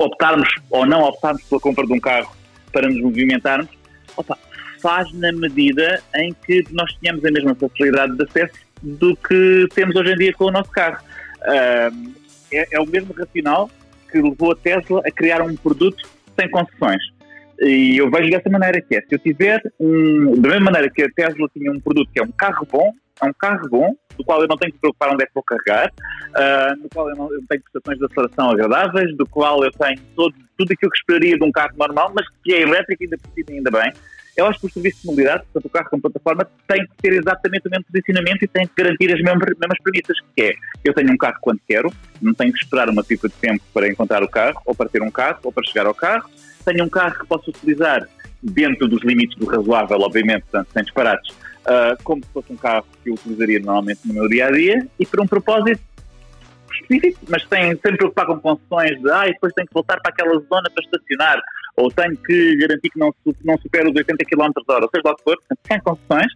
optarmos 0.00 0.48
ou 0.70 0.86
não 0.86 1.02
optarmos 1.02 1.42
pela 1.42 1.60
compra 1.60 1.86
de 1.86 1.92
um 1.92 2.00
carro 2.00 2.34
para 2.72 2.88
nos 2.88 3.02
movimentarmos? 3.02 3.68
Opa, 4.16 4.38
faz 4.80 5.12
na 5.12 5.30
medida 5.32 6.02
em 6.14 6.34
que 6.46 6.64
nós 6.70 6.90
tenhamos 7.00 7.22
a 7.22 7.30
mesma 7.30 7.54
facilidade 7.54 8.16
de 8.16 8.24
acesso 8.24 8.65
do 8.82 9.16
que 9.16 9.66
temos 9.74 9.96
hoje 9.96 10.12
em 10.12 10.16
dia 10.16 10.32
com 10.32 10.44
o 10.44 10.50
nosso 10.50 10.70
carro. 10.70 11.02
Uh, 11.42 12.14
é, 12.52 12.76
é, 12.76 12.80
o 12.80 12.86
mesmo 12.86 13.12
racional 13.12 13.70
que 14.10 14.20
levou 14.20 14.52
a 14.52 14.56
Tesla 14.56 15.02
a 15.04 15.10
criar 15.10 15.42
um 15.42 15.56
produto 15.56 16.08
sem 16.38 16.48
concessões. 16.50 17.02
E 17.60 17.96
eu 17.96 18.10
vejo 18.10 18.30
dessa 18.30 18.50
maneira 18.50 18.80
que 18.80 18.96
é, 18.96 19.00
se 19.00 19.14
eu 19.14 19.18
tiver 19.18 19.62
um, 19.80 20.40
da 20.40 20.48
mesma 20.50 20.66
maneira 20.66 20.90
que 20.90 21.02
a 21.02 21.08
Tesla 21.10 21.48
tinha 21.52 21.72
um 21.72 21.80
produto 21.80 22.08
que 22.12 22.20
é 22.20 22.22
um 22.22 22.30
carro 22.30 22.66
bom, 22.70 22.92
é 23.20 23.24
um 23.24 23.32
carro 23.32 23.68
bom, 23.68 23.96
do 24.16 24.24
qual 24.24 24.42
eu 24.42 24.48
não 24.48 24.56
tenho 24.56 24.72
que 24.72 24.78
preocupar 24.78 25.12
onde 25.12 25.24
é 25.24 25.26
que 25.26 25.32
vou 25.34 25.42
carregar, 25.42 25.90
uh, 25.90 26.82
no 26.82 26.88
qual 26.90 27.08
eu, 27.08 27.16
não, 27.16 27.32
eu 27.32 27.40
tenho 27.48 27.62
prestações 27.62 27.98
de 27.98 28.04
aceleração 28.04 28.50
agradáveis, 28.50 29.16
do 29.16 29.26
qual 29.26 29.64
eu 29.64 29.70
tenho 29.70 29.98
todo, 30.14 30.34
tudo 30.56 30.72
aquilo 30.72 30.90
que 30.90 30.98
esperaria 30.98 31.38
de 31.38 31.44
um 31.44 31.50
carro 31.50 31.72
normal, 31.76 32.12
mas 32.14 32.26
que 32.44 32.54
é 32.54 32.60
elétrico 32.62 33.04
ainda 33.04 33.16
por 33.18 33.30
cima 33.32 33.46
ainda 33.50 33.70
bem, 33.70 33.92
eu 34.36 34.46
acho 34.46 34.60
que 34.60 34.66
o 34.66 34.70
serviço 34.70 35.00
de 35.00 35.06
mobilidade, 35.06 35.44
portanto 35.44 35.66
o 35.66 35.70
carro 35.70 35.90
como 35.90 36.02
plataforma, 36.02 36.46
tem 36.68 36.86
que 36.86 36.96
ter 37.00 37.12
exatamente 37.14 37.66
o 37.66 37.70
mesmo 37.70 37.84
posicionamento 37.84 38.42
e 38.42 38.48
tem 38.48 38.66
que 38.66 38.72
garantir 38.76 39.12
as 39.12 39.20
mesmas, 39.22 39.48
mesmas 39.58 39.78
premissas, 39.82 40.18
que 40.34 40.42
é, 40.42 40.54
eu 40.84 40.92
tenho 40.92 41.12
um 41.12 41.16
carro 41.16 41.38
quando 41.40 41.60
quero, 41.66 41.92
não 42.20 42.34
tenho 42.34 42.52
que 42.52 42.62
esperar 42.62 42.88
uma 42.90 43.02
pipa 43.02 43.28
de 43.28 43.34
tempo 43.34 43.62
para 43.72 43.88
encontrar 43.88 44.22
o 44.22 44.28
carro, 44.28 44.60
ou 44.66 44.74
para 44.74 44.88
ter 44.88 45.02
um 45.02 45.10
carro, 45.10 45.38
ou 45.42 45.52
para 45.52 45.64
chegar 45.64 45.86
ao 45.86 45.94
carro, 45.94 46.28
tenho 46.64 46.84
um 46.84 46.88
carro 46.88 47.18
que 47.18 47.26
posso 47.26 47.50
utilizar 47.50 48.06
dentro 48.42 48.86
dos 48.86 49.02
limites 49.02 49.36
do 49.38 49.46
razoável, 49.46 49.98
obviamente, 50.00 50.42
portanto, 50.42 50.68
sem 50.72 50.82
disparates, 50.82 51.30
uh, 51.30 52.02
como 52.04 52.22
se 52.22 52.30
fosse 52.30 52.52
um 52.52 52.56
carro 52.56 52.86
que 53.02 53.10
eu 53.10 53.14
utilizaria 53.14 53.58
normalmente 53.58 54.00
no 54.04 54.14
meu 54.14 54.28
dia 54.28 54.48
a 54.48 54.50
dia 54.50 54.86
e 54.98 55.06
por 55.06 55.20
um 55.20 55.26
propósito 55.26 55.80
específico, 56.80 57.20
mas 57.28 57.42
sem, 57.48 57.76
sem 57.78 57.92
me 57.92 57.98
preocupar 57.98 58.26
com 58.26 58.40
concessões 58.40 59.00
de 59.00 59.10
ah, 59.10 59.24
depois 59.26 59.52
tenho 59.54 59.66
que 59.68 59.74
voltar 59.74 60.00
para 60.00 60.12
aquela 60.12 60.34
zona 60.34 60.70
para 60.70 60.84
estacionar, 60.84 61.40
ou 61.76 61.90
tenho 61.90 62.16
que 62.16 62.56
garantir 62.56 62.90
que 62.90 62.98
não, 62.98 63.14
não 63.44 63.58
supera 63.58 63.88
os 63.88 63.94
80 63.94 64.24
km 64.24 64.42
h 64.42 64.52
ou 64.68 64.90
seja 64.90 65.02
lá 65.04 65.12
o 65.12 65.16
que 65.16 65.22
for, 65.24 65.38
sem 65.66 65.80
concessões, 65.80 66.32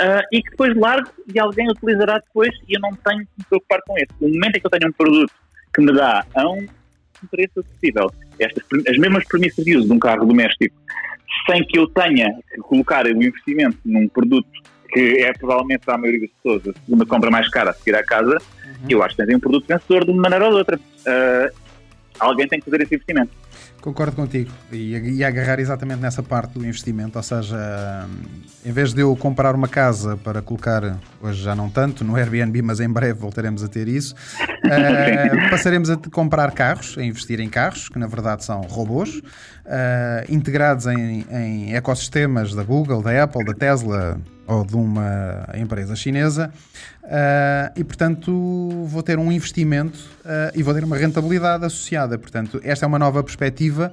uh, 0.00 0.22
e 0.32 0.42
que 0.42 0.50
depois 0.50 0.76
largo 0.76 1.10
e 1.32 1.38
alguém 1.38 1.70
utilizará 1.70 2.18
depois 2.18 2.50
e 2.68 2.76
eu 2.76 2.80
não 2.80 2.90
tenho 2.96 3.20
que 3.20 3.32
me 3.38 3.44
preocupar 3.48 3.80
com 3.86 3.96
isso. 3.96 4.12
O 4.20 4.28
momento 4.28 4.56
em 4.56 4.60
que 4.60 4.66
eu 4.66 4.70
tenho 4.70 4.90
um 4.90 4.92
produto 4.92 5.32
que 5.74 5.80
me 5.82 5.92
dá 5.92 6.24
a 6.34 6.48
um 6.48 6.66
preço 7.30 7.60
acessível, 7.60 8.10
estas, 8.38 8.64
as 8.88 8.98
mesmas 8.98 9.24
premissas 9.26 9.64
de 9.64 9.76
uso 9.76 9.86
de 9.86 9.92
um 9.92 9.98
carro 9.98 10.26
doméstico, 10.26 10.74
sem 11.48 11.64
que 11.66 11.78
eu 11.78 11.86
tenha 11.88 12.28
que 12.52 12.60
colocar 12.60 13.06
o 13.06 13.22
investimento 13.22 13.78
num 13.84 14.08
produto 14.08 14.48
que 14.92 15.22
é 15.22 15.32
provavelmente 15.32 15.84
para 15.84 15.94
a 15.94 15.98
maioria 15.98 16.20
das 16.20 16.30
pessoas 16.30 16.76
a 16.76 16.80
segunda 16.84 17.06
compra 17.06 17.30
mais 17.30 17.48
cara 17.48 17.70
a 17.70 17.74
seguir 17.74 17.96
à 17.96 18.04
casa, 18.04 18.36
uhum. 18.36 18.86
eu 18.88 19.02
acho 19.02 19.16
que 19.16 19.24
tem 19.24 19.36
um 19.36 19.40
produto 19.40 19.66
vencedor 19.66 20.04
de 20.04 20.10
uma 20.10 20.22
maneira 20.22 20.44
ou 20.46 20.52
de 20.52 20.56
outra. 20.58 20.76
Uh, 20.76 21.62
alguém 22.18 22.46
tem 22.46 22.60
que 22.60 22.66
fazer 22.66 22.82
esse 22.82 22.94
investimento. 22.94 23.30
Concordo 23.80 24.14
contigo 24.14 24.48
e, 24.70 24.96
e 24.96 25.24
agarrar 25.24 25.58
exatamente 25.58 26.00
nessa 26.00 26.22
parte 26.22 26.56
do 26.56 26.64
investimento, 26.64 27.18
ou 27.18 27.22
seja, 27.22 28.06
em 28.64 28.70
vez 28.70 28.92
de 28.92 29.00
eu 29.00 29.16
comprar 29.16 29.56
uma 29.56 29.66
casa 29.66 30.16
para 30.16 30.40
colocar, 30.40 31.00
hoje 31.20 31.42
já 31.42 31.52
não 31.52 31.68
tanto, 31.68 32.04
no 32.04 32.14
Airbnb, 32.14 32.62
mas 32.62 32.78
em 32.78 32.88
breve 32.88 33.18
voltaremos 33.18 33.64
a 33.64 33.68
ter 33.68 33.88
isso, 33.88 34.14
uh, 34.38 35.50
passaremos 35.50 35.90
a 35.90 35.96
comprar 35.96 36.52
carros, 36.52 36.96
a 36.96 37.02
investir 37.02 37.40
em 37.40 37.48
carros, 37.48 37.88
que 37.88 37.98
na 37.98 38.06
verdade 38.06 38.44
são 38.44 38.60
robôs, 38.60 39.18
uh, 39.18 40.32
integrados 40.32 40.86
em, 40.86 41.26
em 41.28 41.74
ecossistemas 41.74 42.54
da 42.54 42.62
Google, 42.62 43.02
da 43.02 43.24
Apple, 43.24 43.44
da 43.44 43.52
Tesla, 43.52 44.20
ou 44.46 44.64
de 44.64 44.74
uma 44.74 45.46
empresa 45.54 45.94
chinesa 45.94 46.52
uh, 47.04 47.72
e, 47.76 47.84
portanto, 47.84 48.84
vou 48.86 49.02
ter 49.02 49.18
um 49.18 49.30
investimento 49.30 49.98
uh, 50.24 50.52
e 50.54 50.62
vou 50.62 50.74
ter 50.74 50.84
uma 50.84 50.96
rentabilidade 50.96 51.64
associada. 51.64 52.18
Portanto, 52.18 52.60
esta 52.64 52.84
é 52.84 52.88
uma 52.88 52.98
nova 52.98 53.22
perspectiva 53.22 53.92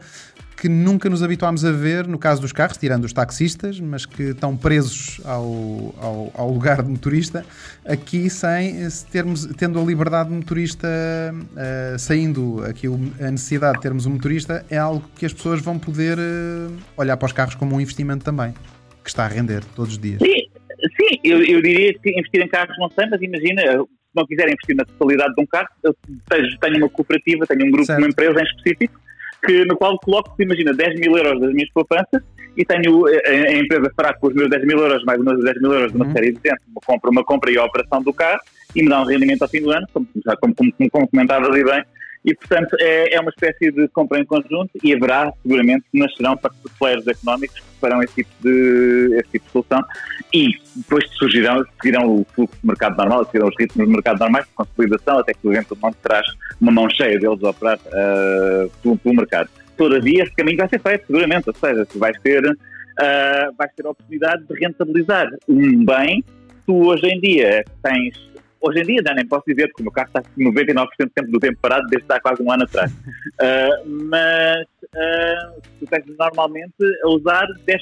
que 0.57 0.67
nunca 0.67 1.09
nos 1.09 1.23
habituámos 1.23 1.63
a 1.63 1.71
ver 1.71 2.05
no 2.05 2.19
caso 2.19 2.41
dos 2.41 2.51
carros, 2.51 2.75
tirando 2.75 3.05
os 3.05 3.13
taxistas, 3.13 3.79
mas 3.79 4.05
que 4.05 4.23
estão 4.23 4.57
presos 4.57 5.21
ao, 5.23 5.95
ao, 5.97 6.31
ao 6.33 6.51
lugar 6.51 6.83
de 6.83 6.89
motorista, 6.89 7.45
aqui 7.85 8.29
sem 8.29 8.75
termos, 9.09 9.45
tendo 9.57 9.79
a 9.79 9.83
liberdade 9.83 10.27
de 10.27 10.35
motorista, 10.35 10.85
uh, 10.85 11.97
saindo 11.97 12.61
aqui 12.65 12.87
a 12.87 13.31
necessidade 13.31 13.75
de 13.75 13.81
termos 13.81 14.05
um 14.05 14.11
motorista, 14.11 14.65
é 14.69 14.77
algo 14.77 15.09
que 15.15 15.25
as 15.25 15.31
pessoas 15.31 15.61
vão 15.61 15.79
poder 15.79 16.17
olhar 16.97 17.15
para 17.15 17.27
os 17.27 17.31
carros 17.31 17.55
como 17.55 17.75
um 17.75 17.79
investimento 17.79 18.25
também 18.25 18.53
que 19.09 19.13
está 19.13 19.25
a 19.25 19.27
render 19.27 19.63
todos 19.75 19.93
os 19.93 19.99
dias. 19.99 20.19
Sim, 20.21 20.35
sim 20.97 21.19
eu, 21.23 21.43
eu 21.43 21.61
diria 21.61 21.93
que 21.93 22.11
investir 22.11 22.41
em 22.41 22.47
carros 22.47 22.77
não 22.77 22.89
sei, 22.91 23.07
mas 23.07 23.21
imagina, 23.21 23.61
se 23.61 24.15
não 24.15 24.25
quiserem 24.25 24.53
investir 24.53 24.75
na 24.75 24.85
totalidade 24.85 25.33
de 25.35 25.41
um 25.41 25.45
carro, 25.47 25.67
eu 25.83 25.95
tenho 26.61 26.77
uma 26.77 26.89
cooperativa, 26.89 27.45
tenho 27.47 27.65
um 27.65 27.71
grupo, 27.71 27.85
certo. 27.85 27.99
uma 27.99 28.07
empresa 28.07 28.39
em 28.39 28.43
específico, 28.43 28.99
que, 29.45 29.65
no 29.65 29.75
qual 29.75 29.97
coloco, 29.99 30.35
imagina, 30.39 30.73
10 30.73 30.99
mil 30.99 31.17
euros 31.17 31.39
das 31.41 31.53
minhas 31.53 31.69
poupanças 31.71 32.21
e 32.55 32.65
tenho 32.65 33.05
a, 33.07 33.29
a 33.29 33.57
empresa 33.57 33.91
fará 33.95 34.13
com 34.13 34.27
os 34.27 34.33
meus 34.33 34.49
10 34.49 34.65
mil 34.65 34.77
euros, 34.77 35.03
mais 35.05 35.19
meus 35.19 35.43
10 35.43 35.61
mil 35.61 35.73
euros 35.73 35.91
de 35.91 35.97
uma 35.97 36.05
uhum. 36.05 36.13
série 36.13 36.33
de 36.33 36.39
tempo, 36.39 36.61
uma 36.67 36.81
compra, 36.85 37.09
uma 37.09 37.23
compra 37.23 37.51
e 37.51 37.57
a 37.57 37.65
operação 37.65 38.03
do 38.03 38.13
carro 38.13 38.41
e 38.75 38.83
me 38.83 38.89
dá 38.89 39.01
um 39.01 39.05
rendimento 39.05 39.41
ao 39.41 39.47
fim 39.47 39.61
do 39.61 39.71
ano, 39.71 39.87
como, 39.93 40.07
como, 40.39 40.55
como, 40.55 40.89
como 40.91 41.07
comentava 41.07 41.47
ali 41.47 41.63
bem, 41.63 41.83
e, 42.25 42.35
portanto, 42.35 42.75
é, 42.79 43.15
é 43.15 43.19
uma 43.19 43.29
espécie 43.29 43.71
de 43.71 43.87
compra 43.89 44.19
em 44.19 44.25
conjunto 44.25 44.71
e 44.83 44.93
haverá, 44.93 45.31
seguramente, 45.41 45.85
nascerão 45.93 46.37
players 46.77 47.07
económicos 47.07 47.59
que 47.59 47.79
farão 47.79 48.03
esse 48.03 48.15
tipo 48.15 48.29
de, 48.41 49.15
esse 49.15 49.29
tipo 49.31 49.45
de 49.45 49.51
solução 49.51 49.83
e 50.33 50.49
depois 50.75 51.05
surgirão, 51.17 51.63
seguirão 51.81 52.09
o 52.09 52.25
fluxo 52.35 52.55
de 52.61 52.67
mercado 52.67 52.97
normal, 52.97 53.25
seguirão 53.25 53.47
os 53.47 53.55
ritmos 53.57 53.87
do 53.87 53.91
mercado 53.91 54.19
normais 54.19 54.45
de 54.45 54.51
consolidação, 54.53 55.19
até 55.19 55.33
que 55.33 55.47
o 55.47 55.53
eventualmente 55.53 55.97
traz 56.03 56.27
uma 56.59 56.71
mão 56.71 56.89
cheia 56.89 57.17
deles 57.17 57.41
a 57.43 57.49
operar 57.49 57.77
uh, 57.77 58.69
pelo, 58.83 58.97
pelo 58.97 59.15
mercado. 59.15 59.49
Todavia, 59.77 60.23
esse 60.23 60.35
caminho 60.35 60.57
vai 60.57 60.67
ser 60.67 60.81
feito, 60.81 61.07
seguramente, 61.07 61.49
ou 61.49 61.55
seja, 61.55 61.85
tu 61.85 61.97
vais 61.97 62.19
ter, 62.21 62.45
uh, 62.45 63.55
vais 63.57 63.71
ter 63.75 63.85
a 63.85 63.91
oportunidade 63.91 64.43
de 64.45 64.59
rentabilizar 64.59 65.29
um 65.47 65.85
bem 65.85 66.23
tu 66.69 66.85
hoje 66.85 67.07
em 67.07 67.19
dia 67.19 67.65
tens 67.81 68.28
Hoje 68.61 68.81
em 68.81 68.85
dia 68.85 69.01
já 69.05 69.13
nem 69.13 69.25
posso 69.25 69.43
dizer, 69.47 69.67
porque 69.67 69.81
o 69.81 69.85
meu 69.85 69.91
carro 69.91 70.07
está 70.07 70.21
99% 70.37 70.87
do 71.29 71.39
tempo 71.39 71.57
parado 71.61 71.87
desde 71.87 72.05
há 72.09 72.19
quase 72.19 72.41
um 72.43 72.51
ano 72.51 72.63
atrás. 72.63 72.91
Uh, 72.91 73.89
mas 74.09 74.67
uh, 74.83 75.61
tu 75.79 75.85
tens 75.87 76.05
normalmente 76.17 76.73
a 77.03 77.07
usar 77.07 77.47
10% 77.67 77.79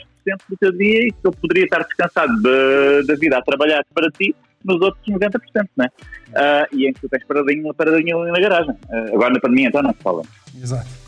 do 0.49 0.57
teu 0.57 0.71
dia 0.71 1.07
e 1.07 1.11
que 1.11 1.25
eu 1.25 1.31
poderia 1.31 1.63
estar 1.63 1.83
descansado 1.83 2.41
da 2.41 3.01
de, 3.01 3.15
vida 3.19 3.37
a 3.37 3.41
trabalhar 3.41 3.83
para 3.93 4.09
ti 4.11 4.35
nos 4.63 4.81
outros 4.81 5.03
90%, 5.07 5.39
né? 5.77 5.87
Uh, 6.29 6.75
e 6.75 6.87
em 6.87 6.93
que 6.93 7.01
tu 7.01 7.09
tens 7.09 7.23
paradinho, 7.25 7.63
uma 7.63 7.73
paradinha 7.73 8.15
ali 8.15 8.31
na 8.31 8.39
garagem. 8.39 8.75
Uh, 8.89 9.15
agora 9.15 9.33
na 9.33 9.39
pandemia 9.39 9.69
então 9.69 9.81
não 9.81 9.93
se 9.93 10.03
fala. 10.03 10.21
Exato. 10.61 11.06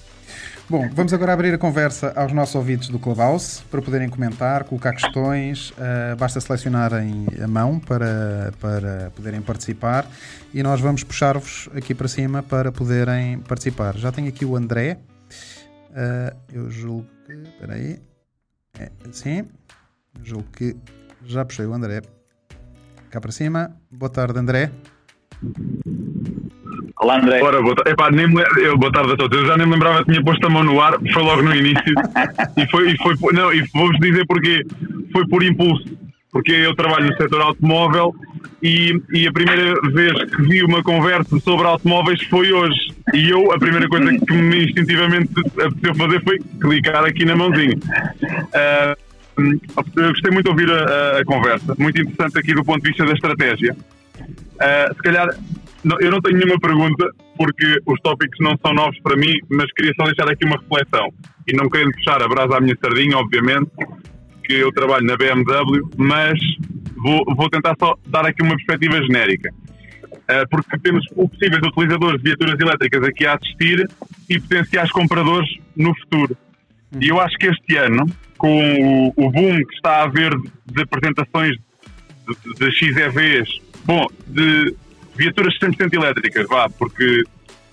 Bom, 0.70 0.88
vamos 0.94 1.12
agora 1.14 1.34
abrir 1.34 1.52
a 1.52 1.58
conversa 1.58 2.14
aos 2.16 2.32
nossos 2.32 2.54
ouvintes 2.54 2.90
do 2.90 3.00
Clubhouse 3.00 3.64
para 3.72 3.82
poderem 3.82 4.08
comentar, 4.08 4.66
colocar 4.66 4.94
questões. 4.94 5.72
Uh, 5.72 6.16
basta 6.16 6.40
selecionarem 6.40 7.26
a 7.44 7.48
mão 7.48 7.80
para, 7.80 8.54
para 8.60 9.12
poderem 9.16 9.42
participar 9.42 10.08
e 10.54 10.62
nós 10.62 10.80
vamos 10.80 11.04
puxar-vos 11.04 11.68
aqui 11.76 11.96
para 11.96 12.08
cima 12.08 12.44
para 12.44 12.72
poderem 12.72 13.40
participar. 13.40 13.98
Já 13.98 14.12
tenho 14.12 14.28
aqui 14.28 14.46
o 14.46 14.56
André. 14.56 15.00
Uh, 15.90 16.38
eu 16.54 16.70
julgo 16.70 17.08
que. 17.26 17.34
Espera 17.34 17.74
aí. 17.74 18.00
É 18.78 18.92
assim. 19.10 19.40
Eu 19.40 20.24
julgo 20.24 20.46
que 20.52 20.78
já 21.26 21.44
puxei 21.44 21.66
o 21.66 21.74
André 21.74 22.04
cá 23.10 23.20
para 23.20 23.32
cima. 23.32 23.76
Boa 23.90 24.12
tarde, 24.12 24.38
André. 24.38 24.72
Olá, 27.00 27.18
André. 27.18 27.41
Ora, 27.41 27.62
boa, 27.62 27.76
Epá, 27.86 28.12
nem 28.12 28.28
me, 28.28 28.43
eu, 28.58 28.78
boa 28.78 28.91
tarde 28.91 29.14
a 29.14 29.16
todos. 29.16 29.39
Eu 29.39 29.47
já 29.47 29.56
nem 29.56 29.66
me 29.66 29.72
lembrava 29.72 30.00
que 30.00 30.12
tinha 30.12 30.22
posto 30.22 30.45
a 30.45 30.50
mão 30.50 30.66
no 30.66 30.82
ar, 30.82 31.00
foi 31.14 31.24
logo 31.24 31.41
no 31.41 31.56
início. 31.56 31.93
e 32.58 32.70
foi, 32.70 32.91
e 32.91 32.97
foi 32.97 33.34
não, 33.34 33.54
e 33.54 33.62
vou-vos 33.74 33.97
dizer 34.00 34.26
porque 34.28 34.66
foi 35.14 35.26
por 35.30 35.41
impulso. 35.41 35.97
Porque 36.30 36.52
eu 36.52 36.76
trabalho 36.76 37.08
no 37.08 37.16
setor 37.16 37.41
automóvel 37.41 38.14
e, 38.62 39.02
e 39.14 39.26
a 39.28 39.32
primeira 39.32 39.82
vez 39.91 40.26
que 40.26 40.41
vi 40.43 40.62
uma 40.62 40.84
conversa 40.84 41.39
sobre 41.39 41.66
automóveis 41.66 42.22
foi 42.24 42.52
hoje. 42.52 42.93
E 43.14 43.30
eu, 43.30 43.50
a 43.54 43.58
primeira 43.58 43.88
coisa 43.88 44.12
que 44.20 44.34
me 44.34 44.66
instintivamente 44.66 45.32
apeteceu 45.39 45.95
fazer 45.95 46.24
foi 46.24 46.38
clicar 46.60 47.06
aqui 47.06 47.24
na 47.24 47.36
mãozinha. 47.36 47.78
Uh, 47.78 49.10
eu 49.95 50.10
gostei 50.10 50.32
muito 50.32 50.43
de 50.43 50.50
ouvir 50.50 50.70
a, 50.70 50.84
a, 50.84 51.20
a, 51.20 51.26
conversa, 51.26 51.74
muito 51.80 52.02
interessante 52.02 52.38
aqui 52.38 52.54
do 52.54 52.64
ponto 52.64 52.84
de 52.84 52.89
vista 52.89 53.06
da 53.06 53.14
estratégia. 53.14 53.74
Uh, 54.20 54.93
se 54.93 55.02
calhar 55.02 55.30
eu 56.00 56.12
não 56.12 56.22
tenho 56.22 56.38
nenhuma 56.38 56.60
pergunta, 56.60 57.10
porque 57.38 57.82
os 57.86 58.00
tópicos 58.02 58.38
não 58.40 58.58
são 58.64 58.74
novos 58.74 59.00
para 59.02 59.16
mim, 59.16 59.34
mas 59.50 59.72
queria 59.74 59.94
só 59.96 60.06
deixar 60.06 60.30
aqui 60.30 60.46
uma 60.46 60.58
reflexão. 60.58 61.10
E 61.48 61.56
não 61.56 61.70
querendo 61.70 61.92
puxar 61.94 62.22
a 62.22 62.28
brasa 62.28 62.58
à 62.58 62.62
minha 62.62 62.78
sardinha, 62.82 63.18
obviamente, 63.18 63.72
que 64.44 64.54
eu 64.54 64.72
trabalho 64.74 65.06
na 65.06 65.16
BMW, 65.16 65.90
mas 65.98 66.38
vou, 66.98 67.24
vou 67.36 67.50
tentar 67.50 67.76
só 67.80 67.96
dar 68.08 68.26
aqui 68.26 68.44
uma 68.44 68.56
perspectiva 68.56 69.02
genérica. 69.04 69.50
Uh, 70.30 70.48
porque 70.50 70.78
temos 70.80 71.06
possíveis 71.08 71.62
utilizadores 71.64 72.22
de 72.22 72.30
viaturas 72.30 72.60
elétricas 72.60 73.04
aqui 73.04 73.26
a 73.26 73.34
assistir 73.36 73.88
e 74.30 74.40
potenciais 74.40 74.92
compradores 74.92 75.50
no 75.76 75.96
futuro. 75.96 76.38
E 77.00 77.08
eu 77.08 77.20
acho 77.20 77.36
que 77.38 77.48
este 77.48 77.78
ano, 77.78 78.06
com 78.38 79.12
o, 79.18 79.26
o 79.26 79.32
boom 79.32 79.58
que 79.58 79.76
está 79.76 79.98
a 79.98 80.04
haver 80.04 80.32
de 80.66 80.82
apresentações 80.84 81.56
de, 82.28 82.54
de 82.60 82.72
XEVs, 82.72 83.62
bom, 83.86 84.08
de 84.28 84.76
viaturas 85.20 85.54
100% 85.60 85.94
elétricas, 85.94 86.48
vá, 86.48 86.70
porque 86.70 87.24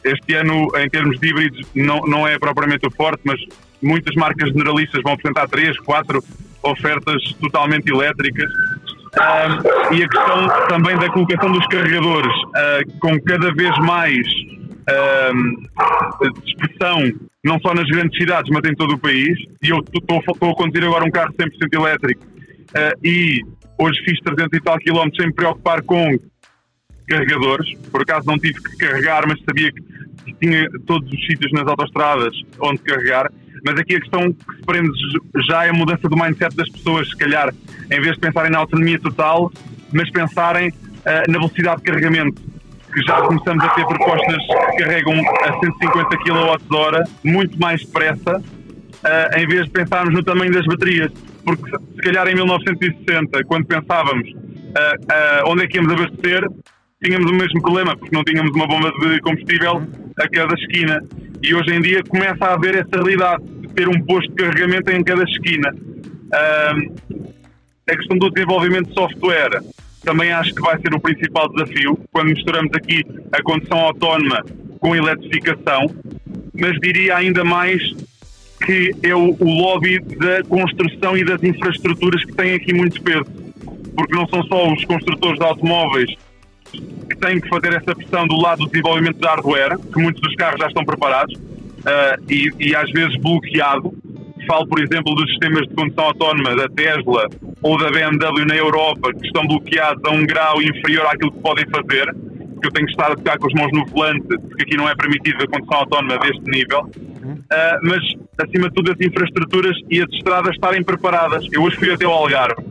este 0.04 0.34
ano, 0.34 0.68
em 0.76 0.88
termos 0.88 1.18
de 1.18 1.28
híbridos, 1.28 1.66
não, 1.74 2.00
não 2.00 2.26
é 2.26 2.38
propriamente 2.38 2.86
o 2.86 2.90
forte, 2.90 3.20
mas 3.24 3.40
muitas 3.82 4.14
marcas 4.14 4.50
generalistas 4.50 5.00
vão 5.02 5.12
apresentar 5.12 5.48
três, 5.48 5.78
quatro 5.80 6.22
ofertas 6.62 7.22
totalmente 7.40 7.88
elétricas. 7.90 8.50
E 9.92 10.02
a 10.02 10.08
questão 10.08 10.68
também 10.68 10.96
da 10.98 11.08
colocação 11.10 11.50
dos 11.50 11.66
carregadores, 11.66 12.32
uh, 12.32 12.98
com 13.00 13.18
cada 13.22 13.52
vez 13.54 13.76
mais 13.78 14.26
dispersão, 16.44 17.10
não 17.44 17.58
só 17.58 17.74
nas 17.74 17.86
grandes 17.88 18.16
cidades, 18.16 18.48
mas 18.52 18.70
em 18.70 18.74
todo 18.74 18.94
o 18.94 18.98
país. 18.98 19.36
E 19.62 19.70
eu 19.70 19.78
estou 19.78 20.50
a 20.50 20.54
conduzir 20.54 20.84
agora 20.84 21.04
um 21.04 21.10
carro 21.10 21.32
100% 21.32 21.48
elétrico 21.72 22.22
e 23.02 23.40
hoje 23.78 24.00
fiz 24.04 24.20
300 24.20 24.58
e 24.58 24.62
tal 24.62 24.78
quilómetros 24.78 25.16
sem 25.16 25.26
me 25.26 25.34
preocupar 25.34 25.82
com 25.82 26.16
carregadores. 27.06 27.72
Por 27.90 28.02
acaso 28.02 28.26
não 28.26 28.38
tive 28.38 28.54
que 28.54 28.76
carregar, 28.78 29.26
mas 29.26 29.40
sabia 29.44 29.72
que 29.72 29.82
tinha 30.40 30.68
todos 30.86 31.10
os 31.10 31.26
sítios 31.26 31.52
nas 31.52 31.66
autostradas 31.66 32.34
onde 32.60 32.78
carregar. 32.82 33.30
Mas 33.64 33.78
aqui 33.78 33.96
a 33.96 34.00
questão 34.00 34.32
que 34.32 34.56
se 34.56 34.62
prende 34.62 34.90
já 35.48 35.64
é 35.64 35.70
a 35.70 35.72
mudança 35.72 36.08
do 36.08 36.16
mindset 36.16 36.54
das 36.54 36.68
pessoas, 36.68 37.08
se 37.08 37.16
calhar, 37.16 37.52
em 37.90 38.00
vez 38.00 38.14
de 38.14 38.20
pensarem 38.20 38.50
na 38.50 38.58
autonomia 38.58 38.98
total, 38.98 39.50
mas 39.92 40.10
pensarem 40.10 40.68
uh, 40.68 41.30
na 41.30 41.38
velocidade 41.38 41.78
de 41.78 41.82
carregamento. 41.84 42.42
Que 42.92 43.02
já 43.02 43.20
começamos 43.22 43.62
a 43.64 43.68
ter 43.70 43.86
propostas 43.86 44.36
que 44.36 44.84
carregam 44.84 45.14
a 45.44 45.60
150 45.60 46.16
kWh 46.16 47.10
muito 47.24 47.58
mais 47.58 47.84
depressa, 47.84 48.38
uh, 48.38 49.38
em 49.38 49.46
vez 49.46 49.64
de 49.64 49.70
pensarmos 49.70 50.14
no 50.14 50.22
tamanho 50.22 50.52
das 50.52 50.64
baterias. 50.66 51.12
porque 51.44 51.70
se 51.70 52.02
calhar 52.02 52.28
em 52.28 52.34
1960, 52.34 53.44
quando 53.44 53.66
pensávamos 53.66 54.28
uh, 54.30 55.50
onde 55.50 55.64
é 55.64 55.66
que 55.66 55.76
íamos 55.76 55.92
abastecer, 55.92 56.46
tínhamos 57.06 57.30
o 57.30 57.34
mesmo 57.34 57.62
problema, 57.62 57.96
porque 57.96 58.14
não 58.14 58.24
tínhamos 58.24 58.52
uma 58.52 58.66
bomba 58.66 58.90
de 58.90 59.20
combustível 59.20 59.82
a 60.18 60.28
cada 60.28 60.54
esquina. 60.54 61.00
E 61.42 61.54
hoje 61.54 61.72
em 61.72 61.80
dia 61.80 62.02
começa 62.02 62.44
a 62.44 62.54
haver 62.54 62.74
essa 62.74 62.96
realidade 62.96 63.44
de 63.44 63.68
ter 63.68 63.88
um 63.88 64.00
posto 64.02 64.28
de 64.30 64.36
carregamento 64.36 64.90
em 64.90 65.04
cada 65.04 65.22
esquina. 65.22 65.72
Uh, 65.72 66.94
a 67.88 67.96
questão 67.96 68.18
do 68.18 68.30
desenvolvimento 68.30 68.88
de 68.88 68.94
software 68.94 69.62
também 70.02 70.32
acho 70.32 70.52
que 70.54 70.60
vai 70.60 70.78
ser 70.80 70.92
o 70.94 71.00
principal 71.00 71.48
desafio 71.52 71.98
quando 72.12 72.28
misturamos 72.28 72.72
aqui 72.74 73.04
a 73.32 73.42
condução 73.42 73.78
autónoma 73.78 74.44
com 74.80 74.92
a 74.92 74.96
eletrificação, 74.96 75.94
mas 76.58 76.78
diria 76.80 77.16
ainda 77.16 77.44
mais 77.44 77.82
que 78.64 78.92
é 79.02 79.14
o, 79.14 79.36
o 79.38 79.44
lobby 79.44 80.00
da 80.00 80.42
construção 80.44 81.16
e 81.16 81.24
das 81.24 81.42
infraestruturas 81.42 82.24
que 82.24 82.32
tem 82.32 82.54
aqui 82.54 82.72
muito 82.72 83.00
peso, 83.02 83.26
porque 83.94 84.14
não 84.14 84.26
são 84.28 84.42
só 84.44 84.72
os 84.72 84.84
construtores 84.84 85.38
de 85.38 85.44
automóveis 85.44 86.16
que 86.78 87.16
têm 87.16 87.40
que 87.40 87.48
fazer 87.48 87.74
essa 87.74 87.94
pressão 87.94 88.26
do 88.26 88.36
lado 88.36 88.64
do 88.64 88.70
desenvolvimento 88.70 89.18
de 89.18 89.26
hardware, 89.26 89.78
que 89.78 90.00
muitos 90.00 90.20
dos 90.20 90.34
carros 90.36 90.58
já 90.60 90.66
estão 90.66 90.84
preparados 90.84 91.34
uh, 91.34 92.22
e, 92.30 92.50
e 92.58 92.74
às 92.74 92.90
vezes 92.90 93.16
bloqueado, 93.20 93.92
falo, 94.46 94.66
por 94.66 94.80
exemplo, 94.80 95.14
dos 95.14 95.28
sistemas 95.30 95.62
de 95.68 95.74
condução 95.74 96.04
autónoma 96.04 96.54
da 96.54 96.68
Tesla 96.68 97.28
ou 97.62 97.78
da 97.78 97.90
BMW 97.90 98.46
na 98.46 98.56
Europa, 98.56 99.12
que 99.12 99.26
estão 99.26 99.46
bloqueados 99.46 100.02
a 100.04 100.10
um 100.10 100.24
grau 100.24 100.62
inferior 100.62 101.06
àquilo 101.06 101.32
que 101.32 101.40
podem 101.40 101.64
fazer, 101.68 102.14
que 102.60 102.68
eu 102.68 102.72
tenho 102.72 102.86
que 102.86 102.92
estar 102.92 103.10
a 103.10 103.16
tocar 103.16 103.38
com 103.38 103.46
as 103.48 103.54
mãos 103.54 103.72
no 103.72 103.86
volante, 103.86 104.26
porque 104.26 104.62
aqui 104.62 104.76
não 104.76 104.88
é 104.88 104.94
permitida 104.94 105.44
a 105.44 105.48
condução 105.48 105.78
autónoma 105.78 106.18
deste 106.18 106.50
nível. 106.50 106.80
Uh, 106.80 107.78
mas, 107.82 108.02
acima 108.38 108.68
de 108.68 108.74
tudo, 108.74 108.92
as 108.92 109.00
infraestruturas 109.00 109.76
e 109.90 110.00
as 110.00 110.08
estradas 110.12 110.54
estarem 110.54 110.82
preparadas. 110.82 111.44
Eu 111.52 111.62
hoje 111.62 111.76
fui 111.76 111.92
até 111.92 112.06
o 112.06 112.10
Algarve 112.10 112.64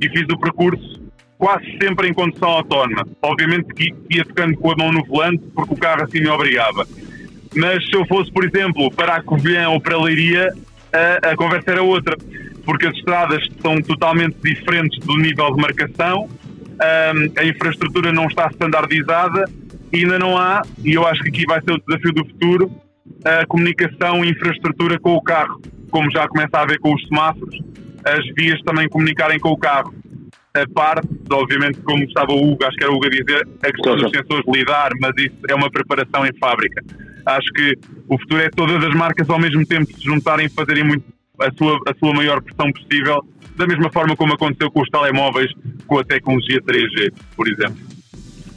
e 0.00 0.08
fiz 0.08 0.26
o 0.32 0.38
percurso 0.38 1.01
quase 1.42 1.76
sempre 1.82 2.08
em 2.08 2.14
condução 2.14 2.50
autónoma. 2.50 3.04
Obviamente 3.20 3.74
que 3.74 3.92
ia 4.08 4.24
tocando 4.24 4.56
com 4.58 4.70
a 4.70 4.76
mão 4.76 4.92
no 4.92 5.04
volante, 5.04 5.42
porque 5.52 5.74
o 5.74 5.76
carro 5.76 6.04
assim 6.04 6.20
me 6.20 6.28
obrigava. 6.28 6.86
Mas 7.56 7.84
se 7.84 7.96
eu 7.96 8.06
fosse, 8.06 8.30
por 8.30 8.44
exemplo, 8.44 8.88
para 8.92 9.16
a 9.16 9.22
Covilhã 9.24 9.68
ou 9.70 9.80
para 9.80 9.96
a 9.96 10.02
Leiria, 10.04 10.52
a, 10.92 11.30
a 11.30 11.36
conversa 11.36 11.72
era 11.72 11.82
outra, 11.82 12.16
porque 12.64 12.86
as 12.86 12.94
estradas 12.94 13.44
são 13.60 13.82
totalmente 13.82 14.36
diferentes 14.40 15.04
do 15.04 15.16
nível 15.16 15.52
de 15.52 15.60
marcação, 15.60 16.28
um, 16.28 17.40
a 17.40 17.44
infraestrutura 17.44 18.12
não 18.12 18.26
está 18.26 18.46
standardizada 18.52 19.44
e 19.92 20.04
ainda 20.04 20.20
não 20.20 20.38
há, 20.38 20.62
e 20.84 20.94
eu 20.94 21.04
acho 21.04 21.24
que 21.24 21.28
aqui 21.28 21.44
vai 21.44 21.60
ser 21.60 21.72
o 21.72 21.82
desafio 21.84 22.12
do 22.12 22.24
futuro, 22.24 22.70
a 23.24 23.44
comunicação 23.46 24.24
e 24.24 24.30
infraestrutura 24.30 24.96
com 25.00 25.14
o 25.14 25.20
carro, 25.20 25.60
como 25.90 26.08
já 26.12 26.28
começa 26.28 26.56
a 26.56 26.62
haver 26.62 26.78
com 26.78 26.94
os 26.94 27.02
semáforos, 27.08 27.58
as 28.04 28.24
vias 28.36 28.62
também 28.62 28.88
comunicarem 28.88 29.40
com 29.40 29.48
o 29.48 29.58
carro. 29.58 29.92
A 30.54 30.68
parte, 30.74 31.08
obviamente, 31.30 31.80
como 31.80 32.04
estava 32.04 32.32
o 32.32 32.52
Hugo, 32.52 32.64
acho 32.64 32.76
que 32.76 32.84
era 32.84 32.92
o 32.92 32.96
Hugo 32.96 33.06
a 33.06 33.08
dizer, 33.08 33.48
a 33.62 33.72
questão 33.72 33.96
dos 33.96 34.10
sensores 34.10 34.44
de 34.44 34.58
lidar, 34.58 34.90
mas 35.00 35.12
isso 35.16 35.36
é 35.48 35.54
uma 35.54 35.70
preparação 35.70 36.26
em 36.26 36.32
fábrica. 36.38 36.84
Acho 37.24 37.48
que 37.54 37.78
o 38.08 38.18
futuro 38.18 38.42
é 38.42 38.50
todas 38.50 38.84
as 38.84 38.94
marcas 38.94 39.30
ao 39.30 39.38
mesmo 39.38 39.64
tempo 39.64 39.86
se 39.86 40.04
juntarem 40.04 40.46
e 40.46 40.50
fazerem 40.50 40.84
muito 40.84 41.04
a 41.40 41.50
sua, 41.56 41.80
a 41.88 41.94
sua 41.98 42.12
maior 42.12 42.42
pressão 42.42 42.70
possível, 42.70 43.24
da 43.56 43.66
mesma 43.66 43.90
forma 43.90 44.14
como 44.14 44.34
aconteceu 44.34 44.70
com 44.70 44.82
os 44.82 44.88
telemóveis, 44.90 45.50
com 45.86 45.98
a 45.98 46.04
tecnologia 46.04 46.60
3G, 46.60 47.12
por 47.34 47.48
exemplo. 47.48 47.78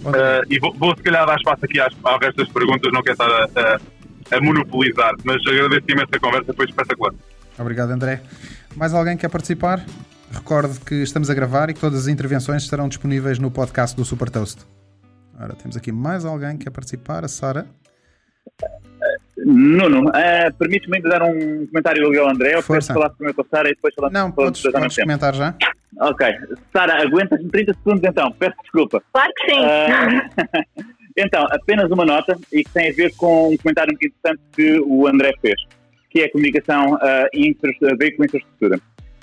Uh, 0.05 0.45
e 0.49 0.59
vou, 0.59 0.73
vou, 0.73 0.95
se 0.95 1.01
calhar 1.01 1.25
dar 1.25 1.37
espaço 1.37 1.65
aqui 1.65 1.79
às, 1.79 1.93
ao 2.03 2.19
resto 2.19 2.37
das 2.37 2.49
perguntas, 2.49 2.91
não 2.91 3.01
quero 3.01 3.13
estar 3.13 3.29
a, 3.29 3.77
a, 4.33 4.37
a 4.37 4.41
monopolizar, 4.41 5.13
mas 5.23 5.37
agradeço 5.47 5.85
imenso 5.87 6.09
a 6.13 6.19
conversa, 6.19 6.53
foi 6.53 6.65
espetacular. 6.65 7.13
Obrigado, 7.57 7.91
André. 7.91 8.21
Mais 8.75 8.93
alguém 8.93 9.17
quer 9.17 9.29
participar? 9.29 9.83
Recordo 10.35 10.79
que 10.85 10.95
estamos 10.95 11.29
a 11.29 11.33
gravar 11.33 11.69
e 11.69 11.73
que 11.73 11.79
todas 11.79 12.01
as 12.01 12.07
intervenções 12.07 12.63
estarão 12.63 12.89
disponíveis 12.89 13.39
no 13.39 13.49
podcast 13.49 13.95
do 13.95 14.03
Super 14.03 14.29
Toast. 14.29 14.65
Ora, 15.39 15.53
temos 15.53 15.77
aqui 15.77 15.91
mais 15.91 16.25
alguém 16.25 16.57
que 16.57 16.65
quer 16.65 16.71
participar, 16.71 17.23
a 17.23 17.27
Sara. 17.27 17.65
Nuno, 19.37 20.09
uh, 20.09 20.53
permite-me 20.59 20.97
ainda 20.97 21.09
dar 21.09 21.23
um 21.23 21.65
comentário 21.67 22.21
ao 22.21 22.29
André, 22.29 22.57
ou 22.57 22.61
Força. 22.61 22.93
falar 22.93 23.09
primeiro 23.11 23.35
com 23.35 23.41
a 23.43 23.45
Sara 23.45 23.69
e 23.69 23.75
depois 23.75 23.93
falar 23.95 24.11
Não, 24.11 24.29
com 24.29 24.43
podes, 24.43 24.61
podes 24.61 24.95
comentar 24.95 25.33
já. 25.33 25.55
Ok. 25.99 26.27
Sara, 26.73 27.01
aguentas-me 27.01 27.49
30 27.49 27.73
segundos 27.73 28.03
então, 28.03 28.31
peço 28.33 28.55
desculpa. 28.61 29.01
Claro 29.13 29.31
que 29.37 29.53
sim. 29.53 29.59
Uh, 29.61 30.83
então, 31.17 31.47
apenas 31.49 31.89
uma 31.89 32.05
nota 32.05 32.37
e 32.51 32.63
que 32.63 32.71
tem 32.71 32.89
a 32.89 32.93
ver 32.93 33.15
com 33.15 33.53
um 33.53 33.57
comentário 33.57 33.93
muito 33.93 34.05
interessante 34.05 34.41
que 34.51 34.79
o 34.81 35.07
André 35.07 35.33
fez, 35.41 35.55
que 36.09 36.21
é 36.21 36.25
a 36.25 36.31
comunicação 36.31 36.95
uh, 36.95 37.27
infra, 37.33 37.71
veículo 37.97 38.25
infraestrutura. 38.25 38.79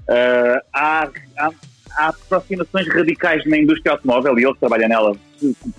Uh, 0.08 0.60
há, 0.72 1.08
há, 1.38 1.50
há, 1.92 2.08
aproximações 2.08 2.88
radicais 2.88 3.44
na 3.46 3.58
indústria 3.58 3.92
automóvel, 3.92 4.38
e 4.38 4.44
ele 4.44 4.54
trabalha 4.56 4.88
nela, 4.88 5.16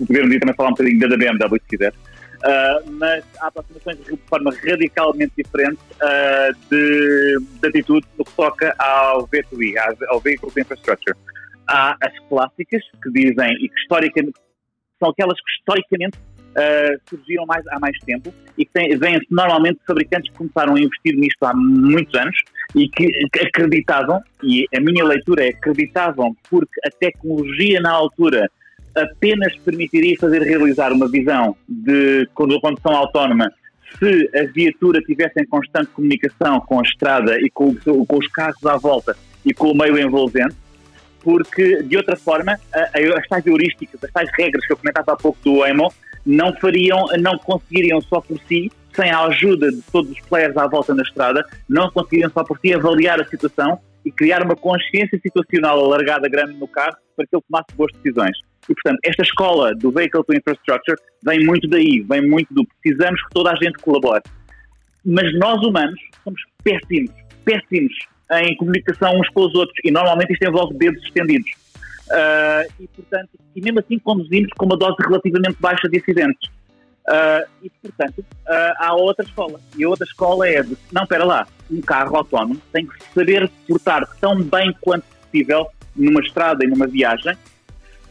podemos 0.07 0.39
também 0.39 0.55
falar 0.55 0.69
um 0.69 0.74
bocadinho 0.74 1.09
da 1.09 1.17
BMW, 1.17 1.59
se 1.61 1.67
quiser, 1.67 1.93
uh, 1.93 2.91
mas 2.91 3.24
há 3.39 3.47
aproximações 3.47 3.97
de 4.05 4.17
forma 4.28 4.51
radicalmente 4.65 5.34
diferente 5.38 5.80
uh, 5.95 6.69
de, 6.69 7.38
de, 7.61 7.67
atitude 7.67 8.07
no 8.17 8.24
que 8.24 8.32
toca 8.32 8.74
ao 8.80 9.28
V2I, 9.28 9.97
ao 10.07 10.19
Vehicle 10.19 10.49
Infrastructure. 10.57 11.17
Há 11.67 11.95
as 12.01 12.19
clássicas, 12.30 12.82
que 13.01 13.11
dizem, 13.11 13.53
e 13.53 13.69
que 13.69 13.80
historicamente, 13.82 14.39
são 14.99 15.09
aquelas 15.09 15.38
que 15.38 15.51
historicamente 15.59 16.17
Uh, 16.53 17.01
surgiram 17.09 17.47
mais, 17.47 17.65
há 17.67 17.79
mais 17.79 17.97
tempo 18.05 18.31
e 18.55 18.63
que 18.63 18.95
vêm 18.95 19.19
normalmente 19.31 19.79
fabricantes 19.87 20.31
que 20.31 20.37
começaram 20.37 20.75
a 20.75 20.79
investir 20.79 21.15
nisto 21.15 21.43
há 21.43 21.51
muitos 21.51 22.13
anos 22.13 22.35
e 22.75 22.87
que 22.87 23.09
acreditavam, 23.43 24.21
e 24.43 24.67
a 24.75 24.79
minha 24.79 25.03
leitura 25.03 25.45
é 25.45 25.49
acreditavam 25.49 26.35
porque 26.49 26.79
a 26.85 26.91
tecnologia 26.91 27.81
na 27.81 27.91
altura 27.91 28.47
apenas 28.95 29.55
permitiria 29.57 30.15
fazer 30.19 30.43
realizar 30.43 30.91
uma 30.91 31.09
visão 31.09 31.55
de 31.67 32.27
condução 32.35 32.95
autónoma 32.95 33.51
se 33.97 34.29
a 34.37 34.43
viatura 34.51 35.01
tivesse 35.01 35.39
em 35.39 35.45
constante 35.45 35.87
comunicação 35.87 36.59
com 36.61 36.79
a 36.79 36.83
estrada 36.83 37.39
e 37.39 37.49
com, 37.49 37.75
com 37.75 38.17
os 38.17 38.27
carros 38.27 38.63
à 38.65 38.77
volta 38.77 39.15
e 39.45 39.53
com 39.53 39.71
o 39.71 39.77
meio 39.77 39.99
envolvente, 39.99 40.55
porque 41.21 41.83
de 41.83 41.97
outra 41.97 42.15
forma 42.15 42.59
as 42.73 43.27
tais 43.27 43.45
heurísticas, 43.45 44.03
as 44.03 44.11
tais 44.11 44.29
regras 44.37 44.65
que 44.65 44.73
eu 44.73 44.77
comentava 44.77 45.13
há 45.13 45.15
pouco 45.15 45.37
do 45.43 45.59
Waymo, 45.59 45.91
não 46.26 46.53
fariam, 46.55 47.05
não 47.19 47.38
conseguiriam 47.38 47.99
só 48.01 48.21
por 48.21 48.39
si, 48.47 48.71
sem 48.93 49.09
a 49.09 49.26
ajuda 49.26 49.71
de 49.71 49.82
todos 49.91 50.11
os 50.11 50.19
players 50.21 50.55
à 50.55 50.67
volta 50.67 50.93
na 50.93 51.01
estrada, 51.01 51.45
não 51.67 51.89
conseguiriam 51.91 52.30
só 52.32 52.43
por 52.43 52.59
si 52.59 52.74
avaliar 52.74 53.19
a 53.19 53.26
situação 53.26 53.80
e 54.05 54.11
criar 54.11 54.43
uma 54.43 54.55
consciência 54.55 55.19
situacional 55.19 55.80
alargada 55.80 56.28
grande 56.30 56.53
no 56.53 56.67
carro 56.67 56.95
para 57.15 57.26
que 57.26 57.36
ele 57.36 57.43
tomasse 57.49 57.76
boas 57.76 57.91
decisões. 57.93 58.38
E, 58.69 58.74
portanto, 58.74 58.99
esta 59.03 59.24
escola 59.24 59.74
do 59.76 59.91
Vehicle 59.91 60.24
to 60.24 60.34
Infrastructure 60.34 60.97
vem 61.24 61.45
muito 61.45 61.67
daí, 61.67 62.01
vem 62.01 62.28
muito 62.28 62.53
do 62.53 62.65
precisamos 62.65 63.21
que 63.24 63.30
toda 63.34 63.51
a 63.51 63.55
gente 63.55 63.78
colabore. 63.80 64.21
Mas 65.05 65.38
nós, 65.38 65.61
humanos, 65.61 65.99
somos 66.24 66.41
péssimos, 66.63 67.11
péssimos 67.43 67.93
em 68.32 68.55
comunicação 68.55 69.19
uns 69.19 69.28
com 69.30 69.41
os 69.45 69.55
outros 69.55 69.78
e 69.84 69.91
normalmente 69.91 70.32
isto 70.32 70.45
envolve 70.45 70.78
dedos 70.78 71.03
estendidos. 71.03 71.51
Uh, 72.07 72.71
e, 72.79 72.87
portanto, 72.87 73.29
e 73.55 73.61
mesmo 73.61 73.79
assim 73.79 73.97
conduzimos 73.99 74.51
com 74.57 74.65
uma 74.65 74.77
dose 74.77 74.95
relativamente 74.99 75.57
baixa 75.59 75.87
de 75.87 75.97
acidentes. 75.99 76.49
Uh, 77.07 77.47
e, 77.61 77.69
portanto, 77.69 78.19
uh, 78.19 78.73
há 78.77 78.93
outra 78.93 79.25
escola. 79.25 79.59
E 79.77 79.83
a 79.83 79.89
outra 79.89 80.05
escola 80.05 80.47
é 80.47 80.61
de, 80.63 80.77
não, 80.91 81.03
espera 81.03 81.25
lá, 81.25 81.47
um 81.71 81.81
carro 81.81 82.17
autónomo 82.17 82.61
tem 82.71 82.85
que 82.85 82.95
saber 83.13 83.49
portar 83.67 84.07
tão 84.19 84.41
bem 84.41 84.73
quanto 84.81 85.03
possível 85.03 85.67
numa 85.95 86.21
estrada 86.21 86.63
e 86.63 86.67
numa 86.67 86.87
viagem, 86.87 87.37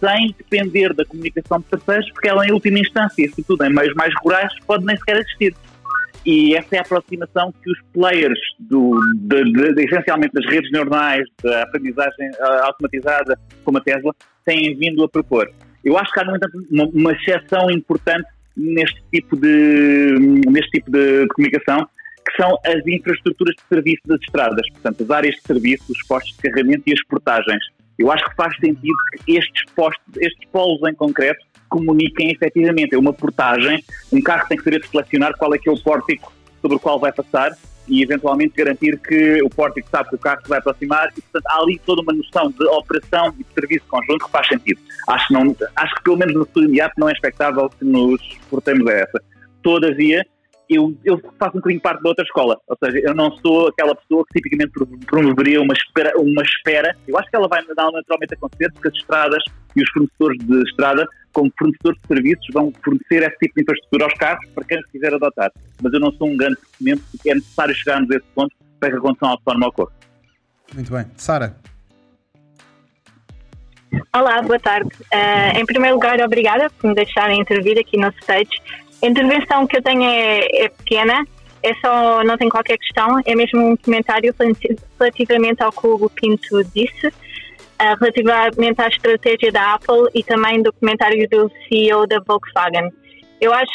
sem 0.01 0.34
depender 0.36 0.93
da 0.95 1.05
comunicação 1.05 1.61
de 1.61 1.66
terceiros, 1.66 2.11
porque 2.12 2.28
ela, 2.28 2.47
em 2.47 2.53
última 2.53 2.78
instância, 2.78 3.28
sobretudo 3.30 3.64
em 3.64 3.72
meios 3.72 3.95
mais 3.95 4.12
rurais, 4.22 4.53
pode 4.66 4.84
nem 4.84 4.97
sequer 4.97 5.18
existir. 5.18 5.55
E 6.25 6.55
essa 6.55 6.77
é 6.77 6.79
a 6.79 6.83
aproximação 6.83 7.53
que 7.62 7.70
os 7.70 7.79
players, 7.93 8.39
do, 8.61 8.99
de, 9.23 9.45
de, 9.53 9.75
de, 9.75 9.85
essencialmente 9.85 10.33
das 10.33 10.47
redes 10.47 10.70
neuronais, 10.70 11.25
da 11.43 11.62
aprendizagem 11.64 12.31
uh, 12.39 12.64
automatizada, 12.64 13.39
como 13.64 13.79
a 13.79 13.81
Tesla, 13.81 14.14
têm 14.45 14.77
vindo 14.77 15.03
a 15.03 15.09
propor. 15.09 15.51
Eu 15.85 15.99
acho 15.99 16.12
que 16.12 16.20
há, 16.20 16.25
no 16.25 16.37
entanto, 16.37 16.59
uma, 16.70 16.85
uma 16.85 17.12
exceção 17.12 17.70
importante 17.70 18.29
neste 18.57 19.03
tipo 19.12 19.37
de, 19.37 20.14
neste 20.49 20.70
tipo 20.70 20.91
de 20.91 21.27
comunicação, 21.35 21.89
que 22.25 22.37
são 22.41 22.57
as 22.64 22.87
infraestruturas 22.87 23.57
de 23.57 23.62
serviço 23.68 24.03
das 24.07 24.20
estradas, 24.20 24.68
portanto, 24.70 25.03
as 25.03 25.11
áreas 25.11 25.35
de 25.35 25.43
serviço, 25.43 25.91
os 25.91 26.03
postos 26.07 26.37
de 26.37 26.43
carregamento 26.43 26.85
e 26.87 26.93
as 26.93 27.03
portagens. 27.07 27.64
Eu 27.99 28.11
acho 28.12 28.25
que 28.29 28.37
faz 28.37 28.57
sentido 28.57 28.95
que 29.25 29.37
estes, 29.37 29.62
postos, 29.75 30.16
estes 30.18 30.49
polos 30.51 30.81
em 30.89 30.95
concreto 30.95 31.45
comuniquem 31.73 32.31
efetivamente. 32.31 32.95
É 32.95 32.99
uma 32.99 33.12
portagem, 33.12 33.83
um 34.12 34.20
carro 34.20 34.47
tem 34.49 34.59
que 34.59 34.64
saber 34.64 34.85
selecionar 34.85 35.37
qual 35.37 35.55
é 35.55 35.59
que 35.59 35.68
é 35.68 35.73
o 35.73 35.81
pórtico 35.81 36.33
sobre 36.61 36.77
o 36.77 36.81
qual 36.81 37.01
vai 37.01 37.12
passar 37.12 37.57
e 37.89 38.03
eventualmente 38.03 38.55
garantir 38.57 38.99
que 39.01 39.43
o 39.43 39.51
pórtico 39.51 39.89
sabe 39.91 40.11
que 40.11 40.14
o 40.14 40.18
carro 40.18 40.41
se 40.43 40.49
vai 40.49 40.59
aproximar 40.59 41.09
e 41.16 41.20
portanto 41.20 41.47
há 41.47 41.62
ali 41.62 41.81
toda 41.85 42.03
uma 42.03 42.12
noção 42.12 42.51
de 42.51 42.64
operação 42.66 43.35
e 43.39 43.43
de 43.43 43.53
serviço 43.55 43.85
conjunto 43.89 44.25
que 44.27 44.31
faz 44.31 44.47
sentido. 44.47 44.81
Acho 45.09 45.27
que, 45.27 45.33
não, 45.33 45.57
acho 45.77 45.95
que 45.97 46.03
pelo 46.05 46.16
menos 46.18 46.35
no 46.35 46.47
futuro 46.47 46.66
imediato 46.66 46.95
não 46.99 47.09
é 47.09 47.12
expectável 47.12 47.68
que 47.70 47.85
nos 47.85 48.20
portemos 48.49 48.87
a 48.87 48.93
essa. 48.93 49.23
Todavia, 49.62 50.25
eu, 50.68 50.95
eu 51.05 51.20
faço 51.39 51.57
um 51.57 51.61
bocadinho 51.61 51.81
parte 51.81 52.03
da 52.03 52.09
outra 52.09 52.25
escola. 52.25 52.59
Ou 52.66 52.77
seja, 52.83 52.99
eu 52.99 53.14
não 53.14 53.31
sou 53.39 53.68
aquela 53.68 53.95
pessoa 53.95 54.25
que 54.27 54.41
tipicamente 54.41 54.73
promoveria 55.07 55.61
uma 55.61 55.75
espera. 55.75 56.12
Uma 56.16 56.43
espera. 56.43 56.97
Eu 57.07 57.18
acho 57.18 57.29
que 57.31 57.37
ela 57.37 57.49
vai 57.49 57.62
naturalmente 57.62 58.35
acontecer 58.35 58.73
porque 58.73 58.89
as 58.89 58.95
estradas 58.95 59.43
e 59.77 59.83
os 59.83 59.91
fornecedores 59.91 60.39
de 60.39 60.62
estrada, 60.70 61.07
como 61.33 61.53
fornecedores 61.59 62.01
de 62.03 62.09
serviços, 62.09 62.47
vão 62.53 62.72
fornecer 62.85 63.22
esse 63.22 63.39
tipo 63.39 63.55
de 63.57 63.62
infraestrutura 63.62 64.05
aos 64.05 64.14
carros 64.14 64.47
para 64.55 64.64
quem 64.64 64.83
quiser 64.91 65.14
adotar. 65.14 65.51
Mas 65.83 65.93
eu 65.93 66.01
não 66.01 66.12
sou 66.12 66.28
um 66.28 66.37
grande 66.37 66.57
conhecimento 66.57 67.03
porque 67.11 67.30
é 67.30 67.35
necessário 67.35 67.74
chegarmos 67.74 68.11
a 68.11 68.16
esse 68.16 68.26
ponto 68.35 68.55
para 68.78 68.91
que 68.91 68.97
a 68.97 69.01
condução 69.01 69.28
autónoma 69.30 69.68
ocorra. 69.68 69.93
Muito 70.74 70.93
bem. 70.93 71.07
Sara? 71.16 71.57
Olá, 74.14 74.41
boa 74.43 74.59
tarde. 74.59 74.91
Uh, 75.12 75.59
em 75.59 75.66
primeiro 75.66 75.97
lugar, 75.97 76.18
obrigada 76.20 76.70
por 76.70 76.89
me 76.89 76.95
deixarem 76.95 77.41
intervir 77.41 77.78
aqui 77.78 77.97
no 77.99 78.09
stage. 78.20 78.62
A 79.03 79.07
intervenção 79.07 79.66
que 79.66 79.76
eu 79.76 79.83
tenho 79.83 80.03
é, 80.03 80.64
é 80.64 80.68
pequena, 80.68 81.26
é 81.62 81.74
só, 81.74 82.24
não 82.24 82.37
tem 82.39 82.49
qualquer 82.49 82.78
questão, 82.78 83.20
é 83.24 83.35
mesmo 83.35 83.72
um 83.72 83.76
comentário 83.76 84.35
relativamente 84.99 85.62
ao 85.62 85.72
que 85.72 85.87
o 85.87 86.11
Pinto 86.11 86.64
disse, 86.74 87.12
uh, 87.83 87.97
relativamente 88.01 88.80
à 88.80 88.89
estratégia 88.89 89.51
da 89.51 89.74
Apple 89.74 90.09
e 90.14 90.22
também 90.22 90.62
do 90.62 90.72
comentário 90.72 91.28
do 91.28 91.51
CEO 91.66 92.07
da 92.07 92.20
Volkswagen. 92.20 92.91
Eu 93.41 93.53
acho, 93.53 93.72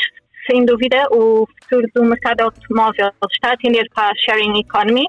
sem 0.50 0.66
dúvida, 0.66 1.08
o 1.12 1.46
futuro 1.60 1.88
do 1.94 2.06
mercado 2.06 2.42
automóvel 2.42 3.12
está 3.32 3.52
a 3.52 3.58
tender 3.58 3.86
para 3.94 4.12
a 4.12 4.16
sharing 4.16 4.60
economy. 4.60 5.06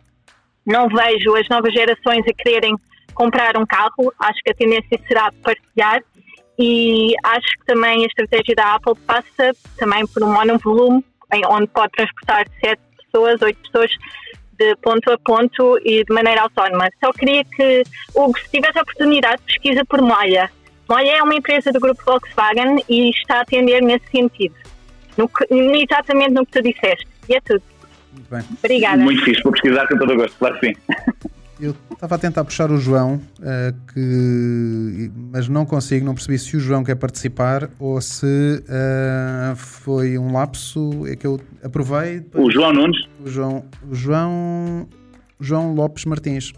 Não 0.66 0.88
vejo 0.88 1.34
as 1.36 1.49
novas 1.49 1.72
gerações 1.72 2.24
a 2.26 2.32
quererem 2.34 2.74
comprar 3.14 3.57
um 3.57 3.64
carro, 3.64 4.12
acho 4.20 4.40
que 4.44 4.51
a 4.51 4.55
tendência 4.55 5.01
será 5.07 5.32
partilhar 5.42 6.03
e 6.59 7.14
acho 7.24 7.46
que 7.59 7.66
também 7.66 8.03
a 8.03 8.07
estratégia 8.07 8.55
da 8.55 8.74
Apple 8.74 8.94
passa 9.07 9.53
também 9.76 10.07
por 10.09 10.22
um 10.22 10.32
monovolume, 10.32 11.05
onde 11.49 11.68
pode 11.68 11.92
transportar 11.92 12.46
sete 12.61 12.82
pessoas, 13.05 13.40
oito 13.42 13.59
pessoas 13.62 13.90
de 14.59 14.74
ponto 14.76 15.11
a 15.12 15.18
ponto 15.18 15.78
e 15.84 16.04
de 16.04 16.12
maneira 16.12 16.42
autónoma. 16.42 16.88
Só 17.02 17.12
queria 17.12 17.44
que, 17.44 17.82
Hugo, 18.14 18.38
se 18.38 18.50
tivesse 18.50 18.78
a 18.78 18.82
oportunidade, 18.82 19.42
pesquisa 19.42 19.84
por 19.84 20.02
Moia. 20.02 20.50
Moia 20.88 21.18
é 21.18 21.22
uma 21.22 21.34
empresa 21.34 21.70
do 21.70 21.80
grupo 21.80 22.02
Volkswagen 22.04 22.82
e 22.88 23.11
está 23.11 23.38
a 23.38 23.40
atender 23.42 23.82
nesse 23.82 24.06
sentido. 24.11 24.54
No 25.16 25.28
que, 25.28 25.44
exatamente 25.50 26.30
no 26.30 26.46
que 26.46 26.52
tu 26.52 26.62
disseste. 26.62 27.06
E 27.28 27.34
é 27.34 27.40
tudo. 27.40 27.62
Muito 28.12 28.30
bem. 28.30 28.44
Obrigada. 28.59 29.02
Muito 29.02 29.24
fixe, 29.24 29.42
vou 29.42 29.52
pesquisar 29.52 29.86
com 29.86 29.98
todo 29.98 30.12
o 30.12 30.16
gosto, 30.16 30.36
claro 30.38 30.59
que 30.59 30.68
sim. 30.68 30.76
Eu 31.61 31.74
estava 31.90 32.14
a 32.14 32.18
tentar 32.18 32.44
puxar 32.44 32.70
o 32.70 32.78
João, 32.78 33.16
uh, 33.40 33.92
que, 33.92 35.11
mas 35.32 35.48
não 35.48 35.66
consigo, 35.66 36.06
não 36.06 36.14
percebi 36.14 36.38
se 36.38 36.56
o 36.56 36.61
João 36.61 36.84
quer 36.84 36.94
participar 36.94 37.68
ou 37.80 38.00
se 38.00 38.62
uh, 38.62 39.56
foi 39.56 40.16
um 40.16 40.32
lapso. 40.32 41.04
É 41.09 41.16
que 41.16 41.26
eu 41.26 41.40
aprovei. 41.62 42.24
O 42.34 42.48
João 42.48 42.72
Nunes? 42.72 42.96
O 43.20 43.28
João, 43.28 43.64
o 43.90 43.94
João, 43.94 44.88
João 45.40 45.74
Lopes 45.74 46.04
Martins. 46.04 46.52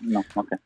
Não, 0.00 0.24
ok. 0.34 0.56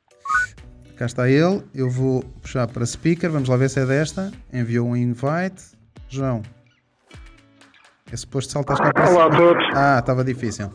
Cá 0.96 1.06
está 1.06 1.28
ele. 1.28 1.60
Eu 1.74 1.90
vou 1.90 2.22
puxar 2.42 2.68
para 2.68 2.86
speaker. 2.86 3.28
Vamos 3.28 3.48
lá 3.48 3.56
ver 3.56 3.68
se 3.68 3.80
é 3.80 3.86
desta. 3.86 4.30
Enviou 4.52 4.86
um 4.86 4.96
invite. 4.96 5.74
João. 6.08 6.42
É 8.12 8.16
suposto 8.16 8.52
saltar 8.52 8.76
para 8.92 9.10
Olá 9.10 9.26
a 9.26 9.30
todos. 9.30 9.64
Ah, 9.74 9.96
estava 9.98 10.22
difícil. 10.22 10.70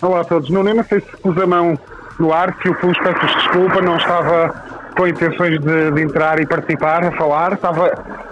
Olá 0.00 0.20
a 0.20 0.24
todos. 0.24 0.48
Não, 0.50 0.62
nem 0.62 0.80
sei 0.84 1.00
se 1.00 1.16
pus 1.16 1.36
a 1.36 1.46
mão 1.48 1.76
no 2.18 2.32
ar, 2.32 2.56
se 2.60 2.68
eu 2.68 2.74
pus, 2.74 2.98
peço 2.98 3.26
desculpa, 3.36 3.80
não 3.80 3.96
estava 3.96 4.54
com 4.96 5.06
intenções 5.06 5.60
de, 5.60 5.90
de, 5.92 6.02
entrar 6.02 6.40
e 6.40 6.46
participar, 6.46 7.04
a 7.04 7.12
falar, 7.12 7.52
estava 7.52 7.86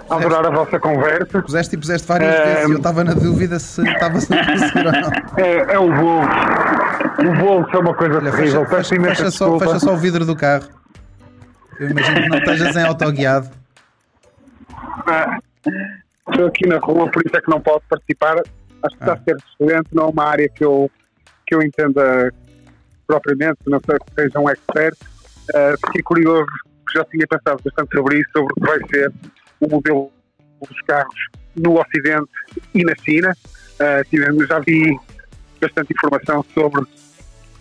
a 0.09 0.15
adorar 0.15 0.45
a 0.45 0.49
vossa 0.49 0.77
conversa. 0.77 1.41
Puseste 1.41 1.75
e 1.75 1.77
puseste 1.77 2.05
várias 2.05 2.35
é, 2.35 2.43
vezes 2.43 2.69
e 2.69 2.71
eu 2.71 2.77
estava 2.77 3.03
na 3.05 3.13
dúvida 3.13 3.57
se 3.57 3.81
estava 3.87 4.17
a 4.17 4.21
conseguir 4.21 4.85
ou 4.85 4.91
não. 4.91 5.11
É, 5.37 5.73
é 5.73 5.79
o 5.79 5.95
voo. 5.95 6.21
O 7.19 7.35
voo 7.35 7.65
é 7.71 7.77
uma 7.77 7.93
coisa 7.93 8.17
Olha, 8.17 8.31
terrível. 8.31 8.65
Fecha, 8.65 8.95
fecha, 8.95 9.01
fecha, 9.01 9.31
só, 9.31 9.57
fecha 9.57 9.79
só 9.79 9.93
o 9.93 9.97
vidro 9.97 10.25
do 10.25 10.35
carro. 10.35 10.67
Eu 11.79 11.89
imagino 11.91 12.21
que 12.21 12.29
não 12.29 12.37
estejas 12.39 12.75
em 12.75 12.83
autoguiado. 12.83 13.49
Ah, 15.07 15.39
estou 16.29 16.47
aqui 16.47 16.67
na 16.67 16.79
rua, 16.79 17.09
por 17.09 17.23
isso 17.25 17.37
é 17.37 17.41
que 17.41 17.49
não 17.49 17.61
posso 17.61 17.83
participar. 17.87 18.35
Acho 18.83 18.95
que 18.97 19.03
está 19.03 19.13
ah. 19.13 19.15
a 19.15 19.23
ser 19.23 19.37
excelente, 19.37 19.87
não 19.93 20.05
é 20.05 20.07
uma 20.07 20.25
área 20.25 20.49
que 20.49 20.65
eu, 20.65 20.91
que 21.45 21.55
eu 21.55 21.61
entenda 21.61 22.33
propriamente, 23.07 23.59
não 23.65 23.79
sei 23.85 23.95
se 23.95 24.15
seja 24.15 24.39
um 24.39 24.49
expert. 24.49 24.97
Uh, 25.49 25.87
fiquei 25.87 26.03
curioso, 26.03 26.51
já 26.93 27.03
tinha 27.05 27.25
pensado 27.25 27.61
bastante 27.63 27.95
sobre 27.95 28.19
isso, 28.19 28.29
sobre 28.33 28.51
o 28.51 28.55
que 28.55 28.67
vai 28.67 28.79
ser 28.89 29.13
o 29.61 29.69
modelo 29.69 30.11
dos 30.67 30.81
carros 30.81 31.15
no 31.55 31.79
Ocidente 31.79 32.29
e 32.75 32.83
na 32.83 32.93
China. 32.95 33.35
Uh, 33.79 34.09
tivemos, 34.09 34.47
já 34.47 34.59
vi 34.59 34.97
bastante 35.61 35.93
informação 35.93 36.45
sobre 36.53 36.85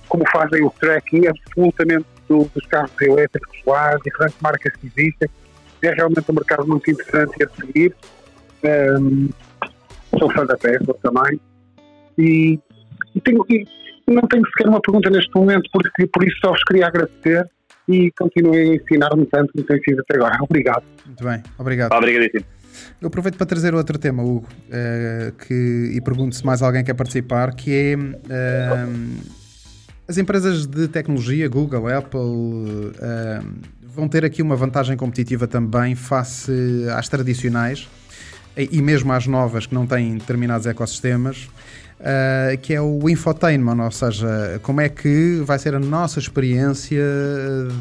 como 0.09 0.25
fazem 0.31 0.65
o 0.65 0.71
tracking 0.71 1.27
absolutamente 1.27 2.07
do, 2.29 2.45
dos 2.55 2.67
carros 2.67 2.91
elétricos 3.01 3.59
lá, 3.67 3.97
diferentes 4.05 4.41
marcas 4.41 4.73
que 4.77 4.87
existem. 4.87 5.29
É 5.83 5.91
realmente 5.93 6.31
um 6.31 6.35
mercado 6.35 6.67
muito 6.67 6.91
interessante 6.91 7.43
a 7.43 7.49
seguir. 7.49 7.95
Um, 8.65 9.29
sou 10.19 10.31
fã 10.33 10.45
da 10.47 10.57
Tesla 10.57 10.95
também. 11.03 11.41
E, 12.19 12.59
e 13.15 13.21
tenho, 13.21 13.45
não 14.15 14.23
tenho 14.23 14.47
sequer 14.47 14.69
uma 14.69 14.81
pergunta 14.81 15.11
neste 15.11 15.31
momento, 15.35 15.69
porque 15.73 16.07
por 16.07 16.25
isso 16.25 16.37
só 16.41 16.51
vos 16.51 16.63
queria 16.65 16.87
agradecer 16.87 17.49
e 17.89 18.11
continuem 18.13 18.71
a 18.71 18.75
ensinar-me 18.77 19.27
tanto 19.27 19.53
como 19.53 19.65
têm 19.65 19.81
sido 19.83 20.01
até 20.01 20.17
agora. 20.17 20.39
Obrigado. 20.43 20.83
Muito 21.05 21.25
bem, 21.25 21.43
obrigado. 21.59 21.93
Obrigadíssimo. 21.93 22.45
Eu 23.01 23.09
aproveito 23.09 23.37
para 23.37 23.47
trazer 23.47 23.75
outro 23.75 23.99
tema, 23.99 24.23
Hugo, 24.23 24.47
uh, 24.69 25.33
que, 25.33 25.93
e 25.95 26.01
pergunto 26.01 26.35
se 26.35 26.45
mais 26.45 26.63
alguém 26.63 26.85
quer 26.85 26.95
participar, 26.95 27.55
que 27.55 27.73
é 27.73 27.97
uh, 27.97 29.23
as 30.07 30.19
empresas 30.19 30.67
de 30.67 30.87
tecnologia, 30.89 31.49
Google, 31.49 31.89
Apple, 31.89 32.19
uh, 32.21 33.55
vão 33.83 34.09
ter 34.09 34.25
aqui 34.25 34.43
uma 34.43 34.57
vantagem 34.57 34.97
competitiva 34.97 35.47
também 35.47 35.95
face 35.95 36.53
às 36.95 37.09
tradicionais 37.09 37.89
e 38.57 38.81
mesmo 38.81 39.13
às 39.13 39.27
novas 39.27 39.67
que 39.67 39.75
não 39.75 39.87
têm 39.87 40.17
determinados 40.17 40.67
ecossistemas 40.67 41.49
uh, 42.01 42.59
que 42.59 42.75
é 42.75 42.81
o 42.81 43.09
infotainment, 43.09 43.83
ou 43.83 43.91
seja, 43.91 44.61
como 44.63 44.81
é 44.81 44.89
que 44.89 45.41
vai 45.45 45.59
ser 45.59 45.75
a 45.75 45.81
nossa 45.81 46.19
experiência 46.19 47.03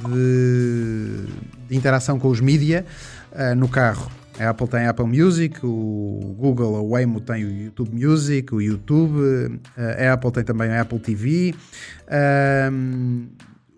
de, 0.10 1.26
de 1.70 1.78
interação 1.78 2.20
com 2.20 2.30
os 2.30 2.40
mídia 2.40 2.86
uh, 3.32 3.56
no 3.56 3.68
carro. 3.68 4.10
A 4.38 4.50
Apple 4.50 4.68
tem 4.68 4.82
a 4.82 4.90
Apple 4.90 5.06
Music, 5.06 5.60
o 5.64 6.36
Google, 6.38 6.74
o 6.74 6.90
Waymo 6.90 7.22
tem 7.22 7.46
o 7.46 7.50
YouTube 7.50 8.06
Music, 8.06 8.54
o 8.54 8.62
YouTube, 8.62 9.62
a 9.78 10.12
Apple 10.12 10.30
tem 10.30 10.44
também 10.44 10.72
a 10.72 10.82
Apple 10.82 11.00
TV. 11.00 11.56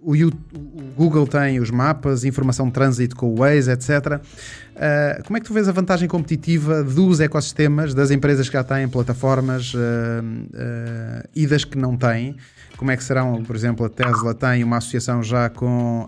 O, 0.07 0.27
o, 0.27 0.31
Google 0.95 1.27
tem 1.27 1.59
os 1.59 1.69
mapas, 1.69 2.23
informação 2.23 2.67
de 2.67 2.71
trânsito 2.71 3.15
com 3.15 3.33
o 3.33 3.35
Waze, 3.35 3.69
etc. 3.69 3.89
Uh, 3.89 4.21
ah, 4.77 5.21
como 5.25 5.35
é 5.35 5.41
que 5.41 5.45
tu 5.45 5.53
vês 5.53 5.67
a 5.67 5.71
vantagem 5.73 6.07
competitiva 6.07 6.81
dos 6.81 7.19
ecossistemas, 7.19 7.93
das 7.93 8.09
empresas 8.09 8.47
que 8.47 8.53
já 8.53 8.63
têm 8.63 8.87
plataformas 8.87 9.73
uh, 9.73 9.77
uh, 9.77 11.27
e 11.35 11.45
das 11.45 11.65
que 11.65 11.77
não 11.77 11.97
têm? 11.97 12.37
Como 12.77 12.89
é 12.89 12.95
que 12.95 13.03
serão, 13.03 13.43
por 13.43 13.55
exemplo, 13.55 13.85
a 13.85 13.89
Tesla 13.89 14.33
tem 14.33 14.63
uma 14.63 14.77
associação 14.77 15.21
já 15.21 15.49
com 15.49 16.07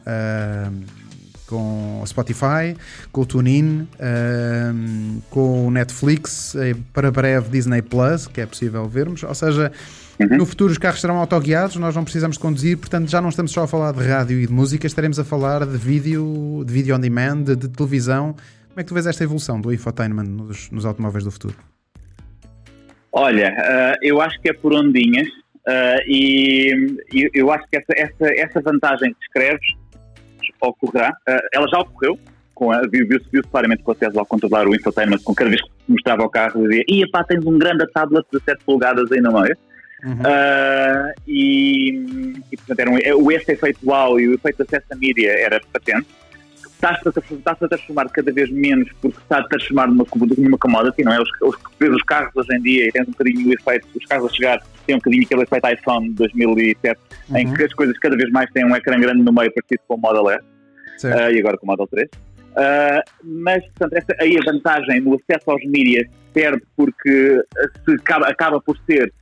com 1.50 2.00
o 2.04 2.06
Spotify, 2.06 2.78
com 3.12 3.22
o 3.22 3.26
TuneIn, 3.26 3.88
com 5.32 5.66
o 5.66 5.72
Netflix, 5.72 6.54
eh, 6.54 6.76
para 6.93 7.10
breve 7.10 7.50
Disney 7.50 7.82
Plus, 7.82 8.28
que 8.28 8.39
é 8.39 8.45
possível 8.45 8.88
vermos. 8.88 9.24
Ou 9.24 9.34
seja, 9.34 9.72
Uhum. 10.20 10.38
No 10.38 10.45
futuro 10.45 10.72
os 10.72 10.78
carros 10.78 10.99
serão 10.99 11.17
autoguiados, 11.17 11.78
nós 11.78 11.95
não 11.95 12.03
precisamos 12.03 12.38
conduzir, 12.38 12.78
portanto 12.78 13.09
já 13.09 13.22
não 13.22 13.30
estamos 13.30 13.51
só 13.51 13.63
a 13.63 13.67
falar 13.67 13.93
de 13.93 14.05
rádio 14.05 14.39
e 14.39 14.45
de 14.45 14.51
música, 14.51 14.86
estaremos 14.86 15.17
a 15.17 15.24
falar 15.24 15.65
de 15.65 15.78
vídeo, 15.78 16.63
de 16.65 16.74
vídeo 16.74 16.93
on 16.95 16.99
demand, 16.99 17.43
de, 17.43 17.55
de 17.55 17.70
televisão. 17.70 18.36
Como 18.67 18.80
é 18.80 18.84
que 18.84 18.89
tu 18.89 18.93
vês 18.93 19.07
esta 19.07 19.24
evolução 19.24 19.61
do 19.61 19.74
infotainment 19.74 20.26
nos, 20.26 20.70
nos 20.72 20.86
automóveis 20.86 21.24
do 21.24 21.32
futuro? 21.32 21.55
Olha, 23.13 23.49
uh, 23.49 23.97
eu 24.01 24.22
acho 24.22 24.39
que 24.41 24.49
é 24.49 24.53
por 24.53 24.74
ondinhas 24.74 25.28
uh, 25.28 26.01
e 26.05 26.97
eu, 27.13 27.30
eu, 27.34 27.51
acho 27.51 27.65
que 27.72 27.78
essa, 27.78 27.93
essa, 27.95 28.34
essa 28.36 28.61
vantagem 28.61 29.13
que 29.13 29.20
descreves 29.20 29.67
ocorrerá. 30.61 31.11
Uh, 31.28 31.39
ela 31.53 31.67
já 31.70 31.80
ocorreu, 31.80 32.19
viu-se 32.91 33.26
viu 33.31 33.41
claramente 33.49 33.84
com 33.84 33.94
a 33.94 33.95
Tesla 33.95 34.22
ao 34.22 34.26
controlar 34.26 34.68
o 34.68 34.76
infotainment, 34.76 35.19
com 35.23 35.34
cada 35.34 35.49
vez 35.49 35.61
que 35.61 35.69
mostrava 35.88 36.23
o 36.23 36.30
carro, 36.30 36.68
dizia: 36.68 36.84
Ia 36.89 37.07
pá, 37.10 37.23
tens 37.23 37.45
um 37.45 37.57
grande 37.57 37.88
tablet 37.94 38.26
de 38.31 38.44
7 38.44 38.64
polegadas 38.65 39.10
aí 39.11 39.22
na 39.22 39.31
meia. 39.31 39.57
Uhum. 40.03 40.13
Uh, 40.13 41.13
e, 41.27 42.41
e, 42.51 42.57
portanto, 42.57 42.80
era 42.80 42.89
um, 42.89 42.97
é, 42.97 43.13
o 43.13 43.31
esse 43.31 43.51
efeito 43.51 43.80
wow 43.84 44.19
e 44.19 44.27
o 44.30 44.34
efeito 44.35 44.63
acesso 44.63 44.85
à 44.91 44.95
mídia 44.95 45.31
era 45.31 45.61
patente. 45.73 46.07
Está-se 46.55 47.09
a, 47.09 47.35
está 47.35 47.51
a, 47.51 47.67
transformar 47.67 48.07
cada 48.09 48.31
vez 48.31 48.49
menos 48.49 48.89
porque 49.01 49.17
está 49.17 49.39
a 49.39 49.43
transformar 49.43 49.88
numa, 49.88 50.05
numa 50.38 50.57
commodity, 50.57 51.03
não 51.03 51.13
é? 51.13 51.21
Os, 51.21 51.30
os, 51.41 51.55
os 51.81 52.03
carros 52.03 52.31
hoje 52.34 52.55
em 52.55 52.61
dia 52.61 52.91
têm 52.93 53.01
um 53.01 53.05
bocadinho 53.07 53.49
o 53.49 53.53
efeito, 53.53 53.88
os 53.93 54.05
carros 54.05 54.31
a 54.31 54.34
chegar 54.34 54.63
têm 54.85 54.95
um 54.95 54.99
bocadinho 54.99 55.23
aquele 55.23 55.41
efeito 55.43 55.67
iPhone 55.67 56.09
de 56.09 56.15
2007, 56.15 56.99
uhum. 57.30 57.38
em 57.38 57.53
que 57.53 57.63
as 57.63 57.73
coisas 57.73 57.97
cada 57.99 58.15
vez 58.15 58.31
mais 58.31 58.49
têm 58.51 58.65
um 58.65 58.76
ecrã 58.76 58.97
grande 58.97 59.21
no 59.21 59.34
meio 59.34 59.53
parecido 59.53 59.81
com 59.88 59.95
o 59.95 59.97
Model 59.97 60.30
S 60.31 60.45
uh, 61.05 61.31
e 61.31 61.39
agora 61.39 61.57
com 61.57 61.65
o 61.65 61.69
Model 61.69 61.88
3. 61.88 62.07
Uh, 62.07 63.01
mas, 63.23 63.63
portanto, 63.65 63.93
essa, 63.93 64.15
aí 64.21 64.38
a 64.38 64.51
vantagem 64.51 65.01
no 65.01 65.15
acesso 65.15 65.51
aos 65.51 65.63
mídias 65.65 66.07
perde 66.34 66.61
porque 66.76 67.43
se 67.85 67.91
acaba, 67.95 68.27
acaba 68.27 68.61
por 68.61 68.77
ser 68.85 69.13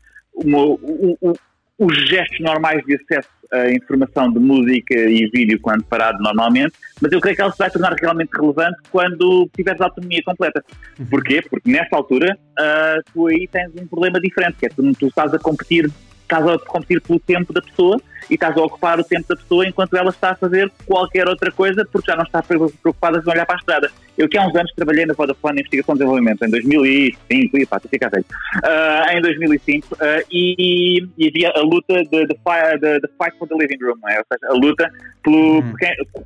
uma, 0.44 0.64
o, 0.64 1.18
o, 1.22 1.34
os 1.80 2.10
gestos 2.10 2.40
normais 2.40 2.84
de 2.86 2.96
acesso 2.96 3.30
à 3.52 3.70
informação 3.72 4.32
de 4.32 4.40
música 4.40 4.96
e 4.96 5.30
vídeo 5.30 5.60
quando 5.62 5.84
parado 5.84 6.22
normalmente, 6.22 6.74
mas 7.02 7.12
eu 7.12 7.22
creio 7.22 7.36
que 7.36 7.42
ela 7.42 7.52
se 7.52 7.58
vai 7.58 7.70
tornar 7.70 7.94
realmente 7.94 8.30
relevante 8.36 8.78
quando 8.92 9.50
tiveres 9.56 9.80
autonomia 9.80 10.22
completa. 10.26 10.64
Porquê? 11.10 11.42
Porque 11.48 11.72
nessa 11.72 11.96
altura 11.96 12.38
uh, 12.60 13.12
tu 13.14 13.28
aí 13.28 13.48
tens 13.48 13.72
um 13.80 13.88
problema 13.88 14.20
diferente, 14.20 14.58
que 14.60 14.66
é 14.66 14.70
tu, 14.70 14.92
tu 14.94 15.08
estás 15.08 15.34
a 15.34 15.40
competir 15.40 15.90
estás 16.28 16.46
a 16.46 16.60
competir 16.60 17.02
pelo 17.02 17.20
tempo 17.20 17.54
da 17.54 17.62
pessoa 17.62 18.00
e 18.30 18.34
estás 18.34 18.56
a 18.58 18.62
ocupar 18.62 19.00
o 19.00 19.04
tempo 19.04 19.26
da 19.30 19.36
pessoa 19.36 19.66
enquanto 19.66 19.96
ela 19.96 20.10
está 20.10 20.32
a 20.32 20.36
fazer 20.36 20.72
qualquer 20.86 21.28
outra 21.28 21.52
coisa 21.52 21.88
porque 21.92 22.12
já 22.12 22.18
não 22.18 22.24
está 22.24 22.44
preocupada 22.44 23.22
em 23.26 23.30
olhar 23.30 23.46
para 23.46 23.56
a 23.56 23.60
estrada. 23.60 23.92
Eu 24.18 24.28
que 24.28 24.38
há 24.38 24.46
uns 24.46 24.56
anos 24.56 24.72
trabalhei 24.76 25.06
na 25.06 25.14
Vodafone 25.14 25.58
em 25.58 25.60
Investigação 25.62 25.96
e 25.96 25.98
Desenvolvimento, 26.00 26.44
em 26.44 26.50
2005, 26.50 27.58
e 27.58 27.66
pá, 27.66 27.80
tu 27.80 27.88
fica 27.88 28.08
uh, 28.08 29.12
em 29.12 29.22
2005, 29.22 29.94
uh, 29.94 29.98
e, 30.32 31.08
e, 31.18 31.28
havia 31.28 31.52
a 31.56 31.62
luta 31.62 32.04
de, 32.04 32.10
de, 32.10 32.28
de, 32.28 33.00
de, 33.00 33.08
Fight 33.16 33.38
for 33.38 33.48
the 33.48 33.56
Living 33.56 33.78
Room, 33.80 34.00
é? 34.10 34.18
ou 34.18 34.26
seja, 34.32 34.52
a 34.52 34.54
luta 34.54 34.92
pelo, 35.24 35.60
hum. 35.60 35.74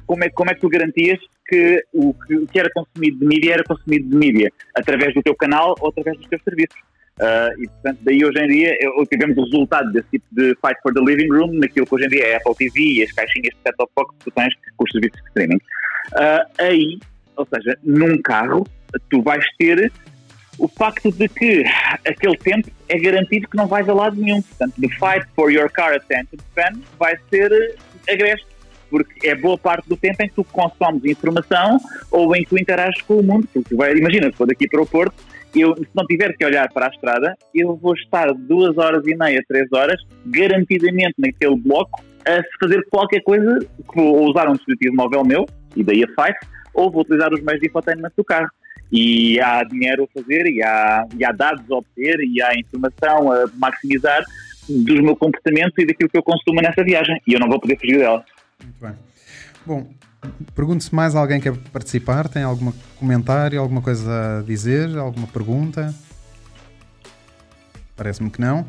como, 0.07 0.23
é, 0.23 0.29
como 0.29 0.51
é 0.51 0.53
que 0.53 0.61
tu 0.61 0.69
garantias 0.69 1.19
que 1.47 1.83
o 1.93 2.15
que 2.49 2.59
era 2.59 2.69
consumido 2.73 3.19
de 3.19 3.25
mídia 3.25 3.53
era 3.55 3.63
consumido 3.65 4.09
de 4.09 4.15
mídia, 4.15 4.51
através 4.73 5.13
do 5.13 5.21
teu 5.21 5.35
canal 5.35 5.75
ou 5.81 5.89
através 5.89 6.17
dos 6.17 6.27
teus 6.27 6.41
serviços. 6.43 6.79
Uh, 7.19 7.61
e, 7.61 7.67
portanto, 7.67 7.99
daí 8.01 8.25
hoje 8.25 8.39
em 8.39 8.47
dia 8.47 8.77
eu, 8.79 9.05
tivemos 9.05 9.38
o 9.38 9.43
resultado 9.43 9.91
desse 9.91 10.07
tipo 10.11 10.25
de 10.31 10.55
fight 10.55 10.79
for 10.81 10.93
the 10.93 11.01
living 11.01 11.29
room 11.29 11.51
naquilo 11.59 11.85
que 11.85 11.95
hoje 11.95 12.05
em 12.05 12.09
dia 12.09 12.27
é 12.27 12.33
a 12.33 12.38
Apple 12.38 12.55
TV 12.55 12.81
e 12.81 13.03
as 13.03 13.11
caixinhas 13.11 13.53
de 13.53 13.61
set-top 13.63 13.91
box 13.95 14.15
que 14.17 14.25
tu 14.25 14.31
tens 14.31 14.53
com 14.75 14.83
os 14.83 14.91
serviços 14.91 15.21
de 15.21 15.27
streaming. 15.27 15.59
Uh, 16.13 16.45
aí, 16.59 16.99
ou 17.35 17.47
seja, 17.53 17.77
num 17.83 18.19
carro, 18.21 18.65
tu 19.09 19.21
vais 19.21 19.45
ter 19.57 19.91
o 20.57 20.67
facto 20.67 21.11
de 21.11 21.27
que 21.27 21.63
aquele 22.05 22.38
tempo 22.38 22.69
é 22.88 22.99
garantido 22.99 23.47
que 23.47 23.57
não 23.57 23.67
vais 23.67 23.88
a 23.89 23.93
lado 23.93 24.15
nenhum. 24.15 24.41
Portanto, 24.41 24.73
the 24.79 24.89
fight 24.89 25.25
for 25.35 25.51
your 25.51 25.69
car 25.69 25.93
attention 25.93 26.38
span 26.51 26.79
vai 26.99 27.17
ser 27.29 27.75
agreste, 28.07 28.47
porque 28.89 29.27
é 29.27 29.35
boa 29.35 29.57
parte 29.57 29.88
do 29.88 29.97
tempo 29.97 30.21
em 30.21 30.27
que 30.27 30.35
tu 30.35 30.43
consomes 30.43 31.03
informação 31.05 31.79
ou 32.11 32.35
em 32.35 32.43
que 32.43 32.49
tu 32.49 32.57
interages 32.57 33.01
com 33.01 33.15
o 33.15 33.23
mundo. 33.23 33.47
Porque 33.51 33.75
vai, 33.75 33.93
imagina, 33.95 34.29
se 34.29 34.38
for 34.38 34.47
daqui 34.47 34.67
para 34.67 34.81
o 34.81 34.85
Porto, 34.85 35.15
eu, 35.55 35.75
se 35.75 35.89
não 35.93 36.05
tiver 36.05 36.35
que 36.37 36.45
olhar 36.45 36.71
para 36.71 36.87
a 36.87 36.89
estrada, 36.89 37.35
eu 37.53 37.75
vou 37.75 37.93
estar 37.93 38.33
duas 38.33 38.77
horas 38.77 39.05
e 39.05 39.15
meia, 39.15 39.43
três 39.47 39.67
horas, 39.73 40.01
garantidamente 40.25 41.15
naquele 41.17 41.55
bloco, 41.57 42.03
a 42.25 42.41
fazer 42.61 42.85
qualquer 42.89 43.21
coisa, 43.21 43.59
ou 43.95 44.29
usar 44.29 44.47
um 44.49 44.53
dispositivo 44.53 44.95
móvel 44.95 45.23
meu, 45.25 45.45
e 45.75 45.83
daí 45.83 46.03
a 46.03 46.07
Five, 46.07 46.37
ou 46.73 46.91
vou 46.91 47.01
utilizar 47.01 47.33
os 47.33 47.41
meios 47.41 47.59
de 47.59 47.67
infotainment 47.67 48.11
do 48.15 48.23
carro. 48.23 48.49
E 48.91 49.39
há 49.39 49.63
dinheiro 49.63 50.03
a 50.03 50.19
fazer, 50.19 50.45
e 50.47 50.61
há, 50.61 51.07
e 51.17 51.23
há 51.23 51.31
dados 51.31 51.69
a 51.71 51.75
obter, 51.75 52.19
e 52.19 52.41
há 52.41 52.53
informação 52.57 53.31
a 53.31 53.45
maximizar 53.55 54.21
dos 54.67 54.99
meus 54.99 55.17
comportamentos 55.17 55.73
e 55.77 55.85
daquilo 55.85 56.09
que 56.09 56.17
eu 56.17 56.23
consumo 56.23 56.61
nessa 56.61 56.83
viagem. 56.83 57.19
E 57.25 57.33
eu 57.33 57.39
não 57.39 57.47
vou 57.47 57.59
poder 57.59 57.79
fugir 57.79 57.97
dela. 57.97 58.23
Muito 58.61 58.81
bem. 58.81 58.93
Bom, 59.65 59.89
Pergunto 60.53 60.84
se 60.84 60.93
mais 60.93 61.15
alguém 61.15 61.39
quer 61.39 61.56
participar, 61.72 62.27
tem 62.27 62.43
algum 62.43 62.72
comentário, 62.99 63.60
alguma 63.60 63.81
coisa 63.81 64.39
a 64.39 64.43
dizer, 64.43 64.98
alguma 64.98 65.27
pergunta? 65.27 65.93
Parece-me 67.95 68.30
que 68.30 68.39
não. 68.39 68.65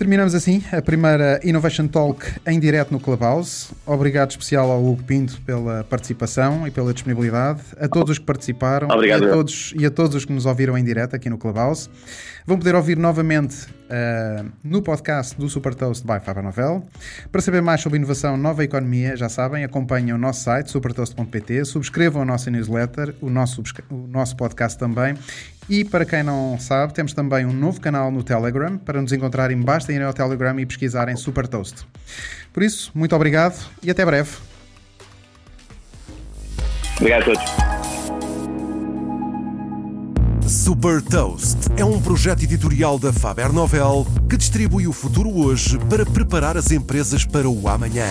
Terminamos 0.00 0.34
assim 0.34 0.62
a 0.72 0.80
primeira 0.80 1.38
Innovation 1.44 1.86
Talk 1.86 2.24
em 2.46 2.58
direto 2.58 2.90
no 2.90 2.98
Clubhouse. 2.98 3.68
Obrigado 3.84 4.30
especial 4.30 4.70
ao 4.70 4.82
Hugo 4.82 5.02
Pinto 5.02 5.38
pela 5.42 5.84
participação 5.84 6.66
e 6.66 6.70
pela 6.70 6.94
disponibilidade. 6.94 7.60
A 7.78 7.86
todos 7.86 8.12
os 8.12 8.18
que 8.18 8.24
participaram 8.24 8.88
Obrigado. 8.88 9.24
E, 9.24 9.26
a 9.26 9.30
todos, 9.30 9.74
e 9.76 9.84
a 9.84 9.90
todos 9.90 10.16
os 10.16 10.24
que 10.24 10.32
nos 10.32 10.46
ouviram 10.46 10.78
em 10.78 10.82
direto 10.82 11.14
aqui 11.14 11.28
no 11.28 11.36
Clubhouse. 11.36 11.90
Vão 12.46 12.56
poder 12.56 12.74
ouvir 12.74 12.96
novamente 12.96 13.66
uh, 13.66 14.50
no 14.64 14.80
podcast 14.80 15.36
do 15.36 15.50
Super 15.50 15.74
Toast 15.74 16.02
by 16.06 16.18
Faber 16.24 16.42
Novel. 16.42 16.82
Para 17.30 17.42
saber 17.42 17.60
mais 17.60 17.82
sobre 17.82 17.98
inovação, 17.98 18.38
nova 18.38 18.64
economia, 18.64 19.14
já 19.18 19.28
sabem, 19.28 19.64
acompanhem 19.64 20.14
o 20.14 20.18
nosso 20.18 20.44
site 20.44 20.70
supertoast.pt, 20.70 21.66
subscrevam 21.66 22.22
a 22.22 22.24
nossa 22.24 22.50
newsletter, 22.50 23.14
o 23.20 23.28
nosso, 23.28 23.62
o 23.90 24.06
nosso 24.06 24.34
podcast 24.34 24.78
também 24.78 25.14
e 25.70 25.84
para 25.84 26.04
quem 26.04 26.24
não 26.24 26.58
sabe, 26.58 26.92
temos 26.92 27.12
também 27.12 27.46
um 27.46 27.52
novo 27.52 27.80
canal 27.80 28.10
no 28.10 28.24
Telegram. 28.24 28.76
Para 28.76 29.00
nos 29.00 29.12
encontrarem, 29.12 29.56
basta 29.56 29.92
ir 29.92 30.02
ao 30.02 30.12
Telegram 30.12 30.58
e 30.58 30.66
pesquisarem 30.66 31.14
Super 31.14 31.46
Toast. 31.46 31.86
Por 32.52 32.64
isso, 32.64 32.90
muito 32.92 33.14
obrigado 33.14 33.56
e 33.80 33.88
até 33.88 34.04
breve. 34.04 34.30
Obrigado 36.98 37.22
a 37.22 37.24
todos. 37.24 37.80
Super 40.50 41.00
Toast 41.00 41.58
é 41.76 41.84
um 41.84 42.02
projeto 42.02 42.42
editorial 42.42 42.98
da 42.98 43.12
Faber 43.12 43.52
Novel 43.52 44.04
que 44.28 44.36
distribui 44.36 44.88
o 44.88 44.92
futuro 44.92 45.30
hoje 45.30 45.78
para 45.88 46.04
preparar 46.04 46.56
as 46.56 46.72
empresas 46.72 47.24
para 47.24 47.48
o 47.48 47.68
amanhã. 47.68 48.08